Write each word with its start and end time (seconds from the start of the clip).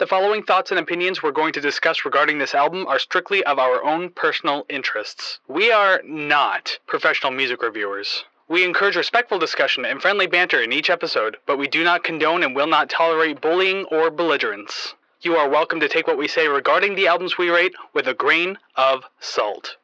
The 0.00 0.06
following 0.06 0.42
thoughts 0.42 0.70
and 0.70 0.80
opinions 0.80 1.22
we're 1.22 1.30
going 1.30 1.52
to 1.52 1.60
discuss 1.60 2.06
regarding 2.06 2.38
this 2.38 2.54
album 2.54 2.86
are 2.86 2.98
strictly 2.98 3.44
of 3.44 3.58
our 3.58 3.84
own 3.84 4.08
personal 4.08 4.64
interests. 4.70 5.40
We 5.46 5.70
are 5.70 6.00
not 6.06 6.78
professional 6.86 7.32
music 7.32 7.60
reviewers. 7.60 8.24
We 8.48 8.64
encourage 8.64 8.96
respectful 8.96 9.38
discussion 9.38 9.84
and 9.84 10.00
friendly 10.00 10.26
banter 10.26 10.62
in 10.62 10.72
each 10.72 10.88
episode, 10.88 11.36
but 11.44 11.58
we 11.58 11.68
do 11.68 11.84
not 11.84 12.02
condone 12.02 12.42
and 12.42 12.56
will 12.56 12.66
not 12.66 12.88
tolerate 12.88 13.42
bullying 13.42 13.84
or 13.90 14.10
belligerence. 14.10 14.94
You 15.20 15.36
are 15.36 15.50
welcome 15.50 15.80
to 15.80 15.88
take 15.88 16.06
what 16.06 16.16
we 16.16 16.28
say 16.28 16.48
regarding 16.48 16.94
the 16.94 17.06
albums 17.06 17.36
we 17.36 17.50
rate 17.50 17.74
with 17.92 18.08
a 18.08 18.14
grain 18.14 18.56
of 18.76 19.04
salt. 19.20 19.76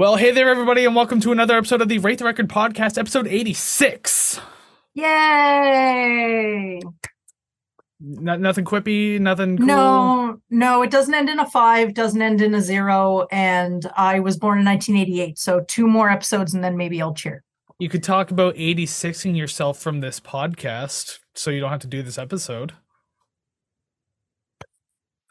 Well, 0.00 0.16
hey 0.16 0.30
there, 0.30 0.48
everybody, 0.48 0.86
and 0.86 0.96
welcome 0.96 1.20
to 1.20 1.30
another 1.30 1.58
episode 1.58 1.82
of 1.82 1.90
the 1.90 1.98
Rate 1.98 2.16
the 2.16 2.24
Record 2.24 2.48
podcast, 2.48 2.96
episode 2.96 3.26
86. 3.26 4.40
Yay! 4.94 6.80
No, 8.00 8.36
nothing 8.36 8.64
quippy, 8.64 9.20
nothing 9.20 9.58
cool. 9.58 9.66
No, 9.66 10.40
no, 10.48 10.80
it 10.80 10.90
doesn't 10.90 11.12
end 11.12 11.28
in 11.28 11.38
a 11.38 11.44
five, 11.44 11.92
doesn't 11.92 12.22
end 12.22 12.40
in 12.40 12.54
a 12.54 12.62
zero. 12.62 13.26
And 13.30 13.84
I 13.94 14.20
was 14.20 14.38
born 14.38 14.60
in 14.60 14.64
1988. 14.64 15.38
So 15.38 15.66
two 15.68 15.86
more 15.86 16.08
episodes 16.08 16.54
and 16.54 16.64
then 16.64 16.78
maybe 16.78 17.02
I'll 17.02 17.12
cheer. 17.12 17.44
You 17.78 17.90
could 17.90 18.02
talk 18.02 18.30
about 18.30 18.54
86ing 18.54 19.36
yourself 19.36 19.78
from 19.78 20.00
this 20.00 20.18
podcast 20.18 21.18
so 21.34 21.50
you 21.50 21.60
don't 21.60 21.72
have 21.72 21.80
to 21.80 21.86
do 21.86 22.02
this 22.02 22.16
episode. 22.16 22.72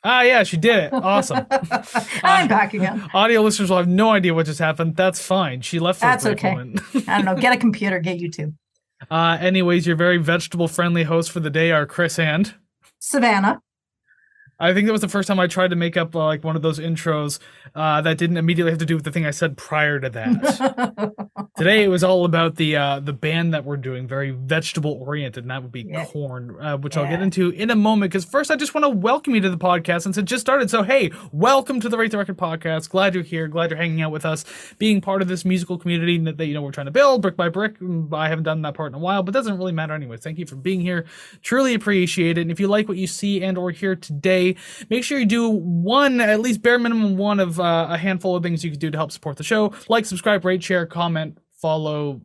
Ah, 0.03 0.21
yeah, 0.21 0.44
she 0.44 0.58
did 0.58 0.77
it. 0.77 0.94
Awesome. 0.94 1.45
I'm 2.23 2.48
back 2.48 2.73
again. 2.73 3.05
Audio 3.13 3.41
listeners 3.41 3.70
will 3.70 3.77
have 3.77 3.88
no 3.88 4.12
idea 4.12 4.34
what 4.34 4.45
just 4.45 4.59
happened. 4.59 4.95
That's 4.95 5.21
fine. 5.21 5.62
She 5.62 5.80
left 5.80 5.99
for 5.99 6.05
That's 6.05 6.26
okay. 6.26 6.49
I 7.07 7.17
don't 7.17 7.26
know. 7.26 7.35
Get 7.35 7.53
a 7.53 7.57
computer, 7.57 7.99
get 7.99 8.18
YouTube. 8.20 8.54
Uh, 9.12 9.37
anyways, 9.40 9.85
your 9.87 9.96
very 9.96 10.18
vegetable 10.18 10.68
friendly 10.68 11.04
hosts 11.04 11.32
for 11.32 11.40
the 11.41 11.49
day 11.49 11.71
are 11.71 11.85
Kris 11.85 12.18
and. 12.18 12.54
Savannah. 12.99 13.62
I 14.62 14.74
think 14.74 14.88
that 14.88 14.91
was 14.91 15.02
the 15.02 15.07
first 15.07 15.27
time 15.27 15.40
I 15.40 15.48
tried 15.48 15.70
to 15.70 15.77
make 15.77 15.96
up 15.96 16.13
uh, 16.13 16.26
like 16.26 16.43
one 16.43 16.57
of 16.57 16.62
those 16.62 16.79
intros 16.79 17.40
uh, 17.76 18.02
that 18.02 18.18
didn't 18.18 18.35
immediately 18.35 18.71
have 18.71 18.79
to 18.79 18.85
do 18.85 18.96
with 18.96 19.05
the 19.05 19.12
thing 19.12 19.26
I 19.26 19.32
said 19.32 19.55
prior 19.55 20.02
to 20.02 20.10
that. 20.10 21.49
Today 21.57 21.84
it 21.84 21.88
was 21.88 22.04
all 22.04 22.26
about 22.26 22.55
the 22.55 22.76
uh, 22.76 22.99
the 22.99 23.13
band 23.13 23.54
that 23.54 23.63
we're 23.65 23.77
doing, 23.77 24.07
very 24.07 24.32
vegetable 24.32 24.91
oriented, 25.02 25.43
and 25.46 25.52
that 25.52 25.62
would 25.62 25.71
be 25.71 25.84
Yeah. 25.84 26.05
corn, 26.05 26.57
uh, 26.60 26.77
which 26.77 26.98
I'll 26.98 27.07
get 27.07 27.21
into 27.21 27.49
in 27.52 27.70
a 27.70 27.76
moment. 27.76 28.12
Because 28.12 28.26
first, 28.26 28.52
I 28.52 28.55
just 28.57 28.74
want 28.74 28.84
to 28.84 28.90
welcome 28.90 29.34
you 29.35 29.41
to 29.41 29.49
the 29.49 29.57
podcast 29.57 30.02
since 30.04 30.18
it 30.18 30.26
just 30.26 30.41
started. 30.41 30.70
So 30.70 30.84
hey, 30.84 31.12
welcome 31.32 31.80
to 31.82 31.90
the 31.90 31.98
Rate 31.98 32.12
the 32.12 32.18
Record 32.18 32.37
podcast. 32.37 32.90
Glad 32.90 33.13
you're 33.13 33.24
here. 33.24 33.48
Glad 33.48 33.70
you're 33.71 33.77
hanging 33.80 34.02
out 34.02 34.12
with 34.12 34.26
us, 34.26 34.46
being 34.77 34.99
part 35.02 35.21
of 35.21 35.27
this 35.30 35.46
musical 35.46 35.77
community 35.77 36.18
that 36.20 36.37
that, 36.37 36.46
you 36.48 36.54
know 36.54 36.62
we're 36.62 36.71
trying 36.71 36.85
to 36.87 36.91
build 36.91 37.21
brick 37.21 37.35
by 37.37 37.48
brick. 37.49 37.80
Mm, 37.80 38.13
I 38.13 38.27
haven't 38.30 38.43
done 38.46 38.62
that 38.63 38.74
part 38.74 38.91
in 38.91 38.96
a 38.96 38.99
while, 38.99 39.24
but 39.24 39.34
doesn't 39.34 39.57
really 39.57 39.74
matter 39.74 39.93
anyway. 39.93 40.18
Thank 40.18 40.37
you 40.37 40.46
for 40.46 40.55
being 40.57 40.82
here. 40.82 41.05
Truly 41.41 41.74
appreciate 41.74 42.37
it. 42.37 42.41
And 42.41 42.52
if 42.52 42.60
you 42.60 42.68
like 42.68 42.87
what 42.90 42.98
you 42.98 43.07
see 43.07 43.41
and 43.43 43.57
or 43.57 43.71
hear 43.71 43.96
today, 43.96 44.49
make 44.90 45.04
sure 45.04 45.20
you 45.20 45.26
do 45.26 45.50
one, 45.50 46.20
at 46.22 46.40
least 46.40 46.62
bare 46.62 46.80
minimum 46.80 47.18
one 47.18 47.40
of 47.40 47.60
uh, 47.60 47.88
a 47.90 47.98
handful 47.98 48.36
of 48.36 48.44
things 48.44 48.64
you 48.64 48.72
could 48.72 48.80
do 48.80 48.92
to 48.92 48.98
help 48.98 49.12
support 49.12 49.38
the 49.38 49.44
show. 49.44 49.74
Like, 49.88 50.05
subscribe, 50.05 50.44
rate, 50.46 50.64
share, 50.64 50.86
comment, 50.86 51.38
follow. 51.62 52.22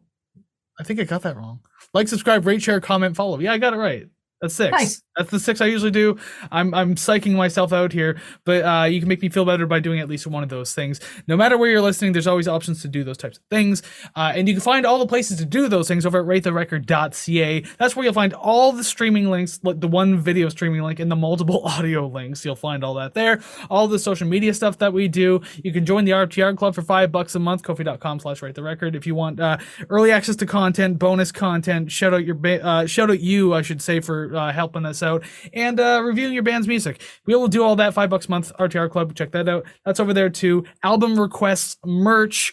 I 0.79 0.83
think 0.83 1.01
I 1.01 1.05
got 1.05 1.23
that 1.23 1.37
wrong. 1.37 1.61
Like, 1.93 2.09
subscribe, 2.09 2.47
rate, 2.47 2.63
share, 2.63 2.81
comment, 2.81 3.17
follow. 3.17 3.39
Yeah, 3.39 3.53
I 3.53 3.59
got 3.59 3.75
it 3.75 3.77
right. 3.77 4.09
That's 4.41 4.55
six. 4.55 4.73
Nice. 4.73 5.03
That's 5.17 5.31
the 5.31 5.39
six 5.39 5.61
I 5.61 5.67
usually 5.67 5.91
do. 5.93 6.19
I'm 6.51 6.75
I'm 6.75 6.97
psyching 6.97 7.35
myself 7.35 7.73
out 7.73 7.93
here, 7.93 8.21
but 8.45 8.65
uh, 8.65 8.85
you 8.85 8.99
can 9.01 9.09
make 9.09 9.23
me 9.23 9.29
feel 9.29 9.45
better 9.45 9.67
by 9.67 9.79
doing 9.79 10.01
at 10.01 10.09
least 10.09 10.27
one 10.27 10.43
of 10.43 10.49
those 10.49 10.75
things. 10.75 11.01
No 11.29 11.37
matter 11.37 11.57
where 11.57 11.71
you're 11.71 11.81
listening, 11.81 12.13
there's 12.13 12.27
always 12.27 12.49
options 12.49 12.83
to 12.83 12.89
do 12.89 13.05
those 13.05 13.17
types 13.17 13.39
of 13.39 13.45
things, 13.51 13.83
uh, 14.17 14.33
and 14.35 14.49
you 14.49 14.55
can 14.55 14.61
find 14.61 14.85
all 14.85 14.99
the 14.99 15.07
places 15.07 15.39
to 15.39 15.45
do 15.45 15.69
those 15.69 15.87
things 15.87 16.05
over 16.05 16.21
at 16.21 16.27
ratetherecord.ca. 16.27 17.61
That's 17.79 17.95
where 17.95 18.05
you'll 18.05 18.13
find 18.13 18.35
all 18.35 18.73
the 18.73 18.83
streaming 18.83 19.31
links, 19.31 19.61
like 19.63 19.81
the 19.81 19.89
one 19.89 20.19
video 20.19 20.49
streaming 20.49 20.83
link 20.83 20.99
and 20.99 21.11
the 21.11 21.17
multiple 21.17 21.63
audio 21.65 22.07
links. 22.09 22.45
You'll 22.45 22.57
find 22.57 22.83
all 22.83 22.95
that 22.95 23.15
there. 23.15 23.41
All 23.71 23.87
the 23.87 23.99
social 23.99 24.27
media 24.27 24.53
stuff 24.53 24.79
that 24.79 24.93
we 24.93 25.07
do. 25.07 25.41
You 25.63 25.73
can 25.73 25.87
join 25.87 26.05
the 26.05 26.13
RTR 26.13 26.57
Club 26.57 26.75
for 26.75 26.83
five 26.83 27.13
bucks 27.13 27.35
a 27.35 27.39
month. 27.39 27.63
Kofi.com 27.63 28.19
slash 28.21 28.43
rate 28.43 28.55
the 28.55 28.63
record. 28.63 28.97
If 28.97 29.07
you 29.07 29.15
want 29.15 29.39
uh, 29.39 29.59
early 29.91 30.11
access 30.11 30.37
to 30.37 30.47
content, 30.47 30.99
bonus 30.99 31.31
content, 31.31 31.93
shout 31.93 32.13
out 32.15 32.25
your 32.25 32.35
ba- 32.35 32.65
uh, 32.65 32.87
shout 32.87 33.11
out 33.11 33.21
you, 33.21 33.55
I 33.55 33.63
should 33.63 33.81
say, 33.81 34.01
for 34.01 34.35
uh, 34.35 34.53
helping 34.53 34.85
us 34.85 35.04
out 35.05 35.25
and 35.53 35.79
uh, 35.79 36.03
reviewing 36.05 36.33
your 36.33 36.43
band's 36.43 36.67
music. 36.67 37.01
We 37.27 37.35
will 37.35 37.49
do 37.49 37.63
all 37.63 37.77
that 37.77 37.95
five 37.95 38.11
bucks 38.11 38.27
a 38.27 38.31
month. 38.31 38.53
RTR 38.59 38.91
Club, 38.91 39.15
check 39.15 39.33
that 39.33 39.49
out. 39.49 39.65
That's 39.85 40.01
over 40.01 40.13
there 40.13 40.31
too. 40.31 40.65
Album 40.83 41.19
requests, 41.19 41.77
merch, 41.85 42.53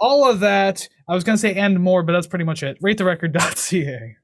all 0.00 0.28
of 0.28 0.40
that. 0.40 0.88
I 1.08 1.14
was 1.14 1.24
gonna 1.24 1.38
say 1.38 1.54
and 1.54 1.80
more, 1.80 2.02
but 2.02 2.12
that's 2.12 2.26
pretty 2.26 2.44
much 2.44 2.62
it. 2.62 2.80
RateTheRecord.ca. 2.82 4.16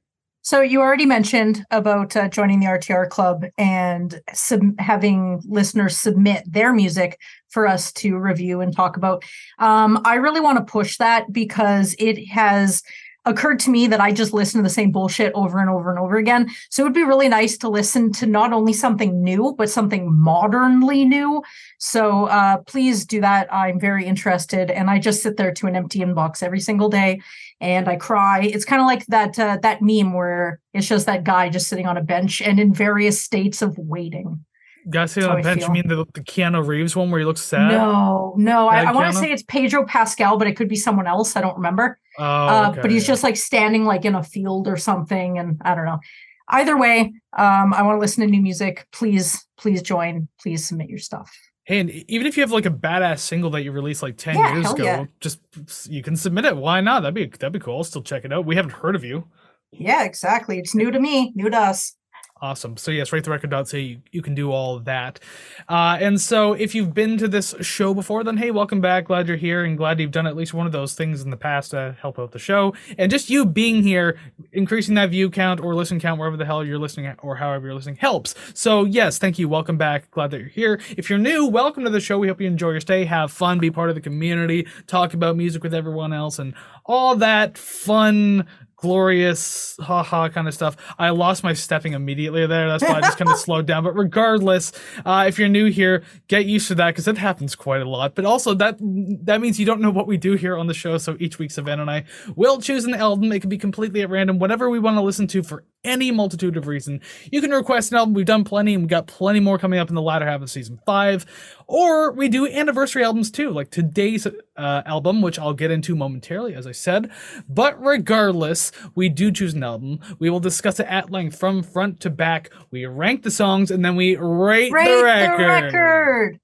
So 0.42 0.62
you 0.62 0.80
already 0.80 1.04
mentioned 1.04 1.66
about 1.70 2.16
uh, 2.16 2.28
joining 2.28 2.60
the 2.60 2.66
RTR 2.66 3.10
club 3.10 3.44
and 3.58 4.20
sub- 4.32 4.78
having 4.80 5.42
listeners 5.46 5.98
submit 5.98 6.44
their 6.50 6.72
music 6.72 7.20
for 7.50 7.66
us 7.66 7.92
to 7.94 8.16
review 8.16 8.62
and 8.62 8.74
talk 8.74 8.96
about. 8.96 9.22
Um, 9.58 10.00
I 10.06 10.14
really 10.14 10.40
want 10.40 10.56
to 10.58 10.64
push 10.64 10.96
that 10.96 11.30
because 11.30 11.94
it 11.98 12.24
has 12.28 12.82
occurred 13.26 13.58
to 13.60 13.70
me 13.70 13.86
that 13.86 14.00
I 14.00 14.12
just 14.12 14.32
listen 14.32 14.58
to 14.58 14.62
the 14.62 14.72
same 14.72 14.90
bullshit 14.92 15.32
over 15.34 15.58
and 15.58 15.68
over 15.68 15.90
and 15.90 15.98
over 15.98 16.16
again. 16.16 16.50
So 16.70 16.82
it 16.82 16.86
would 16.86 16.94
be 16.94 17.04
really 17.04 17.28
nice 17.28 17.58
to 17.58 17.68
listen 17.68 18.12
to 18.12 18.26
not 18.26 18.52
only 18.52 18.72
something 18.72 19.22
new, 19.22 19.54
but 19.56 19.70
something 19.70 20.12
modernly 20.12 21.04
new. 21.04 21.42
So 21.78 22.26
uh, 22.26 22.58
please 22.58 23.04
do 23.04 23.20
that. 23.20 23.52
I'm 23.52 23.78
very 23.78 24.06
interested. 24.06 24.70
And 24.70 24.88
I 24.88 24.98
just 24.98 25.22
sit 25.22 25.36
there 25.36 25.52
to 25.52 25.66
an 25.66 25.76
empty 25.76 26.00
inbox 26.00 26.42
every 26.42 26.60
single 26.60 26.88
day 26.88 27.20
and 27.60 27.88
I 27.88 27.96
cry. 27.96 28.42
It's 28.42 28.64
kind 28.64 28.80
of 28.80 28.86
like 28.86 29.04
that 29.06 29.38
uh, 29.38 29.58
that 29.62 29.82
meme 29.82 30.14
where 30.14 30.60
it's 30.72 30.88
just 30.88 31.06
that 31.06 31.24
guy 31.24 31.50
just 31.50 31.68
sitting 31.68 31.86
on 31.86 31.96
a 31.96 32.02
bench 32.02 32.40
and 32.40 32.58
in 32.58 32.72
various 32.72 33.20
states 33.20 33.60
of 33.60 33.76
waiting. 33.76 34.44
See 34.84 34.90
That's 34.90 35.16
on 35.18 35.36
the 35.36 35.42
bench. 35.42 35.62
You 35.62 35.70
mean 35.70 35.88
the, 35.88 36.06
the 36.14 36.20
Keanu 36.20 36.66
Reeves 36.66 36.96
one 36.96 37.10
where 37.10 37.20
he 37.20 37.26
looks 37.26 37.42
sad? 37.42 37.70
No, 37.70 38.34
no, 38.36 38.68
I, 38.68 38.84
Bad 38.84 38.88
I 38.88 38.92
want 38.92 39.12
to 39.12 39.18
say 39.18 39.30
it's 39.30 39.42
Pedro 39.42 39.84
Pascal, 39.84 40.38
but 40.38 40.48
it 40.48 40.56
could 40.56 40.68
be 40.68 40.76
someone 40.76 41.06
else. 41.06 41.36
I 41.36 41.42
don't 41.42 41.56
remember. 41.56 41.98
Oh, 42.18 42.24
uh, 42.24 42.68
okay, 42.70 42.80
but 42.80 42.90
he's 42.90 43.06
just 43.06 43.22
like 43.22 43.36
standing 43.36 43.84
like 43.84 44.04
in 44.04 44.14
a 44.14 44.22
field 44.22 44.68
or 44.68 44.76
something, 44.76 45.38
and 45.38 45.60
I 45.64 45.74
don't 45.74 45.84
know. 45.84 46.00
Either 46.48 46.78
way, 46.78 47.12
um, 47.36 47.74
I 47.74 47.82
want 47.82 47.96
to 47.96 48.00
listen 48.00 48.24
to 48.24 48.30
new 48.30 48.40
music. 48.40 48.86
Please, 48.90 49.46
please 49.56 49.82
join. 49.82 50.28
Please 50.40 50.66
submit 50.66 50.88
your 50.88 50.98
stuff. 50.98 51.30
Hey, 51.64 51.78
and 51.78 51.90
even 51.90 52.26
if 52.26 52.36
you 52.36 52.42
have 52.42 52.50
like 52.50 52.66
a 52.66 52.70
badass 52.70 53.20
single 53.20 53.50
that 53.50 53.62
you 53.62 53.72
released 53.72 54.02
like 54.02 54.16
ten 54.16 54.36
Yeah, 54.36 54.54
years 54.54 54.72
ago, 54.72 54.82
yeah. 54.82 55.04
just 55.20 55.40
you 55.88 56.02
can 56.02 56.16
submit 56.16 56.46
it. 56.46 56.56
Why 56.56 56.80
not? 56.80 57.00
That'd 57.00 57.14
be 57.14 57.26
that'd 57.26 57.52
be 57.52 57.60
cool. 57.60 57.76
I'll 57.76 57.84
still 57.84 58.02
check 58.02 58.24
it 58.24 58.32
out. 58.32 58.46
We 58.46 58.56
haven't 58.56 58.72
heard 58.72 58.96
of 58.96 59.04
you. 59.04 59.28
Yeah, 59.72 60.04
exactly. 60.04 60.58
It's 60.58 60.74
new 60.74 60.90
to 60.90 60.98
me, 60.98 61.32
new 61.36 61.48
to 61.50 61.56
us. 61.56 61.94
Awesome. 62.42 62.78
So 62.78 62.90
yes, 62.90 63.10
ratetherecord.ca, 63.10 63.78
you, 63.78 64.00
you 64.12 64.22
can 64.22 64.34
do 64.34 64.50
all 64.50 64.78
that. 64.80 65.20
Uh, 65.68 65.98
and 66.00 66.18
so 66.18 66.54
if 66.54 66.74
you've 66.74 66.94
been 66.94 67.18
to 67.18 67.28
this 67.28 67.54
show 67.60 67.92
before, 67.92 68.24
then 68.24 68.38
hey, 68.38 68.50
welcome 68.50 68.80
back. 68.80 69.04
Glad 69.04 69.28
you're 69.28 69.36
here 69.36 69.62
and 69.62 69.76
glad 69.76 70.00
you've 70.00 70.10
done 70.10 70.26
at 70.26 70.36
least 70.36 70.54
one 70.54 70.64
of 70.64 70.72
those 70.72 70.94
things 70.94 71.20
in 71.20 71.28
the 71.28 71.36
past 71.36 71.72
to 71.72 71.96
help 72.00 72.18
out 72.18 72.32
the 72.32 72.38
show. 72.38 72.74
And 72.96 73.10
just 73.10 73.28
you 73.28 73.44
being 73.44 73.82
here, 73.82 74.18
increasing 74.52 74.94
that 74.94 75.10
view 75.10 75.28
count 75.28 75.60
or 75.60 75.74
listen 75.74 76.00
count 76.00 76.18
wherever 76.18 76.38
the 76.38 76.46
hell 76.46 76.64
you're 76.64 76.78
listening 76.78 77.04
at 77.04 77.18
or 77.22 77.36
however 77.36 77.66
you're 77.66 77.74
listening 77.74 77.96
helps. 77.96 78.34
So 78.54 78.84
yes, 78.84 79.18
thank 79.18 79.38
you. 79.38 79.46
Welcome 79.46 79.76
back. 79.76 80.10
Glad 80.10 80.30
that 80.30 80.40
you're 80.40 80.48
here. 80.48 80.80
If 80.96 81.10
you're 81.10 81.18
new, 81.18 81.44
welcome 81.46 81.84
to 81.84 81.90
the 81.90 82.00
show. 82.00 82.18
We 82.18 82.28
hope 82.28 82.40
you 82.40 82.46
enjoy 82.46 82.70
your 82.70 82.80
stay, 82.80 83.04
have 83.04 83.30
fun, 83.30 83.58
be 83.58 83.70
part 83.70 83.90
of 83.90 83.96
the 83.96 84.00
community, 84.00 84.66
talk 84.86 85.12
about 85.12 85.36
music 85.36 85.62
with 85.62 85.74
everyone 85.74 86.14
else 86.14 86.38
and 86.38 86.54
all 86.86 87.16
that 87.16 87.58
fun 87.58 88.46
glorious 88.80 89.76
haha 89.80 90.28
kind 90.28 90.48
of 90.48 90.54
stuff. 90.54 90.76
I 90.98 91.10
lost 91.10 91.44
my 91.44 91.52
stepping 91.52 91.92
immediately 91.92 92.46
there. 92.46 92.68
That's 92.68 92.82
why 92.82 92.98
I 92.98 93.00
just 93.00 93.18
kind 93.18 93.30
of 93.30 93.38
slowed 93.38 93.66
down. 93.66 93.84
But 93.84 93.94
regardless, 93.94 94.72
uh, 95.04 95.24
if 95.28 95.38
you're 95.38 95.48
new 95.48 95.66
here, 95.66 96.02
get 96.28 96.46
used 96.46 96.68
to 96.68 96.74
that 96.76 96.88
because 96.88 97.06
it 97.06 97.18
happens 97.18 97.54
quite 97.54 97.82
a 97.82 97.88
lot. 97.88 98.14
But 98.14 98.24
also 98.24 98.54
that 98.54 98.78
that 98.80 99.40
means 99.40 99.60
you 99.60 99.66
don't 99.66 99.80
know 99.80 99.90
what 99.90 100.06
we 100.06 100.16
do 100.16 100.34
here 100.34 100.56
on 100.56 100.66
the 100.66 100.74
show. 100.74 100.98
So 100.98 101.16
each 101.20 101.38
week 101.38 101.50
Savannah 101.50 101.82
and 101.82 101.90
I 101.90 102.04
will 102.36 102.60
choose 102.60 102.84
an 102.84 102.94
album. 102.94 103.30
It 103.32 103.40
can 103.40 103.50
be 103.50 103.58
completely 103.58 104.02
at 104.02 104.10
random, 104.10 104.38
whatever 104.38 104.70
we 104.70 104.78
want 104.78 104.96
to 104.96 105.02
listen 105.02 105.26
to 105.28 105.42
for 105.42 105.64
any 105.84 106.10
multitude 106.10 106.56
of 106.56 106.66
reason. 106.66 107.00
You 107.30 107.40
can 107.40 107.50
request 107.50 107.92
an 107.92 107.98
album. 107.98 108.14
We've 108.14 108.26
done 108.26 108.44
plenty, 108.44 108.74
and 108.74 108.82
we've 108.82 108.90
got 108.90 109.06
plenty 109.06 109.40
more 109.40 109.58
coming 109.58 109.78
up 109.78 109.88
in 109.88 109.94
the 109.94 110.02
latter 110.02 110.26
half 110.26 110.42
of 110.42 110.50
season 110.50 110.78
five. 110.84 111.26
Or 111.66 112.12
we 112.12 112.28
do 112.28 112.46
anniversary 112.46 113.04
albums 113.04 113.30
too, 113.30 113.50
like 113.50 113.70
today's 113.70 114.26
uh, 114.56 114.82
album, 114.84 115.22
which 115.22 115.38
I'll 115.38 115.54
get 115.54 115.70
into 115.70 115.94
momentarily, 115.94 116.54
as 116.54 116.66
I 116.66 116.72
said. 116.72 117.10
But 117.48 117.82
regardless, 117.82 118.72
we 118.94 119.08
do 119.08 119.30
choose 119.32 119.54
an 119.54 119.62
album. 119.62 120.00
We 120.18 120.30
will 120.30 120.40
discuss 120.40 120.80
it 120.80 120.86
at 120.86 121.10
length 121.10 121.38
from 121.38 121.62
front 121.62 122.00
to 122.00 122.10
back. 122.10 122.50
We 122.70 122.86
rank 122.86 123.22
the 123.22 123.30
songs, 123.30 123.70
and 123.70 123.84
then 123.84 123.96
we 123.96 124.16
rate, 124.16 124.72
Rate 124.72 124.88
the 124.88 125.04
record. 125.04 125.46
record. 125.46 126.40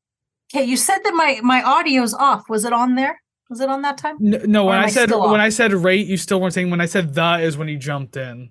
Okay, 0.54 0.64
you 0.64 0.76
said 0.76 0.98
that 1.04 1.14
my 1.14 1.40
my 1.42 1.62
audio's 1.62 2.14
off. 2.14 2.48
Was 2.48 2.64
it 2.64 2.72
on 2.72 2.94
there? 2.94 3.20
Was 3.48 3.60
it 3.60 3.68
on 3.68 3.82
that 3.82 3.98
time? 3.98 4.16
No, 4.18 4.38
no 4.38 4.64
when 4.64 4.78
I 4.78 4.84
I 4.84 4.88
said 4.88 5.10
when? 5.10 5.40
I 5.40 5.50
said 5.50 5.72
rate, 5.72 6.06
you 6.06 6.16
still 6.16 6.40
weren't 6.40 6.54
saying. 6.54 6.70
When 6.70 6.80
I 6.80 6.86
said 6.86 7.14
the 7.14 7.40
is 7.40 7.56
when 7.56 7.68
you 7.68 7.78
jumped 7.78 8.16
in. 8.16 8.50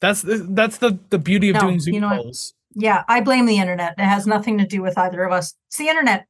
That's 0.00 0.22
the, 0.22 0.46
that's 0.50 0.78
the 0.78 0.98
the 1.10 1.18
beauty 1.18 1.50
of 1.50 1.54
No, 1.54 1.60
doing 1.60 1.80
Zoom 1.80 1.94
you 1.94 2.00
know 2.00 2.22
what? 2.22 2.36
Yeah, 2.74 3.04
I 3.08 3.20
blame 3.20 3.46
the 3.46 3.58
internet. 3.58 3.94
It 3.98 4.04
has 4.04 4.26
nothing 4.26 4.58
to 4.58 4.66
do 4.66 4.80
with 4.82 4.96
either 4.96 5.22
of 5.24 5.32
us. 5.32 5.54
It's 5.68 5.76
the 5.78 5.88
internet. 5.88 6.26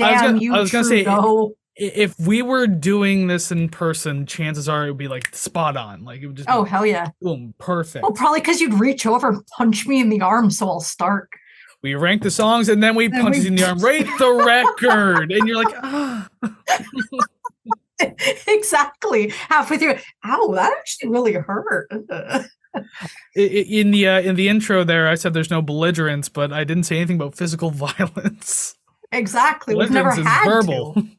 I 0.00 0.12
was 0.12 0.20
Damn 0.20 0.30
gonna- 0.32 0.38
you, 0.42 0.54
I 0.54 0.60
was 0.60 0.70
gonna 0.72 0.84
say, 0.84 1.06
if 1.80 2.18
we 2.18 2.42
were 2.42 2.66
doing 2.66 3.28
this 3.28 3.52
in 3.52 3.68
person, 3.68 4.26
chances 4.26 4.68
are 4.68 4.84
it 4.86 4.90
would 4.90 4.98
be 4.98 5.06
like 5.08 5.34
spot 5.34 5.76
on. 5.76 6.04
Like 6.04 6.20
it 6.20 6.26
would 6.26 6.36
just 6.36 6.48
oh 6.50 6.64
hell 6.64 6.84
yeah. 6.84 7.08
boom, 7.20 7.54
perfect. 7.58 8.02
Well, 8.02 8.12
probably 8.12 8.40
because 8.40 8.60
you'd 8.60 8.74
reach 8.74 9.06
over 9.06 9.28
and 9.28 9.46
punch 9.56 9.86
me 9.86 10.00
in 10.00 10.08
the 10.10 10.20
arm, 10.20 10.50
so 10.50 10.68
I'll 10.68 10.80
start. 10.80 11.28
we 11.82 11.94
rank 11.94 12.22
the 12.22 12.30
songs 12.32 12.68
and 12.68 12.82
then 12.82 12.94
we 12.96 13.06
Then 13.08 13.22
punch 13.22 13.36
we- 13.36 13.42
you 13.42 13.48
in 13.48 13.54
the 13.54 13.68
arm. 13.68 13.78
Rate 13.78 14.06
the 14.18 14.32
record, 14.44 15.30
and 15.32 15.46
you're 15.48 15.56
like, 15.64 15.74
ah. 15.82 16.28
exactly. 18.48 19.28
Halfway 19.48 19.78
through, 19.78 19.94
ow, 20.24 20.52
that 20.54 20.72
actually 20.78 21.10
really 21.10 21.32
hurt. 21.34 21.88
In 23.36 23.90
the 23.90 24.08
uh, 24.08 24.20
in 24.20 24.34
the 24.36 24.48
intro 24.48 24.84
there, 24.84 25.08
I 25.08 25.14
said 25.14 25.34
there's 25.34 25.50
no 25.50 25.62
belligerence, 25.62 26.28
but 26.28 26.52
I 26.52 26.64
didn't 26.64 26.84
say 26.84 26.96
anything 26.96 27.16
about 27.16 27.36
physical 27.36 27.70
violence. 27.72 28.74
exactly. 29.12 29.74
We've 29.74 29.90
never 29.90 30.10
had 30.12 30.44
verbal. 30.44 30.94
to. 30.94 31.02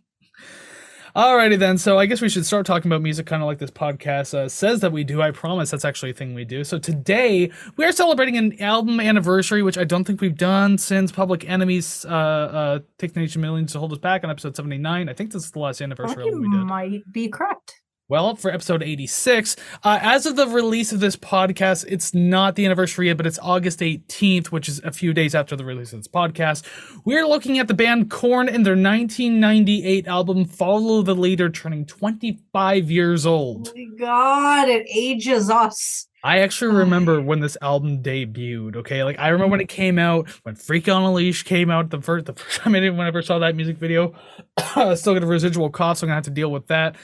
Alrighty 1.15 1.57
then. 1.57 1.79
So 1.79 1.97
I 1.97 2.05
guess 2.05 2.21
we 2.21 2.29
should 2.29 2.45
start 2.45 2.67
talking 2.67 2.89
about 2.89 3.01
music, 3.01 3.25
kind 3.25 3.41
of 3.41 3.47
like 3.47 3.57
this 3.57 3.71
podcast 3.71 4.33
uh, 4.35 4.47
says 4.47 4.81
that 4.81 4.91
we 4.91 5.03
do. 5.03 5.21
I 5.23 5.31
promise 5.31 5.71
that's 5.71 5.83
actually 5.83 6.11
a 6.11 6.13
thing 6.13 6.35
we 6.35 6.45
do. 6.45 6.63
So 6.63 6.77
today 6.77 7.51
we 7.77 7.85
are 7.85 7.91
celebrating 7.91 8.37
an 8.37 8.61
album 8.61 8.99
anniversary, 8.99 9.63
which 9.63 9.77
I 9.77 9.85
don't 9.85 10.03
think 10.03 10.21
we've 10.21 10.37
done 10.37 10.77
since 10.77 11.11
Public 11.11 11.49
Enemies 11.49 12.05
uh, 12.05 12.09
uh, 12.13 12.79
"Take 12.99 13.13
the 13.13 13.21
Nation 13.21 13.41
Millions 13.41 13.71
to 13.73 13.79
Hold 13.79 13.91
Us 13.91 13.97
Back" 13.97 14.23
on 14.23 14.29
episode 14.29 14.55
seventy 14.55 14.77
nine. 14.77 15.09
I 15.09 15.13
think 15.13 15.31
this 15.31 15.43
is 15.45 15.51
the 15.51 15.59
last 15.59 15.81
anniversary 15.81 16.25
album 16.25 16.41
we 16.41 16.57
did. 16.57 16.65
might 16.65 17.01
be 17.11 17.27
correct. 17.27 17.78
Well, 18.09 18.35
for 18.35 18.49
episode 18.49 18.81
86, 18.81 19.55
uh, 19.83 19.99
as 20.01 20.25
of 20.25 20.35
the 20.35 20.47
release 20.47 20.91
of 20.91 20.99
this 20.99 21.15
podcast, 21.15 21.85
it's 21.87 22.11
not 22.11 22.55
the 22.55 22.65
anniversary 22.65 23.05
yet, 23.05 23.17
but 23.17 23.27
it's 23.27 23.37
August 23.37 23.81
18th, 23.81 24.47
which 24.47 24.67
is 24.67 24.79
a 24.83 24.91
few 24.91 25.13
days 25.13 25.35
after 25.35 25.55
the 25.55 25.63
release 25.63 25.93
of 25.93 25.99
this 25.99 26.07
podcast. 26.07 26.63
We're 27.05 27.27
looking 27.27 27.59
at 27.59 27.67
the 27.67 27.75
band 27.75 28.09
Korn 28.09 28.49
and 28.49 28.65
their 28.65 28.73
1998 28.73 30.07
album 30.07 30.45
Follow 30.45 31.03
the 31.03 31.13
Leader, 31.13 31.51
turning 31.51 31.85
25 31.85 32.89
years 32.89 33.27
Oh 33.27 33.31
old. 33.31 33.71
my 33.75 33.85
god, 33.99 34.69
it 34.69 34.87
ages 34.91 35.51
us. 35.51 36.07
I 36.23 36.39
actually 36.39 36.75
remember 36.75 37.21
when 37.21 37.39
this 37.39 37.57
album 37.61 38.03
debuted. 38.03 38.75
Okay, 38.77 39.03
like 39.03 39.17
I 39.19 39.29
remember 39.29 39.51
when 39.51 39.61
it 39.61 39.69
came 39.69 39.97
out, 39.97 40.29
when 40.43 40.55
Freak 40.55 40.89
on 40.89 41.01
a 41.03 41.13
Leash 41.13 41.43
came 41.43 41.69
out 41.69 41.89
the 41.89 42.01
first 42.01 42.25
the 42.25 42.33
first 42.35 42.59
time 42.59 42.75
I 42.75 42.79
didn't 42.79 42.99
I 42.99 43.21
saw 43.21 43.39
that 43.39 43.55
music 43.55 43.77
video. 43.77 44.13
I 44.75 44.95
still 44.95 45.13
got 45.13 45.23
a 45.23 45.27
residual 45.27 45.69
cough, 45.69 45.99
so 45.99 46.05
I'm 46.05 46.09
gonna 46.09 46.15
have 46.15 46.25
to 46.25 46.31
deal 46.31 46.51
with 46.51 46.67
that. 46.67 46.95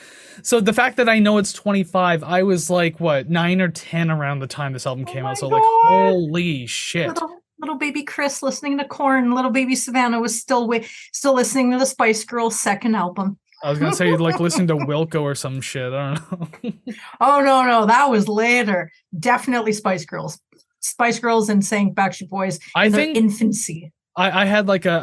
So 0.41 0.59
the 0.59 0.73
fact 0.73 0.97
that 0.97 1.07
I 1.07 1.19
know 1.19 1.37
it's 1.37 1.53
25, 1.53 2.23
I 2.23 2.43
was 2.43 2.69
like 2.69 2.99
what 2.99 3.29
nine 3.29 3.61
or 3.61 3.69
ten 3.69 4.11
around 4.11 4.39
the 4.39 4.47
time 4.47 4.73
this 4.73 4.85
album 4.85 5.05
Oh 5.07 5.11
came 5.11 5.23
my 5.23 5.31
out. 5.31 5.37
So 5.37 5.47
like, 5.47 5.63
holy 5.63 6.65
shit! 6.65 7.07
Little 7.07 7.41
little 7.59 7.77
baby 7.77 8.03
Kris 8.03 8.43
listening 8.43 8.77
to 8.79 8.85
Korn. 8.85 9.33
Little 9.33 9.51
baby 9.51 9.75
Savannah 9.75 10.19
was 10.19 10.39
still 10.39 10.61
wi- 10.61 10.85
still 11.13 11.33
listening 11.33 11.71
to 11.71 11.77
the 11.77 11.85
Spice 11.85 12.25
Girls' 12.25 12.59
second 12.59 12.95
album. 12.95 13.37
I 13.65 13.69
was 13.71 13.79
gonna 13.79 13.95
say 13.95 14.15
like 14.15 14.39
listening 14.39 14.67
to 14.67 14.75
Wilco 14.75 15.23
or 15.23 15.33
some 15.33 15.59
shit. 15.59 15.91
I 15.91 16.13
don't 16.13 16.63
know. 16.63 16.73
Oh 17.19 17.41
no, 17.41 17.63
no, 17.63 17.85
that 17.87 18.09
was 18.09 18.27
later. 18.27 18.91
Definitely 19.17 19.73
Spice 19.73 20.05
Girls. 20.05 20.39
Spice 20.81 21.17
Girls 21.19 21.49
and 21.49 21.65
saying 21.65 21.95
Backstreet 21.95 22.29
Boys 22.29 22.59
I 22.75 22.85
in 22.85 22.91
their 22.91 23.01
think 23.01 23.17
infancy. 23.17 23.91
I, 24.17 24.43
I 24.43 24.45
had 24.45 24.67
like 24.67 24.85
a, 24.85 24.93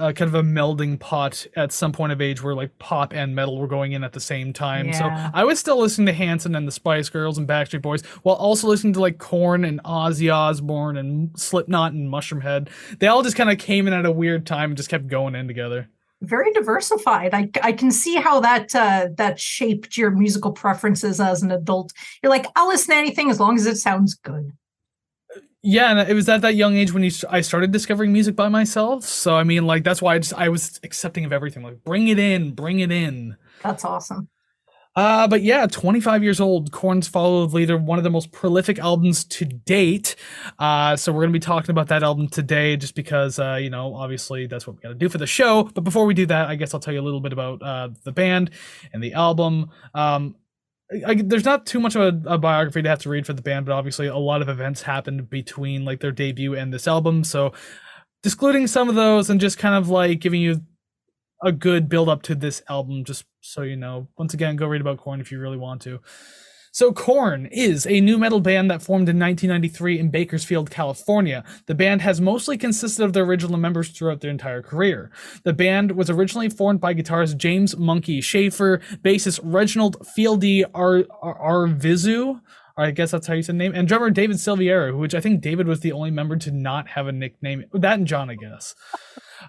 a, 0.00 0.08
a 0.08 0.12
kind 0.14 0.28
of 0.28 0.34
a 0.34 0.42
melding 0.42 0.98
pot 0.98 1.46
at 1.56 1.72
some 1.72 1.92
point 1.92 2.12
of 2.12 2.22
age 2.22 2.42
where 2.42 2.54
like 2.54 2.78
pop 2.78 3.12
and 3.12 3.34
metal 3.34 3.58
were 3.58 3.66
going 3.66 3.92
in 3.92 4.02
at 4.02 4.12
the 4.12 4.20
same 4.20 4.52
time. 4.52 4.86
Yeah. 4.86 4.98
So 4.98 5.30
I 5.34 5.44
was 5.44 5.58
still 5.58 5.78
listening 5.78 6.06
to 6.06 6.12
Hanson 6.12 6.54
and 6.54 6.66
the 6.66 6.72
Spice 6.72 7.08
Girls 7.10 7.36
and 7.36 7.46
Backstreet 7.46 7.82
Boys 7.82 8.02
while 8.22 8.36
also 8.36 8.68
listening 8.68 8.94
to 8.94 9.00
like 9.00 9.18
Korn 9.18 9.64
and 9.64 9.82
Ozzy 9.82 10.32
Osbourne 10.32 10.96
and 10.96 11.38
Slipknot 11.38 11.92
and 11.92 12.10
Mushroomhead. 12.10 12.68
They 12.98 13.08
all 13.08 13.22
just 13.22 13.36
kind 13.36 13.50
of 13.50 13.58
came 13.58 13.88
in 13.88 13.92
at 13.92 14.06
a 14.06 14.12
weird 14.12 14.46
time 14.46 14.70
and 14.70 14.76
just 14.76 14.88
kept 14.88 15.08
going 15.08 15.34
in 15.34 15.48
together. 15.48 15.88
Very 16.22 16.52
diversified. 16.52 17.34
I 17.34 17.50
I 17.62 17.72
can 17.72 17.90
see 17.90 18.14
how 18.14 18.40
that 18.40 18.74
uh, 18.74 19.08
that 19.16 19.38
shaped 19.38 19.96
your 19.96 20.10
musical 20.10 20.52
preferences 20.52 21.20
as 21.20 21.42
an 21.42 21.50
adult. 21.50 21.92
You're 22.22 22.30
like, 22.30 22.46
I'll 22.56 22.68
listen 22.68 22.94
to 22.94 22.96
anything 22.96 23.30
as 23.30 23.38
long 23.38 23.56
as 23.56 23.66
it 23.66 23.76
sounds 23.76 24.14
good. 24.14 24.52
Yeah, 25.64 25.90
and 25.90 26.08
it 26.08 26.14
was 26.14 26.28
at 26.28 26.40
that 26.40 26.56
young 26.56 26.76
age 26.76 26.92
when 26.92 27.04
you, 27.04 27.10
I 27.30 27.40
started 27.40 27.70
discovering 27.70 28.12
music 28.12 28.34
by 28.34 28.48
myself. 28.48 29.04
So 29.04 29.36
I 29.36 29.44
mean, 29.44 29.66
like 29.66 29.84
that's 29.84 30.02
why 30.02 30.14
I 30.14 30.18
just 30.18 30.34
I 30.34 30.48
was 30.48 30.80
accepting 30.82 31.24
of 31.24 31.32
everything. 31.32 31.62
Like 31.62 31.84
bring 31.84 32.08
it 32.08 32.18
in, 32.18 32.52
bring 32.52 32.80
it 32.80 32.90
in. 32.90 33.36
That's 33.62 33.84
awesome. 33.84 34.28
Uh, 34.94 35.26
but 35.26 35.42
yeah, 35.42 35.66
25 35.66 36.22
years 36.22 36.40
old, 36.40 36.70
Korn's 36.70 37.08
Follow 37.08 37.46
the 37.46 37.56
Leader, 37.56 37.78
one 37.78 37.98
of 37.98 38.04
the 38.04 38.10
most 38.10 38.30
prolific 38.30 38.78
albums 38.78 39.24
to 39.24 39.46
date. 39.46 40.16
Uh, 40.58 40.96
so 40.96 41.12
we're 41.12 41.22
going 41.22 41.32
to 41.32 41.38
be 41.38 41.40
talking 41.40 41.70
about 41.70 41.88
that 41.88 42.02
album 42.02 42.28
today 42.28 42.76
just 42.76 42.94
because, 42.94 43.38
uh, 43.38 43.54
you 43.54 43.70
know, 43.70 43.94
obviously 43.94 44.46
that's 44.46 44.66
what 44.66 44.76
we 44.76 44.82
got 44.82 44.90
to 44.90 44.94
do 44.94 45.08
for 45.08 45.18
the 45.18 45.26
show. 45.26 45.64
But 45.64 45.84
before 45.84 46.04
we 46.04 46.12
do 46.12 46.26
that, 46.26 46.48
I 46.48 46.56
guess 46.56 46.74
I'll 46.74 46.80
tell 46.80 46.92
you 46.92 47.00
a 47.00 47.02
little 47.02 47.20
bit 47.20 47.32
about 47.32 47.62
uh, 47.62 47.88
the 48.04 48.12
band 48.12 48.50
and 48.92 49.02
the 49.02 49.14
album. 49.14 49.70
Um, 49.94 50.36
I, 51.06 51.14
there's 51.14 51.44
not 51.44 51.64
too 51.64 51.80
much 51.80 51.96
of 51.96 52.02
a, 52.02 52.34
a 52.34 52.38
biography 52.38 52.82
to 52.82 52.88
have 52.88 52.98
to 53.00 53.08
read 53.08 53.24
for 53.24 53.32
the 53.32 53.40
band, 53.40 53.64
but 53.64 53.72
obviously 53.72 54.08
a 54.08 54.16
lot 54.16 54.42
of 54.42 54.50
events 54.50 54.82
happened 54.82 55.30
between 55.30 55.86
like 55.86 56.00
their 56.00 56.12
debut 56.12 56.54
and 56.54 56.72
this 56.72 56.86
album. 56.86 57.24
So 57.24 57.54
discluding 58.22 58.66
some 58.66 58.90
of 58.90 58.94
those 58.94 59.30
and 59.30 59.40
just 59.40 59.56
kind 59.56 59.74
of 59.74 59.88
like 59.88 60.20
giving 60.20 60.42
you 60.42 60.60
a 61.42 61.50
good 61.50 61.88
build 61.88 62.10
up 62.10 62.22
to 62.22 62.34
this 62.34 62.62
album, 62.68 63.04
just 63.04 63.24
so 63.42 63.62
you 63.62 63.76
know. 63.76 64.08
Once 64.16 64.34
again, 64.34 64.56
go 64.56 64.66
read 64.66 64.80
about 64.80 64.98
Korn 64.98 65.20
if 65.20 65.30
you 65.30 65.38
really 65.38 65.58
want 65.58 65.82
to. 65.82 66.00
So, 66.74 66.90
Korn 66.90 67.46
is 67.52 67.86
a 67.86 68.00
new 68.00 68.16
metal 68.16 68.40
band 68.40 68.70
that 68.70 68.80
formed 68.80 69.06
in 69.10 69.18
1993 69.18 69.98
in 69.98 70.10
Bakersfield, 70.10 70.70
California. 70.70 71.44
The 71.66 71.74
band 71.74 72.00
has 72.00 72.18
mostly 72.18 72.56
consisted 72.56 73.04
of 73.04 73.12
their 73.12 73.24
original 73.24 73.58
members 73.58 73.90
throughout 73.90 74.22
their 74.22 74.30
entire 74.30 74.62
career. 74.62 75.12
The 75.44 75.52
band 75.52 75.92
was 75.92 76.08
originally 76.08 76.48
formed 76.48 76.80
by 76.80 76.94
guitarist 76.94 77.36
James 77.36 77.74
Munky 77.74 78.22
Shaffer, 78.22 78.80
bassist 79.02 79.38
Reginald 79.42 79.98
Fieldy 80.16 80.64
Ar- 80.74 81.04
Ar- 81.20 81.66
Arvizu, 81.68 82.40
I 82.76 82.90
guess 82.90 83.10
that's 83.10 83.26
how 83.26 83.34
you 83.34 83.42
said 83.42 83.56
name, 83.56 83.74
and 83.74 83.86
drummer 83.86 84.08
David 84.08 84.36
Silveria, 84.36 84.96
which 84.96 85.14
I 85.14 85.20
think 85.20 85.42
David 85.42 85.66
was 85.66 85.80
the 85.80 85.92
only 85.92 86.10
member 86.10 86.36
to 86.36 86.50
not 86.50 86.88
have 86.88 87.06
a 87.06 87.12
nickname. 87.12 87.64
That 87.74 87.98
and 87.98 88.06
John, 88.06 88.30
I 88.30 88.34
guess. 88.34 88.74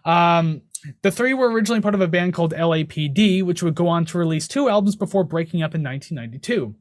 Um, 0.04 0.63
the 1.01 1.12
three 1.12 1.33
were 1.33 1.51
originally 1.51 1.81
part 1.81 1.95
of 1.95 2.01
a 2.01 2.07
band 2.07 2.33
called 2.33 2.53
LAPD, 2.53 3.44
which 3.44 3.63
would 3.63 3.75
go 3.75 3.88
on 3.88 4.06
to 4.06 4.18
release 4.18 4.47
two 4.47 4.69
albums 4.69 4.95
before 4.95 5.24
breaking 5.24 5.62
up 5.62 5.75
in 5.75 5.83
1992. 5.83 6.75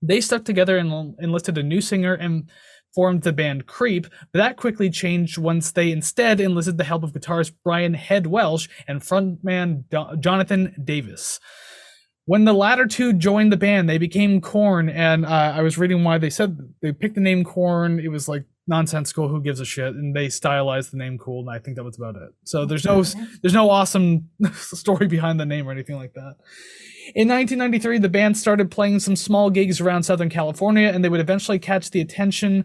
They 0.00 0.20
stuck 0.20 0.44
together 0.44 0.78
and 0.78 1.14
enlisted 1.20 1.58
a 1.58 1.62
new 1.62 1.80
singer 1.80 2.14
and 2.14 2.48
formed 2.94 3.22
the 3.22 3.32
band 3.32 3.66
Creep, 3.66 4.06
but 4.32 4.38
that 4.38 4.56
quickly 4.56 4.90
changed 4.90 5.38
once 5.38 5.70
they 5.70 5.90
instead 5.90 6.40
enlisted 6.40 6.78
the 6.78 6.84
help 6.84 7.02
of 7.02 7.12
guitarist 7.12 7.52
Brian 7.62 7.94
Head 7.94 8.26
Welch 8.26 8.68
and 8.86 9.00
frontman 9.00 9.84
Do- 9.90 10.16
Jonathan 10.18 10.74
Davis. 10.82 11.40
When 12.24 12.44
the 12.44 12.52
latter 12.52 12.86
two 12.86 13.14
joined 13.14 13.52
the 13.52 13.56
band, 13.56 13.88
they 13.88 13.98
became 13.98 14.40
Korn, 14.40 14.88
and 14.88 15.24
uh, 15.24 15.54
I 15.56 15.62
was 15.62 15.78
reading 15.78 16.04
why 16.04 16.18
they 16.18 16.28
said 16.28 16.58
they 16.82 16.92
picked 16.92 17.14
the 17.14 17.22
name 17.22 17.42
Korn. 17.42 17.98
It 17.98 18.08
was 18.08 18.28
like 18.28 18.44
nonsensical. 18.68 19.28
Who 19.28 19.40
gives 19.40 19.60
a 19.60 19.64
shit? 19.64 19.94
And 19.94 20.14
they 20.14 20.28
stylized 20.28 20.92
the 20.92 20.96
name 20.96 21.18
cool, 21.18 21.40
and 21.40 21.50
I 21.50 21.58
think 21.58 21.76
that 21.76 21.84
was 21.84 21.96
about 21.96 22.16
it. 22.16 22.30
So 22.44 22.64
there's 22.64 22.84
no 22.84 23.02
there's 23.42 23.54
no 23.54 23.70
awesome 23.70 24.28
story 24.52 25.06
behind 25.06 25.40
the 25.40 25.46
name 25.46 25.68
or 25.68 25.72
anything 25.72 25.96
like 25.96 26.14
that. 26.14 26.36
In 27.14 27.28
1993, 27.28 27.98
the 27.98 28.08
band 28.08 28.36
started 28.36 28.70
playing 28.70 29.00
some 29.00 29.16
small 29.16 29.48
gigs 29.48 29.80
around 29.80 30.02
Southern 30.02 30.28
California, 30.28 30.88
and 30.88 31.02
they 31.02 31.08
would 31.08 31.20
eventually 31.20 31.58
catch 31.58 31.90
the 31.90 32.02
attention 32.02 32.64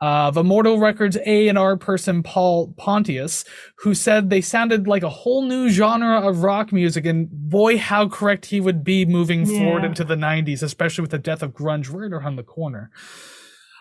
of 0.00 0.36
Immortal 0.36 0.78
Records 0.78 1.18
A 1.26 1.48
and 1.48 1.58
R 1.58 1.76
person 1.76 2.22
Paul 2.22 2.74
Pontius, 2.76 3.44
who 3.78 3.94
said 3.94 4.30
they 4.30 4.40
sounded 4.40 4.86
like 4.86 5.02
a 5.02 5.10
whole 5.10 5.42
new 5.42 5.68
genre 5.68 6.26
of 6.26 6.42
rock 6.42 6.72
music, 6.72 7.04
and 7.04 7.28
boy, 7.30 7.76
how 7.76 8.08
correct 8.08 8.46
he 8.46 8.60
would 8.60 8.82
be 8.82 9.04
moving 9.04 9.44
forward 9.44 9.84
into 9.84 10.04
the 10.04 10.14
90s, 10.14 10.62
especially 10.62 11.02
with 11.02 11.10
the 11.10 11.18
death 11.18 11.42
of 11.42 11.52
grunge 11.52 11.92
right 11.92 12.12
around 12.12 12.36
the 12.36 12.42
corner. 12.42 12.90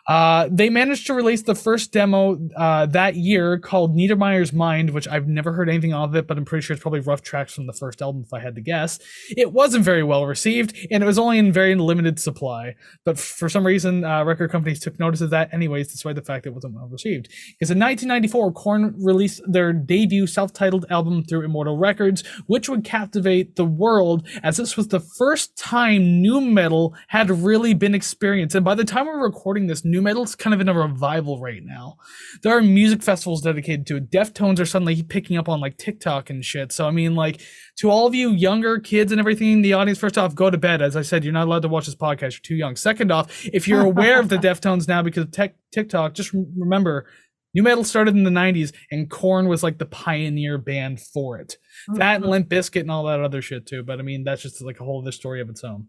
Uh, 0.09 0.49
they 0.51 0.71
managed 0.71 1.05
to 1.05 1.13
release 1.13 1.43
the 1.43 1.53
first 1.53 1.91
demo 1.91 2.39
uh, 2.57 2.87
that 2.87 3.15
year 3.15 3.59
called 3.59 3.95
Niedermeyer's 3.95 4.51
Mind, 4.51 4.89
which 4.89 5.07
I've 5.07 5.27
never 5.27 5.53
heard 5.53 5.69
anything 5.69 5.93
of 5.93 6.15
it, 6.15 6.25
but 6.25 6.35
I'm 6.35 6.45
pretty 6.45 6.63
sure 6.63 6.73
it's 6.73 6.81
probably 6.81 7.01
rough 7.01 7.21
tracks 7.21 7.53
from 7.53 7.67
the 7.67 7.73
first 7.73 8.01
album, 8.01 8.23
if 8.25 8.33
I 8.33 8.39
had 8.39 8.55
to 8.55 8.61
guess. 8.61 8.97
It 9.37 9.53
wasn't 9.53 9.85
very 9.85 10.01
well 10.01 10.25
received, 10.25 10.75
and 10.89 11.03
it 11.03 11.05
was 11.05 11.19
only 11.19 11.37
in 11.37 11.53
very 11.53 11.75
limited 11.75 12.19
supply. 12.19 12.75
But 13.05 13.19
for 13.19 13.49
some 13.49 13.63
reason, 13.63 14.03
uh, 14.03 14.23
record 14.23 14.49
companies 14.49 14.79
took 14.79 14.97
notice 14.99 15.21
of 15.21 15.29
that, 15.29 15.53
anyways, 15.53 15.91
despite 15.91 16.15
the 16.15 16.23
fact 16.23 16.47
it 16.47 16.55
wasn't 16.55 16.73
well 16.73 16.87
received. 16.87 17.27
Because 17.49 17.69
in 17.69 17.77
1994, 17.77 18.51
Korn 18.53 18.95
released 18.97 19.41
their 19.45 19.71
debut 19.71 20.25
self-titled 20.25 20.87
album 20.89 21.23
through 21.23 21.43
Immortal 21.43 21.77
Records, 21.77 22.23
which 22.47 22.67
would 22.67 22.83
captivate 22.83 23.57
the 23.57 23.65
world, 23.65 24.27
as 24.41 24.57
this 24.57 24.75
was 24.75 24.87
the 24.87 24.99
first 24.99 25.55
time 25.55 26.19
new 26.19 26.41
metal 26.41 26.95
had 27.09 27.29
really 27.29 27.75
been 27.75 27.93
experienced. 27.93 28.55
And 28.55 28.65
by 28.65 28.73
the 28.73 28.83
time 28.83 29.05
we're 29.05 29.21
recording 29.21 29.67
this, 29.67 29.85
new 29.85 29.98
metal's 30.01 30.35
kind 30.35 30.53
of 30.53 30.61
in 30.61 30.69
a 30.69 30.73
revival 30.73 31.39
right 31.39 31.63
now. 31.63 31.97
There 32.41 32.55
are 32.55 32.61
music 32.61 33.03
festivals 33.03 33.41
dedicated 33.41 33.87
to 33.87 33.97
it. 33.97 34.11
Deftones 34.11 34.59
are 34.59 34.65
suddenly 34.65 35.01
picking 35.03 35.37
up 35.37 35.49
on 35.49 35.59
like 35.59 35.77
TikTok 35.77 36.29
and 36.29 36.43
shit. 36.43 36.71
So 36.71 36.87
I 36.87 36.91
mean, 36.91 37.15
like 37.15 37.41
to 37.77 37.89
all 37.89 38.07
of 38.07 38.15
you 38.15 38.31
younger 38.31 38.79
kids 38.79 39.11
and 39.11 39.19
everything 39.19 39.51
in 39.51 39.61
the 39.61 39.73
audience, 39.73 39.99
first 39.99 40.17
off, 40.17 40.35
go 40.35 40.49
to 40.49 40.57
bed. 40.57 40.81
As 40.81 40.95
I 40.95 41.01
said, 41.01 41.23
you're 41.23 41.33
not 41.33 41.47
allowed 41.47 41.61
to 41.63 41.67
watch 41.67 41.85
this 41.85 41.95
podcast. 41.95 42.33
You're 42.33 42.41
too 42.43 42.55
young. 42.55 42.75
Second 42.75 43.11
off, 43.11 43.45
if 43.45 43.67
you're 43.67 43.81
aware 43.85 44.19
of 44.19 44.29
the 44.29 44.37
Deftones 44.37 44.87
now 44.87 45.01
because 45.01 45.23
of 45.23 45.31
tech, 45.31 45.55
TikTok, 45.71 46.13
just 46.13 46.33
remember 46.33 47.05
New 47.53 47.63
metal 47.63 47.83
started 47.83 48.15
in 48.15 48.23
the 48.23 48.29
90s, 48.29 48.73
and 48.91 49.09
Korn 49.09 49.47
was 49.47 49.63
like 49.63 49.79
the 49.79 49.85
pioneer 49.85 50.57
band 50.57 50.99
for 50.99 51.39
it. 51.39 51.57
That 51.95 52.15
and. 52.15 52.23
Mm-hmm. 52.23 52.31
Limp 52.31 52.49
Bizkit 52.49 52.81
and 52.81 52.91
all 52.91 53.05
that 53.05 53.21
other 53.21 53.41
shit 53.41 53.65
too. 53.65 53.83
But 53.83 53.99
I 53.99 54.03
mean, 54.03 54.23
that's 54.23 54.43
just 54.43 54.61
like 54.61 54.79
a 54.79 54.83
whole 54.83 55.01
other 55.01 55.11
story 55.11 55.41
of 55.41 55.49
its 55.49 55.63
own. 55.63 55.87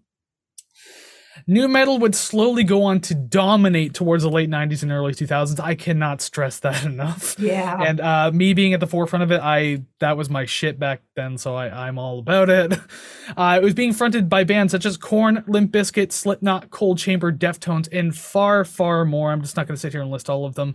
New 1.47 1.69
metal 1.69 1.99
would 1.99 2.15
slowly 2.15 2.65
go 2.65 2.83
on 2.83 3.01
to 3.01 3.15
dominate 3.15 3.95
towards 3.95 4.23
the 4.23 4.31
late 4.31 4.51
90s 4.51 4.83
and 4.83 4.93
early 4.93 5.13
2000s. 5.13 5.61
I 5.61 5.75
cannot 5.75 6.21
stress 6.21 6.59
that 6.61 6.85
enough. 6.85 7.37
Yeah. 7.39 7.81
And 7.81 8.01
uh, 8.01 8.31
me 8.33 8.53
being 8.55 8.75
at 8.75 8.81
the 8.81 8.87
forefront 8.87 9.23
of 9.23 9.31
it, 9.31 9.41
I 9.41 9.83
that 10.01 10.17
was 10.17 10.31
my 10.31 10.47
shit 10.47 10.79
back 10.79 11.03
then, 11.15 11.37
so 11.39 11.55
I, 11.55 11.87
I'm 11.87 11.99
all 11.99 12.19
about 12.19 12.49
it. 12.51 12.79
Uh, 13.37 13.61
it 13.63 13.65
was 13.65 13.75
being 13.75 13.93
fronted 13.93 14.29
by 14.29 14.43
bands 14.43 14.73
such 14.73 14.85
as 14.85 14.97
Korn, 14.97 15.45
Limp 15.47 15.71
Bizkit, 15.71 16.11
Slipknot, 16.11 16.71
Coal 16.71 16.97
Chamber, 16.97 17.33
Deftones, 17.33 17.89
and 17.93 18.17
far, 18.17 18.65
far 18.65 19.05
more. 19.05 19.31
I'm 19.31 19.41
just 19.41 19.57
not 19.57 19.69
going 19.69 19.77
to 19.77 19.81
sit 19.81 19.93
here 19.93 20.03
and 20.03 20.11
list 20.11 20.29
all 20.29 20.45
of 20.45 20.57
them. 20.57 20.75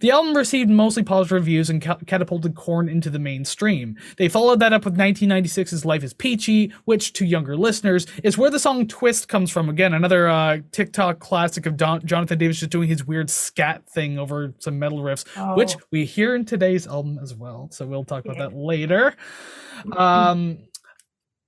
The 0.00 0.10
album 0.10 0.36
received 0.36 0.68
mostly 0.68 1.04
positive 1.04 1.36
reviews 1.36 1.70
and 1.70 1.80
ca- 1.80 1.98
catapulted 2.04 2.56
Korn 2.56 2.88
into 2.88 3.08
the 3.08 3.20
mainstream. 3.20 3.96
They 4.16 4.28
followed 4.28 4.58
that 4.58 4.72
up 4.72 4.84
with 4.84 4.96
1996's 4.96 5.84
Life 5.84 6.02
is 6.02 6.12
Peachy, 6.12 6.72
which, 6.86 7.12
to 7.12 7.24
younger 7.24 7.56
listeners, 7.56 8.04
is 8.24 8.36
where 8.36 8.50
the 8.50 8.58
song 8.58 8.88
Twist 8.88 9.28
comes 9.28 9.50
from. 9.52 9.68
Again, 9.68 9.91
another 9.94 10.28
uh, 10.28 10.58
TikTok 10.70 11.18
classic 11.18 11.66
of 11.66 11.76
Don- 11.76 12.04
Jonathan 12.06 12.38
Davis 12.38 12.58
just 12.60 12.70
doing 12.70 12.88
his 12.88 13.04
weird 13.06 13.28
scat 13.30 13.88
thing 13.88 14.18
over 14.18 14.54
some 14.58 14.78
metal 14.78 14.98
riffs, 15.02 15.24
which 15.56 15.76
Oh. 15.76 15.80
we 15.90 16.04
hear 16.04 16.34
in 16.34 16.44
today's 16.44 16.86
album 16.86 17.18
as 17.22 17.34
well. 17.34 17.68
So 17.72 17.86
we'll 17.86 18.04
talk 18.04 18.24
about 18.24 18.36
Yeah. 18.38 18.48
that 18.48 18.56
later. 18.56 19.14
Um, 19.96 20.58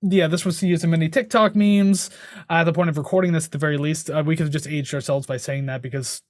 yeah, 0.03 0.27
this 0.27 0.45
was 0.45 0.63
used 0.63 0.85
in 0.85 0.91
many 0.91 1.09
TikTok 1.09 1.55
memes. 1.57 2.11
Uh, 2.51 2.55
at 2.55 2.65
the 2.65 2.73
point 2.73 2.91
of 2.91 2.99
recording 2.99 3.33
this, 3.33 3.47
at 3.47 3.53
the 3.53 3.59
very 3.59 3.79
least, 3.79 4.11
uh, 4.11 4.23
we 4.25 4.37
could 4.37 4.45
have 4.47 4.53
just 4.53 4.67
aged 4.69 4.93
ourselves 4.95 5.27
by 5.27 5.37
saying 5.37 5.67
that 5.67 5.81
because 5.83 6.21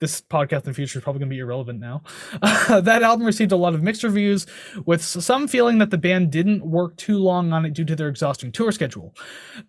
this 0.00 0.20
podcast 0.20 0.64
in 0.64 0.70
the 0.70 0.74
future 0.74 0.98
is 0.98 1.02
probably 1.02 1.20
going 1.20 1.28
to 1.28 1.34
be 1.34 1.40
irrelevant 1.40 1.78
now. 1.78 2.02
that 2.42 3.02
album 3.02 3.26
received 3.26 3.52
a 3.52 3.56
lot 3.56 3.74
of 3.74 3.82
mixed 3.82 4.02
reviews, 4.02 4.46
with 4.86 5.02
some 5.02 5.46
feeling 5.46 5.78
that 5.78 5.90
the 5.90 5.98
band 5.98 6.30
didn't 6.30 6.64
work 6.64 6.96
too 6.96 7.18
long 7.18 7.52
on 7.52 7.64
it 7.64 7.74
due 7.74 7.84
to 7.84 7.94
their 7.94 8.08
exhausting 8.08 8.50
tour 8.50 8.72
schedule. 8.72 9.14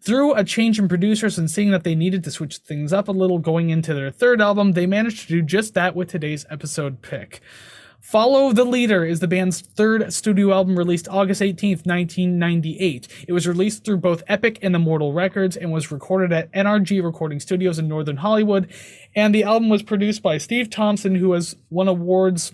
Through 0.02 0.34
a 0.34 0.44
change 0.44 0.80
in 0.80 0.88
producers 0.88 1.38
and 1.38 1.52
seeing 1.52 1.72
that 1.72 1.84
they 1.84 1.96
needed 1.96 2.24
to 2.24 2.32
switch 2.32 2.58
things 2.58 2.94
up 2.94 3.08
a 3.08 3.12
little 3.12 3.40
going 3.40 3.70
into 3.70 3.94
their 3.94 4.10
third 4.10 4.42
album, 4.42 4.72
they 4.72 4.86
managed 4.86 5.22
to 5.24 5.28
do 5.28 5.42
just 5.42 5.74
that 5.74 5.96
with 5.96 6.10
today's 6.10 6.46
episode 6.50 7.02
pick. 7.02 7.42
Follow 8.02 8.52
the 8.52 8.64
Leader 8.64 9.06
is 9.06 9.20
the 9.20 9.28
band's 9.28 9.62
third 9.62 10.12
studio 10.12 10.52
album 10.52 10.76
released 10.76 11.08
August 11.08 11.40
18th, 11.40 11.86
1998. 11.86 13.26
It 13.28 13.32
was 13.32 13.48
released 13.48 13.86
through 13.86 13.98
both 13.98 14.24
Epic 14.28 14.58
and 14.64 14.76
Immortal 14.76 15.14
Records 15.14 15.56
and 15.56 15.72
was 15.72 15.92
recorded 15.92 16.34
at 16.34 16.52
NRG 16.52 17.04
Recording 17.04 17.40
Studios 17.40 17.78
in 17.78 17.88
Northern 17.88 18.18
Hollywood. 18.18 18.74
And 19.16 19.36
the 19.36 19.44
album 19.44 19.70
was 19.70 19.84
produced 19.84 20.24
by 20.24 20.40
Steve 20.40 20.72
Thompson, 20.72 21.14
who 21.14 21.34
has 21.34 21.56
won 21.70 21.88
awards 21.88 22.52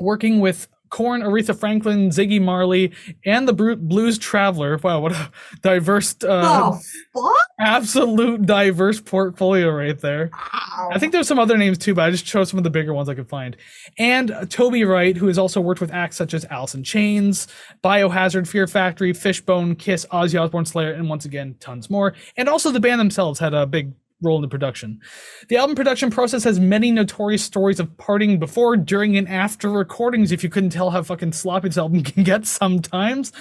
working 0.00 0.40
with 0.40 0.68
Korn, 0.92 1.22
Aretha 1.22 1.58
Franklin, 1.58 2.10
Ziggy 2.10 2.40
Marley, 2.40 2.92
and 3.24 3.48
the 3.48 3.54
Blues 3.54 4.18
Traveler. 4.18 4.76
Wow, 4.76 5.00
what 5.00 5.12
a 5.12 5.32
diverse, 5.62 6.14
uh, 6.22 6.70
oh, 7.16 7.36
absolute 7.58 8.44
diverse 8.44 9.00
portfolio 9.00 9.70
right 9.70 9.98
there. 9.98 10.30
I 10.34 10.98
think 10.98 11.12
there's 11.12 11.26
some 11.26 11.38
other 11.38 11.56
names 11.56 11.78
too, 11.78 11.94
but 11.94 12.04
I 12.04 12.10
just 12.10 12.26
chose 12.26 12.50
some 12.50 12.58
of 12.58 12.64
the 12.64 12.70
bigger 12.70 12.92
ones 12.92 13.08
I 13.08 13.14
could 13.14 13.28
find. 13.28 13.56
And 13.98 14.30
uh, 14.30 14.44
Toby 14.44 14.84
Wright, 14.84 15.16
who 15.16 15.28
has 15.28 15.38
also 15.38 15.62
worked 15.62 15.80
with 15.80 15.90
acts 15.90 16.16
such 16.16 16.34
as 16.34 16.44
Alice 16.50 16.74
in 16.74 16.84
Chains, 16.84 17.48
Biohazard, 17.82 18.46
Fear 18.46 18.66
Factory, 18.66 19.14
Fishbone, 19.14 19.76
Kiss, 19.76 20.04
Ozzy 20.12 20.38
Osbourne, 20.38 20.66
Slayer, 20.66 20.92
and 20.92 21.08
once 21.08 21.24
again, 21.24 21.56
tons 21.58 21.88
more. 21.88 22.12
And 22.36 22.50
also 22.50 22.70
the 22.70 22.80
band 22.80 23.00
themselves 23.00 23.40
had 23.40 23.54
a 23.54 23.66
big 23.66 23.92
role 24.22 24.36
in 24.36 24.42
the 24.42 24.48
production. 24.48 25.00
The 25.48 25.56
album 25.56 25.76
production 25.76 26.10
process 26.10 26.44
has 26.44 26.60
many 26.60 26.90
notorious 26.90 27.42
stories 27.42 27.80
of 27.80 27.88
partying 27.96 28.38
before, 28.38 28.76
during, 28.76 29.16
and 29.16 29.28
after 29.28 29.68
recordings, 29.68 30.32
if 30.32 30.42
you 30.42 30.48
couldn't 30.48 30.70
tell 30.70 30.90
how 30.90 31.02
fucking 31.02 31.32
sloppy 31.32 31.68
this 31.68 31.78
album 31.78 32.02
can 32.04 32.22
get 32.22 32.46
sometimes. 32.46 33.32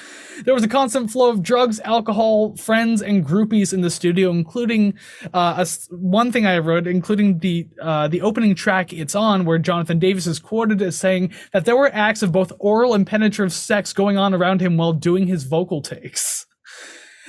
There 0.44 0.54
was 0.54 0.64
a 0.64 0.68
constant 0.68 1.12
flow 1.12 1.30
of 1.30 1.44
drugs, 1.44 1.80
alcohol, 1.82 2.56
friends, 2.56 3.02
and 3.02 3.26
groupies 3.26 3.74
in 3.74 3.82
the 3.82 3.90
studio, 3.90 4.32
including 4.32 4.96
uh, 5.34 5.66
a 5.66 5.96
one 5.96 6.32
thing 6.32 6.46
I 6.46 6.58
wrote, 6.58 6.88
including 6.88 7.40
the 7.40 7.68
uh, 7.82 8.08
the 8.08 8.22
opening 8.22 8.56
track 8.56 8.94
"It's 8.94 9.16
On," 9.16 9.46
where 9.46 9.60
Jonathan 9.60 10.00
Davis 10.00 10.28
is 10.28 10.40
quoted 10.40 10.82
as 10.82 10.96
saying 10.96 11.34
that 11.54 11.66
there 11.66 11.76
were 11.76 11.94
acts 11.94 12.24
of 12.24 12.32
both 12.32 12.52
oral 12.60 12.94
and 12.94 13.06
penetrative 13.06 13.54
sex 13.54 13.94
going 13.94 14.18
on 14.18 14.34
around 14.34 14.62
him 14.62 14.78
while 14.78 14.94
doing 14.94 15.28
his 15.28 15.44
vocal 15.44 15.82
takes. 15.82 16.48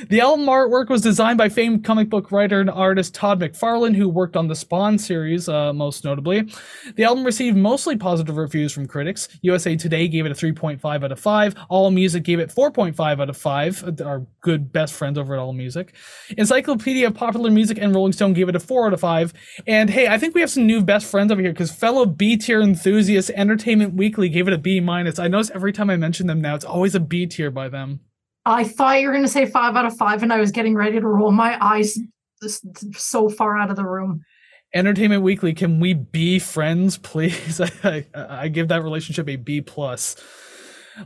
The 0.09 0.21
album 0.21 0.47
artwork 0.47 0.89
was 0.89 1.03
designed 1.03 1.37
by 1.37 1.51
famed 1.51 1.85
comic 1.85 2.09
book 2.09 2.33
writer 2.33 2.61
and 2.61 2.71
artist 2.71 3.15
Todd 3.15 3.41
McFarlane, 3.41 3.95
who 3.95 4.09
worked 4.09 4.37
on 4.37 4.49
the 4.49 4.55
Spawn 4.55 4.99
series, 4.99 5.49
uh, 5.49 5.73
most 5.73 6.03
notably. 6.05 6.51
The 6.97 7.05
album 7.05 7.25
received 7.25 7.57
mostly 7.57 7.97
positive 7.97 8.37
reviews 8.37 8.73
from 8.73 8.87
critics. 8.87 9.29
USA 9.43 9.77
Today 9.77 10.09
gave 10.09 10.25
it 10.25 10.33
a 10.33 10.35
3.5 10.35 11.05
out 11.05 11.13
of 11.13 11.21
5. 11.21 11.55
All 11.69 11.91
Music 11.91 12.23
gave 12.23 12.41
it 12.41 12.51
4.5 12.51 13.21
out 13.21 13.29
of 13.29 13.37
5, 13.37 13.85
uh, 13.85 14.05
our 14.05 14.27
good 14.41 14.73
best 14.73 14.95
friends 14.95 15.19
over 15.19 15.35
at 15.35 15.41
All 15.41 15.53
Music. 15.53 15.95
Encyclopedia 16.39 17.07
of 17.07 17.15
Popular 17.15 17.51
Music 17.51 17.79
and 17.79 17.95
Rolling 17.95 18.13
Stone 18.13 18.33
gave 18.33 18.49
it 18.49 18.57
a 18.57 18.61
4 18.61 18.87
out 18.87 18.95
of 18.95 19.01
5. 19.01 19.35
And 19.67 19.91
hey, 19.91 20.09
I 20.09 20.17
think 20.19 20.35
we 20.35 20.41
have 20.41 20.51
some 20.51 20.67
new 20.67 20.83
best 20.83 21.07
friends 21.07 21.31
over 21.31 21.41
here 21.41 21.53
because 21.53 21.71
fellow 21.71 22.07
B 22.07 22.37
tier 22.39 22.63
enthusiasts, 22.63 23.31
Entertainment 23.31 23.95
Weekly 23.95 24.31
gave 24.31 24.49
it 24.49 24.55
a 24.55 24.59
B 24.59 24.81
minus. 24.81 25.19
I 25.19 25.29
notice 25.29 25.51
every 25.55 25.73
time 25.73 25.91
I 25.91 25.97
mention 25.97 26.27
them 26.27 26.41
now, 26.41 26.55
it's 26.55 26.65
always 26.65 26.95
a 26.95 27.01
B 27.01 27.27
tier 27.27 27.51
by 27.51 27.69
them. 27.69 28.01
I 28.45 28.65
thought 28.65 29.01
you 29.01 29.07
were 29.07 29.13
going 29.13 29.25
to 29.25 29.31
say 29.31 29.47
five 29.47 29.77
out 29.77 29.85
of 29.85 29.97
five, 29.97 30.23
and 30.23 30.33
I 30.33 30.39
was 30.39 30.51
getting 30.51 30.75
ready 30.75 30.99
to 30.99 31.07
roll 31.07 31.31
my 31.31 31.57
eyes 31.65 31.99
so 32.97 33.29
far 33.29 33.57
out 33.57 33.71
of 33.71 33.77
the 33.77 33.87
room. 33.87 34.25
Entertainment 34.75 35.23
Weekly, 35.23 35.53
can 35.53 35.81
we 35.81 35.93
be 35.93 36.39
friends, 36.39 36.99
please? 36.99 37.61
I, 37.85 38.07
I, 38.15 38.49
give 38.49 38.69
that 38.69 38.83
relationship 38.83 39.29
a 39.29 39.37
B 39.37 39.61
plus. 39.61 40.17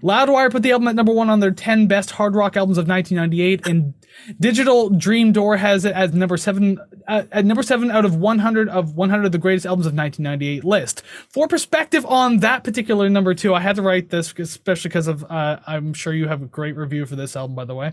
Loudwire 0.02 0.50
put 0.50 0.62
the 0.62 0.73
album 0.73 0.88
at 0.88 0.95
number 0.95 1.12
one 1.12 1.31
on 1.31 1.40
their 1.40 1.50
10 1.50 1.87
best 1.87 2.12
hard 2.12 2.35
rock 2.35 2.57
albums 2.57 2.78
of 2.78 2.88
1998, 2.88 3.66
and 3.66 3.95
Digital 4.40 4.90
Dream 4.90 5.33
Door 5.33 5.59
has 5.59 5.85
it 5.85 5.95
as 5.95 6.12
number 6.12 6.37
seven 6.37 6.78
uh, 7.07 7.23
at 7.31 7.45
number 7.45 7.62
seven 7.62 7.90
out 7.90 8.05
of 8.05 8.16
100 8.16 8.69
of 8.69 8.97
100 8.97 9.26
of 9.26 9.33
the 9.33 9.38
greatest 9.38 9.66
albums 9.66 9.87
of 9.87 9.95
1998 9.95 10.64
list. 10.64 11.02
For 11.28 11.47
perspective 11.47 12.05
on 12.07 12.38
that 12.38 12.64
particular 12.64 13.09
number 13.09 13.35
two, 13.35 13.55
I 13.55 13.61
had 13.61 13.76
to 13.76 13.83
write 13.83 14.11
this 14.11 14.33
especially 14.37 14.88
because 14.88 15.07
of 15.07 15.25
uh, 15.31 15.59
I'm 15.66 15.95
sure 15.95 16.12
you 16.12 16.28
have 16.28 16.43
a 16.43 16.47
great 16.47 16.76
review 16.76 17.07
for 17.07 17.16
this 17.16 17.37
album, 17.37 17.55
by 17.55 17.64
the 17.64 17.75
way. 17.75 17.93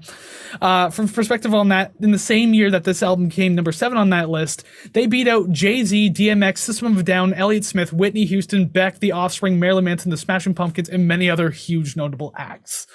Uh, 0.62 0.90
from 0.90 1.08
perspective 1.08 1.54
on 1.54 1.70
that, 1.70 1.94
in 2.00 2.12
the 2.12 2.20
same 2.20 2.54
year 2.54 2.72
that 2.72 2.84
this 2.84 3.04
album 3.04 3.30
came 3.30 3.54
number 3.56 3.72
seven 3.72 3.98
on 3.98 4.10
that 4.10 4.30
list, 4.30 4.64
they 4.94 5.06
beat 5.06 5.28
out 5.28 5.52
Jay 5.52 5.84
Z, 5.84 6.12
DMX, 6.12 6.60
System 6.60 6.94
of 6.94 7.00
a 7.00 7.04
Down, 7.04 7.34
Elliott 7.34 7.66
Smith, 7.66 7.94
Whitney 7.94 8.26
Houston, 8.26 8.68
Beck, 8.68 9.00
The 9.00 9.12
Offspring, 9.12 9.60
Marilyn 9.60 9.86
Manson, 9.86 10.12
The 10.12 10.18
Smashing 10.18 10.54
Pumpkins, 10.56 10.90
and 10.90 11.08
many 11.08 11.30
other 11.30 11.50
huge 11.52 11.83
notable 11.96 12.34
acts. 12.38 12.88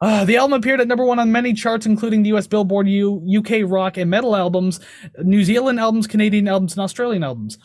Uh, 0.00 0.24
the 0.24 0.36
album 0.36 0.54
appeared 0.54 0.80
at 0.80 0.88
number 0.88 1.04
one 1.04 1.18
on 1.18 1.30
many 1.30 1.52
charts, 1.52 1.84
including 1.84 2.22
the 2.22 2.32
US 2.34 2.46
Billboard 2.46 2.88
U, 2.88 3.22
UK 3.38 3.70
rock 3.70 3.98
and 3.98 4.10
metal 4.10 4.34
albums, 4.34 4.80
New 5.22 5.44
Zealand 5.44 5.78
albums, 5.78 6.06
Canadian 6.06 6.48
albums, 6.48 6.72
and 6.72 6.82
Australian 6.82 7.22
albums. 7.22 7.58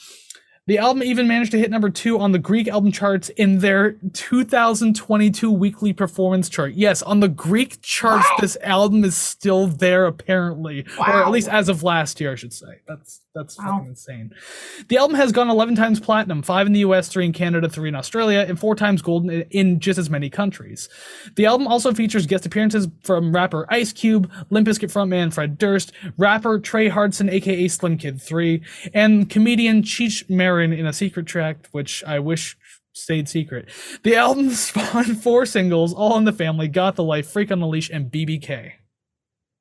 The 0.68 0.80
album 0.80 1.04
even 1.04 1.28
managed 1.28 1.52
to 1.52 1.60
hit 1.60 1.70
number 1.70 1.92
two 1.92 2.20
on 2.20 2.32
the 2.32 2.40
Greek 2.40 2.68
album 2.68 2.92
charts 2.92 3.30
in 3.30 3.60
their 3.60 3.94
2022 4.14 5.52
weekly 5.52 5.94
performance 5.94 6.50
chart. 6.50 6.74
Yes, 6.74 7.04
on 7.04 7.20
the 7.20 7.28
Greek 7.28 7.82
charts, 7.84 8.28
this 8.42 8.58
album 8.64 9.04
is 9.04 9.16
still 9.16 9.68
there 9.68 10.08
apparently, 10.08 10.84
or 10.98 11.24
at 11.24 11.30
least 11.30 11.48
as 11.48 11.70
of 11.70 11.84
last 11.84 12.20
year, 12.20 12.32
I 12.32 12.36
should 12.36 12.52
say. 12.52 12.82
That's 12.88 13.22
that's 13.36 13.58
Wow. 13.60 13.74
fucking 13.74 13.88
insane. 13.90 14.34
The 14.88 14.98
album 14.98 15.16
has 15.18 15.32
gone 15.32 15.50
11 15.50 15.76
times 15.76 16.00
platinum, 16.00 16.42
five 16.42 16.66
in 16.66 16.74
the 16.74 16.80
US, 16.80 17.08
three 17.10 17.26
in 17.26 17.34
Canada, 17.34 17.70
three 17.70 17.90
in 17.90 17.96
Australia, 17.96 18.46
and 18.48 18.58
four 18.60 18.76
times 18.76 19.02
gold 19.02 19.30
in, 19.30 19.42
in 19.52 19.80
just 19.80 20.00
as 20.00 20.10
many 20.10 20.30
countries. 20.30 20.90
The 21.36 21.46
album 21.46 21.68
also 21.68 21.94
features 21.94 22.26
guest 22.26 22.46
appearances 22.46 22.88
from 23.04 23.36
rapper 23.36 23.66
Ice 23.70 23.92
Cube, 23.94 24.32
Limp 24.50 24.68
Bizkit 24.68 24.92
frontman 24.92 25.34
Fred 25.34 25.58
Durst, 25.58 25.92
rapper 26.18 26.60
Tre 26.60 26.88
Hardson, 26.88 27.30
aka 27.30 27.68
Slim 27.68 27.98
Kid 27.98 28.22
3, 28.22 28.62
and 28.94 29.30
comedian 29.30 29.84
Cheech 29.84 30.30
Marin 30.30 30.72
in 30.74 30.86
a 30.86 30.94
secret 30.94 31.26
track, 31.26 31.68
which 31.72 32.04
I 32.06 32.20
wish 32.20 32.58
stayed 32.94 33.28
secret. 33.28 33.68
The 34.04 34.16
album 34.16 34.50
spawned 34.52 35.22
four 35.22 35.46
singles, 35.46 35.94
All 35.94 36.18
in 36.18 36.24
the 36.24 36.32
Family, 36.32 36.70
Got 36.70 36.96
the 36.96 37.04
Life, 37.04 37.30
Freak 37.30 37.52
on 37.52 37.60
the 37.60 37.68
Leash, 37.68 37.90
and 37.90 38.10
BBK. 38.10 38.72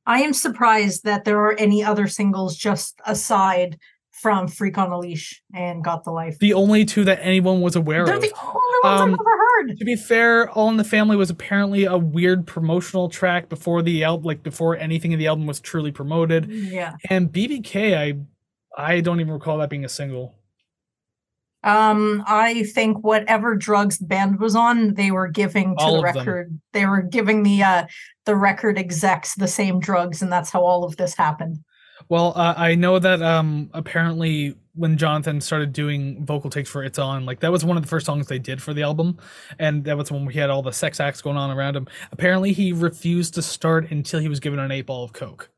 I 0.06 0.20
am 0.22 0.32
surprised 0.32 1.04
that 1.04 1.24
there 1.24 1.38
are 1.40 1.54
any 1.58 1.82
other 1.82 2.06
singles 2.06 2.56
just 2.56 3.00
aside 3.06 3.78
from 4.10 4.48
Freak 4.48 4.78
on 4.78 4.90
a 4.90 4.98
Leash 4.98 5.42
and 5.54 5.82
Got 5.84 6.04
the 6.04 6.10
Life. 6.10 6.38
The 6.38 6.54
only 6.54 6.84
two 6.84 7.04
that 7.04 7.18
anyone 7.20 7.60
was 7.60 7.76
aware 7.76 8.02
of. 8.02 8.06
They're 8.06 8.18
the 8.18 8.32
only 8.42 8.78
ones 8.82 9.00
Um, 9.00 9.14
I've 9.14 9.20
ever 9.20 9.36
heard. 9.68 9.76
To 9.76 9.84
be 9.84 9.96
fair, 9.96 10.48
All 10.50 10.68
in 10.70 10.76
the 10.76 10.84
Family 10.84 11.16
was 11.16 11.30
apparently 11.30 11.84
a 11.84 11.98
weird 11.98 12.46
promotional 12.46 13.08
track 13.08 13.48
before 13.48 13.82
the 13.82 14.04
album, 14.04 14.24
like 14.24 14.42
before 14.42 14.76
anything 14.76 15.12
in 15.12 15.18
the 15.18 15.26
album 15.26 15.46
was 15.46 15.60
truly 15.60 15.90
promoted. 15.92 16.50
Yeah. 16.50 16.94
And 17.10 17.30
BBK, 17.30 17.96
I, 17.96 18.14
I 18.82 19.00
don't 19.00 19.20
even 19.20 19.32
recall 19.32 19.58
that 19.58 19.68
being 19.70 19.84
a 19.84 19.88
single. 19.90 20.34
Um, 21.64 22.22
I 22.26 22.64
think 22.74 23.02
whatever 23.02 23.56
drugs 23.56 23.98
the 23.98 24.06
band 24.06 24.38
was 24.38 24.54
on, 24.54 24.94
they 24.94 25.10
were 25.10 25.28
giving 25.28 25.76
to 25.76 25.82
All 25.82 26.00
the 26.02 26.06
of 26.06 26.14
them. 26.14 26.26
record. 26.26 26.60
They 26.72 26.86
were 26.86 27.02
giving 27.02 27.42
the 27.42 27.62
uh 27.62 27.86
the 28.26 28.36
record 28.36 28.78
execs 28.78 29.34
the 29.34 29.48
same 29.48 29.80
drugs, 29.80 30.22
and 30.22 30.30
that's 30.30 30.50
how 30.50 30.62
all 30.64 30.84
of 30.84 30.96
this 30.96 31.14
happened. 31.14 31.58
Well, 32.08 32.32
uh, 32.36 32.54
I 32.56 32.74
know 32.74 32.98
that 32.98 33.22
um 33.22 33.70
apparently 33.72 34.56
when 34.74 34.98
Jonathan 34.98 35.40
started 35.40 35.72
doing 35.72 36.24
vocal 36.26 36.50
takes 36.50 36.68
for 36.68 36.82
It's 36.82 36.98
On, 36.98 37.24
like 37.24 37.40
that 37.40 37.52
was 37.52 37.64
one 37.64 37.76
of 37.76 37.82
the 37.82 37.88
first 37.88 38.06
songs 38.06 38.26
they 38.26 38.40
did 38.40 38.60
for 38.60 38.74
the 38.74 38.82
album. 38.82 39.18
And 39.58 39.84
that 39.84 39.96
was 39.96 40.10
when 40.10 40.28
he 40.28 40.38
had 40.38 40.50
all 40.50 40.62
the 40.62 40.72
sex 40.72 40.98
acts 41.00 41.22
going 41.22 41.36
on 41.36 41.50
around 41.50 41.76
him. 41.76 41.86
Apparently, 42.10 42.52
he 42.52 42.72
refused 42.72 43.34
to 43.34 43.42
start 43.42 43.90
until 43.92 44.20
he 44.20 44.28
was 44.28 44.40
given 44.40 44.58
an 44.58 44.72
eight 44.72 44.86
ball 44.86 45.04
of 45.04 45.12
Coke. 45.12 45.48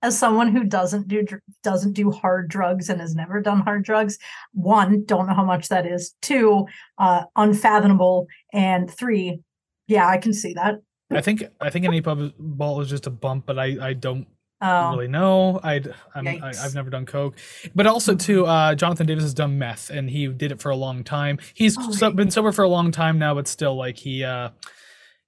As 0.00 0.16
someone 0.18 0.52
who 0.54 0.64
doesn't 0.64 1.08
do 1.08 1.24
doesn't 1.62 1.94
do 1.94 2.10
hard 2.10 2.48
drugs 2.48 2.88
and 2.88 3.00
has 3.00 3.14
never 3.14 3.40
done 3.40 3.60
hard 3.60 3.84
drugs, 3.84 4.18
one, 4.52 5.04
don't 5.04 5.26
know 5.26 5.34
how 5.34 5.44
much 5.44 5.68
that 5.68 5.86
is. 5.86 6.14
Two, 6.22 6.66
uh, 6.98 7.24
unfathomable, 7.34 8.28
and 8.52 8.90
three, 8.90 9.40
yeah, 9.88 10.06
I 10.06 10.18
can 10.18 10.32
see 10.32 10.54
that. 10.54 10.76
I 11.10 11.20
think 11.20 11.42
I 11.60 11.70
think 11.70 11.84
an 11.84 11.94
eight 11.94 12.06
ball 12.38 12.80
is 12.80 12.88
just 12.88 13.06
a 13.06 13.10
bump, 13.10 13.46
but 13.46 13.58
I 13.58 13.88
I 13.88 13.92
don't 13.94 14.26
Oh, 14.60 14.90
really 14.90 15.06
know. 15.06 15.60
I'd 15.62 15.94
I'm, 16.16 16.26
I, 16.26 16.40
i 16.42 16.56
have 16.56 16.74
never 16.74 16.90
done 16.90 17.06
coke, 17.06 17.36
but 17.76 17.86
also 17.86 18.16
too. 18.16 18.44
Uh, 18.44 18.74
Jonathan 18.74 19.06
Davis 19.06 19.22
has 19.22 19.34
done 19.34 19.56
meth, 19.56 19.88
and 19.88 20.10
he 20.10 20.26
did 20.26 20.50
it 20.50 20.60
for 20.60 20.70
a 20.70 20.76
long 20.76 21.04
time. 21.04 21.38
He's 21.54 21.76
Oh, 21.78 21.92
so, 21.92 22.10
been 22.10 22.30
sober 22.30 22.50
for 22.50 22.64
a 22.64 22.68
long 22.68 22.90
time 22.90 23.20
now, 23.20 23.34
but 23.34 23.46
still, 23.46 23.76
like 23.76 23.96
he, 23.96 24.24
uh, 24.24 24.50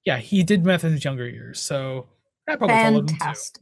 yeah, 0.05 0.19
he 0.19 0.43
did 0.43 0.65
meth 0.65 0.83
in 0.83 0.93
his 0.93 1.05
younger 1.05 1.29
years. 1.29 1.61
So 1.61 2.09
that 2.49 2.59
probably 2.59 2.77
followed 2.77 3.11
him 3.11 3.19
too. 3.19 3.61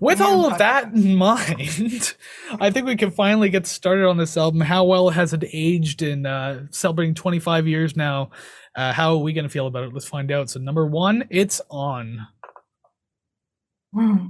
With 0.00 0.20
all 0.20 0.50
of 0.50 0.58
that 0.58 0.92
in 0.92 1.16
mind, 1.16 2.14
I 2.60 2.70
think 2.70 2.86
we 2.86 2.96
can 2.96 3.10
finally 3.10 3.50
get 3.50 3.66
started 3.66 4.06
on 4.06 4.16
this 4.16 4.36
album. 4.36 4.60
How 4.60 4.84
well 4.84 5.10
has 5.10 5.32
it 5.32 5.44
aged 5.52 6.02
in 6.02 6.26
uh, 6.26 6.66
celebrating 6.70 7.14
25 7.14 7.66
years 7.66 7.96
now? 7.96 8.30
Uh, 8.74 8.92
how 8.92 9.12
are 9.12 9.18
we 9.18 9.32
going 9.32 9.44
to 9.44 9.50
feel 9.50 9.66
about 9.66 9.84
it? 9.84 9.92
Let's 9.92 10.06
find 10.06 10.30
out. 10.30 10.50
So, 10.50 10.60
number 10.60 10.86
one, 10.86 11.24
it's 11.30 11.60
on. 11.70 12.26
Hmm. 13.92 14.28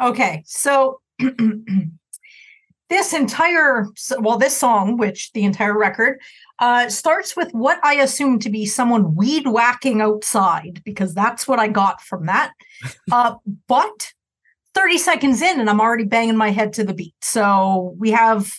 Okay, 0.00 0.42
so 0.44 1.00
this 2.88 3.12
entire 3.12 3.86
well, 4.18 4.38
this 4.38 4.56
song, 4.56 4.96
which 4.96 5.32
the 5.32 5.44
entire 5.44 5.78
record, 5.78 6.20
uh, 6.58 6.88
starts 6.88 7.36
with 7.36 7.52
what 7.52 7.78
I 7.84 7.94
assume 7.94 8.40
to 8.40 8.50
be 8.50 8.66
someone 8.66 9.14
weed 9.14 9.46
whacking 9.46 10.00
outside 10.00 10.82
because 10.84 11.14
that's 11.14 11.46
what 11.46 11.60
I 11.60 11.68
got 11.68 12.00
from 12.00 12.26
that. 12.26 12.52
uh, 13.12 13.36
but 13.68 14.13
30 14.74 14.98
seconds 14.98 15.40
in, 15.42 15.60
and 15.60 15.70
I'm 15.70 15.80
already 15.80 16.04
banging 16.04 16.36
my 16.36 16.50
head 16.50 16.72
to 16.74 16.84
the 16.84 16.94
beat. 16.94 17.14
So 17.22 17.94
we 17.98 18.10
have 18.10 18.52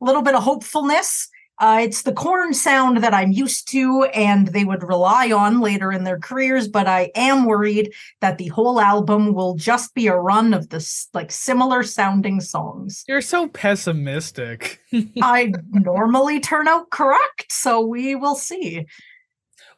a 0.00 0.04
little 0.04 0.22
bit 0.22 0.34
of 0.34 0.42
hopefulness. 0.42 1.28
Uh, 1.58 1.80
it's 1.82 2.02
the 2.02 2.12
Korn 2.12 2.54
sound 2.54 3.04
that 3.04 3.14
I'm 3.14 3.30
used 3.30 3.68
to 3.70 4.04
and 4.14 4.48
they 4.48 4.64
would 4.64 4.82
rely 4.82 5.30
on 5.30 5.60
later 5.60 5.92
in 5.92 6.02
their 6.02 6.18
careers, 6.18 6.66
but 6.66 6.88
I 6.88 7.12
am 7.14 7.44
worried 7.44 7.92
that 8.20 8.38
the 8.38 8.48
whole 8.48 8.80
album 8.80 9.32
will 9.34 9.54
just 9.54 9.94
be 9.94 10.08
a 10.08 10.16
run 10.16 10.54
of 10.54 10.70
this 10.70 11.08
like 11.14 11.30
similar 11.30 11.84
sounding 11.84 12.40
songs. 12.40 13.04
You're 13.06 13.20
so 13.20 13.46
pessimistic. 13.48 14.80
I 15.22 15.52
normally 15.70 16.40
turn 16.40 16.66
out 16.66 16.90
correct, 16.90 17.52
so 17.52 17.80
we 17.80 18.16
will 18.16 18.34
see. 18.34 18.86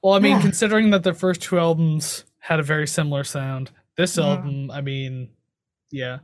Well, 0.03 0.15
I 0.15 0.21
mean, 0.21 0.37
Yeah. 0.37 0.41
considering 0.43 0.91
that 0.91 1.03
the 1.03 1.13
first 1.13 1.43
two 1.43 1.59
albums 1.59 2.25
had 2.39 2.61
a 2.61 2.63
very 2.63 2.87
similar 2.87 3.25
sound, 3.25 3.73
this 3.99 4.17
Mhm. 4.17 4.23
album, 4.25 4.71
I 4.71 4.81
mean, 4.81 5.29
yeah. 5.95 6.19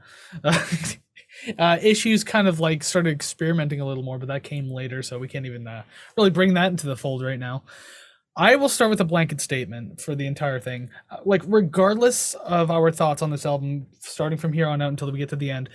uh, 1.59 1.79
issues 1.83 2.25
kind 2.25 2.49
of 2.49 2.61
like 2.61 2.83
started 2.83 3.13
experimenting 3.13 3.81
a 3.81 3.87
little 3.87 4.03
more, 4.03 4.19
but 4.19 4.29
that 4.29 4.43
came 4.43 4.71
later, 4.71 5.03
so 5.03 5.19
we 5.19 5.29
can't 5.29 5.47
even 5.47 5.67
uh, 5.67 5.83
really 6.17 6.31
bring 6.31 6.55
that 6.55 6.71
into 6.71 6.87
the 6.87 6.97
fold 6.97 7.23
right 7.23 7.39
now. 7.39 7.63
I 8.37 8.57
will 8.57 8.69
start 8.69 8.91
with 8.91 9.01
a 9.01 9.05
blanket 9.05 9.41
statement 9.41 10.01
for 10.01 10.15
the 10.15 10.27
entire 10.27 10.61
thing. 10.61 10.91
Uh, 11.11 11.19
like, 11.25 11.43
regardless 11.47 12.35
of 12.35 12.71
our 12.71 12.91
thoughts 12.91 13.23
on 13.23 13.31
this 13.31 13.45
album, 13.47 13.87
starting 14.01 14.39
from 14.39 14.53
here 14.53 14.67
on 14.69 14.81
out 14.81 14.89
until 14.89 15.11
we 15.11 15.19
get 15.19 15.29
to 15.31 15.37
the 15.37 15.51
end, 15.51 15.69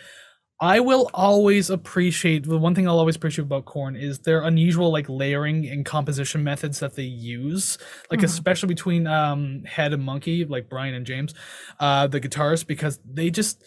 I 0.61 0.79
will 0.79 1.09
always 1.13 1.69
appreciate 1.69 2.45
the 2.47 2.57
one 2.57 2.73
thing 2.75 2.87
I'll 2.87 2.97
always 2.99 3.17
appreciate 3.17 3.43
about 3.45 3.65
Korn 3.65 3.97
is 3.97 4.19
their 4.19 4.41
unusual 4.43 4.89
like 4.91 5.09
layering 5.09 5.67
and 5.67 5.85
composition 5.85 6.43
methods 6.45 6.79
that 6.79 6.95
they 6.95 7.03
use, 7.03 7.77
like 8.09 8.21
Mhm. 8.21 8.23
especially 8.23 8.67
between 8.67 9.05
um 9.05 9.63
Head 9.65 9.91
and 9.93 10.01
Munky, 10.03 10.45
like 10.49 10.69
Brian 10.69 10.93
and 10.93 11.05
James, 11.05 11.33
uh 11.81 12.07
the 12.07 12.21
guitarist, 12.21 12.67
because 12.67 12.99
they 13.05 13.29
just 13.29 13.63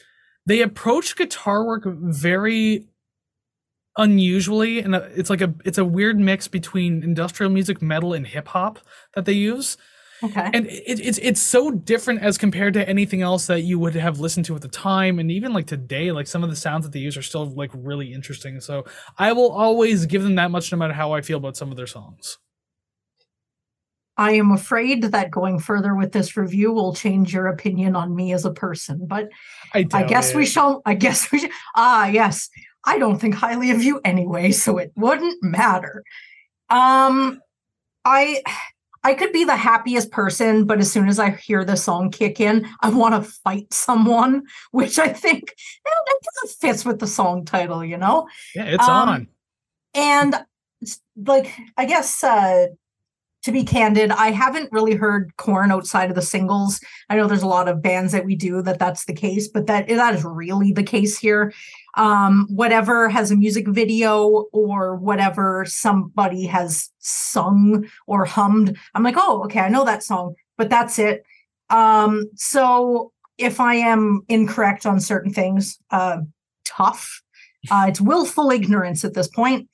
they 0.48 0.62
approach 0.62 1.14
guitar 1.14 1.64
work 1.64 1.82
very 1.84 2.86
unusually 3.98 4.78
and 4.78 4.94
it's 4.94 5.28
like 5.28 5.42
a 5.42 5.54
it's 5.64 5.76
a 5.76 5.84
weird 5.84 6.18
mix 6.18 6.48
between 6.48 7.02
industrial 7.02 7.52
music 7.52 7.82
metal 7.82 8.14
and 8.14 8.26
hip 8.26 8.48
hop 8.48 8.78
that 9.14 9.26
they 9.26 9.32
use. 9.32 9.76
Okay. 10.24 10.50
and 10.52 10.66
it, 10.66 10.98
it's 11.00 11.18
it's 11.18 11.40
so 11.40 11.70
different 11.70 12.22
as 12.22 12.38
compared 12.38 12.74
to 12.74 12.88
anything 12.88 13.22
else 13.22 13.46
that 13.46 13.60
you 13.60 13.78
would 13.78 13.94
have 13.94 14.18
listened 14.18 14.46
to 14.46 14.56
at 14.56 14.62
the 14.62 14.68
time 14.68 15.18
and 15.18 15.30
even 15.30 15.52
like 15.52 15.66
today 15.66 16.10
like 16.10 16.26
some 16.26 16.42
of 16.42 16.50
the 16.50 16.56
sounds 16.56 16.84
that 16.84 16.92
they 16.92 16.98
use 16.98 17.16
are 17.16 17.22
still 17.22 17.46
like 17.46 17.70
really 17.74 18.12
interesting. 18.12 18.58
So 18.60 18.84
i 19.18 19.32
will 19.32 19.52
always 19.52 20.06
give 20.06 20.22
them 20.22 20.34
that 20.36 20.50
much 20.50 20.72
no 20.72 20.78
matter 20.78 20.94
how 20.94 21.12
i 21.12 21.20
feel 21.20 21.38
about 21.38 21.56
some 21.56 21.70
of 21.70 21.76
their 21.76 21.86
songs 21.86 22.38
I 24.18 24.32
am 24.32 24.50
afraid 24.50 25.04
that 25.04 25.30
going 25.30 25.60
further 25.60 25.94
with 25.94 26.10
this 26.10 26.36
review 26.36 26.72
will 26.72 26.92
change 26.92 27.32
your 27.32 27.46
opinion 27.46 27.94
on 27.94 28.16
me 28.16 28.32
as 28.32 28.44
a 28.44 28.50
person, 28.50 29.06
but 29.06 29.28
i, 29.72 29.86
I 29.92 30.02
guess 30.02 30.34
we 30.34 30.44
shall. 30.44 30.82
I 30.84 30.94
guess 30.94 31.30
we. 31.30 31.38
Should, 31.38 31.52
ah, 31.76 32.06
yes. 32.06 32.50
I 32.84 32.98
don't 32.98 33.20
think 33.20 33.36
highly 33.36 33.70
of 33.70 33.82
you 33.82 34.00
anyway, 34.04 34.50
so 34.50 34.78
it 34.78 34.92
wouldn't 34.96 35.40
matter. 35.42 36.02
Um, 36.68 37.40
I, 38.04 38.42
I 39.04 39.14
could 39.14 39.32
be 39.32 39.44
the 39.44 39.56
happiest 39.56 40.10
person, 40.10 40.64
but 40.64 40.80
as 40.80 40.90
soon 40.90 41.08
as 41.08 41.20
I 41.20 41.30
hear 41.30 41.64
the 41.64 41.76
song 41.76 42.10
kick 42.10 42.40
in, 42.40 42.68
I 42.80 42.90
want 42.90 43.14
to 43.14 43.30
fight 43.30 43.72
someone, 43.72 44.44
which 44.72 44.98
I 44.98 45.08
think 45.08 45.54
eh, 45.86 45.90
that 46.06 46.20
kind 46.24 46.44
of 46.44 46.50
fits 46.56 46.84
with 46.84 46.98
the 46.98 47.06
song 47.06 47.44
title, 47.44 47.84
you 47.84 47.98
know. 47.98 48.26
yeah 48.56 48.64
it's 48.64 48.88
um, 48.88 49.08
on 49.08 49.28
And 49.94 50.34
like, 51.16 51.52
I 51.76 51.84
guess 51.84 52.24
uh 52.24 52.68
to 53.44 53.52
be 53.52 53.64
candid, 53.64 54.10
I 54.10 54.30
haven't 54.30 54.72
really 54.72 54.94
heard 54.94 55.36
Korn 55.36 55.70
outside 55.70 56.10
of 56.10 56.16
the 56.16 56.22
singles. 56.22 56.80
I 57.08 57.16
know 57.16 57.26
there's 57.26 57.42
a 57.42 57.46
lot 57.46 57.68
of 57.68 57.82
bands 57.82 58.12
that 58.12 58.24
we 58.24 58.34
do 58.34 58.62
that 58.62 58.78
that's 58.78 59.04
the 59.04 59.12
case, 59.12 59.48
but 59.48 59.66
that 59.66 59.86
that 59.88 60.14
is 60.14 60.24
really 60.24 60.72
the 60.72 60.82
case 60.82 61.16
here. 61.16 61.52
Um, 61.96 62.46
whatever 62.50 63.08
has 63.08 63.30
a 63.30 63.36
music 63.36 63.68
video 63.68 64.46
or 64.52 64.96
whatever 64.96 65.64
somebody 65.66 66.46
has 66.46 66.90
sung 66.98 67.88
or 68.06 68.24
hummed, 68.24 68.76
I'm 68.94 69.02
like, 69.02 69.16
oh, 69.16 69.44
okay, 69.44 69.60
I 69.60 69.68
know 69.68 69.84
that 69.84 70.02
song, 70.02 70.34
but 70.56 70.68
that's 70.68 70.98
it. 70.98 71.24
Um, 71.70 72.28
so 72.34 73.12
if 73.36 73.60
I 73.60 73.74
am 73.74 74.22
incorrect 74.28 74.84
on 74.84 75.00
certain 75.00 75.32
things, 75.32 75.78
uh, 75.90 76.18
tough. 76.64 77.22
Uh, 77.70 77.86
it's 77.88 78.00
willful 78.00 78.50
ignorance 78.50 79.04
at 79.04 79.14
this 79.14 79.28
point. 79.28 79.68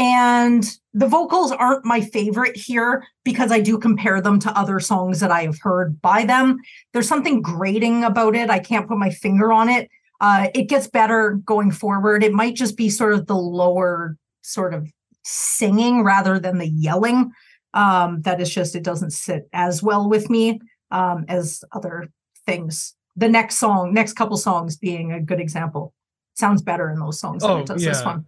And 0.00 0.64
the 0.94 1.06
vocals 1.06 1.52
aren't 1.52 1.84
my 1.84 2.00
favorite 2.00 2.56
here 2.56 3.06
because 3.22 3.52
I 3.52 3.60
do 3.60 3.76
compare 3.76 4.22
them 4.22 4.38
to 4.40 4.58
other 4.58 4.80
songs 4.80 5.20
that 5.20 5.30
I 5.30 5.42
have 5.42 5.58
heard 5.60 6.00
by 6.00 6.24
them. 6.24 6.56
There's 6.94 7.06
something 7.06 7.42
grating 7.42 8.02
about 8.02 8.34
it. 8.34 8.48
I 8.48 8.60
can't 8.60 8.88
put 8.88 8.96
my 8.96 9.10
finger 9.10 9.52
on 9.52 9.68
it. 9.68 9.90
Uh, 10.22 10.48
it 10.54 10.70
gets 10.70 10.86
better 10.86 11.32
going 11.44 11.70
forward. 11.70 12.24
It 12.24 12.32
might 12.32 12.56
just 12.56 12.78
be 12.78 12.88
sort 12.88 13.12
of 13.12 13.26
the 13.26 13.36
lower 13.36 14.16
sort 14.40 14.72
of 14.72 14.90
singing 15.22 16.02
rather 16.02 16.38
than 16.38 16.56
the 16.56 16.68
yelling. 16.68 17.30
Um, 17.74 18.22
that 18.22 18.40
is 18.40 18.48
just, 18.48 18.74
it 18.74 18.82
doesn't 18.82 19.10
sit 19.10 19.50
as 19.52 19.82
well 19.82 20.08
with 20.08 20.30
me 20.30 20.60
um, 20.90 21.26
as 21.28 21.62
other 21.72 22.10
things. 22.46 22.94
The 23.16 23.28
next 23.28 23.58
song, 23.58 23.92
next 23.92 24.14
couple 24.14 24.38
songs 24.38 24.78
being 24.78 25.12
a 25.12 25.20
good 25.20 25.40
example. 25.40 25.92
Sounds 26.36 26.62
better 26.62 26.90
in 26.90 26.98
those 26.98 27.20
songs 27.20 27.42
than 27.42 27.50
Oh, 27.50 27.58
it 27.58 27.66
does 27.66 27.84
this 27.84 28.02
one. 28.02 28.24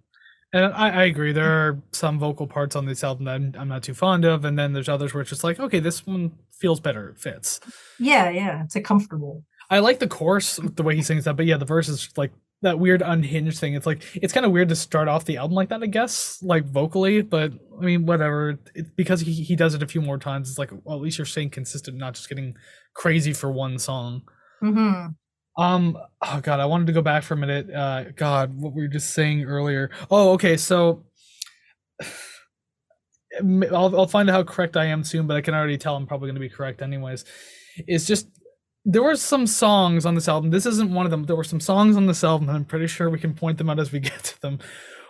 And 0.53 0.67
I, 0.67 0.91
I 0.91 1.05
agree 1.05 1.33
there 1.33 1.51
are 1.51 1.83
some 1.93 2.19
vocal 2.19 2.47
parts 2.47 2.77
on 2.77 2.87
this 2.87 3.03
album 3.05 3.25
that 3.27 3.35
I'm, 3.35 3.55
I'm 3.59 3.69
not 3.69 3.83
too 3.83 3.95
fond 3.95 4.25
of 4.25 4.45
and 4.45 4.59
then 4.59 4.73
there's 4.73 4.89
others 4.89 5.15
where 5.15 5.21
it's 5.23 5.31
just 5.31 5.45
like 5.45 5.59
okay 5.61 5.81
this 5.81 6.07
one 6.07 6.33
feels 6.51 6.81
better 6.81 7.11
it 7.11 7.19
fits 7.19 7.61
Yeah, 7.99 8.31
yeah, 8.31 8.65
it's 8.65 8.77
a 8.77 8.81
comfortable. 8.81 9.45
I 9.71 9.79
like 9.79 9.99
the 9.99 10.09
chorus, 10.09 10.57
the 10.63 10.83
way 10.83 10.97
he 10.97 11.03
sings 11.03 11.25
that, 11.25 11.37
but 11.37 11.47
yeah, 11.47 11.57
the 11.57 11.65
verse 11.65 11.89
is 11.89 12.11
like 12.17 12.33
that 12.63 12.79
weird 12.79 13.03
unhinged 13.03 13.59
thing. 13.59 13.75
It's 13.75 13.87
like 13.87 14.03
it's 14.15 14.33
kind 14.33 14.45
of 14.47 14.53
weird 14.53 14.69
to 14.69 14.77
start 14.77 15.09
off 15.09 15.25
the 15.25 15.39
album 15.39 15.55
like 15.55 15.71
that, 15.71 15.83
I 15.83 15.87
guess, 15.87 16.43
like 16.43 16.65
vocally. 16.67 17.23
But 17.23 17.53
I 17.81 17.85
mean, 17.85 18.07
whatever. 18.07 18.59
It's 18.75 18.91
because 18.91 19.21
he 19.21 19.33
he 19.33 19.57
does 19.57 19.75
it 19.75 19.83
a 19.83 19.87
few 19.87 20.03
more 20.03 20.19
times. 20.19 20.51
It's 20.51 20.59
like 20.59 20.71
well, 20.85 20.97
at 20.97 21.03
least 21.03 21.19
you're 21.19 21.25
staying 21.25 21.51
consistent, 21.51 21.97
not 21.97 22.15
just 22.15 22.29
getting 22.29 22.57
crazy 22.95 23.33
for 23.33 23.51
one 23.51 23.79
song. 23.79 24.23
hmm 24.61 25.07
Um. 25.57 25.99
Oh 26.21 26.41
God, 26.43 26.61
I 26.61 26.67
wanted 26.67 26.87
to 26.89 26.93
go 26.93 27.03
back 27.03 27.23
for 27.23 27.35
a 27.35 27.37
minute. 27.37 27.71
Uh. 27.71 28.05
God, 28.17 28.55
what 28.61 28.73
we 28.73 28.83
were 28.83 28.89
just 28.89 29.11
saying 29.11 29.45
earlier. 29.45 29.91
Oh, 30.11 30.33
okay. 30.33 30.57
So. 30.57 31.05
I'll, 33.41 33.99
I'll 33.99 34.07
find 34.07 34.29
out 34.29 34.35
how 34.35 34.43
correct 34.43 34.77
I 34.77 34.85
am 34.85 35.05
soon, 35.05 35.27
but 35.27 35.39
I 35.39 35.41
can 35.41 35.55
already 35.55 35.79
tell 35.79 35.97
I'm 35.97 36.07
probably 36.07 36.27
going 36.27 36.35
to 36.35 36.41
be 36.41 36.51
correct 36.51 36.83
anyways. 36.83 37.25
It's 37.87 38.07
just 38.07 38.29
there 38.85 39.03
were 39.03 39.17
some 39.17 39.47
songs 39.47 40.05
on 40.05 40.15
this 40.15 40.29
album. 40.29 40.51
This 40.51 40.67
isn't 40.67 40.93
one 40.93 41.07
of 41.07 41.11
them. 41.11 41.25
There 41.25 41.37
were 41.37 41.45
some 41.45 41.61
songs 41.61 41.97
on 41.97 42.07
this 42.07 42.25
album, 42.25 42.49
and 42.49 42.57
I'm 42.57 42.65
pretty 42.65 42.89
sure 42.89 43.11
we 43.11 43.19
can 43.19 43.35
point 43.35 43.59
them 43.59 43.71
out 43.71 43.79
as 43.79 43.93
we 43.93 44.01
get 44.01 44.23
to 44.25 44.41
them. 44.41 44.59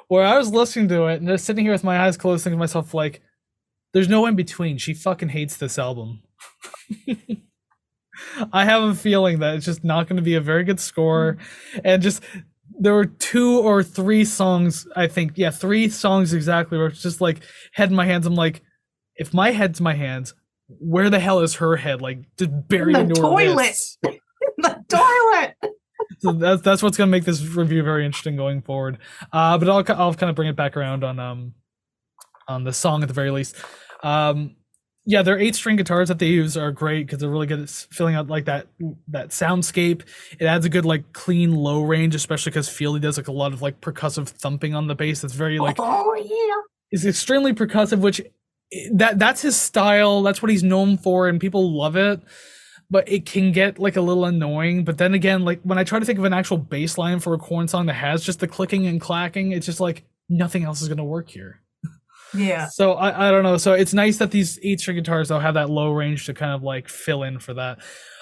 Where 0.09 0.27
I 0.27 0.37
was 0.37 0.51
listening 0.51 0.89
to 0.89 1.07
it 1.07 1.21
and 1.21 1.29
just 1.29 1.45
sitting 1.45 1.65
here 1.65 1.73
with 1.73 1.85
my 1.85 1.99
eyes 1.99 2.17
closed, 2.17 2.45
thinking 2.45 2.59
to 2.59 2.61
myself, 2.61 2.93
like, 2.93 3.23
there's 3.95 4.09
no 4.09 4.27
in 4.27 4.37
between. 4.37 4.79
She 4.79 4.95
fucking 4.95 5.31
hates 5.31 5.57
this 5.57 5.79
album. 5.79 6.23
I 8.53 8.65
have 8.65 8.83
a 8.83 8.95
feeling 8.95 9.41
that 9.41 9.57
it's 9.57 9.67
just 9.67 9.85
not 9.85 10.09
going 10.09 10.17
to 10.17 10.23
be 10.23 10.35
a 10.35 10.41
very 10.41 10.65
good 10.65 10.81
score, 10.81 11.39
and 11.85 12.03
just 12.03 12.23
there 12.79 12.95
were 12.95 13.07
two 13.07 13.61
or 13.61 13.83
three 13.83 14.25
songs, 14.25 14.87
I 14.97 15.07
think, 15.07 15.33
yeah, 15.37 15.51
three 15.51 15.89
songs 15.89 16.33
exactly, 16.33 16.79
where 16.79 16.89
it's 16.89 17.03
just 17.03 17.21
like 17.21 17.41
head 17.73 17.91
in 17.91 17.97
my 17.97 18.07
hands. 18.07 18.27
I'm 18.27 18.35
like, 18.35 18.63
if 19.17 19.33
my 19.35 19.51
head's 19.51 19.81
my 19.81 19.95
hands, 19.95 20.35
where 20.67 21.11
the 21.11 21.21
hell 21.21 21.41
is 21.41 21.55
her 21.57 21.77
head? 21.77 22.01
Like 22.01 22.21
just 22.39 22.51
buried 22.69 22.97
in 22.97 23.09
the 23.09 23.15
toilet. 23.15 23.57
wrists. 23.57 23.99
the 24.03 24.85
toilet. 24.89 25.75
so 26.21 26.33
that's 26.33 26.63
that's 26.63 26.83
what's 26.83 26.97
gonna 26.97 27.11
make 27.11 27.25
this 27.25 27.43
review 27.43 27.83
very 27.83 28.07
interesting 28.07 28.37
going 28.37 28.63
forward. 28.63 28.99
Uh, 29.33 29.59
but 29.59 29.69
I'll 29.69 29.85
I'll 30.01 30.15
kind 30.15 30.31
of 30.31 30.37
bring 30.37 30.49
it 30.49 30.57
back 30.57 30.77
around 30.77 31.05
on 31.05 31.19
um 31.19 31.55
on 32.49 32.65
the 32.65 32.73
song 32.73 33.03
at 33.03 33.09
the 33.09 33.15
very 33.15 33.31
least. 33.31 33.57
Um, 34.03 34.57
yeah, 35.05 35.23
their 35.23 35.39
eight 35.39 35.57
string 35.57 35.77
guitars 35.77 36.09
that 36.09 36.19
they 36.21 36.27
use 36.27 36.57
are 36.57 36.71
great 36.71 37.07
because 37.07 37.19
they're 37.19 37.31
really 37.31 37.47
good 37.47 37.61
at 37.61 37.69
filling 37.69 38.15
out 38.15 38.29
like 38.29 38.45
that 38.45 38.69
that 39.09 39.31
soundscape. 39.31 40.03
It 40.39 40.45
adds 40.45 40.65
a 40.65 40.69
good 40.69 40.85
like 40.85 41.13
clean 41.13 41.55
low 41.55 41.83
range, 41.83 42.15
especially 42.15 42.51
because 42.51 42.69
Fieldy 42.69 43.01
does 43.01 43.17
like 43.17 43.29
a 43.29 43.33
lot 43.33 43.53
of 43.53 43.63
like 43.63 43.81
percussive 43.81 44.29
thumping 44.29 44.75
on 44.75 44.87
the 44.87 44.95
bass. 44.95 45.21
That's 45.23 45.35
very 45.35 45.59
like 45.59 45.77
oh 45.81 46.15
yeah. 46.15 46.97
is 46.97 47.05
extremely 47.05 47.53
percussive, 47.53 47.99
which 47.99 48.21
eh, 48.73 48.89
that 48.93 49.19
that's 49.19 49.43
his 49.43 49.61
style. 49.61 50.23
That's 50.23 50.41
what 50.41 50.53
he's 50.53 50.63
known 50.63 50.97
for, 50.99 51.27
and 51.27 51.41
people 51.41 51.77
love 51.77 51.97
it. 51.97 52.21
But 52.89 53.09
it 53.09 53.27
can 53.27 53.51
get 53.51 53.81
like 53.81 53.97
a 53.97 54.03
little 54.03 54.27
annoying. 54.27 54.85
But 54.85 54.99
then 54.99 55.15
again, 55.15 55.45
like 55.45 55.61
when 55.63 55.79
I 55.79 55.85
try 55.85 55.99
to 55.99 56.05
think 56.05 56.19
of 56.21 56.27
an 56.27 56.35
actual 56.35 56.59
bass 56.59 56.97
line 56.97 57.19
for 57.19 57.35
a 57.35 57.39
Korn 57.39 57.67
song 57.67 57.87
that 57.87 57.95
has 57.95 58.23
just 58.23 58.39
the 58.39 58.47
clicking 58.47 58.87
and 58.87 59.01
clacking, 59.01 59.51
it's 59.51 59.67
just 59.67 59.81
like 59.81 60.05
nothing 60.29 60.63
else 60.63 60.81
is 60.81 60.89
gonna 60.89 61.05
work 61.05 61.29
here. 61.29 61.62
Yeah. 62.35 62.69
So 62.69 62.95
I, 62.95 63.29
I 63.29 63.31
don't 63.31 63.43
know. 63.43 63.57
So 63.57 63.73
it's 63.73 63.93
nice 63.93 64.19
that 64.19 64.31
these 64.31 64.59
eight 64.63 64.81
string 64.81 64.97
guitars 64.97 65.29
though 65.29 65.39
have 65.39 65.55
that 65.55 65.71
low 65.71 65.93
range 65.93 66.27
to 66.27 66.35
kind 66.35 66.53
of 66.53 66.63
like 66.63 66.89
fill 66.89 67.23
in 67.23 67.39
for 67.39 67.55
that. 67.55 67.79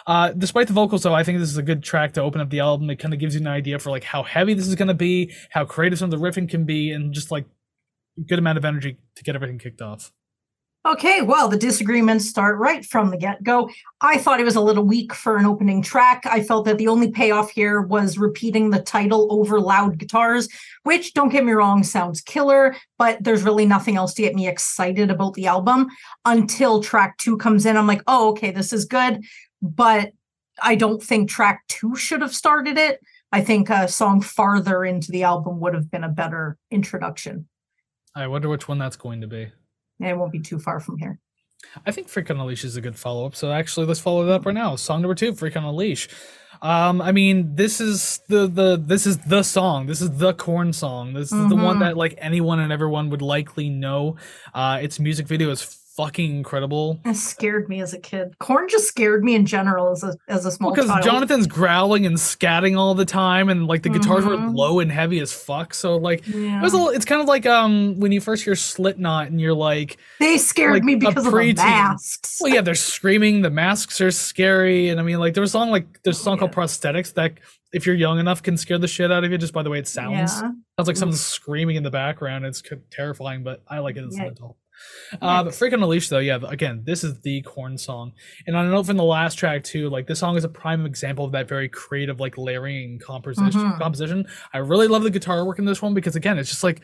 Uh, 0.06 0.32
despite 0.32 0.66
the 0.66 0.72
vocals 0.72 1.02
though, 1.02 1.14
I 1.14 1.22
think 1.22 1.38
this 1.38 1.50
is 1.50 1.58
a 1.58 1.62
good 1.62 1.82
track 1.82 2.14
to 2.14 2.22
open 2.22 2.40
up 2.40 2.50
the 2.50 2.60
album. 2.60 2.90
It 2.90 2.96
kind 2.96 3.14
of 3.14 3.20
gives 3.20 3.34
you 3.34 3.40
an 3.40 3.46
idea 3.46 3.78
for 3.78 3.90
like 3.90 4.04
how 4.04 4.22
heavy 4.22 4.54
this 4.54 4.66
is 4.66 4.74
going 4.74 4.88
to 4.88 4.94
be, 4.94 5.32
how 5.50 5.64
creative 5.64 5.98
some 5.98 6.12
of 6.12 6.18
the 6.18 6.24
riffing 6.24 6.48
can 6.48 6.64
be, 6.64 6.90
and 6.90 7.12
just 7.12 7.30
like 7.30 7.46
good 8.26 8.38
amount 8.38 8.58
of 8.58 8.64
energy 8.64 8.98
to 9.16 9.22
get 9.22 9.34
everything 9.34 9.58
kicked 9.58 9.82
off. 9.82 10.12
Okay, 10.86 11.20
well, 11.20 11.46
the 11.48 11.58
disagreements 11.58 12.26
start 12.26 12.56
right 12.56 12.86
from 12.86 13.10
the 13.10 13.18
get 13.18 13.42
go. 13.42 13.68
I 14.00 14.16
thought 14.16 14.40
it 14.40 14.44
was 14.44 14.56
a 14.56 14.62
little 14.62 14.82
weak 14.82 15.12
for 15.12 15.36
an 15.36 15.44
opening 15.44 15.82
track. 15.82 16.22
I 16.24 16.42
felt 16.42 16.64
that 16.64 16.78
the 16.78 16.88
only 16.88 17.10
payoff 17.10 17.50
here 17.50 17.82
was 17.82 18.16
repeating 18.16 18.70
the 18.70 18.80
title 18.80 19.28
over 19.30 19.60
loud 19.60 19.98
guitars, 19.98 20.48
which, 20.84 21.12
don't 21.12 21.28
get 21.28 21.44
me 21.44 21.52
wrong, 21.52 21.82
sounds 21.82 22.22
killer, 22.22 22.74
but 22.96 23.22
there's 23.22 23.42
really 23.42 23.66
nothing 23.66 23.96
else 23.96 24.14
to 24.14 24.22
get 24.22 24.34
me 24.34 24.48
excited 24.48 25.10
about 25.10 25.34
the 25.34 25.46
album 25.46 25.88
until 26.24 26.82
track 26.82 27.18
two 27.18 27.36
comes 27.36 27.66
in. 27.66 27.76
I'm 27.76 27.86
like, 27.86 28.02
oh, 28.06 28.30
okay, 28.30 28.50
this 28.50 28.72
is 28.72 28.86
good, 28.86 29.22
but 29.60 30.12
I 30.62 30.76
don't 30.76 31.02
think 31.02 31.28
track 31.28 31.62
two 31.68 31.94
should 31.94 32.22
have 32.22 32.34
started 32.34 32.78
it. 32.78 33.00
I 33.32 33.42
think 33.42 33.68
a 33.68 33.86
song 33.86 34.22
farther 34.22 34.82
into 34.86 35.12
the 35.12 35.24
album 35.24 35.60
would 35.60 35.74
have 35.74 35.90
been 35.90 36.04
a 36.04 36.08
better 36.08 36.56
introduction. 36.70 37.48
I 38.14 38.26
wonder 38.28 38.48
which 38.48 38.66
one 38.66 38.78
that's 38.78 38.96
going 38.96 39.20
to 39.20 39.26
be. 39.26 39.52
And 40.00 40.08
it 40.08 40.16
won't 40.16 40.32
be 40.32 40.40
too 40.40 40.58
far 40.58 40.80
from 40.80 40.98
here. 40.98 41.18
I 41.86 41.92
think 41.92 42.08
Freak 42.08 42.30
on 42.30 42.38
a 42.38 42.44
Leash 42.46 42.64
is 42.64 42.76
a 42.76 42.80
good 42.80 42.96
follow 42.96 43.26
up. 43.26 43.36
So 43.36 43.52
actually, 43.52 43.86
let's 43.86 44.00
follow 44.00 44.26
it 44.26 44.30
up 44.32 44.46
right 44.46 44.54
now. 44.54 44.76
Song 44.76 45.02
number 45.02 45.14
two, 45.14 45.34
Freak 45.34 45.56
on 45.56 45.64
a 45.64 45.72
Leash. 45.72 46.08
Um, 46.62 47.00
I 47.00 47.12
mean, 47.12 47.54
this 47.54 47.80
is 47.80 48.20
the 48.28 48.46
the 48.46 48.76
this 48.76 49.06
is 49.06 49.18
the 49.18 49.42
song. 49.42 49.86
This 49.86 50.00
is 50.02 50.10
the 50.16 50.34
Korn 50.34 50.72
song. 50.72 51.12
This 51.14 51.32
is 51.32 51.48
the 51.48 51.56
one 51.56 51.76
Mhm. 51.76 51.80
that 51.80 51.96
like 51.96 52.14
anyone 52.18 52.60
and 52.60 52.72
everyone 52.72 53.08
would 53.10 53.22
likely 53.22 53.68
know. 53.70 54.16
Uh, 54.54 54.78
its 54.82 54.98
music 54.98 55.26
video 55.26 55.50
is 55.50 55.62
fucking 56.04 56.36
incredible. 56.36 57.00
It 57.04 57.16
scared 57.16 57.68
me 57.68 57.80
as 57.80 57.92
a 57.92 57.98
kid. 57.98 58.34
Korn 58.38 58.68
just 58.68 58.86
scared 58.88 59.22
me 59.24 59.34
in 59.34 59.46
general 59.46 59.90
as 59.90 60.02
a 60.02 60.16
as 60.28 60.46
a 60.46 60.50
small 60.50 60.70
child. 60.74 60.76
Because 60.86 60.90
child. 60.90 61.04
Jonathan's 61.04 61.46
growling 61.46 62.06
and 62.06 62.16
scatting 62.16 62.76
all 62.78 62.94
the 62.94 63.04
time, 63.04 63.48
and 63.48 63.66
like 63.66 63.82
the 63.82 63.88
guitars 63.90 64.24
were 64.24 64.36
Mhm. 64.36 64.54
low 64.54 64.80
and 64.80 64.90
heavy 64.90 65.20
as 65.20 65.32
fuck. 65.32 65.74
So 65.74 65.96
like, 65.96 66.26
yeah. 66.26 66.58
it 66.58 66.62
was 66.62 66.72
a, 66.72 66.76
little- 66.76 66.90
it's 66.92 67.04
kind 67.04 67.20
of 67.20 67.28
like 67.28 67.46
um 67.46 67.98
when 68.00 68.12
you 68.12 68.20
first 68.20 68.44
hear 68.44 68.54
Slipknot 68.54 69.28
and 69.28 69.40
you're 69.40 69.54
like, 69.54 69.98
they 70.18 70.38
scared 70.38 70.74
like 70.74 70.84
me 70.84 70.94
because 70.96 71.26
of 71.26 71.32
the 71.32 71.52
masks. 71.54 72.38
Well, 72.40 72.52
yeah, 72.52 72.60
they're 72.60 72.74
screaming. 72.74 73.42
The 73.42 73.50
masks 73.50 74.00
are 74.00 74.10
scary, 74.10 74.88
and 74.88 74.98
I 75.00 75.02
mean, 75.02 75.18
like, 75.18 75.34
there's 75.34 75.50
a 75.50 75.52
song 75.52 75.70
like 75.70 76.02
there's 76.02 76.18
a 76.18 76.22
song 76.22 76.38
called 76.38 76.52
Yeah. 76.52 76.56
"Prosthetics" 76.62 77.14
that, 77.14 77.34
if 77.72 77.86
you're 77.86 77.94
young 77.94 78.18
enough, 78.18 78.42
can 78.42 78.56
scare 78.56 78.78
the 78.78 78.88
shit 78.88 79.12
out 79.12 79.24
of 79.24 79.30
you 79.30 79.38
just 79.38 79.52
by 79.52 79.62
the 79.62 79.70
way 79.70 79.78
it 79.78 79.86
sounds. 79.88 80.32
Yeah. 80.34 80.50
Sounds 80.78 80.86
like 80.88 80.96
someone's 80.96 81.20
screaming 81.20 81.76
in 81.76 81.82
the 81.82 81.90
background. 81.90 82.44
It's 82.46 82.62
terrifying, 82.90 83.42
but 83.42 83.62
I 83.68 83.78
like 83.80 83.96
it 83.96 84.04
as 84.04 84.14
an 84.16 84.26
adult. 84.26 84.56
Uh, 85.20 85.44
but 85.44 85.54
"Freak 85.54 85.72
on 85.72 85.82
a 85.82 85.86
Leash," 85.86 86.08
though, 86.08 86.18
yeah, 86.18 86.38
again, 86.48 86.82
this 86.84 87.02
is 87.04 87.20
the 87.20 87.42
Korn 87.42 87.76
song, 87.76 88.12
and 88.46 88.56
I 88.56 88.64
know 88.66 88.82
from 88.82 88.96
the 88.96 89.04
last 89.04 89.34
track 89.36 89.64
too. 89.64 89.88
Like, 89.90 90.06
this 90.06 90.18
song 90.18 90.36
is 90.36 90.44
a 90.44 90.48
prime 90.48 90.86
example 90.86 91.24
of 91.24 91.32
that 91.32 91.48
very 91.48 91.68
creative, 91.68 92.20
like 92.20 92.38
layering 92.38 92.98
composition. 92.98 93.60
Mhm. 93.60 93.78
Composition. 93.78 94.26
I 94.52 94.58
really 94.58 94.86
love 94.88 95.02
the 95.02 95.10
guitar 95.10 95.44
work 95.44 95.58
in 95.58 95.64
this 95.64 95.82
one 95.82 95.94
because 95.94 96.16
again, 96.16 96.38
it's 96.38 96.48
just 96.48 96.62
like 96.64 96.80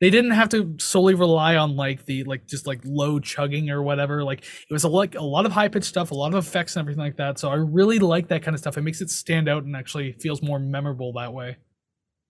they 0.00 0.10
didn't 0.10 0.32
have 0.32 0.48
to 0.48 0.74
solely 0.80 1.14
rely 1.14 1.54
on 1.56 1.76
like 1.76 2.04
the 2.06 2.24
like 2.24 2.46
just 2.48 2.66
like 2.66 2.80
low 2.84 3.20
chugging 3.20 3.70
or 3.70 3.84
whatever 3.84 4.24
like 4.24 4.40
it 4.40 4.72
was 4.72 4.82
a 4.82 4.88
like 4.88 5.14
a 5.14 5.22
lot 5.22 5.46
of 5.46 5.52
high 5.52 5.68
pitched 5.68 5.86
stuff 5.86 6.10
a 6.10 6.14
lot 6.14 6.34
of 6.34 6.44
effects 6.44 6.74
and 6.74 6.80
everything 6.82 7.04
like 7.04 7.16
that 7.18 7.38
so 7.38 7.48
i 7.48 7.54
really 7.54 8.00
like 8.00 8.26
that 8.26 8.42
kind 8.42 8.52
of 8.52 8.58
stuff 8.58 8.76
it 8.76 8.80
makes 8.82 9.00
it 9.00 9.08
stand 9.10 9.48
out 9.48 9.62
and 9.62 9.76
actually 9.76 10.10
feels 10.14 10.42
more 10.42 10.58
memorable 10.58 11.12
that 11.12 11.32
way 11.32 11.56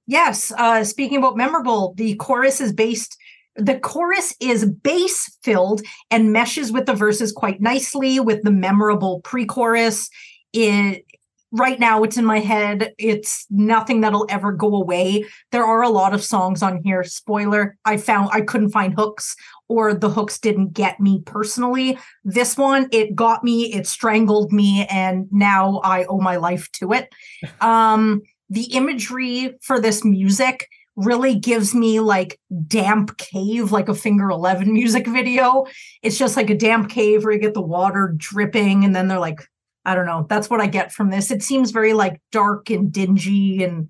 Yes. 0.06 0.52
Uh, 0.58 0.82
speaking 0.84 1.18
about 1.18 1.36
memorable, 1.36 1.94
the 1.96 2.16
chorus 2.16 2.60
is 2.60 2.72
based. 2.72 3.16
The 3.56 3.78
chorus 3.78 4.34
is 4.40 4.64
bass 4.64 5.36
filled 5.42 5.82
and 6.10 6.32
meshes 6.32 6.72
with 6.72 6.86
the 6.86 6.94
verses 6.94 7.32
quite 7.32 7.60
nicely 7.60 8.18
with 8.18 8.42
the 8.42 8.50
memorable 8.50 9.20
pre-chorus. 9.20 10.08
It 10.52 11.04
right 11.52 11.78
now 11.78 12.02
it's 12.02 12.16
in 12.16 12.24
my 12.24 12.38
head. 12.38 12.94
It's 12.98 13.46
nothing 13.50 14.00
that'll 14.00 14.26
ever 14.30 14.52
go 14.52 14.74
away. 14.74 15.26
There 15.50 15.64
are 15.64 15.82
a 15.82 15.90
lot 15.90 16.14
of 16.14 16.24
songs 16.24 16.62
on 16.62 16.82
here. 16.82 17.04
Spoiler: 17.04 17.76
I 17.84 17.98
found 17.98 18.30
I 18.32 18.40
couldn't 18.40 18.70
find 18.70 18.94
hooks, 18.94 19.36
or 19.68 19.94
the 19.94 20.10
hooks 20.10 20.38
didn't 20.38 20.72
get 20.72 20.98
me 20.98 21.22
personally. 21.24 21.98
This 22.24 22.56
one, 22.56 22.88
it 22.90 23.14
got 23.14 23.44
me. 23.44 23.72
It 23.72 23.86
strangled 23.86 24.52
me, 24.52 24.86
and 24.90 25.28
now 25.30 25.80
I 25.84 26.04
owe 26.04 26.20
my 26.20 26.36
life 26.36 26.70
to 26.72 26.92
it. 26.92 27.12
Um, 27.60 28.22
the 28.50 28.64
imagery 28.74 29.54
for 29.62 29.80
this 29.80 30.04
music 30.04 30.68
really 30.96 31.34
gives 31.34 31.74
me 31.74 32.00
like 32.00 32.38
damp 32.66 33.16
cave 33.16 33.72
like 33.72 33.88
a 33.88 33.94
finger 33.94 34.28
11 34.30 34.72
music 34.80 35.06
video. 35.06 35.64
It's 36.02 36.18
just 36.18 36.36
like 36.36 36.50
a 36.50 36.56
damp 36.56 36.90
cave 36.90 37.24
where 37.24 37.32
you 37.32 37.40
get 37.40 37.54
the 37.54 37.62
water 37.62 38.12
dripping 38.16 38.84
and 38.84 38.94
then 38.94 39.08
they're 39.08 39.18
like 39.18 39.42
i 39.84 39.94
don't 39.96 40.06
know 40.06 40.24
that's 40.28 40.48
what 40.48 40.60
i 40.60 40.66
get 40.66 40.92
from 40.92 41.10
this. 41.10 41.30
It 41.30 41.42
seems 41.42 41.70
very 41.70 41.92
like 41.92 42.20
dark 42.30 42.70
and 42.70 42.92
dingy 42.92 43.64
and 43.64 43.88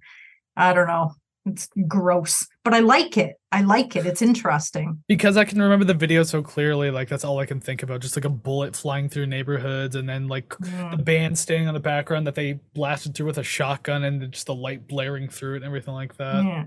i 0.56 0.72
don't 0.72 0.86
know 0.86 1.12
it's 1.44 1.68
gross 1.88 2.46
but 2.64 2.72
i 2.72 2.78
like 2.78 3.16
it. 3.18 3.34
I 3.50 3.60
like 3.62 3.96
it. 3.96 4.06
It's 4.06 4.22
interesting. 4.22 5.02
Because 5.08 5.36
i 5.36 5.44
can 5.44 5.60
remember 5.60 5.84
the 5.84 5.92
video 5.94 6.22
so 6.22 6.40
clearly 6.40 6.90
like 6.92 7.08
that's 7.08 7.24
all 7.24 7.40
i 7.40 7.46
can 7.46 7.60
think 7.60 7.82
about 7.82 8.00
just 8.00 8.16
like 8.16 8.24
a 8.24 8.28
bullet 8.30 8.76
flying 8.76 9.08
through 9.08 9.26
neighborhoods 9.26 9.96
and 9.96 10.08
then 10.08 10.28
like 10.28 10.50
Mm. 10.50 10.96
the 10.96 11.02
band 11.02 11.36
standing 11.36 11.66
on 11.66 11.74
the 11.74 11.80
background 11.80 12.26
that 12.28 12.36
they 12.36 12.60
blasted 12.74 13.14
through 13.16 13.26
with 13.26 13.38
a 13.38 13.42
shotgun 13.42 14.04
and 14.04 14.30
just 14.32 14.46
the 14.46 14.54
light 14.54 14.86
blaring 14.86 15.28
through 15.28 15.54
it 15.54 15.56
and 15.56 15.64
everything 15.64 15.94
like 15.94 16.16
that. 16.18 16.44
Yeah. 16.44 16.64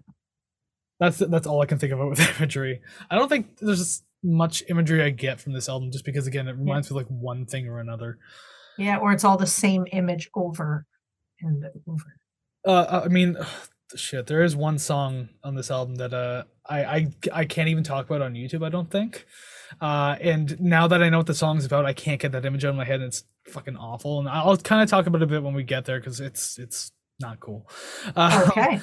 That's 1.00 1.18
that's 1.18 1.48
all 1.48 1.62
i 1.62 1.66
can 1.66 1.78
think 1.78 1.92
of 1.94 2.00
with 2.10 2.40
imagery. 2.40 2.82
I 3.10 3.16
don't 3.16 3.30
think 3.30 3.58
there's 3.58 4.04
much 4.24 4.64
imagery 4.70 5.04
i 5.04 5.10
get 5.10 5.40
from 5.40 5.54
this 5.54 5.70
album 5.70 5.92
just 5.92 6.06
because 6.06 6.26
again 6.26 6.48
it 6.48 6.58
reminds 6.58 6.90
me 6.90 6.96
of 6.96 6.98
like 6.98 7.20
one 7.22 7.46
thing 7.46 7.68
or 7.68 7.80
another. 7.80 8.18
Yeah 8.78 8.98
or 8.98 9.12
it's 9.12 9.24
all 9.24 9.38
the 9.38 9.48
same 9.48 9.86
image 9.92 10.30
over 10.36 10.86
and 11.42 11.66
over. 11.88 12.16
Uh 12.66 13.02
i 13.06 13.08
mean 13.08 13.38
shit 13.96 14.26
there 14.28 14.44
is 14.44 14.56
one 14.56 14.80
song 14.80 15.30
on 15.44 15.56
this 15.56 15.70
album 15.70 15.96
that 15.96 16.14
uh 16.14 16.44
I, 16.68 16.84
I 16.84 17.08
i 17.32 17.46
can't 17.46 17.70
even 17.70 17.84
talk 17.84 18.06
about 18.08 18.22
on 18.22 18.34
youtube 18.34 18.66
i 18.66 18.70
don't 18.70 18.90
think. 18.90 19.26
Uh 19.82 20.16
and 20.22 20.60
now 20.60 20.88
that 20.88 21.04
i 21.04 21.10
know 21.10 21.18
what 21.18 21.28
the 21.28 21.36
song's 21.36 21.66
about 21.66 21.86
i 21.86 21.94
can't 21.94 22.20
get 22.20 22.32
that 22.32 22.46
image 22.46 22.66
out 22.66 22.70
of 22.70 22.76
my 22.76 22.86
head 22.86 23.02
and 23.02 23.10
it's 23.10 23.26
fucking 23.48 23.78
awful. 23.78 24.20
And 24.20 24.30
i'll 24.30 24.58
kind 24.58 24.82
of 24.82 24.90
talk 24.90 25.06
about 25.06 25.22
it 25.22 25.26
a 25.26 25.28
bit 25.28 25.44
when 25.44 25.54
we 25.54 25.64
get 25.64 25.86
there 25.86 26.00
because 26.00 26.20
it's 26.20 26.58
it's 26.58 26.92
not 27.20 27.40
cool. 27.40 27.70
Uh, 28.16 28.46
okay 28.50 28.82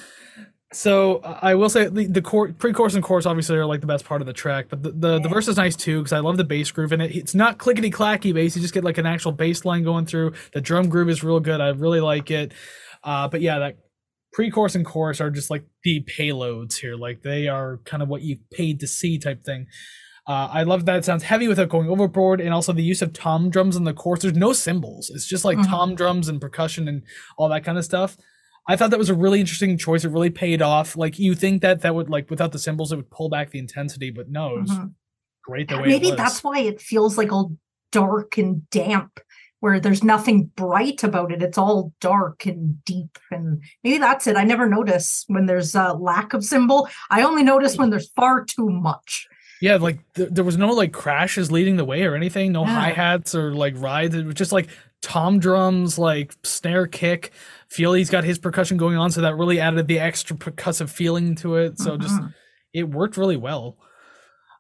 so 0.73 1.17
uh, 1.19 1.39
I 1.43 1.55
will 1.55 1.69
say 1.69 1.89
the, 1.89 2.07
the 2.07 2.23
core, 2.23 2.53
pre-chorus 2.53 2.95
and 2.95 3.03
chorus 3.05 3.27
obviously 3.27 3.57
are 3.57 3.67
like 3.67 3.81
the 3.81 3.87
best 3.87 4.05
part 4.05 4.21
of 4.21 4.27
the 4.27 4.33
track, 4.33 4.67
but 4.71 4.83
the 4.83 4.91
the, 4.91 5.19
the 5.21 5.29
verse 5.29 5.49
is 5.49 5.57
nice 5.57 5.77
too 5.77 5.99
because 5.99 6.13
I 6.13 6.21
love 6.21 6.37
the 6.37 6.45
bass 6.45 6.71
groove 6.71 6.93
in 6.93 7.01
it. 7.01 7.15
It's 7.15 7.35
not 7.35 7.59
clickety 7.59 7.91
clacky 7.91 8.33
bass; 8.33 8.57
you 8.57 8.63
just 8.63 8.75
get 8.75 8.85
like 8.85 8.99
an 8.99 9.07
actual 9.07 9.33
bass 9.33 9.65
line 9.65 9.85
going 9.85 10.07
through. 10.07 10.33
The 10.53 10.61
drum 10.61 10.89
groove 10.89 11.09
is 11.09 11.23
real 11.23 11.41
good. 11.41 11.61
I 11.61 11.69
really 11.69 12.01
like 12.01 12.31
it. 12.31 12.53
Uh, 13.05 13.29
but 13.29 13.41
yeah, 13.41 13.59
that 13.59 13.79
pre-chorus 14.33 14.75
and 14.75 14.85
chorus 14.87 15.21
are 15.21 15.31
just 15.31 15.51
like 15.51 15.65
the 15.85 16.03
payloads 16.05 16.77
here. 16.79 16.97
Like 16.97 17.23
they 17.23 17.49
are 17.49 17.79
kind 17.85 18.03
of 18.03 18.09
what 18.09 18.23
you 18.23 18.39
paid 18.53 18.81
to 18.81 18.87
see 18.87 19.19
type 19.19 19.45
thing. 19.45 19.67
Uh, 20.27 20.49
I 20.53 20.63
love 20.63 20.87
that 20.87 20.99
it 20.99 21.05
sounds 21.05 21.25
heavy 21.25 21.49
without 21.49 21.69
going 21.69 21.89
overboard, 21.89 22.41
and 22.41 22.55
also 22.55 22.73
the 22.73 22.83
use 22.83 23.03
of 23.03 23.13
tom 23.13 23.51
drums 23.51 23.75
in 23.77 23.85
the 23.85 23.93
chorus. 23.93 24.23
There's 24.23 24.35
no 24.37 24.53
cymbals; 24.53 25.11
it's 25.11 25.27
just 25.27 25.45
like 25.45 25.59
Mhm. 25.59 25.67
tom 25.69 25.95
drums 25.97 26.29
and 26.29 26.41
percussion 26.41 26.87
and 26.89 27.03
all 27.37 27.49
that 27.49 27.65
kind 27.65 27.77
of 27.77 27.85
stuff. 27.85 28.17
I 28.69 28.77
thought 28.77 28.91
that 28.91 28.99
was 28.99 29.11
a 29.11 29.15
really 29.15 29.41
interesting 29.41 29.77
choice. 29.77 30.05
It 30.05 30.11
really 30.11 30.31
paid 30.31 30.63
off. 30.63 30.97
Like 30.97 31.19
you 31.19 31.35
think 31.35 31.63
that 31.63 31.81
that 31.83 31.95
would 31.95 32.09
like 32.09 32.31
without 32.31 32.53
the 32.53 32.59
cymbals, 32.59 32.93
it 32.93 32.97
would 32.97 33.11
pull 33.11 33.29
back 33.29 33.51
the 33.51 33.59
intensity, 33.59 34.11
but 34.11 34.29
no, 34.31 34.57
it 34.57 34.61
was 34.63 34.71
Mhm. 34.71 34.93
great 35.45 35.69
the 35.69 35.79
way 35.79 35.89
maybe 35.89 36.13
that's 36.13 36.45
why 36.45 36.61
it 36.61 36.81
feels 36.81 37.19
like 37.19 37.33
all 37.33 37.57
dark 37.91 38.39
and 38.39 38.69
damp 38.71 39.19
where 39.61 39.79
there's 39.79 40.03
nothing 40.03 40.45
bright 40.57 41.05
about 41.05 41.31
it. 41.33 41.43
It's 41.43 41.59
all 41.59 41.93
dark 42.01 42.47
and 42.47 42.85
deep. 42.85 43.19
And 43.31 43.63
maybe 43.85 43.99
that's 43.99 44.27
it. 44.27 44.37
I 44.37 44.43
never 44.45 44.69
notice 44.69 45.25
when 45.29 45.47
there's 45.47 45.75
a 45.77 45.93
lack 45.93 46.33
of 46.35 46.45
cymbal. 46.45 46.89
I 47.11 47.23
only 47.23 47.43
notice 47.45 47.77
when 47.77 47.91
there's 47.91 48.11
far 48.11 48.45
too 48.45 48.69
much. 48.71 49.29
Yeah, 49.61 49.77
like 49.77 49.99
th- 50.15 50.31
there 50.33 50.43
was 50.43 50.57
no 50.57 50.73
like 50.73 50.93
crashes 50.93 51.53
leading 51.53 51.77
the 51.77 51.85
way 51.85 52.03
or 52.03 52.17
anything, 52.17 52.51
no 52.53 52.63
Yeah. 52.65 52.75
hi 52.75 52.91
hats 52.91 53.35
or 53.37 53.55
like 53.55 53.75
rides. 53.77 54.15
It 54.17 54.27
was 54.27 54.35
just 54.35 54.51
like 54.53 54.69
tom 55.03 55.39
drums, 55.39 55.97
like 55.99 56.35
snare 56.43 56.89
kick. 56.89 57.31
Fieldy's 57.73 58.11
got 58.11 58.25
his 58.25 58.39
percussion 58.39 58.77
going 58.77 58.97
on, 58.97 59.11
so 59.11 59.21
that 59.23 59.37
really 59.37 59.59
added 59.59 59.87
the 59.89 59.99
extra 59.99 60.37
percussive 60.37 60.91
feeling 60.91 61.35
to 61.37 61.57
it. 61.57 61.79
So 61.79 61.97
just 61.97 62.15
Mhm. 62.21 62.35
it 62.75 62.89
worked 62.91 63.17
really 63.17 63.37
well. 63.37 63.79